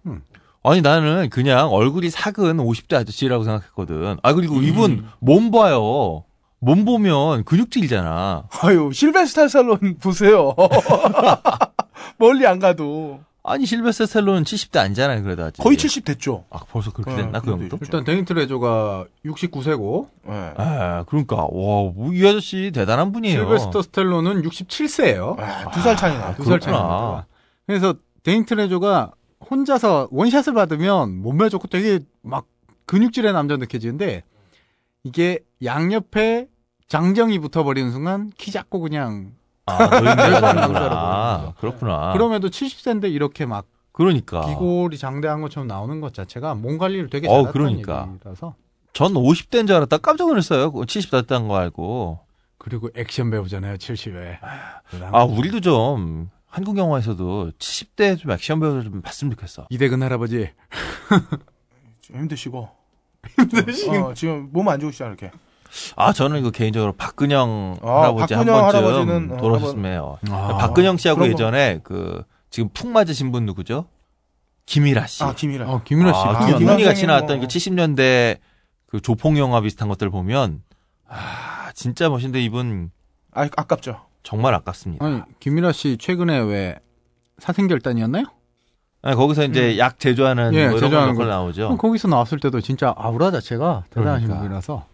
아니 0.62 0.82
나는 0.82 1.30
그냥 1.30 1.72
얼굴이 1.72 2.10
작은 2.10 2.58
50대 2.58 2.94
아저씨라고 2.94 3.44
생각했거든. 3.44 4.18
아 4.22 4.32
그리고 4.34 4.60
이분 4.60 5.06
몸 5.18 5.50
봐요. 5.50 6.24
몸 6.58 6.84
보면 6.84 7.44
근육질이잖아. 7.44 8.48
아유 8.62 8.90
실베스타 8.92 9.48
살론 9.48 9.96
보세요. 10.00 10.54
멀리 12.18 12.46
안 12.46 12.58
가도 12.58 13.20
아니 13.42 13.64
실베스터 13.64 14.06
셀로는 14.06 14.42
70대 14.44 14.78
아니잖아요. 14.78 15.22
그래도 15.22 15.44
아직. 15.44 15.62
거의 15.62 15.76
70 15.78 16.04
됐죠. 16.04 16.44
아 16.50 16.58
벌써 16.68 16.92
그렇게 16.92 17.12
어, 17.12 17.16
됐나 17.16 17.40
그 17.40 17.50
형도? 17.52 17.78
일단 17.80 18.04
데니 18.04 18.24
트 18.24 18.32
레저가 18.34 19.06
69세고 19.24 20.08
네. 20.26 20.52
아 20.56 21.04
그러니까 21.08 21.46
와이 21.50 22.26
아저씨 22.28 22.70
대단한 22.74 23.12
분이에요. 23.12 23.40
실베스터 23.40 23.82
스텔로는 23.82 24.42
67세예요. 24.42 25.38
아, 25.38 25.70
두살 25.70 25.96
차이 25.96 26.12
나. 26.18 26.34
두살 26.34 26.58
그렇구나. 26.60 26.60
차이입니다. 26.60 27.26
그래서 27.66 27.94
대니 28.22 28.44
트레호가 28.44 29.12
혼자서 29.50 30.08
원샷을 30.10 30.52
받으면 30.52 31.16
몸매 31.22 31.48
좋고 31.48 31.68
되게 31.68 32.00
막 32.22 32.44
근육질의 32.86 33.32
남자 33.32 33.56
느껴지는데 33.56 34.22
이게 35.02 35.38
양옆에 35.64 36.48
장정이 36.88 37.38
붙어버리는 37.38 37.90
순간 37.90 38.30
키 38.36 38.50
작고 38.50 38.80
그냥 38.80 39.32
아 39.78 40.00
남자로 40.00 40.40
되는구나. 40.40 41.36
보이는 41.38 41.54
그렇구나. 41.60 42.12
그럼에도 42.12 42.48
70세인데 42.48 43.10
이렇게 43.12 43.46
막 43.46 43.66
그러니까 43.92 44.40
기골이 44.46 44.96
장대한 44.98 45.40
것처럼 45.42 45.66
나오는 45.66 46.00
것 46.00 46.14
자체가 46.14 46.54
몸 46.54 46.78
관리를 46.78 47.10
되게 47.10 47.28
어, 47.28 47.42
잘했다는 47.42 47.52
그러니까. 47.52 48.08
얘기라서 48.14 48.54
전 48.92 49.12
50대인 49.14 49.66
줄 49.66 49.76
알았다 49.76 49.98
깜짝 49.98 50.28
놀랐어요. 50.28 50.72
70대 50.72 51.10
됐다는 51.22 51.48
거 51.48 51.56
알고. 51.56 52.20
그리고 52.58 52.90
액션 52.94 53.30
배우잖아요 53.30 53.76
70에 53.76 54.38
아 55.12 55.24
우리도 55.24 55.60
좀 55.60 56.28
한국 56.46 56.76
영화에서도 56.76 57.52
70대 57.58 58.18
좀 58.18 58.30
액션 58.32 58.60
배우를 58.60 58.84
좀 58.84 59.00
봤으면 59.02 59.30
좋겠어. 59.32 59.66
이대근 59.70 60.02
할아버지 60.02 60.50
좀 62.02 62.16
힘드시고. 62.20 62.68
힘드시고. 63.38 63.96
어, 63.96 64.14
지금 64.14 64.48
몸 64.52 64.68
안 64.68 64.80
좋으시잖아 64.80 65.10
이렇게. 65.12 65.30
아 65.96 66.12
저는 66.12 66.40
이거 66.40 66.50
개인적으로 66.50 66.92
박근영 66.92 67.78
아, 67.82 68.00
할아버지 68.00 68.34
한 68.34 68.46
박근영 68.46 68.60
번쯤 68.70 68.78
할아버지는, 68.78 69.32
어, 69.32 69.36
돌아오셨으면 69.40 69.92
해요. 69.92 70.18
아, 70.30 70.56
박근영 70.58 70.96
씨하고. 70.96 71.26
예전에 71.28 71.80
그 71.82 72.22
지금 72.50 72.68
푹 72.72 72.88
맞으신 72.88 73.30
분 73.32 73.46
누구죠? 73.46 73.86
김일아 74.66 75.06
씨. 75.06 75.22
아 75.24 75.34
김이라. 75.34 75.68
어, 75.70 75.82
김윤아 75.84 76.12
씨 76.12 76.18
아, 76.20 76.56
김윤희 76.58 76.84
같이 76.84 77.06
나왔던 77.06 77.38
뭐. 77.38 77.40
그 77.40 77.46
70년대 77.46 78.38
그 78.86 79.00
조폭 79.00 79.36
영화 79.38 79.60
비슷한 79.60 79.88
것들 79.88 80.10
보면 80.10 80.62
아 81.08 81.70
진짜 81.74 82.08
멋있는데 82.08 82.40
이분 82.42 82.90
아 83.32 83.42
아깝죠. 83.56 84.00
정말 84.22 84.54
아깝습니다. 84.54 85.04
아니 85.04 85.22
김윤아 85.40 85.72
씨 85.72 85.96
최근에 85.98 86.38
왜 86.40 86.78
사생결단이었나요? 87.38 88.24
아니, 89.02 89.16
거기서 89.16 89.44
이제 89.44 89.78
약 89.78 89.98
제조하는 89.98 90.52
예, 90.54 90.68
뭐 90.68 90.76
이런 90.76 90.90
제조하는 90.90 91.14
거. 91.14 91.24
나오죠. 91.24 91.76
거기서 91.78 92.08
나왔을 92.08 92.38
때도 92.38 92.60
진짜 92.60 92.92
아우라 92.98 93.30
자체가 93.30 93.84
대단하신 93.90 94.26
그러니까. 94.26 94.42
분이라서 94.42 94.86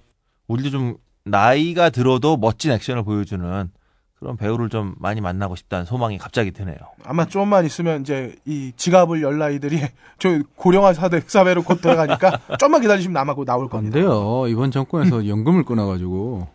우리도 0.48 0.70
좀 0.70 0.96
나이가 1.24 1.90
들어도 1.90 2.36
멋진 2.36 2.70
액션을 2.70 3.02
보여주는 3.02 3.70
그런 4.18 4.36
배우를 4.36 4.70
좀 4.70 4.94
많이 4.98 5.20
만나고 5.20 5.56
싶다는 5.56 5.84
소망이 5.84 6.16
갑자기 6.16 6.50
드네요. 6.50 6.76
아마 7.04 7.26
좀만 7.26 7.66
있으면 7.66 8.00
이제 8.00 8.34
이 8.46 8.72
지갑을 8.76 9.22
열 9.22 9.38
나이들이 9.38 9.80
저 10.18 10.40
고령화 10.56 10.94
사회, 10.94 11.20
사회로 11.20 11.62
곧 11.64 11.80
돌아가니까 11.82 12.40
좀만 12.58 12.80
기다리시면 12.80 13.34
곧 13.34 13.44
나올 13.44 13.64
안 13.64 13.68
겁니다. 13.68 13.98
돼요. 13.98 14.46
이번 14.48 14.70
정권에서 14.70 15.26
연금을 15.28 15.64
끊어가지고 15.64 16.48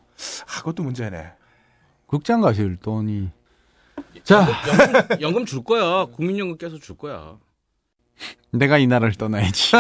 아, 0.48 0.58
그것도 0.60 0.84
문제네. 0.84 1.34
극장 2.08 2.42
가실 2.42 2.78
돈이 2.78 3.30
자 4.24 4.48
연금, 4.68 5.22
연금 5.22 5.46
줄 5.46 5.64
거야. 5.64 6.06
국민연금 6.06 6.58
깨서 6.58 6.80
줄 6.80 6.98
거야. 6.98 7.38
내가 8.52 8.78
이 8.78 8.88
나라를 8.88 9.14
떠나야지. 9.16 9.72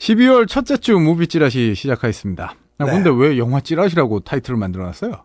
12월 0.00 0.46
첫째 0.48 0.76
주 0.76 0.98
무비 0.98 1.26
찌라시 1.28 1.74
시작하겠습니다. 1.74 2.54
아, 2.78 2.84
네. 2.84 2.90
근데 2.90 3.10
왜 3.10 3.38
영화 3.38 3.60
찌라시라고 3.60 4.20
타이틀을 4.20 4.58
만들어놨어요? 4.58 5.24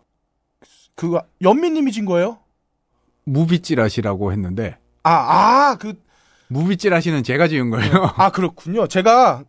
그거 0.94 1.22
연민님이 1.42 1.92
진 1.92 2.04
거예요? 2.04 2.38
무비 3.24 3.60
찌라시라고 3.60 4.32
했는데 4.32 4.76
아, 5.02 5.10
아, 5.70 5.76
그, 5.78 5.94
무비 6.48 6.76
찌라시는 6.76 7.22
제가 7.22 7.48
지은 7.48 7.70
거예요. 7.70 8.12
아, 8.16 8.30
그렇군요. 8.30 8.86
제가 8.86 9.44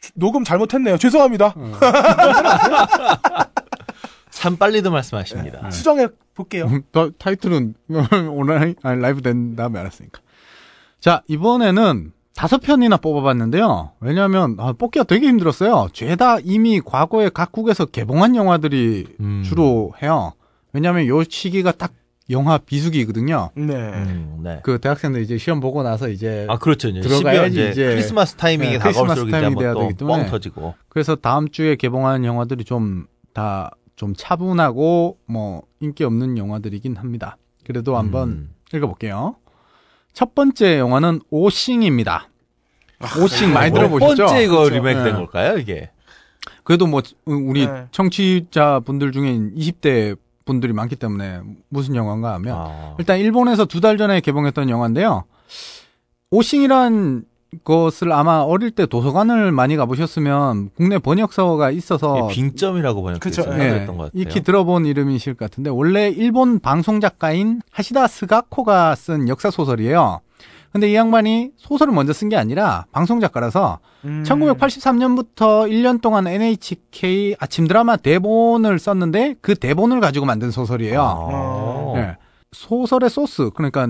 주- 0.00 0.10
녹음 0.14 0.44
잘못했네요. 0.44 0.98
죄송합니다. 0.98 1.54
참 4.30 4.56
빨리도 4.56 4.90
말씀하십니다. 4.90 5.70
수정해 5.70 6.08
볼게요. 6.34 6.66
음, 6.66 6.82
더- 6.92 7.10
타이틀은 7.10 7.74
오늘 8.30 8.74
아니, 8.82 9.00
라이브 9.00 9.22
된 9.22 9.56
다음에 9.56 9.78
알았으니까. 9.80 10.20
자 11.00 11.22
이번에는 11.28 12.12
다섯 12.36 12.58
편이나 12.58 12.98
뽑아봤는데요. 12.98 13.92
왜냐하면 14.00 14.56
아, 14.58 14.74
뽑기가 14.74 15.04
되게 15.04 15.26
힘들었어요. 15.26 15.88
죄다 15.94 16.38
이미 16.40 16.80
과거에 16.80 17.30
각국에서 17.30 17.86
개봉한 17.86 18.36
영화들이 18.36 19.06
음. 19.20 19.42
주로 19.42 19.94
해요. 20.02 20.34
왜냐하면 20.74 21.06
요 21.06 21.24
시기가 21.24 21.72
딱 21.72 21.94
영화 22.28 22.58
비수기거든요. 22.58 23.50
네. 23.54 23.74
음, 23.74 24.40
네. 24.42 24.60
그 24.64 24.78
대학생들 24.78 25.22
이제 25.22 25.38
시험 25.38 25.60
보고 25.60 25.82
나서 25.82 26.10
이제 26.10 26.46
아 26.50 26.58
그렇죠. 26.58 26.88
이제 26.88 27.00
들어가야지 27.00 27.56
12월 27.56 27.60
이제, 27.62 27.70
이제. 27.70 27.84
크리스마스 27.86 28.34
타이밍이 28.34 28.72
네, 28.72 28.78
다가올수록 28.78 29.30
크리스마스 29.30 29.46
이제 29.46 29.80
되기 29.80 29.94
또뻥 29.94 29.96
때문에. 29.96 30.26
터지고. 30.26 30.74
그래서 30.90 31.14
다음 31.14 31.48
주에 31.48 31.76
개봉하는 31.76 32.26
영화들이 32.26 32.64
좀다좀 32.64 34.14
차분하고 34.14 35.18
뭐 35.24 35.62
인기 35.80 36.04
없는 36.04 36.36
영화들이긴 36.36 36.96
합니다. 36.96 37.38
그래도 37.64 37.96
한번 37.96 38.28
음. 38.28 38.50
읽어볼게요. 38.74 39.36
첫 40.16 40.34
번째 40.34 40.78
영화는 40.78 41.20
오싱입니다. 41.28 42.30
오싱 43.22 43.52
많이 43.52 43.70
몇 43.70 43.80
들어보셨죠? 43.80 44.24
번째 44.24 44.44
이거 44.44 44.56
그렇죠. 44.60 44.74
리메이크 44.76 45.02
된 45.04 45.12
네. 45.12 45.18
걸까요 45.18 45.58
이게? 45.58 45.90
그래도 46.64 46.86
뭐 46.86 47.02
우리 47.26 47.66
네. 47.66 47.84
청취자 47.90 48.80
분들 48.86 49.12
중에 49.12 49.32
20대 49.54 50.16
분들이 50.46 50.72
많기 50.72 50.96
때문에 50.96 51.40
무슨 51.68 51.94
영화인가 51.96 52.32
하면 52.32 52.56
아. 52.56 52.94
일단 52.98 53.18
일본에서 53.18 53.66
두 53.66 53.82
달 53.82 53.98
전에 53.98 54.20
개봉했던 54.22 54.70
영화인데요. 54.70 55.24
오싱이란 56.30 57.24
것을 57.64 58.12
아마 58.12 58.38
어릴 58.38 58.70
때 58.70 58.86
도서관을 58.86 59.52
많이 59.52 59.76
가보셨으면 59.76 60.70
국내 60.76 60.98
번역서가 60.98 61.70
있어서 61.70 62.30
이 62.30 62.34
빙점이라고 62.34 63.02
번역돼서 63.02 63.42
예. 63.58 63.86
것 63.86 63.96
같아요. 63.96 64.10
익히 64.14 64.42
들어본 64.42 64.86
이름이실 64.86 65.34
것 65.34 65.50
같은데 65.50 65.70
원래 65.70 66.08
일본 66.08 66.58
방송 66.58 67.00
작가인 67.00 67.60
하시다 67.70 68.06
스가코가 68.06 68.94
쓴 68.94 69.28
역사 69.28 69.50
소설이에요. 69.50 70.20
근데 70.72 70.90
이 70.90 70.94
양반이 70.94 71.52
소설을 71.56 71.94
먼저 71.94 72.12
쓴 72.12 72.28
게 72.28 72.36
아니라 72.36 72.84
방송 72.92 73.18
작가라서 73.20 73.78
음. 74.04 74.22
1983년부터 74.26 75.70
1년 75.70 76.00
동안 76.02 76.26
NHK 76.26 77.36
아침 77.38 77.66
드라마 77.66 77.96
대본을 77.96 78.78
썼는데 78.78 79.36
그 79.40 79.54
대본을 79.54 80.00
가지고 80.00 80.26
만든 80.26 80.50
소설이에요. 80.50 81.00
아. 81.00 81.98
예. 81.98 82.16
소설의 82.52 83.10
소스 83.10 83.50
그러니까 83.54 83.88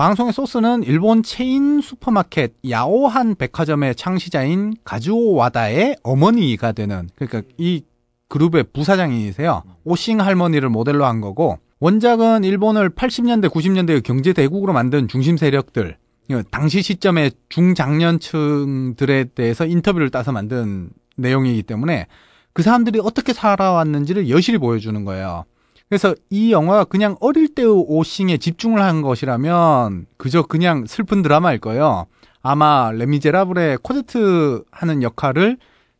방송의 0.00 0.32
소스는 0.32 0.82
일본 0.84 1.22
체인 1.22 1.82
슈퍼마켓 1.82 2.54
야오한 2.70 3.34
백화점의 3.34 3.94
창시자인 3.96 4.72
가즈오 4.82 5.34
와다의 5.34 5.96
어머니가 6.02 6.72
되는 6.72 7.10
그러니까 7.16 7.42
이 7.58 7.82
그룹의 8.28 8.64
부사장이세요. 8.72 9.62
오싱 9.84 10.22
할머니를 10.22 10.70
모델로 10.70 11.04
한 11.04 11.20
거고 11.20 11.58
원작은 11.80 12.44
일본을 12.44 12.88
80년대 12.88 13.50
90년대의 13.50 14.02
경제 14.02 14.32
대국으로 14.32 14.72
만든 14.72 15.06
중심 15.06 15.36
세력들 15.36 15.98
그 16.30 16.44
당시 16.50 16.80
시점의 16.80 17.32
중장년층들에 17.50 19.24
대해서 19.34 19.66
인터뷰를 19.66 20.08
따서 20.08 20.32
만든 20.32 20.88
내용이기 21.18 21.62
때문에 21.64 22.06
그 22.54 22.62
사람들이 22.62 23.00
어떻게 23.00 23.34
살아왔는지를 23.34 24.30
여실히 24.30 24.56
보여주는 24.56 25.04
거예요. 25.04 25.44
그래서 25.90 26.14
이 26.30 26.52
영화가 26.52 26.84
그냥 26.84 27.16
어릴 27.20 27.52
때의 27.52 27.68
오싱에 27.68 28.38
집중을 28.38 28.80
한 28.80 29.02
것이라면 29.02 30.06
그저 30.16 30.42
그냥 30.44 30.86
슬픈 30.86 31.20
드라마일 31.20 31.58
거예요. 31.58 32.06
아마 32.42 32.92
레미제라블의 32.92 33.78
코제트 33.82 34.62
하는 34.70 35.02
역할을 35.02 35.58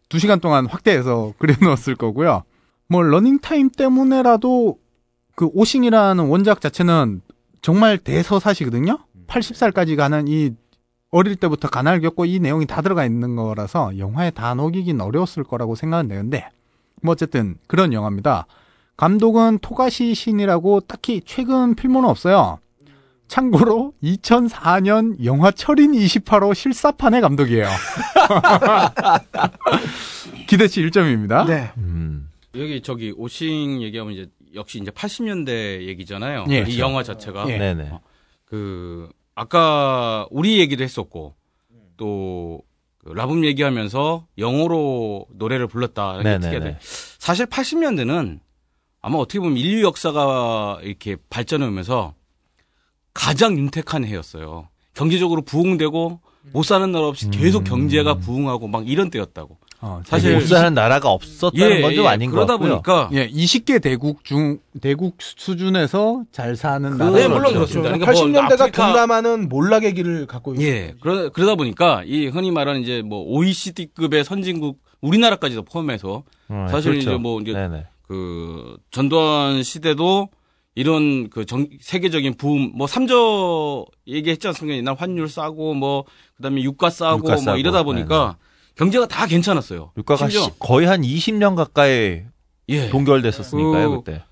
두 0.08 0.20
시간 0.20 0.38
동안 0.38 0.66
확대해서 0.66 1.34
그려놓았을 1.38 1.96
거고요. 1.96 2.44
뭐 2.86 3.02
러닝타임 3.02 3.70
때문에라도 3.70 4.78
그 5.34 5.46
오싱이라는 5.52 6.24
원작 6.24 6.60
자체는 6.60 7.20
정말 7.60 7.98
대서사시거든요. 7.98 8.96
80살까지 9.26 9.96
가는 9.96 10.28
이 10.28 10.54
어릴 11.10 11.34
때부터 11.34 11.68
가난을 11.68 12.00
겪고 12.00 12.26
이 12.26 12.38
내용이 12.38 12.66
다 12.66 12.80
들어가 12.80 13.04
있는 13.04 13.34
거라서 13.34 13.98
영화에 13.98 14.30
다 14.30 14.54
녹이긴 14.54 15.00
어려웠을 15.00 15.42
거라고 15.42 15.74
생각은 15.74 16.06
되는데 16.06 16.48
뭐 17.02 17.10
어쨌든 17.12 17.56
그런 17.66 17.92
영화입니다. 17.92 18.46
감독은 19.00 19.60
토가시 19.60 20.14
신이라고 20.14 20.80
딱히 20.80 21.22
최근 21.24 21.74
필모는 21.74 22.06
없어요. 22.06 22.58
참고로 23.28 23.94
2004년 24.02 25.24
영화 25.24 25.50
철인 25.50 25.92
28호 25.92 26.54
실사판의 26.54 27.22
감독이에요. 27.22 27.66
기대치 30.46 30.82
1점입니다. 30.82 31.46
네. 31.46 31.70
음. 31.78 32.28
여기 32.54 32.82
저기 32.82 33.14
오싱 33.16 33.80
얘기하면 33.80 34.12
이제 34.12 34.26
역시 34.54 34.78
이제 34.78 34.90
80년대 34.90 35.86
얘기잖아요. 35.86 36.44
예, 36.50 36.58
이 36.58 36.62
그렇죠. 36.64 36.78
영화 36.80 37.02
자체가 37.02 37.48
예. 37.48 37.56
네네. 37.56 37.92
그 38.44 39.08
아까 39.34 40.26
우리 40.30 40.58
얘기도 40.58 40.84
했었고 40.84 41.34
또그 41.96 43.14
라붐 43.14 43.46
얘기하면서 43.46 44.26
영어로 44.36 45.24
노래를 45.32 45.68
불렀다. 45.68 46.20
이렇게. 46.20 46.76
사실 46.80 47.46
80년대는 47.46 48.40
아마 49.02 49.18
어떻게 49.18 49.40
보면 49.40 49.56
인류 49.56 49.82
역사가 49.84 50.80
이렇게 50.82 51.16
발전하면서 51.30 52.14
가장 53.14 53.56
윤택한 53.58 54.04
해였어요. 54.04 54.68
경제적으로 54.94 55.42
부흥되고 55.42 56.20
못 56.52 56.62
사는 56.62 56.90
나라 56.92 57.06
없이 57.06 57.28
계속 57.30 57.64
경제가 57.64 58.14
부흥하고 58.14 58.68
막 58.68 58.88
이런 58.88 59.10
때였다고. 59.10 59.58
어, 59.82 60.02
사실 60.04 60.34
못 60.34 60.46
사는 60.46 60.74
나라가 60.74 61.10
없었다는 61.10 61.80
건좀 61.80 62.06
아닌 62.06 62.30
것 62.30 62.36
그러다. 62.36 62.58
보니까 62.58 63.08
예, 63.14 63.26
20개 63.30 63.80
대국 63.82 64.24
중 64.24 64.58
대국 64.82 65.16
수준에서 65.18 66.24
잘 66.32 66.54
사는 66.54 66.98
나라. 66.98 67.10
네, 67.12 67.26
물론 67.28 67.54
그렇습니다. 67.54 67.90
그러니까 67.96 68.12
뭐 68.12 68.22
80년대가 68.22 68.60
아프리카- 68.60 68.72
동남아는 68.72 69.48
몰락의 69.48 69.94
길을 69.94 70.26
갖고 70.26 70.52
있어요. 70.54 70.66
예. 70.66 70.94
그러, 71.00 71.30
그러다 71.30 71.54
보니까 71.54 72.02
이 72.04 72.26
흔히 72.26 72.50
말하는 72.50 72.82
이제 72.82 73.00
뭐 73.00 73.22
OECD급의 73.24 74.24
선진국 74.24 74.78
우리나라까지도 75.00 75.62
포함해서 75.62 76.24
어, 76.50 76.66
사실 76.70 76.92
그렇죠. 76.92 77.10
이제 77.12 77.18
뭐 77.18 77.40
이제 77.40 77.52
네네. 77.54 77.86
그 78.10 78.76
전두환 78.90 79.62
시대도 79.62 80.30
이런 80.74 81.30
그 81.30 81.46
정, 81.46 81.68
세계적인 81.80 82.34
부음 82.38 82.72
뭐 82.74 82.88
삼저 82.88 83.86
얘기했지 84.08 84.48
않습니까? 84.48 84.76
옛날 84.76 84.96
환율 84.98 85.28
싸고 85.28 85.74
뭐 85.74 86.04
그다음에 86.36 86.60
유가 86.64 86.90
싸고 86.90 87.18
유가 87.18 87.34
뭐 87.34 87.36
싸고. 87.36 87.58
이러다 87.58 87.84
보니까 87.84 88.36
경제가 88.74 89.06
다 89.06 89.28
괜찮았어요. 89.28 89.92
유가가 89.96 90.28
시- 90.28 90.38
거의 90.58 90.88
한 90.88 91.02
20년 91.02 91.54
가까이 91.54 92.22
예. 92.68 92.88
동결됐었으니까요 92.90 93.90
그- 93.90 93.96
그때. 94.02 94.24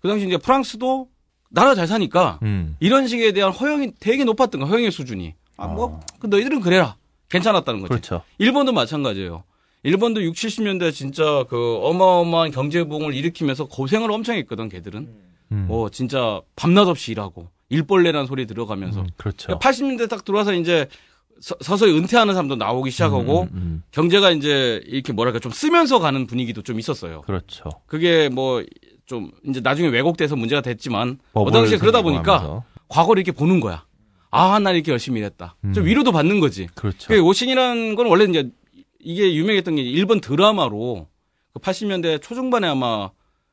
그 0.00 0.08
당시 0.08 0.26
이제 0.26 0.36
프랑스도 0.36 1.06
나라 1.50 1.76
잘 1.76 1.86
사니까 1.86 2.40
음. 2.42 2.74
이런 2.80 3.06
식에 3.06 3.30
대한 3.30 3.52
허용이 3.52 3.92
되게 4.00 4.24
높았던 4.24 4.60
거 4.62 4.66
허용의 4.66 4.90
수준이. 4.90 5.34
아, 5.56 5.68
뭐, 5.68 6.00
그 6.18 6.26
너희들은 6.26 6.62
그래라. 6.62 6.96
괜찮았다는 7.28 7.80
거지. 7.80 7.90
그렇죠. 7.90 8.22
일본도 8.38 8.72
마찬가지예요. 8.72 9.44
일본도 9.82 10.22
6, 10.22 10.34
70년대 10.34 10.92
진짜 10.92 11.44
그 11.48 11.78
어마어마한 11.82 12.50
경제 12.50 12.84
부흥을 12.84 13.14
일으키면서 13.14 13.66
고생을 13.66 14.10
엄청 14.10 14.36
했거든, 14.36 14.68
걔들은. 14.68 15.08
음. 15.52 15.64
뭐 15.66 15.88
진짜 15.90 16.40
밤낮 16.54 16.86
없이 16.86 17.10
일하고 17.12 17.48
일벌레라는 17.70 18.26
소리 18.26 18.46
들어가면서. 18.46 19.00
음, 19.00 19.06
그렇죠. 19.16 19.58
80년대 19.58 20.08
딱 20.08 20.24
들어와서 20.24 20.54
이제 20.54 20.86
서, 21.40 21.56
서서히 21.60 21.96
은퇴하는 21.96 22.34
사람도 22.34 22.56
나오기 22.56 22.90
시작하고 22.90 23.42
음, 23.42 23.48
음, 23.52 23.56
음. 23.56 23.82
경제가 23.90 24.30
이제 24.30 24.80
이렇게 24.86 25.12
뭐랄까 25.12 25.38
좀 25.38 25.50
쓰면서 25.50 25.98
가는 25.98 26.26
분위기도 26.26 26.62
좀 26.62 26.78
있었어요. 26.78 27.22
그렇죠. 27.22 27.70
그게 27.86 28.28
뭐 28.28 28.62
좀 29.10 29.32
이제 29.44 29.58
나중에 29.58 29.88
왜곡돼서 29.88 30.36
문제가 30.36 30.62
됐지만 30.62 31.16
그 31.18 31.32
버블 31.32 31.50
당시에 31.52 31.78
그러다 31.78 32.00
보니까 32.00 32.36
하면서. 32.36 32.64
과거를 32.86 33.20
이렇게 33.20 33.36
보는 33.36 33.58
거야. 33.58 33.84
아, 34.30 34.60
나 34.60 34.70
이렇게 34.70 34.92
열심히 34.92 35.18
일했다. 35.18 35.56
좀 35.74 35.82
음. 35.82 35.84
위로도 35.84 36.12
받는 36.12 36.38
거지. 36.38 36.68
그렇죠. 36.76 37.08
그 37.08 37.20
오신이라는 37.20 37.96
건 37.96 38.06
원래 38.06 38.24
이제 38.26 38.48
이게 39.02 39.34
유명했던 39.34 39.76
게 39.76 39.82
일본 39.82 40.20
드라마로 40.20 41.08
그 41.52 41.60
80년대 41.60 42.22
초중반에 42.22 42.68
아마 42.68 43.10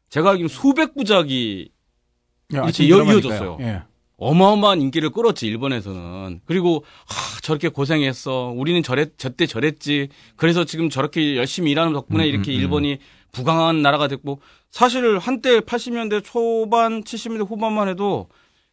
제가 0.09 0.31
알기로 0.31 0.49
수백 0.49 0.95
부작이 0.95 1.69
예, 2.53 2.57
이렇게 2.57 2.83
이어-. 2.85 3.03
이어졌어요. 3.03 3.57
예. 3.61 3.83
어마어마한 4.17 4.81
인기를 4.81 5.11
끌었지 5.11 5.45
일본에서는. 5.47 6.41
그리고 6.45 6.83
하, 7.05 7.39
저렇게 7.41 7.69
고생했어. 7.69 8.53
우리는 8.55 8.81
저랬 8.81 9.17
저때 9.17 9.45
저랬지. 9.45 10.09
그래서 10.35 10.65
지금 10.65 10.89
저렇게 10.89 11.37
열심히 11.37 11.71
일하는 11.71 11.93
덕분에 11.93 12.23
음, 12.23 12.27
이렇게 12.27 12.51
음, 12.51 12.55
음. 12.55 12.59
일본이 12.59 12.97
부강한 13.31 13.83
나라가 13.83 14.07
됐고 14.07 14.41
사실 14.71 15.19
한때 15.19 15.59
80년대 15.59 16.23
초반 16.23 17.03
70년대 17.03 17.47
후반만 17.47 17.89
해도 17.89 18.27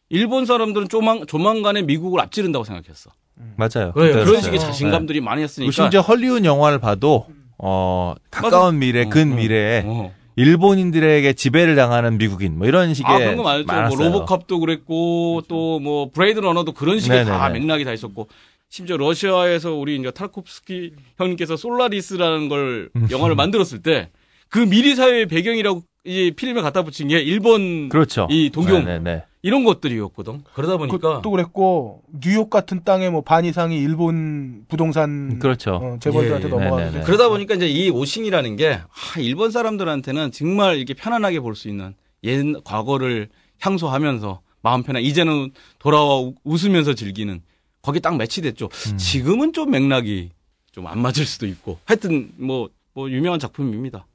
일본 0.09 0.45
사람들은 0.45 0.89
조만, 0.89 1.27
조만간에 1.27 1.83
미국을 1.83 2.19
앞지른다고 2.21 2.65
생각했어. 2.65 3.11
맞아요. 3.57 3.91
그래, 3.93 4.11
그런 4.11 4.25
그때였어요. 4.25 4.41
식의 4.41 4.59
네. 4.59 4.65
자신감들이 4.65 5.21
많이 5.21 5.39
그리고 5.39 5.43
했으니까. 5.43 5.71
심지어 5.71 6.01
헐리우드 6.01 6.45
영화를 6.45 6.79
봐도 6.79 7.27
어 7.57 8.15
가까운 8.31 8.79
미래, 8.79 9.03
어, 9.05 9.09
근 9.09 9.33
어, 9.33 9.35
미래에 9.35 9.83
어. 9.85 10.13
일본인들에게 10.37 11.33
지배를 11.33 11.75
당하는 11.75 12.17
미국인 12.17 12.57
뭐 12.57 12.67
이런 12.67 12.93
식의 12.93 13.13
아, 13.13 13.17
그런 13.17 13.37
거 13.37 13.43
많았죠. 13.43 13.65
많았어요. 13.65 13.97
뭐 13.97 14.07
로보캅도 14.19 14.59
그랬고 14.59 15.41
또뭐 15.47 16.11
블레이드 16.11 16.39
러너도 16.39 16.73
그런 16.73 16.99
식의 16.99 17.25
다 17.25 17.47
네네네. 17.47 17.59
맥락이 17.59 17.85
다 17.85 17.93
있었고 17.93 18.27
심지어 18.69 18.97
러시아에서 18.97 19.73
우리 19.73 19.95
이제 19.95 20.11
타르코프스키 20.11 20.93
형님께서 21.17 21.55
솔라리스라는 21.55 22.49
걸 22.49 22.89
음. 22.95 23.07
영화를 23.11 23.35
만들었을 23.35 23.81
때 23.81 24.09
그 24.55 24.59
미래 24.69 24.95
사회의 24.95 25.25
배경이라고 25.25 25.83
이 26.05 26.31
필름에 26.31 26.61
갖다 26.61 26.81
붙인 26.83 27.09
게 27.09 27.19
일본 27.19 27.89
그렇죠. 27.89 28.25
이 28.31 28.49
동경 28.51 28.85
네네네. 28.85 29.23
이런 29.41 29.65
것들이었거든. 29.65 30.43
그러다 30.53 30.77
보니까 30.77 30.97
그것도 30.97 31.29
그랬고 31.29 32.03
뉴욕 32.21 32.49
같은 32.49 32.83
땅에 32.85 33.09
뭐 33.09 33.21
반 33.21 33.43
이상이 33.43 33.77
일본 33.77 34.63
부동산 34.69 35.39
그렇죠. 35.39 35.75
어, 35.75 35.97
재벌들한테 35.99 36.45
예, 36.47 36.49
넘어가고 36.49 36.77
네네네. 36.79 37.03
그러다 37.03 37.27
보니까 37.27 37.55
이제 37.55 37.67
이 37.67 37.89
오싱이라는 37.89 38.55
게 38.55 38.75
아, 38.75 39.19
일본 39.19 39.51
사람들한테는 39.51 40.31
정말 40.31 40.77
이렇게 40.77 40.93
편안하게 40.93 41.41
볼 41.41 41.53
수 41.55 41.67
있는 41.67 41.93
옛 42.23 42.41
과거를 42.63 43.27
향수하면서 43.59 44.39
마음 44.61 44.83
편한 44.83 45.03
이제는 45.03 45.51
돌아와 45.79 46.19
우- 46.21 46.33
웃으면서 46.45 46.93
즐기는 46.93 47.41
거기 47.81 47.99
딱 47.99 48.15
매치됐죠. 48.15 48.69
음. 48.93 48.97
지금은 48.97 49.51
좀 49.51 49.71
맥락이 49.71 50.29
좀 50.71 50.87
안 50.87 50.99
맞을 51.01 51.25
수도 51.25 51.45
있고 51.45 51.77
하여튼 51.85 52.29
뭐 52.37 52.69
뭐 52.95 53.11
유명한 53.11 53.39
작품입니다. 53.39 54.07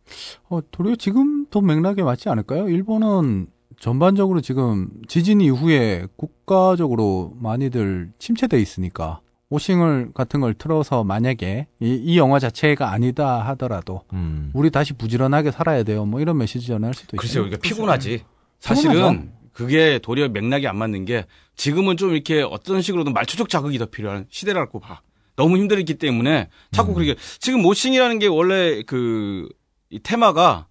어, 0.48 0.60
도리어 0.70 0.96
지금 0.96 1.46
더 1.50 1.60
맥락에 1.60 2.02
맞지 2.02 2.28
않을까요? 2.30 2.68
일본은 2.68 3.46
전반적으로 3.78 4.40
지금 4.40 4.88
지진 5.06 5.40
이후에 5.40 6.06
국가적으로 6.16 7.34
많이들 7.38 8.10
침체돼 8.18 8.60
있으니까 8.60 9.20
오싱을 9.50 10.12
같은 10.14 10.40
걸 10.40 10.54
틀어서 10.54 11.04
만약에 11.04 11.66
이, 11.80 11.94
이 11.94 12.18
영화 12.18 12.38
자체가 12.38 12.90
아니다 12.90 13.40
하더라도 13.48 14.02
음. 14.14 14.50
우리 14.54 14.70
다시 14.70 14.94
부지런하게 14.94 15.50
살아야 15.50 15.82
돼요. 15.82 16.06
뭐 16.06 16.20
이런 16.20 16.38
메시지 16.38 16.66
전할 16.66 16.94
수도 16.94 17.16
있죠. 17.16 17.20
글쎄요, 17.20 17.42
그러니까 17.42 17.60
피곤하지. 17.60 18.24
사실은 18.60 18.94
피곤하죠. 18.94 19.28
그게 19.52 19.98
도리어 19.98 20.28
맥락이 20.28 20.66
안 20.66 20.78
맞는 20.78 21.04
게 21.04 21.26
지금은 21.54 21.98
좀 21.98 22.12
이렇게 22.12 22.40
어떤 22.42 22.80
식으로든 22.80 23.12
말초적 23.12 23.50
자극이 23.50 23.78
더 23.78 23.86
필요한 23.86 24.26
시대라고 24.30 24.80
봐. 24.80 25.02
너무 25.40 25.56
힘들기 25.56 25.94
때문에 25.94 26.48
자꾸 26.72 26.94
그렇게 26.94 27.16
지금 27.38 27.62
모싱이라는 27.62 28.18
게 28.18 28.26
원래 28.26 28.82
그 28.82 29.48
이 29.90 29.98
테마가 29.98 30.66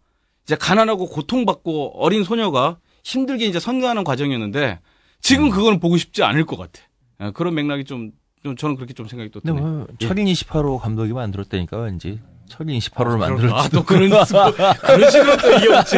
이제 0.45 0.55
가난하고 0.55 1.07
고통받고 1.07 2.01
어린 2.03 2.23
소녀가 2.23 2.77
힘들게 3.03 3.45
이제 3.45 3.59
성장하는 3.59 4.03
과정이었는데 4.03 4.79
지금 5.21 5.49
그거는 5.49 5.79
보고 5.79 5.97
싶지 5.97 6.23
않을 6.23 6.45
것 6.45 6.57
같아. 6.57 6.81
예, 7.21 7.31
그런 7.31 7.53
맥락이 7.53 7.83
좀, 7.83 8.11
좀 8.43 8.55
저는 8.55 8.77
그렇게 8.77 8.93
좀 8.93 9.07
생각이 9.07 9.29
또 9.31 9.41
근데 9.41 9.59
드네. 9.59 9.69
뭐 9.69 9.87
철인 9.99 10.25
28호 10.27 10.79
감독이 10.79 11.11
만들었다니까 11.11 11.77
왠지 11.77 12.19
철인 12.47 12.79
28호를 12.79 13.13
아, 13.15 13.17
만들었지. 13.17 13.69
또 13.71 13.83
그런 13.83 14.09
식으로, 14.25 14.53
그런 14.81 15.11
식으로 15.11 15.37
또 15.37 15.51
이어지. 15.51 15.97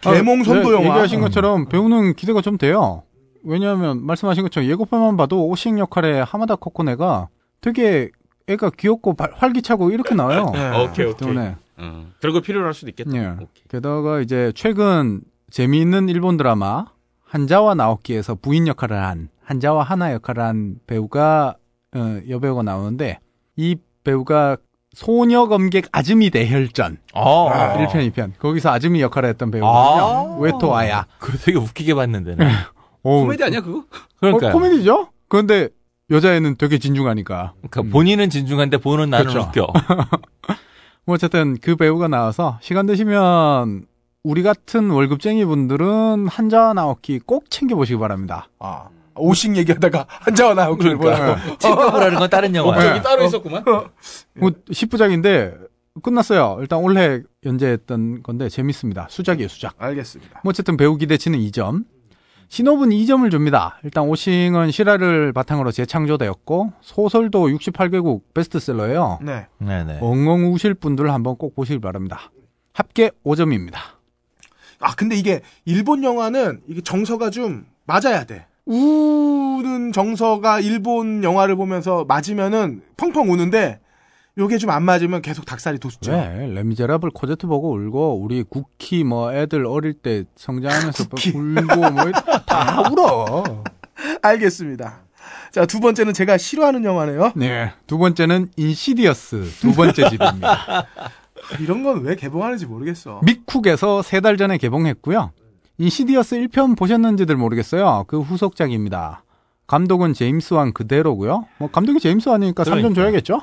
개몽 0.00 0.42
선도 0.42 0.70
네, 0.70 0.74
영화. 0.76 0.88
얘기하신 0.88 1.20
것처럼 1.20 1.68
배우는 1.68 2.14
기대가 2.16 2.40
좀 2.40 2.56
돼요. 2.56 3.02
왜냐하면 3.46 4.04
말씀하신 4.04 4.42
것처럼 4.44 4.68
예고편만 4.68 5.16
봐도 5.16 5.46
오싱 5.48 5.78
역할의 5.78 6.24
하마다 6.24 6.56
코코네가 6.56 7.28
되게 7.60 8.10
애가 8.48 8.70
귀엽고 8.76 9.14
발- 9.14 9.32
활기차고 9.34 9.90
이렇게 9.90 10.14
나와요. 10.14 10.50
네. 10.52 10.84
오케이, 10.84 11.06
오케이. 11.06 11.14
때문에 11.16 11.56
어, 11.78 12.06
그런 12.20 12.34
거 12.34 12.40
필요로 12.40 12.66
할 12.66 12.74
수도 12.74 12.88
있겠다. 12.90 13.10
예. 13.16 13.26
오케이. 13.28 13.46
게다가 13.68 14.20
이제 14.20 14.52
최근 14.54 15.20
재미있는 15.50 16.08
일본 16.08 16.36
드라마 16.36 16.86
한자와 17.24 17.74
나오키에서 17.74 18.36
부인 18.36 18.66
역할을 18.68 18.96
한 19.02 19.28
한자와 19.44 19.82
하나 19.84 20.12
역할을 20.12 20.42
한 20.42 20.76
배우가 20.86 21.56
어, 21.94 22.20
여배우가 22.28 22.62
나오는데 22.62 23.18
이 23.56 23.76
배우가 24.04 24.56
소녀 24.94 25.46
검객 25.46 25.86
아즈미 25.92 26.30
대혈전 26.30 26.98
어. 27.14 27.50
1편, 27.52 28.10
2편. 28.12 28.38
거기서 28.38 28.70
아즈미 28.70 29.02
역할을 29.02 29.28
했던 29.28 29.50
배우거든요. 29.50 29.76
아. 29.76 30.36
웨토 30.40 30.74
아야. 30.74 31.06
그래 31.18 31.36
되게 31.44 31.58
웃기게 31.58 31.94
봤는데. 31.94 32.36
는 33.06 33.12
어, 33.12 33.20
코미디 33.20 33.44
아니야 33.44 33.60
그거? 33.60 33.84
그러니까. 34.18 34.48
어, 34.48 34.52
코미디죠? 34.52 35.08
그런데 35.28 35.68
여자애는 36.10 36.56
되게 36.56 36.78
진중하니까. 36.78 37.54
그러니까 37.68 37.92
본인은 37.92 38.30
진중한데 38.30 38.78
보는 38.78 39.10
나는 39.10 39.26
그렇죠. 39.26 39.48
웃겨. 39.48 39.66
뭐 41.06 41.14
어쨌든 41.14 41.56
그 41.60 41.76
배우가 41.76 42.08
나와서 42.08 42.58
시간 42.60 42.86
되시면 42.86 43.86
우리 44.24 44.42
같은 44.42 44.90
월급쟁이 44.90 45.44
분들은 45.44 46.26
한자와 46.26 46.74
나오키 46.74 47.20
꼭 47.20 47.48
챙겨 47.48 47.76
보시기 47.76 47.98
바랍니다. 47.98 48.48
아, 48.58 48.88
오식 49.14 49.56
얘기하다가 49.56 50.06
한자와 50.08 50.54
나오길 50.54 50.98
그러니까. 50.98 51.36
보라고. 51.36 51.58
챙겨보라는 51.58 52.18
건 52.18 52.28
다른 52.30 52.54
영화야. 52.54 52.74
목적이 52.74 53.02
따로 53.02 53.24
있었구만. 53.24 53.64
뭐 54.34 54.50
10부작인데 54.70 55.56
끝났어요. 56.02 56.58
일단 56.60 56.80
올해 56.80 57.22
연재했던 57.44 58.22
건데 58.24 58.48
재밌습니다. 58.48 59.06
수작이에요, 59.08 59.48
수작. 59.48 59.74
알겠습니다. 59.78 60.40
뭐 60.42 60.50
어쨌든 60.50 60.76
배우 60.76 60.96
기대치는 60.96 61.38
2점. 61.38 61.84
신업은 62.48 62.90
2점을 62.90 63.30
줍니다. 63.30 63.78
일단 63.82 64.04
오싱은 64.04 64.70
실화를 64.70 65.32
바탕으로 65.32 65.72
재창조되었고 65.72 66.72
소설도 66.80 67.48
68개국 67.48 68.22
베스트셀러예요. 68.34 69.18
네. 69.22 69.46
네네. 69.58 69.98
엉엉 70.00 70.52
우실 70.52 70.74
분들 70.74 71.10
한번 71.12 71.36
꼭 71.36 71.54
보시길 71.54 71.80
바랍니다. 71.80 72.30
합계 72.72 73.10
5점입니다. 73.24 73.74
아, 74.78 74.94
근데 74.94 75.16
이게 75.16 75.40
일본 75.64 76.04
영화는 76.04 76.60
이게 76.68 76.80
정서가 76.82 77.30
좀 77.30 77.66
맞아야 77.84 78.24
돼. 78.24 78.46
우는 78.66 79.92
정서가 79.92 80.60
일본 80.60 81.22
영화를 81.24 81.56
보면서 81.56 82.04
맞으면은 82.04 82.82
펑펑 82.96 83.30
우는데 83.30 83.80
요게 84.38 84.58
좀 84.58 84.70
안 84.70 84.82
맞으면 84.82 85.22
계속 85.22 85.46
닭살이 85.46 85.78
돋죠. 85.78 86.10
왜? 86.12 86.46
레미제라블 86.52 87.10
코제트 87.10 87.46
보고 87.46 87.72
울고 87.72 88.20
우리 88.22 88.42
국희 88.42 89.02
뭐 89.04 89.32
애들 89.32 89.64
어릴 89.64 89.94
때 89.94 90.24
성장하면서 90.36 91.08
국희. 91.08 91.30
울고 91.30 91.90
뭐 91.90 92.12
다 92.46 92.82
울어. 92.90 93.42
알겠습니다. 94.20 95.00
자, 95.52 95.64
두 95.64 95.80
번째는 95.80 96.12
제가 96.12 96.36
싫어하는 96.36 96.84
영화네요. 96.84 97.32
네. 97.34 97.72
두 97.86 97.96
번째는 97.96 98.50
인시디어스 98.56 99.44
두 99.60 99.72
번째 99.72 100.10
집입니다. 100.10 100.86
이런 101.60 101.82
건 101.82 102.02
왜 102.02 102.14
개봉하는지 102.14 102.66
모르겠어. 102.66 103.22
미쿡에서 103.24 104.02
세 104.02 104.20
달 104.20 104.36
전에 104.36 104.58
개봉했고요. 104.58 105.32
인시디어스 105.78 106.36
1편 106.40 106.76
보셨는지들 106.76 107.36
모르겠어요. 107.36 108.04
그 108.06 108.20
후속작입니다. 108.20 109.24
감독은 109.66 110.12
제임스 110.12 110.54
완 110.54 110.72
그대로고요. 110.74 111.46
뭐 111.58 111.70
감독이 111.70 112.00
제임스 112.00 112.28
완이니까 112.28 112.64
3점 112.64 112.70
그러니까. 112.70 112.94
줘야겠죠? 112.94 113.40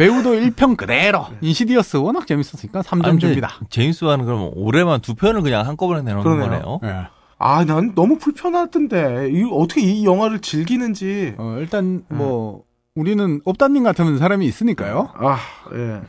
배우도 0.00 0.30
1편 0.32 0.78
그대로. 0.78 1.26
인시디어스 1.42 1.98
워낙 1.98 2.26
재밌었으니까 2.26 2.80
3점 2.80 3.04
아, 3.04 3.10
근데 3.10 3.18
줍니다. 3.26 3.50
제임스 3.68 4.06
와는 4.06 4.24
그럼 4.24 4.50
올해만 4.54 5.02
두 5.02 5.14
편을 5.14 5.42
그냥 5.42 5.66
한꺼번에 5.66 6.00
내놓는 6.00 6.22
그러네요. 6.22 6.78
거네요. 6.80 6.80
예. 6.84 7.06
아, 7.38 7.64
난 7.66 7.94
너무 7.94 8.16
불편하던데. 8.16 9.28
이 9.30 9.46
어떻게 9.52 9.82
이 9.82 10.06
영화를 10.06 10.40
즐기는지. 10.40 11.34
어, 11.36 11.56
일단 11.58 12.02
뭐 12.08 12.64
우리는 12.94 13.42
업다님 13.44 13.82
같은 13.84 14.16
사람이 14.16 14.46
있으니까요. 14.46 15.10
아, 15.16 15.36
예. 15.74 16.00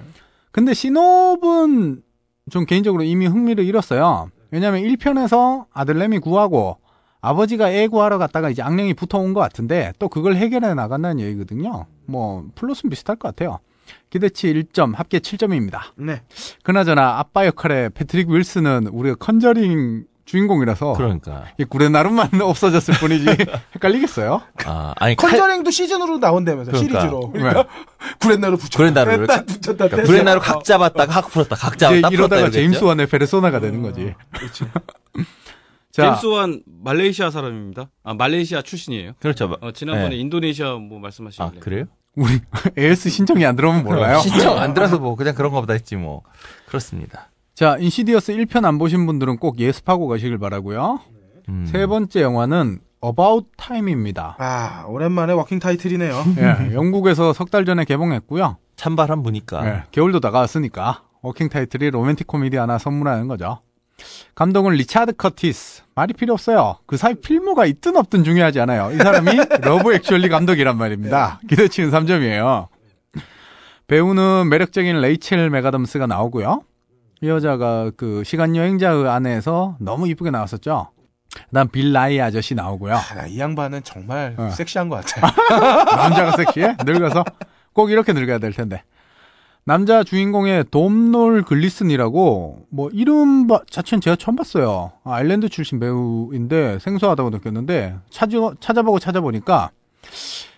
근데 0.53 0.73
시놉은 0.73 2.01
좀 2.49 2.65
개인적으로 2.65 3.03
이미 3.03 3.27
흥미를 3.27 3.65
잃었어요. 3.65 4.29
왜냐면 4.51 4.83
1편에서 4.83 5.65
아들내미 5.73 6.19
구하고 6.19 6.77
아버지가 7.19 7.69
애 7.71 7.87
구하러 7.87 8.17
갔다가 8.17 8.49
이제 8.49 8.61
악령이 8.61 8.93
붙어온 8.93 9.33
것 9.33 9.41
같은데 9.41 9.91
또 9.99 10.07
그걸 10.07 10.35
해결해 10.35 10.73
나간다는 10.75 11.19
얘기거든요. 11.19 11.87
뭐 12.05 12.45
플러스는 12.55 12.89
비슷할 12.89 13.17
것 13.17 13.27
같아요. 13.35 13.59
기대치 14.09 14.53
1점, 14.53 14.95
합계 14.95 15.19
7점입니다. 15.19 15.79
네. 15.95 16.21
그나저나 16.63 17.19
아빠 17.19 17.45
역할의 17.45 17.91
패트릭 17.91 18.29
윌슨은 18.29 18.87
우리가 18.87 19.15
컨저링 19.15 20.05
주인공이라서 20.25 20.93
그러니까. 20.93 21.45
이 21.57 21.63
구레나루만 21.65 22.29
없어졌을 22.41 22.93
뿐이지 22.95 23.25
헷갈리겠어요? 23.75 24.41
아, 24.65 24.93
아니 24.97 25.15
칼, 25.15 25.31
컨저링도 25.31 25.71
시즌으로 25.71 26.19
나온다면서 26.19 26.71
그러니까. 26.71 26.99
시리즈로. 27.01 27.31
그러니까 27.31 27.65
구렛나루 28.21 28.57
붙였다. 28.57 28.77
구렛나루를 28.77 29.27
뺐다, 29.27 29.35
각- 29.35 29.45
붙였다. 29.45 29.87
뺐다. 29.89 30.03
브레나루 30.03 30.39
각 30.41 30.63
잡았다가 30.63 31.11
각 31.21 31.29
풀었다. 31.31 31.55
각 31.55 31.77
잡았다 31.77 32.09
이러다가? 32.09 32.49
제임스 32.49 32.83
원의 32.83 33.07
페르소나가 33.07 33.59
되는 33.59 33.81
거지. 33.81 34.13
자, 35.91 36.03
제임스 36.15 36.25
완 36.27 36.61
말레이시아 36.65 37.31
사람입니다. 37.31 37.89
아 38.03 38.13
말레이시아 38.13 38.61
출신이에요. 38.61 39.13
그렇죠. 39.19 39.57
어, 39.59 39.71
지난번에 39.73 40.09
네. 40.09 40.15
인도네시아 40.17 40.75
뭐 40.75 40.99
아, 40.99 41.01
말씀하시길래. 41.01 41.59
그래요? 41.59 41.85
우리 42.15 42.39
AS 42.77 43.09
신청이 43.09 43.45
안 43.45 43.55
들어오면 43.55 43.83
몰라요. 43.83 44.19
신청 44.23 44.57
안 44.59 44.73
들어서 44.73 44.99
뭐 44.99 45.15
그냥 45.15 45.33
그런 45.35 45.51
거보다 45.51 45.73
했지 45.73 45.95
뭐. 45.95 46.23
그렇습니다. 46.67 47.29
자, 47.53 47.77
인시디어스 47.79 48.33
1편 48.33 48.65
안 48.65 48.77
보신 48.77 49.05
분들은 49.05 49.37
꼭 49.37 49.59
예습하고 49.59 50.07
가시길 50.07 50.37
바라고요. 50.37 50.99
음. 51.49 51.65
세 51.71 51.85
번째 51.85 52.21
영화는 52.21 52.79
About 53.03 53.47
Time입니다. 53.57 54.35
아, 54.39 54.85
오랜만에 54.87 55.33
워킹 55.33 55.59
타이틀이네요. 55.59 56.23
예, 56.37 56.73
영국에서 56.73 57.33
석 57.33 57.49
달 57.49 57.65
전에 57.65 57.83
개봉했고요. 57.85 58.57
찬바람 58.75 59.23
부니까. 59.23 59.65
예, 59.67 59.83
겨울도 59.91 60.19
다가왔으니까 60.19 61.03
워킹 61.21 61.49
타이틀이 61.49 61.89
로맨틱 61.91 62.27
코미디 62.27 62.57
하나 62.57 62.77
선물하는 62.77 63.27
거죠. 63.27 63.59
감독은 64.35 64.73
리차드 64.73 65.13
커티스. 65.13 65.83
말이 65.95 66.13
필요 66.13 66.33
없어요. 66.33 66.77
그 66.85 66.97
사이 66.97 67.13
필모가 67.15 67.65
있든 67.65 67.95
없든 67.97 68.23
중요하지 68.23 68.59
않아요. 68.61 68.91
이 68.93 68.97
사람이 68.97 69.31
러브 69.61 69.93
액츄얼리 69.93 70.29
감독이란 70.29 70.77
말입니다. 70.77 71.39
기대치는 71.49 71.91
3점이에요. 71.91 72.67
배우는 73.87 74.49
매력적인 74.49 75.01
레이첼 75.01 75.49
맥아담스가 75.49 76.07
나오고요. 76.07 76.63
이 77.21 77.27
여자가 77.27 77.91
그 77.97 78.23
시간 78.25 78.55
여행자의 78.55 79.07
아내에서 79.09 79.75
너무 79.79 80.07
이쁘게 80.07 80.31
나왔었죠. 80.31 80.89
그다음 81.49 81.67
빌 81.67 81.93
나이 81.93 82.19
아저씨 82.19 82.55
나오고요. 82.55 82.95
아, 82.95 83.13
나 83.15 83.31
이 83.31 83.39
양반은 83.39 83.83
정말 83.83 84.35
어. 84.37 84.49
섹시한 84.49 84.89
것 84.89 85.03
같아. 85.05 85.31
남자가 85.95 86.31
섹시해? 86.37 86.75
늙어서? 86.85 87.23
꼭 87.73 87.91
이렇게 87.91 88.13
늙어야 88.13 88.37
될 88.39 88.53
텐데. 88.53 88.83
남자 89.63 90.03
주인공에 90.03 90.65
돔놀 90.71 91.43
글리슨이라고, 91.43 92.65
뭐, 92.69 92.89
이름 92.91 93.45
바- 93.47 93.61
자체는 93.69 94.01
제가 94.01 94.15
처음 94.15 94.35
봤어요. 94.35 94.91
아, 95.03 95.15
아일랜드 95.15 95.49
출신 95.49 95.79
배우인데 95.79 96.79
생소하다고 96.79 97.29
느꼈는데, 97.29 97.95
찾아, 98.09 98.37
찾아보고 98.59 98.97
찾아보니까, 98.99 99.69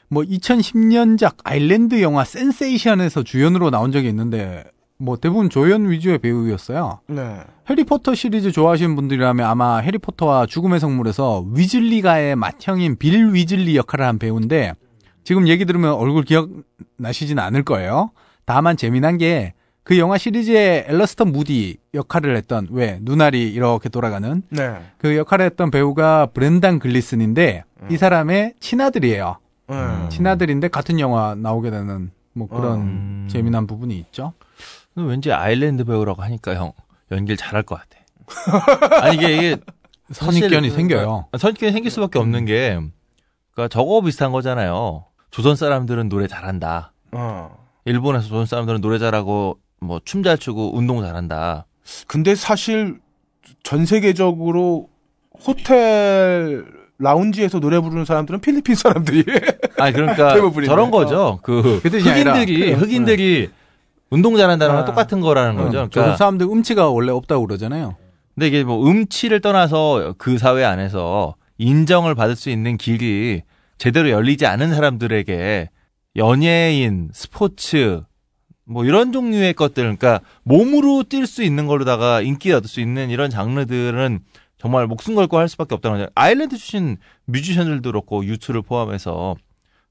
뭐, 0.07 0.23
2010년작 0.23 1.35
아일랜드 1.43 2.01
영화 2.01 2.23
센세이션에서 2.23 3.23
주연으로 3.23 3.71
나온 3.71 3.91
적이 3.91 4.07
있는데, 4.09 4.63
뭐, 4.97 5.17
대부분 5.17 5.49
조연 5.49 5.89
위주의 5.89 6.17
배우였어요. 6.17 7.01
네. 7.07 7.39
해리포터 7.69 8.15
시리즈 8.15 8.51
좋아하시는 8.53 8.95
분들이라면 8.95 9.45
아마 9.45 9.77
해리포터와 9.79 10.45
죽음의 10.45 10.79
성물에서 10.79 11.45
위즐리가의 11.51 12.37
맏형인 12.37 12.95
빌 12.97 13.33
위즐리 13.33 13.75
역할을 13.75 14.05
한 14.05 14.17
배우인데 14.17 14.73
지금 15.25 15.47
얘기 15.47 15.65
들으면 15.65 15.93
얼굴 15.93 16.23
기억 16.23 16.49
나시진 16.97 17.39
않을 17.39 17.63
거예요. 17.63 18.11
다만 18.45 18.77
재미난 18.77 19.17
게 19.17 19.53
그 19.83 19.99
영화 19.99 20.17
시리즈의 20.17 20.85
엘러스턴 20.87 21.31
무디 21.31 21.77
역할을 21.93 22.37
했던 22.37 22.67
왜 22.71 22.99
눈알이 23.01 23.51
이렇게 23.51 23.89
돌아가는 23.89 24.41
네. 24.49 24.81
그 24.97 25.17
역할을 25.17 25.45
했던 25.45 25.71
배우가 25.71 26.27
브렌단 26.27 26.79
글리슨인데 26.79 27.65
이 27.91 27.97
사람의 27.97 28.55
친아들이에요. 28.61 29.37
음. 29.71 30.07
친아들인데 30.09 30.69
같은 30.69 30.99
영화 31.01 31.35
나오게 31.35 31.69
되는 31.69 32.11
뭐 32.31 32.47
그런 32.47 32.79
음. 32.79 33.27
재미난 33.29 33.67
부분이 33.67 33.97
있죠. 33.97 34.33
왠지 34.95 35.33
아일랜드 35.33 35.83
배우라고 35.83 36.21
하니까 36.21 36.55
형 36.55 36.71
연기를 37.11 37.35
잘할 37.35 37.63
것 37.63 37.77
같아. 37.77 37.99
아니 39.01 39.17
이게 39.17 39.35
이게 39.35 39.57
선입견이 40.11 40.69
생겨요. 40.69 41.27
아, 41.29 41.37
선입견이 41.37 41.73
생길 41.73 41.91
수밖에 41.91 42.19
없는 42.19 42.45
게 42.45 42.79
그러니까 43.53 43.67
저거 43.67 43.99
비슷한 44.01 44.31
거잖아요. 44.31 45.05
조선 45.29 45.57
사람들은 45.57 46.07
노래 46.07 46.27
잘한다. 46.27 46.93
어. 47.11 47.62
일본에서 47.85 48.27
조선 48.27 48.45
사람들은 48.45 48.81
노래 48.81 48.97
잘하고 48.99 49.57
뭐 49.79 49.99
춤 50.05 50.23
잘 50.23 50.37
추고 50.37 50.77
운동 50.77 51.01
잘한다. 51.01 51.65
근데 52.07 52.35
사실 52.35 52.99
전 53.63 53.85
세계적으로 53.85 54.87
호텔 55.45 56.63
라운지에서 56.99 57.59
노래 57.59 57.79
부르는 57.79 58.05
사람들은 58.05 58.39
필리핀 58.39 58.75
사람들이. 58.75 59.25
아니 59.79 59.93
그러니까. 59.93 60.33
저런 60.65 60.91
거죠. 60.91 61.39
그그 61.43 61.81
아니라 62.09 62.33
흑인들이 62.35 62.73
그- 62.75 62.79
흑인들이 62.81 63.49
운동 64.09 64.37
잘한다는 64.37 64.75
건 64.75 64.83
아. 64.83 64.85
똑같은 64.85 65.19
거라는 65.21 65.55
거죠. 65.57 65.71
조선 65.71 65.89
그러니까 65.89 66.17
사람들 66.17 66.45
음치가 66.47 66.89
원래 66.89 67.11
없다고 67.11 67.45
그러잖아요. 67.47 67.95
근데 68.35 68.47
이게 68.47 68.63
뭐 68.63 68.87
음치를 68.87 69.41
떠나서 69.41 70.15
그 70.17 70.37
사회 70.37 70.63
안에서 70.63 71.35
인정을 71.57 72.15
받을 72.15 72.35
수 72.35 72.49
있는 72.49 72.77
길이 72.77 73.41
제대로 73.77 74.09
열리지 74.09 74.45
않은 74.45 74.73
사람들에게 74.73 75.69
연예인, 76.15 77.09
스포츠, 77.13 78.03
뭐 78.65 78.85
이런 78.85 79.11
종류의 79.11 79.53
것들, 79.53 79.83
그러니까 79.83 80.21
몸으로 80.43 81.03
뛸 81.03 81.25
수 81.25 81.43
있는 81.43 81.67
걸로다가 81.67 82.21
인기 82.21 82.51
얻을 82.51 82.67
수 82.67 82.79
있는 82.81 83.09
이런 83.09 83.29
장르들은 83.29 84.19
정말 84.57 84.87
목숨 84.87 85.15
걸고 85.15 85.37
할 85.37 85.49
수밖에 85.49 85.75
없다는 85.75 85.97
거죠. 85.97 86.11
아일랜드 86.15 86.55
출신 86.57 86.97
뮤지션들도 87.25 87.91
그렇고 87.91 88.23
유튜를 88.25 88.61
포함해서 88.61 89.35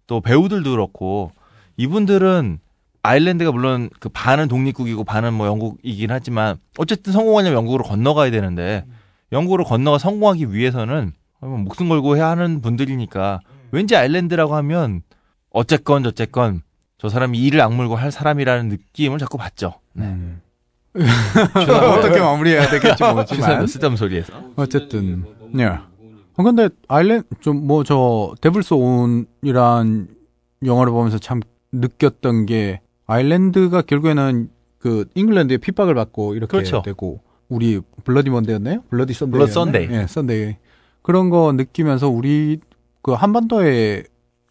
또 0.06 0.20
배우들도 0.20 0.70
그렇고 0.70 1.32
이분들은 1.76 2.58
아일랜드가 3.02 3.50
물론 3.50 3.90
그 3.98 4.08
반은 4.08 4.48
독립국이고 4.48 5.04
반은 5.04 5.34
뭐 5.34 5.46
영국이긴 5.46 6.10
하지만 6.10 6.56
어쨌든 6.78 7.12
성공하려면 7.12 7.56
영국으로 7.56 7.84
건너가야 7.84 8.30
되는데 8.30 8.84
영국으로 9.32 9.64
건너가 9.64 9.98
성공하기 9.98 10.52
위해서는 10.52 11.12
목숨 11.40 11.88
걸고 11.88 12.16
해야 12.16 12.28
하는 12.28 12.60
분들이니까 12.60 13.40
왠지 13.72 13.96
아일랜드라고 13.96 14.54
하면 14.54 15.02
어쨌건 15.52 16.02
저쨌건 16.02 16.62
저 16.98 17.08
사람이 17.08 17.38
이를 17.38 17.60
악물고 17.60 17.96
할 17.96 18.10
사람이라는 18.12 18.68
느낌을 18.68 19.18
자꾸 19.18 19.38
받죠. 19.38 19.74
네. 19.92 20.04
음. 20.06 20.40
어떻게 20.94 22.20
마무리해야 22.20 22.68
되겠지 22.68 23.02
모르지만. 23.02 23.66
쓰담 23.66 23.96
소리에서. 23.96 24.32
어쨌든 24.56 25.24
예. 25.58 25.64
어, 26.34 26.42
근데 26.42 26.68
아일랜드 26.88 27.26
좀 27.40 27.66
뭐 27.66 27.82
저 27.84 28.34
데블스 28.40 28.74
오운이란 28.74 30.08
영화를 30.64 30.92
보면서 30.92 31.18
참 31.18 31.40
느꼈던 31.72 32.46
게 32.46 32.80
아일랜드가 33.06 33.82
결국에는 33.82 34.50
그 34.78 35.06
잉글랜드의 35.14 35.58
핍박을 35.58 35.94
받고 35.94 36.34
이렇게 36.34 36.50
그렇죠. 36.50 36.82
되고 36.82 37.20
우리 37.48 37.80
블러디 38.04 38.30
먼데였나요? 38.30 38.82
블러디 38.90 39.14
썬데이. 39.14 39.32
블러디 39.32 39.52
썬데이. 39.52 39.88
예, 39.90 40.06
썬데이. 40.06 40.56
그런 41.02 41.30
거 41.30 41.52
느끼면서 41.52 42.08
우리 42.08 42.60
그 43.02 43.12
한반도에 43.12 44.04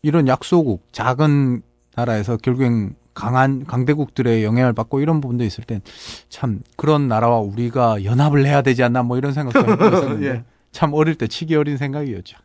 이런 0.04 0.28
약소국 0.28 0.88
작은 0.92 1.62
나라에서 1.96 2.38
결국엔 2.38 2.96
강한 3.14 3.66
강대국들의 3.66 4.44
영향을 4.44 4.74
받고 4.74 5.02
이런 5.02 5.22
부분도 5.22 5.44
있을 5.44 5.64
땐 5.64 5.82
참 6.30 6.62
그런 6.78 7.08
나라와 7.08 7.40
우리가 7.40 8.04
연합을 8.04 8.46
해야 8.46 8.62
되지 8.62 8.84
않나 8.84 9.04
뭐 9.04 9.18
이런 9.18 9.34
생각도 9.34 9.60
있었는데 9.60 10.26
예. 10.28 10.44
참 10.72 10.94
어릴 10.94 11.16
때 11.16 11.28
치기 11.28 11.56
어린 11.56 11.78
생각이었죠. 11.78 12.38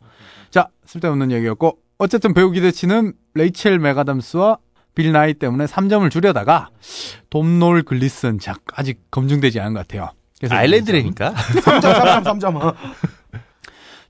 자 0.50 0.68
쓸데없는 0.84 1.30
얘기였고 1.30 1.78
어쨌든 1.98 2.34
배우 2.34 2.50
기대치는 2.50 3.12
레이첼 3.34 3.78
맥아담스와 3.78 4.58
빌 4.94 5.12
나이 5.12 5.34
때문에 5.34 5.66
3점을 5.66 6.10
주려다가 6.10 6.70
돔놀 7.30 7.82
글리슨 7.82 8.38
작 8.38 8.60
아직 8.74 9.00
검증되지 9.10 9.60
않은 9.60 9.74
것 9.74 9.86
같아요. 9.86 10.10
그래서 10.38 10.54
아일랜드라니까. 10.54 11.32
3점, 11.32 11.80
3점, 11.80 12.40
3점. 12.40 12.74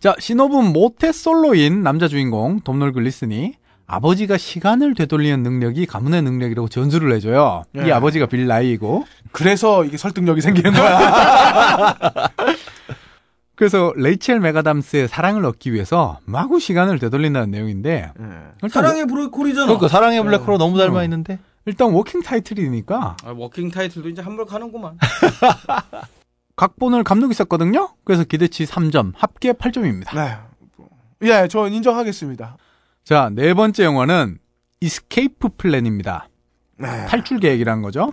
자, 0.01 0.14
시놉은 0.18 0.72
모태솔로인 0.73 1.82
남자 1.82 2.09
주인공 2.09 2.60
돔놀 2.60 2.93
글리슨이 2.93 3.55
아버지가 3.86 4.36
시간을 4.36 4.94
되돌리는 4.94 5.43
능력이 5.43 5.86
가문의 5.86 6.23
능력이라고 6.23 6.68
전수를 6.68 7.12
해줘요. 7.14 7.62
이 7.77 7.81
예. 7.86 7.93
아버지가 7.93 8.27
빌 8.27 8.47
나이고. 8.47 9.05
그래서 9.32 9.85
이게 9.85 9.97
설득력이 9.97 10.40
생기는 10.40 10.73
거야. 10.73 11.94
그래서 13.55 13.93
레이첼 13.97 14.40
맥아담스의 14.40 15.08
사랑을 15.09 15.47
얻기 15.47 15.73
위해서 15.73 16.18
마구 16.27 16.60
시간을 16.60 16.98
되돌린다는 16.98 17.51
내용인데 17.51 18.12
일단 18.62 18.68
사랑의 18.70 19.06
블랙홀이잖아. 19.06 19.66
그러니까 19.66 19.89
사랑의 19.89 20.23
블랙홀로 20.23 20.59
너무 20.59 20.77
닮아 20.77 21.02
있는데. 21.05 21.39
일단 21.64 21.90
워킹 21.90 22.23
타이틀이니까 22.23 23.16
아, 23.24 23.31
워킹 23.36 23.70
타이틀도 23.70 24.09
이제 24.09 24.20
한물 24.23 24.47
가는구만. 24.47 24.98
각본을 26.56 27.04
감독이 27.04 27.34
썼거든요. 27.34 27.90
그래서 28.04 28.24
기대치 28.24 28.64
3점, 28.64 29.12
합계 29.14 29.52
8점입니다. 29.52 30.14
네. 30.14 30.36
예, 31.22 31.48
저 31.48 31.68
인정하겠습니다. 31.68 32.56
자, 33.04 33.30
네 33.32 33.54
번째 33.54 33.84
영화는 33.84 34.38
이스케이프 34.80 35.50
플랜입니다. 35.56 36.28
네. 36.78 37.06
탈출 37.06 37.40
계획이라는 37.40 37.82
거죠. 37.82 38.12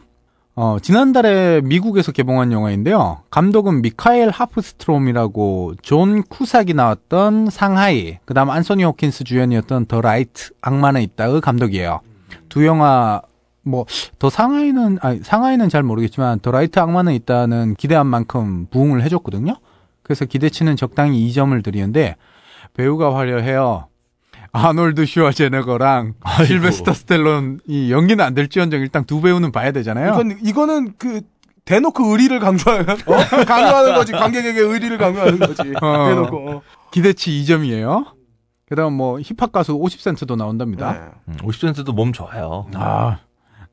어, 0.56 0.78
지난달에 0.80 1.62
미국에서 1.62 2.12
개봉한 2.12 2.52
영화인데요. 2.52 3.24
감독은 3.32 3.82
미카엘 3.82 4.30
하프스트롬이라고 4.30 5.74
존 5.82 6.22
쿠삭이 6.22 6.76
나왔던 6.76 7.50
상하이, 7.50 8.20
그 8.26 8.34
다음 8.36 8.52
안소니 8.52 8.84
홉킨스 8.84 9.24
주연이었던 9.24 9.88
더 9.88 10.00
라이트, 10.02 10.52
악마는 10.62 11.02
있다의 11.02 11.42
감독이에요. 11.42 12.02
두 12.50 12.66
영화, 12.68 13.22
뭐, 13.64 13.86
더 14.20 14.30
상하이는, 14.30 15.00
아니, 15.02 15.20
상하이는 15.20 15.70
잘 15.70 15.84
모르겠지만, 15.84 16.40
더 16.40 16.52
라이트 16.52 16.80
악마는 16.80 17.14
있다는 17.14 17.76
기대한 17.76 18.08
만큼 18.08 18.68
부응을 18.70 19.04
해줬거든요. 19.04 19.56
그래서 20.02 20.26
기대치는 20.26 20.76
적당히 20.76 21.28
2점을 21.30 21.64
드리는데, 21.64 22.16
배우가 22.74 23.16
화려해요. 23.16 23.88
아놀드 24.52 25.06
슈와제네거랑 25.06 26.14
실베스터 26.46 26.94
스텔론이 26.94 27.90
연기는 27.90 28.24
안 28.24 28.36
될지언정 28.36 28.82
일단 28.82 29.04
두 29.04 29.20
배우는 29.22 29.52
봐야 29.52 29.72
되잖아요. 29.72 30.14
이건, 30.14 30.38
이거는 30.44 30.94
그, 30.98 31.22
대놓고 31.66 32.06
의리를 32.06 32.40
강조하는, 32.40 32.90
어? 32.90 33.16
강조하는 33.48 33.96
거지. 33.96 34.12
관객에게 34.12 34.60
의리를 34.60 34.98
강조하는 34.98 35.40
거지. 35.40 35.62
어. 35.82 36.08
대놓고. 36.08 36.50
어. 36.50 36.62
기대치 36.92 37.32
2점이에요. 37.32 38.06
그다음 38.68 38.94
뭐 38.94 39.20
힙합 39.20 39.52
가수 39.52 39.74
50센트도 39.74 40.36
나온답니다. 40.36 41.14
네. 41.26 41.36
50센트도 41.38 41.90
음, 41.90 41.96
몸 41.96 42.14
좋아요. 42.14 42.68
아 42.74 43.20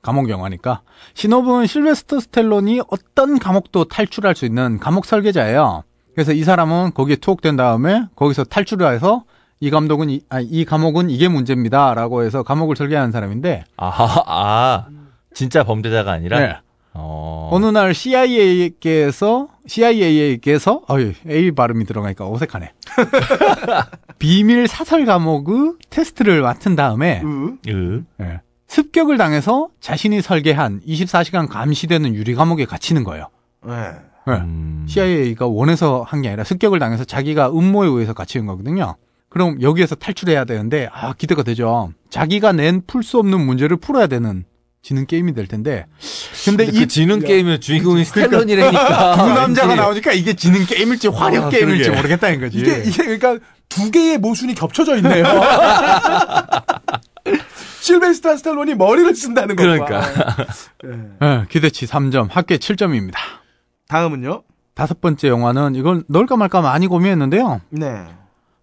감옥 0.02 0.28
영화니까 0.30 0.82
신호분 1.14 1.66
실베스터 1.66 2.20
스텔론이 2.20 2.82
어떤 2.90 3.38
감옥도 3.38 3.84
탈출할 3.84 4.34
수 4.34 4.44
있는 4.46 4.78
감옥 4.78 5.04
설계자예요. 5.04 5.84
그래서 6.14 6.32
이 6.32 6.42
사람은 6.42 6.92
거기에 6.94 7.16
투옥된 7.16 7.56
다음에 7.56 8.04
거기서 8.16 8.44
탈출을 8.44 8.92
해서 8.92 9.24
이 9.60 9.70
감독은 9.70 10.08
이, 10.10 10.22
아, 10.30 10.40
이 10.40 10.64
감옥은 10.64 11.10
이게 11.10 11.28
문제입니다라고 11.28 12.22
해서 12.22 12.42
감옥을 12.42 12.76
설계하는 12.76 13.12
사람인데 13.12 13.64
아하, 13.76 14.22
아, 14.26 14.86
진짜 15.34 15.64
범죄자가 15.64 16.12
아니라. 16.12 16.38
네. 16.40 16.56
어. 16.92 17.50
어느 17.52 17.66
날 17.66 17.94
CIA에게서 17.94 19.48
CIA에게서 19.66 20.82
어이 20.88 21.14
A 21.28 21.52
발음이 21.52 21.84
들어가니까 21.84 22.28
어색하네. 22.28 22.72
비밀 24.18 24.66
사설 24.66 25.04
감옥의 25.04 25.74
테스트를 25.88 26.42
맡은 26.42 26.74
다음에 26.74 27.22
으. 27.24 27.56
으. 27.68 28.02
예, 28.20 28.40
습격을 28.74 29.18
당해서 29.18 29.68
자신이 29.80 30.22
설계한 30.22 30.80
24시간 30.86 31.48
감시되는 31.48 32.14
유리 32.14 32.34
감옥에 32.36 32.64
갇히는 32.66 33.02
거예요. 33.04 33.28
네. 33.66 33.74
예. 34.28 34.32
음. 34.32 34.86
CIA가 34.88 35.46
원해서 35.48 36.04
한 36.06 36.22
게 36.22 36.28
아니라 36.28 36.44
습격을 36.44 36.78
당해서 36.78 37.04
자기가 37.04 37.50
음모에 37.50 37.88
의해서 37.88 38.12
갇히는 38.14 38.46
거거든요. 38.46 38.94
그럼 39.28 39.60
여기에서 39.60 39.94
탈출해야 39.96 40.44
되는데 40.44 40.88
아 40.92 41.12
기대가 41.14 41.42
되죠. 41.42 41.92
자기가 42.10 42.52
낸 42.52 42.82
풀 42.86 43.02
수 43.02 43.18
없는 43.18 43.40
문제를 43.44 43.76
풀어야 43.76 44.06
되는 44.06 44.44
지는 44.82 45.06
게임이 45.06 45.34
될 45.34 45.46
텐데. 45.48 45.86
근데, 46.44 46.64
근데 46.66 46.78
이 46.78 46.82
그 46.82 46.86
지는 46.88 47.20
게임의 47.20 47.60
주인공이 47.60 48.04
스텔론이라니까. 48.04 49.16
두 49.16 49.32
남자가 49.34 49.68
왠지. 49.68 49.80
나오니까 49.82 50.12
이게 50.12 50.34
지는 50.34 50.64
게임일지 50.64 51.08
화력 51.08 51.46
아, 51.46 51.48
게임일지 51.50 51.82
그러게. 51.84 51.96
모르겠다는 51.96 52.40
거지. 52.40 52.58
이게, 52.58 52.82
이게, 52.86 53.02
그러니까, 53.18 53.38
두 53.68 53.90
개의 53.90 54.18
모순이 54.18 54.54
겹쳐져 54.54 54.96
있네요. 54.96 55.24
실베스타 57.94 58.36
스탈론이 58.36 58.74
머리를 58.76 59.14
쓴다는 59.16 59.56
거. 59.56 59.62
그러니까. 59.62 60.00
예, 61.22 61.46
기대치 61.48 61.86
3점, 61.86 62.28
합계 62.30 62.56
7점입니다. 62.56 63.14
다음은요? 63.88 64.42
다섯 64.74 65.00
번째 65.00 65.28
영화는 65.28 65.74
이걸 65.74 66.04
넣을까 66.08 66.36
말까 66.36 66.60
많이 66.60 66.86
고민했는데요. 66.86 67.60
네. 67.70 68.04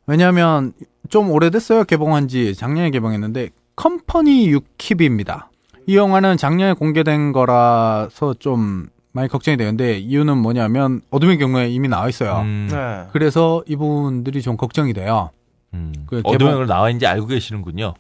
왜냐하면 0.08 0.72
좀 1.10 1.30
오래됐어요. 1.30 1.84
개봉한 1.84 2.28
지 2.30 2.56
작년에 2.56 2.90
개봉했는데 2.92 3.50
컴퍼니 3.76 4.52
유킵입니다. 4.54 5.48
이 5.86 5.98
영화는 5.98 6.38
작년에 6.38 6.74
공개된 6.74 7.34
거라서 7.34 8.34
좀 8.40 8.88
많이 9.12 9.28
걱정이 9.28 9.58
되는데 9.58 9.98
이유는 10.00 10.38
뭐냐면 10.38 11.02
어둠의 11.12 11.38
경우에 11.38 11.70
이미 11.70 11.88
나와 11.90 12.08
있어요. 12.08 12.40
음. 12.42 12.68
네. 12.72 13.08
그래서 13.12 13.64
이 13.68 13.76
부분들이 13.76 14.42
좀 14.42 14.56
걱정이 14.58 14.94
돼요. 14.94 15.32
음. 15.74 15.94
그 16.08 16.22
어둠의 16.24 16.54
개봉- 16.54 16.58
걸 16.58 16.68
나와 16.68 16.90
있는지 16.90 17.06
알고 17.06 17.28
계시는군요. 17.28 17.94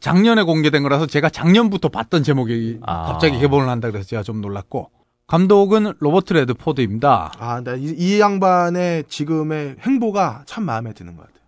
작년에 0.00 0.42
공개된 0.42 0.82
거라서 0.82 1.06
제가 1.06 1.28
작년부터 1.28 1.88
봤던 1.88 2.22
제목이 2.22 2.78
아. 2.82 3.06
갑자기 3.06 3.38
개봉을 3.38 3.68
한다 3.68 3.90
그래서 3.90 4.06
제가 4.08 4.22
좀 4.22 4.40
놀랐고 4.40 4.90
감독은 5.26 5.94
로버트 5.98 6.32
레드포드입니다. 6.32 7.32
아, 7.38 7.60
나 7.62 7.74
이, 7.74 7.94
이 7.96 8.18
양반의 8.20 9.04
지금의 9.08 9.76
행보가 9.80 10.44
참 10.46 10.64
마음에 10.64 10.92
드는 10.94 11.16
것 11.16 11.22
같아요. 11.26 11.38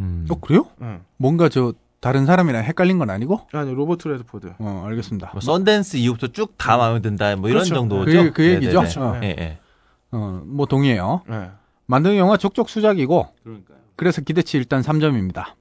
음. 0.00 0.26
어 0.30 0.34
그래요? 0.40 0.66
응. 0.82 1.00
뭔가 1.16 1.48
저 1.48 1.72
다른 2.00 2.26
사람이랑 2.26 2.64
헷갈린 2.64 2.98
건 2.98 3.08
아니고? 3.10 3.40
아니, 3.52 3.72
로버트 3.72 4.08
레드포드. 4.08 4.54
어 4.58 4.84
알겠습니다. 4.86 5.30
뭐 5.32 5.40
썬댄스 5.40 5.96
이후부터 5.98 6.26
쭉 6.28 6.54
다 6.58 6.76
마음에 6.76 7.00
든다. 7.00 7.36
뭐 7.36 7.48
이런 7.48 7.62
그렇죠. 7.62 7.74
정도죠. 7.76 8.10
그- 8.24 8.32
그 8.32 8.44
얘기죠. 8.54 8.82
네네네. 8.82 9.00
어. 9.00 9.20
예, 9.22 9.36
예. 9.38 9.58
어뭐 10.10 10.66
동의해요. 10.66 11.22
네. 11.28 11.48
만든 11.86 12.16
영화 12.16 12.36
족족 12.36 12.68
수작이고 12.68 13.28
그러니까요. 13.44 13.78
그래서 13.96 14.20
기대치 14.20 14.56
일단 14.58 14.82
3점입니다. 14.82 15.54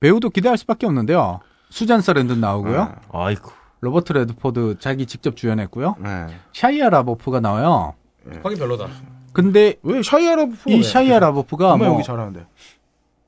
배우도 0.00 0.30
기대할 0.30 0.58
수밖에 0.58 0.84
없는데요. 0.86 1.40
수잔 1.70 2.00
서랜든 2.00 2.40
나오고요. 2.40 2.94
아이고. 3.12 3.50
로버트 3.80 4.12
레드포드 4.12 4.76
자기 4.80 5.06
직접 5.06 5.36
주연했고요. 5.36 5.96
네. 6.02 6.26
샤이아 6.52 6.90
라보프가 6.90 7.40
나와요. 7.40 7.94
거기 8.42 8.56
별로다. 8.56 8.88
근데 9.32 9.76
왜 9.82 10.02
샤이아 10.02 10.34
라보프? 10.34 10.70
이 10.70 10.82
샤이아 10.82 11.20
라보프가 11.20 11.70
정말 11.70 11.88
뭐 11.88 11.94
연기 11.96 12.06
잘하는데. 12.06 12.46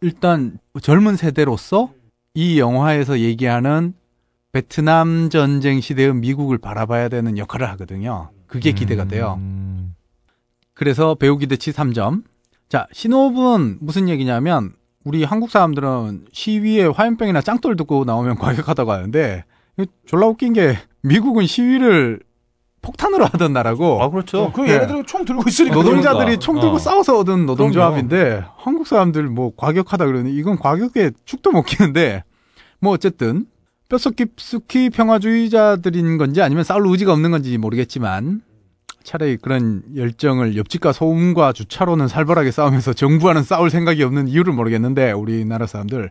일단 0.01 0.59
젊은 0.83 1.17
세대로서 1.17 1.93
이 2.35 2.59
영화에서 2.59 3.21
얘기하는 3.21 3.95
베트남 4.53 5.31
전쟁 5.31 5.81
시대의 5.81 6.15
미국을 6.15 6.59
바라봐야 6.59 7.09
되는 7.09 7.39
역할을 7.39 7.69
하거든요. 7.71 8.31
그게 8.47 8.73
기대가 8.73 9.05
돼요. 9.05 9.37
음. 9.39 9.95
그래서 10.75 11.15
배우 11.15 11.39
기대치 11.39 11.71
3점. 11.73 12.25
자, 12.69 12.87
신호분 12.93 13.79
무슨 13.81 14.09
얘기냐면 14.09 14.73
우리 15.05 15.25
한국 15.25 15.51
사람들은 15.51 16.27
시위에 16.33 16.85
화염병이나 16.87 17.41
짱돌 17.41 17.77
듣고 17.77 18.05
나오면 18.05 18.37
과격하다고 18.39 18.93
하는데 18.93 19.45
졸라 20.07 20.27
웃긴 20.27 20.53
게 20.53 20.77
미국은 21.03 21.47
시위를 21.47 22.21
폭탄으로 22.83 23.27
하던 23.27 23.53
나라고 23.53 24.03
아 24.03 24.09
그렇죠. 24.11 24.53
그 24.53 24.63
네. 24.63 24.73
얘네들은 24.75 25.07
총 25.07 25.25
들고 25.25 25.43
있으니까. 25.47 25.75
노동자들이 25.75 26.19
그러니까. 26.19 26.41
총 26.41 26.61
들고 26.61 26.77
어. 26.77 26.79
싸워서 26.79 27.19
얻은 27.19 27.47
노동조합인데 27.47 28.45
한국 28.57 28.87
사람들 28.87 29.25
뭐 29.25 29.53
과격하다 29.57 30.07
그러니 30.07 30.33
이건 30.35 30.59
과격에 30.59 31.11
축도 31.25 31.53
못 31.53 31.63
끼는데 31.63 32.25
뭐 32.79 32.93
어쨌든 32.93 33.47
뼛속 33.89 34.17
깊숙이 34.17 34.91
평화주의자들인 34.91 36.17
건지 36.17 36.41
아니면 36.41 36.65
싸울 36.65 36.87
의지가 36.87 37.13
없는 37.13 37.31
건지 37.31 37.59
모르겠지만 37.59 38.43
차라리 39.03 39.37
그런 39.37 39.83
열정을 39.97 40.57
옆집과 40.57 40.93
소음과 40.93 41.53
주차로는 41.53 42.09
살벌하게 42.09 42.51
싸우면서 42.51 42.93
정부와는 42.93 43.43
싸울 43.43 43.71
생각이 43.71 44.03
없는 44.03 44.29
이유를 44.29 44.53
모르겠는데 44.53 45.13
우리나라 45.13 45.67
사람들 45.67 46.11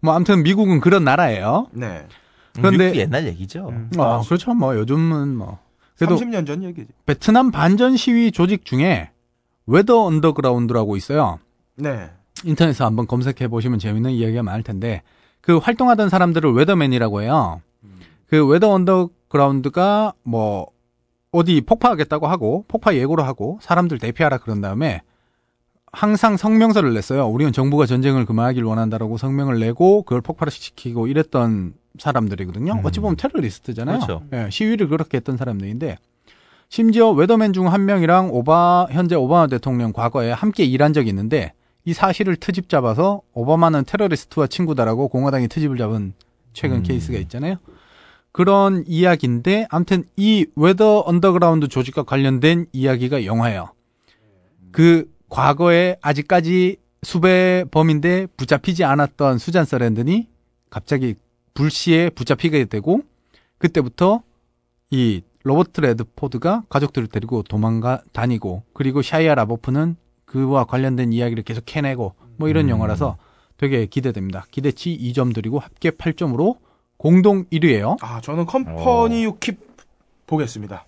뭐 0.00 0.14
아무튼 0.14 0.42
미국은 0.42 0.80
그런 0.80 1.04
나라예요. 1.04 1.68
네. 1.72 2.06
그런데- 2.54 2.84
미국 2.86 2.96
옛날 2.98 3.26
얘기죠. 3.26 3.70
어, 3.98 4.22
그렇죠. 4.22 4.54
뭐 4.54 4.76
요즘은 4.76 5.36
뭐 5.36 5.58
그래도 5.98 6.16
30년 6.16 6.46
전 6.46 6.62
얘기지. 6.62 6.88
베트남 7.06 7.50
반전 7.50 7.96
시위 7.96 8.30
조직 8.32 8.64
중에 8.64 9.10
Weather 9.66 10.04
Underground라고 10.04 10.96
있어요. 10.96 11.38
네. 11.76 12.10
인터넷에서 12.44 12.84
한번 12.84 13.06
검색해 13.06 13.48
보시면 13.48 13.78
재밌는 13.78 14.10
이야기가 14.12 14.42
많을 14.42 14.62
텐데 14.62 15.02
그 15.40 15.56
활동하던 15.56 16.08
사람들을 16.10 16.52
Weatherman이라고 16.52 17.22
해요. 17.22 17.60
그 18.28 18.46
Weather 18.46 18.70
Underground가 18.72 20.12
뭐 20.22 20.66
어디 21.36 21.60
폭파하겠다고 21.60 22.26
하고 22.26 22.64
폭파 22.68 22.94
예고를 22.94 23.26
하고 23.26 23.58
사람들 23.62 23.98
대피하라 23.98 24.38
그런 24.38 24.60
다음에 24.60 25.02
항상 25.92 26.36
성명서를 26.36 26.92
냈어요. 26.94 27.26
우리는 27.26 27.52
정부가 27.52 27.86
전쟁을 27.86 28.26
그만하길 28.26 28.64
원한다라고 28.64 29.16
성명을 29.16 29.58
내고 29.60 30.02
그걸 30.02 30.20
폭발시키고 30.20 31.06
이랬던 31.06 31.74
사람들이거든요. 31.98 32.72
음. 32.72 32.80
어찌 32.84 33.00
보면 33.00 33.16
테러리스트잖아요. 33.16 34.00
그렇죠. 34.00 34.22
예, 34.32 34.48
시위를 34.50 34.88
그렇게 34.88 35.16
했던 35.18 35.36
사람들인데 35.36 35.96
심지어 36.68 37.10
Weatherman 37.12 37.52
중 37.52 37.68
한 37.68 37.84
명이랑 37.86 38.30
오바 38.32 38.88
현재 38.90 39.14
오바마 39.14 39.46
대통령 39.46 39.92
과거에 39.92 40.32
함께 40.32 40.64
일한 40.64 40.92
적이 40.92 41.10
있는데 41.10 41.52
이 41.84 41.92
사실을 41.94 42.36
트집 42.36 42.68
잡아서 42.68 43.22
오바마는 43.32 43.84
테러리스트와 43.86 44.48
친구다라고 44.48 45.08
공화당이 45.08 45.48
트집을 45.48 45.78
잡은 45.78 46.12
최근 46.52 46.78
음. 46.78 46.82
케이스가 46.82 47.18
있잖아요. 47.18 47.56
그런 48.36 48.84
이야기인데 48.86 49.66
아무튼 49.70 50.04
이 50.14 50.44
Weather 50.56 51.04
Underground 51.06 51.68
조직과 51.68 52.02
관련된 52.02 52.66
이야기가 52.70 53.24
영화예요. 53.24 53.70
그 54.72 55.10
과거에 55.30 55.96
아직까지 56.02 56.76
수배범인데 57.02 58.26
붙잡히지 58.36 58.84
않았던 58.84 59.38
수잔 59.38 59.64
서랜든이 59.64 60.28
갑자기 60.68 61.14
불시에 61.54 62.10
붙잡히게 62.10 62.66
되고 62.66 63.00
그때부터 63.56 64.20
이 64.90 65.22
로버트 65.42 65.80
레드포드가 65.80 66.64
가족들을 66.68 67.08
데리고 67.08 67.42
도망가 67.42 68.02
다니고 68.12 68.64
그리고 68.74 69.00
샤이아 69.00 69.34
라보프는 69.34 69.96
그와 70.26 70.64
관련된 70.64 71.14
이야기를 71.14 71.42
계속 71.42 71.74
해내고 71.74 72.12
뭐 72.36 72.50
이런 72.50 72.66
음. 72.66 72.68
영화라서 72.68 73.16
되게 73.56 73.86
기대됩니다. 73.86 74.44
기대치 74.50 74.94
2점 74.98 75.34
드리고 75.34 75.58
합계 75.58 75.88
8점으로 75.88 76.65
공동 76.96 77.44
1위예요. 77.46 77.96
아, 78.00 78.20
저는 78.20 78.46
Company 78.46 79.26
You 79.26 79.39
Keep 79.39 79.56
보겠습니다. 80.26 80.84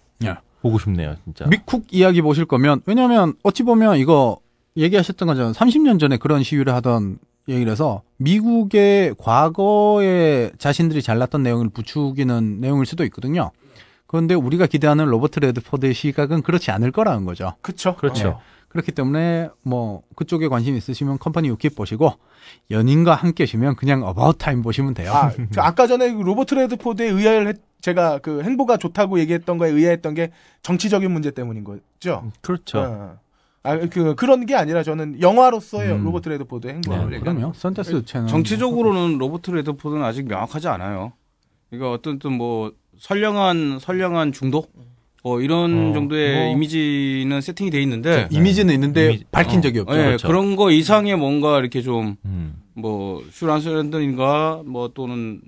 보고 0.60 0.76
싶네요, 0.80 1.14
진짜. 1.22 1.47
미쿡 1.47 1.85
이야기 1.93 2.20
보실 2.20 2.44
거면 2.44 2.82
왜냐하면 2.85 3.35
어찌 3.44 3.62
보면 3.62 3.98
이거 3.98 4.39
얘기하셨던 4.76 5.28
것처럼 5.28 5.52
30년 5.52 6.01
전에 6.01 6.16
그런 6.16 6.43
시위를 6.43 6.74
하던 6.74 7.18
얘기라서 7.48 8.02
미국의 8.16 9.14
과거에 9.18 10.51
자신들이 10.59 11.01
잘났던 11.01 11.44
내용을 11.44 11.68
부추기는 11.68 12.60
내용일 12.60 12.86
수도 12.86 13.05
있거든요. 13.05 13.52
그런데 14.06 14.35
우리가 14.35 14.66
기대하는 14.66 15.06
로버트 15.06 15.39
레드포드의 15.39 15.94
시각은 15.94 16.43
그렇지 16.43 16.70
않을 16.72 16.90
거라는 16.90 17.24
거죠. 17.24 17.55
그쵸? 17.60 17.94
그렇죠. 17.97 18.28
네. 18.28 18.35
그렇기 18.69 18.93
때문에 18.93 19.49
뭐 19.62 20.03
그쪽에 20.15 20.49
관심 20.49 20.77
있으시면 20.77 21.19
Company 21.19 21.51
You 21.51 21.62
Keep 21.62 21.77
보시고 21.77 22.12
연인과 22.70 23.15
함께시면 23.15 23.77
그냥 23.77 24.05
About 24.05 24.36
Time 24.39 24.62
보시면 24.62 24.95
돼요. 24.95 25.12
아, 25.12 25.32
저 25.53 25.62
아까 25.62 25.86
전에 25.86 26.12
그 26.12 26.23
로버트 26.23 26.55
레드포드에 26.55 27.07
의아를 27.09 27.49
했, 27.49 27.57
제가 27.81 28.19
그 28.19 28.43
행보가 28.43 28.77
좋다고 28.77 29.19
얘기했던 29.20 29.59
거에 29.59 29.70
의아했던 29.70 30.15
게 30.15 30.32
정치적인 30.62 31.11
문제 31.11 31.31
때문인 31.31 31.65
거죠. 31.65 32.31
그렇죠. 32.40 32.78
어. 32.81 33.19
아, 33.62 33.77
그, 33.77 34.15
그런 34.15 34.47
게 34.47 34.55
아니라 34.55 34.82
저는 34.82 35.20
영화로서의 35.20 35.93
음. 35.93 36.05
로버트 36.05 36.28
레드포드의 36.28 36.74
행보를 36.74 37.11
네, 37.11 37.20
그럼요. 37.20 37.53
선댄스 37.55 38.05
채널 38.05 38.28
정치적으로는 38.28 39.19
로버트 39.19 39.51
레드포드는 39.51 40.03
아직 40.05 40.27
명확하지 40.27 40.69
않아요. 40.69 41.12
그러니까 41.70 41.93
어떤 41.93 42.19
또 42.19 42.31
뭐 42.31 42.73
선량한 42.99 43.78
선량한 43.81 44.32
중도 44.32 44.65
어, 45.24 45.40
이런 45.40 45.90
어, 45.90 45.93
정도의 45.95 46.35
뭐. 46.47 46.53
이미지는 46.55 47.40
세팅이 47.40 47.70
돼 47.70 47.82
있는데 47.82 48.28
이미지는 48.31 48.73
있는데 48.74 49.09
이미지- 49.12 49.24
밝힌 49.31 49.59
어. 49.59 49.62
적이 49.62 49.78
없죠. 49.81 49.99
예, 49.99 50.05
그렇죠. 50.05 50.28
그런 50.28 50.57
거 50.57 50.70
이상의 50.70 51.16
뭔가 51.16 51.59
이렇게 51.59 51.82
좀 51.82 52.16
음. 52.24 52.55
뭐 52.74 53.23
수잔 53.31 53.64
서랜든인가 53.64 54.62
뭐 54.65 54.89
또는 54.95 55.40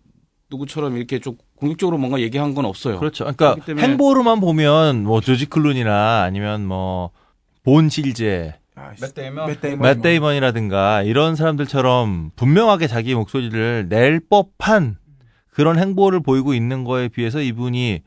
누구처럼 0.50 0.96
이렇게 0.96 1.20
좀 1.20 1.36
공격적으로 1.54 1.98
뭔가 1.98 2.20
얘기한 2.20 2.54
건 2.54 2.64
없어요. 2.64 2.98
그렇죠. 2.98 3.24
그러니까 3.36 3.56
행보로만 3.80 4.40
보면 4.40 5.04
뭐 5.04 5.20
조지 5.20 5.46
클루니나 5.46 6.22
아니면 6.22 6.66
뭐 6.66 7.10
본 7.62 7.90
실제, 7.90 8.54
아, 8.74 8.92
맷 8.98 9.14
데이먼? 9.14 9.46
맷 9.46 9.60
데이먼. 9.60 9.80
맷 9.82 10.00
데이먼 10.02 10.34
이라든가 10.36 11.02
이런 11.02 11.36
사람들처럼 11.36 12.30
분명하게 12.36 12.86
자기 12.86 13.14
목소리를 13.14 13.86
낼 13.90 14.18
법한 14.30 14.96
그런 15.50 15.78
행보를 15.78 16.20
보이고 16.20 16.54
있는 16.54 16.84
거에 16.84 17.08
비해서 17.08 17.42
이분이 17.42 18.00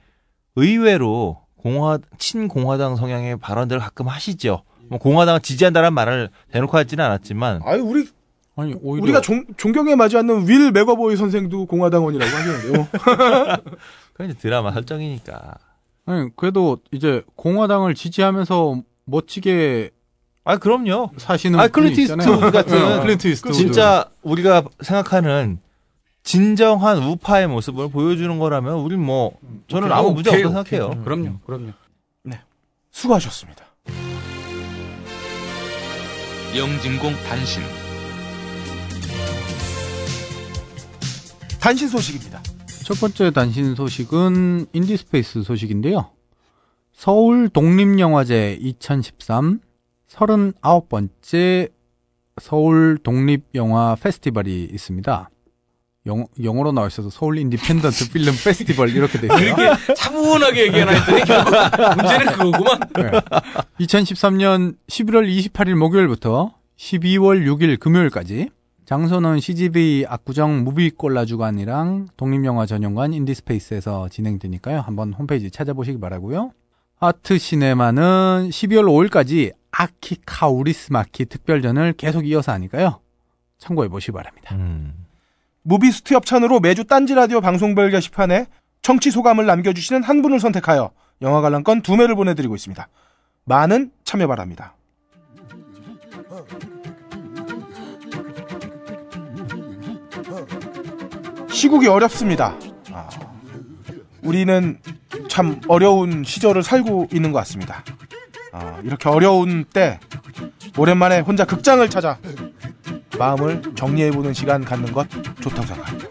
의외로 0.55 1.42
공화 1.63 1.97
친공화당 2.17 2.97
성향의 2.97 3.37
발언들을 3.37 3.81
가끔 3.81 4.09
하시죠. 4.09 4.63
뭐 4.89 4.99
공화당을 4.99 5.39
지지한다는 5.39 5.93
말을 5.93 6.29
대놓고 6.51 6.77
하지는 6.77 7.05
않았지만 7.05 7.61
아유, 7.63 7.81
우리, 7.81 8.05
아니 8.57 8.75
오히려 8.81 9.03
우리가 9.03 9.21
존, 9.21 9.45
존경해 9.55 9.95
마지않는 9.95 10.47
윌 10.49 10.71
맥어보이 10.71 11.15
선생도 11.15 11.65
공화당원이라고 11.67 12.31
하겠는데요. 12.35 12.87
그건 14.11 14.29
이제 14.29 14.37
드라마 14.37 14.73
설정이니까. 14.73 15.55
아니, 16.05 16.29
그래도 16.35 16.79
이제 16.91 17.23
공화당을 17.35 17.95
지지하면서 17.95 18.81
멋지게 19.05 19.91
아 20.43 20.57
그럼요. 20.57 21.11
사시는 21.15 21.57
아, 21.57 21.69
클린트. 21.69 22.01
이스트우드 22.01 22.51
같은 22.51 22.83
어, 22.83 22.99
클린트 23.03 23.27
이스트우드. 23.29 23.57
진짜 23.57 24.09
우리가 24.21 24.63
생각하는 24.81 25.59
진정한 26.23 26.97
우파의 27.03 27.47
모습을 27.47 27.89
보여주는 27.89 28.39
거라면 28.39 28.75
우린 28.75 29.03
뭐 29.03 29.37
저는 29.67 29.91
아무 29.91 30.13
문제 30.13 30.29
오케이, 30.29 30.43
없다고 30.43 30.59
오케이. 30.61 30.79
생각해요. 30.79 31.03
그럼요, 31.03 31.39
그럼요. 31.45 31.71
수고하셨습니다. 32.91 33.65
영진공 36.55 37.13
단신 37.27 37.63
단신 41.59 41.87
소식입니다. 41.87 42.41
첫 42.83 42.99
번째 42.99 43.31
단신 43.31 43.73
소식은 43.75 44.67
인디스페이스 44.73 45.41
소식인데요. 45.43 46.11
서울 46.91 47.49
독립영화제 47.49 48.59
2013 48.61 49.59
39번째 50.07 51.71
서울 52.41 52.99
독립영화 53.01 53.95
페스티벌이 53.99 54.69
있습니다. 54.71 55.29
영, 56.05 56.25
영어로 56.43 56.73
나와 56.73 56.87
있어서 56.87 57.09
서울 57.09 57.37
Independent 57.37 58.11
Film 58.11 58.33
Festival 58.43 58.89
이렇게 58.89 59.19
돼 59.19 59.27
있어요. 59.27 59.41
이렇게 59.41 59.93
차분하게 59.93 60.67
얘기하나 60.67 60.91
했더니 60.91 61.21
결국 61.23 61.51
문제는 61.95 62.25
그거구만. 62.33 62.79
네. 62.95 63.11
2013년 63.79 64.75
11월 64.87 65.27
28일 65.27 65.75
목요일부터 65.75 66.55
12월 66.77 67.45
6일 67.47 67.79
금요일까지 67.79 68.49
장소는 68.85 69.39
CGV 69.39 70.05
압구정 70.09 70.65
무비콜라주관이랑 70.65 72.09
독립영화 72.17 72.65
전용관 72.65 73.13
인디스페이스에서 73.13 74.09
진행되니까요. 74.09 74.81
한번 74.81 75.13
홈페이지 75.13 75.49
찾아보시기 75.49 76.01
바라고요. 76.01 76.51
아트 76.99 77.37
시네마는 77.37 78.49
12월 78.49 79.09
5일까지 79.09 79.53
아키 79.71 80.91
카우리스마키 80.91 81.25
특별전을 81.25 81.93
계속 81.93 82.27
이어서 82.27 82.51
하니까요. 82.51 82.99
참고해 83.57 83.87
보시기 83.87 84.11
바랍니다. 84.11 84.53
음. 84.55 85.02
무비스트 85.63 86.13
협찬으로 86.13 86.59
매주 86.59 86.83
딴지 86.83 87.15
라디오 87.15 87.41
방송별 87.41 87.89
게시판에 87.91 88.47
청취 88.81 89.11
소감을 89.11 89.45
남겨주시는 89.45 90.03
한 90.03 90.21
분을 90.21 90.39
선택하여 90.39 90.91
영화 91.21 91.41
관람권 91.41 91.81
두 91.81 91.95
매를 91.95 92.15
보내드리고 92.15 92.55
있습니다. 92.55 92.87
많은 93.45 93.91
참여 94.03 94.27
바랍니다. 94.27 94.75
시국이 101.49 101.87
어렵습니다. 101.87 102.57
아, 102.91 103.09
우리는 104.21 104.79
참 105.29 105.61
어려운 105.69 106.25
시절을 106.25 106.61
살고 106.63 107.07
있는 107.13 107.31
것 107.31 107.39
같습니다. 107.39 107.83
아, 108.51 108.81
이렇게 108.83 109.07
어려운 109.07 109.63
때 109.63 109.99
오랜만에 110.77 111.19
혼자 111.21 111.45
극장을 111.45 111.87
찾아 111.89 112.17
마음을 113.17 113.61
정리해보는 113.75 114.33
시간 114.33 114.63
갖는 114.63 114.91
것 114.91 115.09
좋다고 115.41 115.67
생각합니다. 115.67 116.09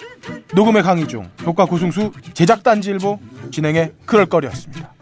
녹음의 0.54 0.82
강의 0.82 1.08
중 1.08 1.28
효과 1.44 1.64
고승수 1.64 2.12
제작 2.34 2.62
단지일보 2.62 3.18
진행의 3.50 3.92
그럴거리였습니다. 4.06 4.94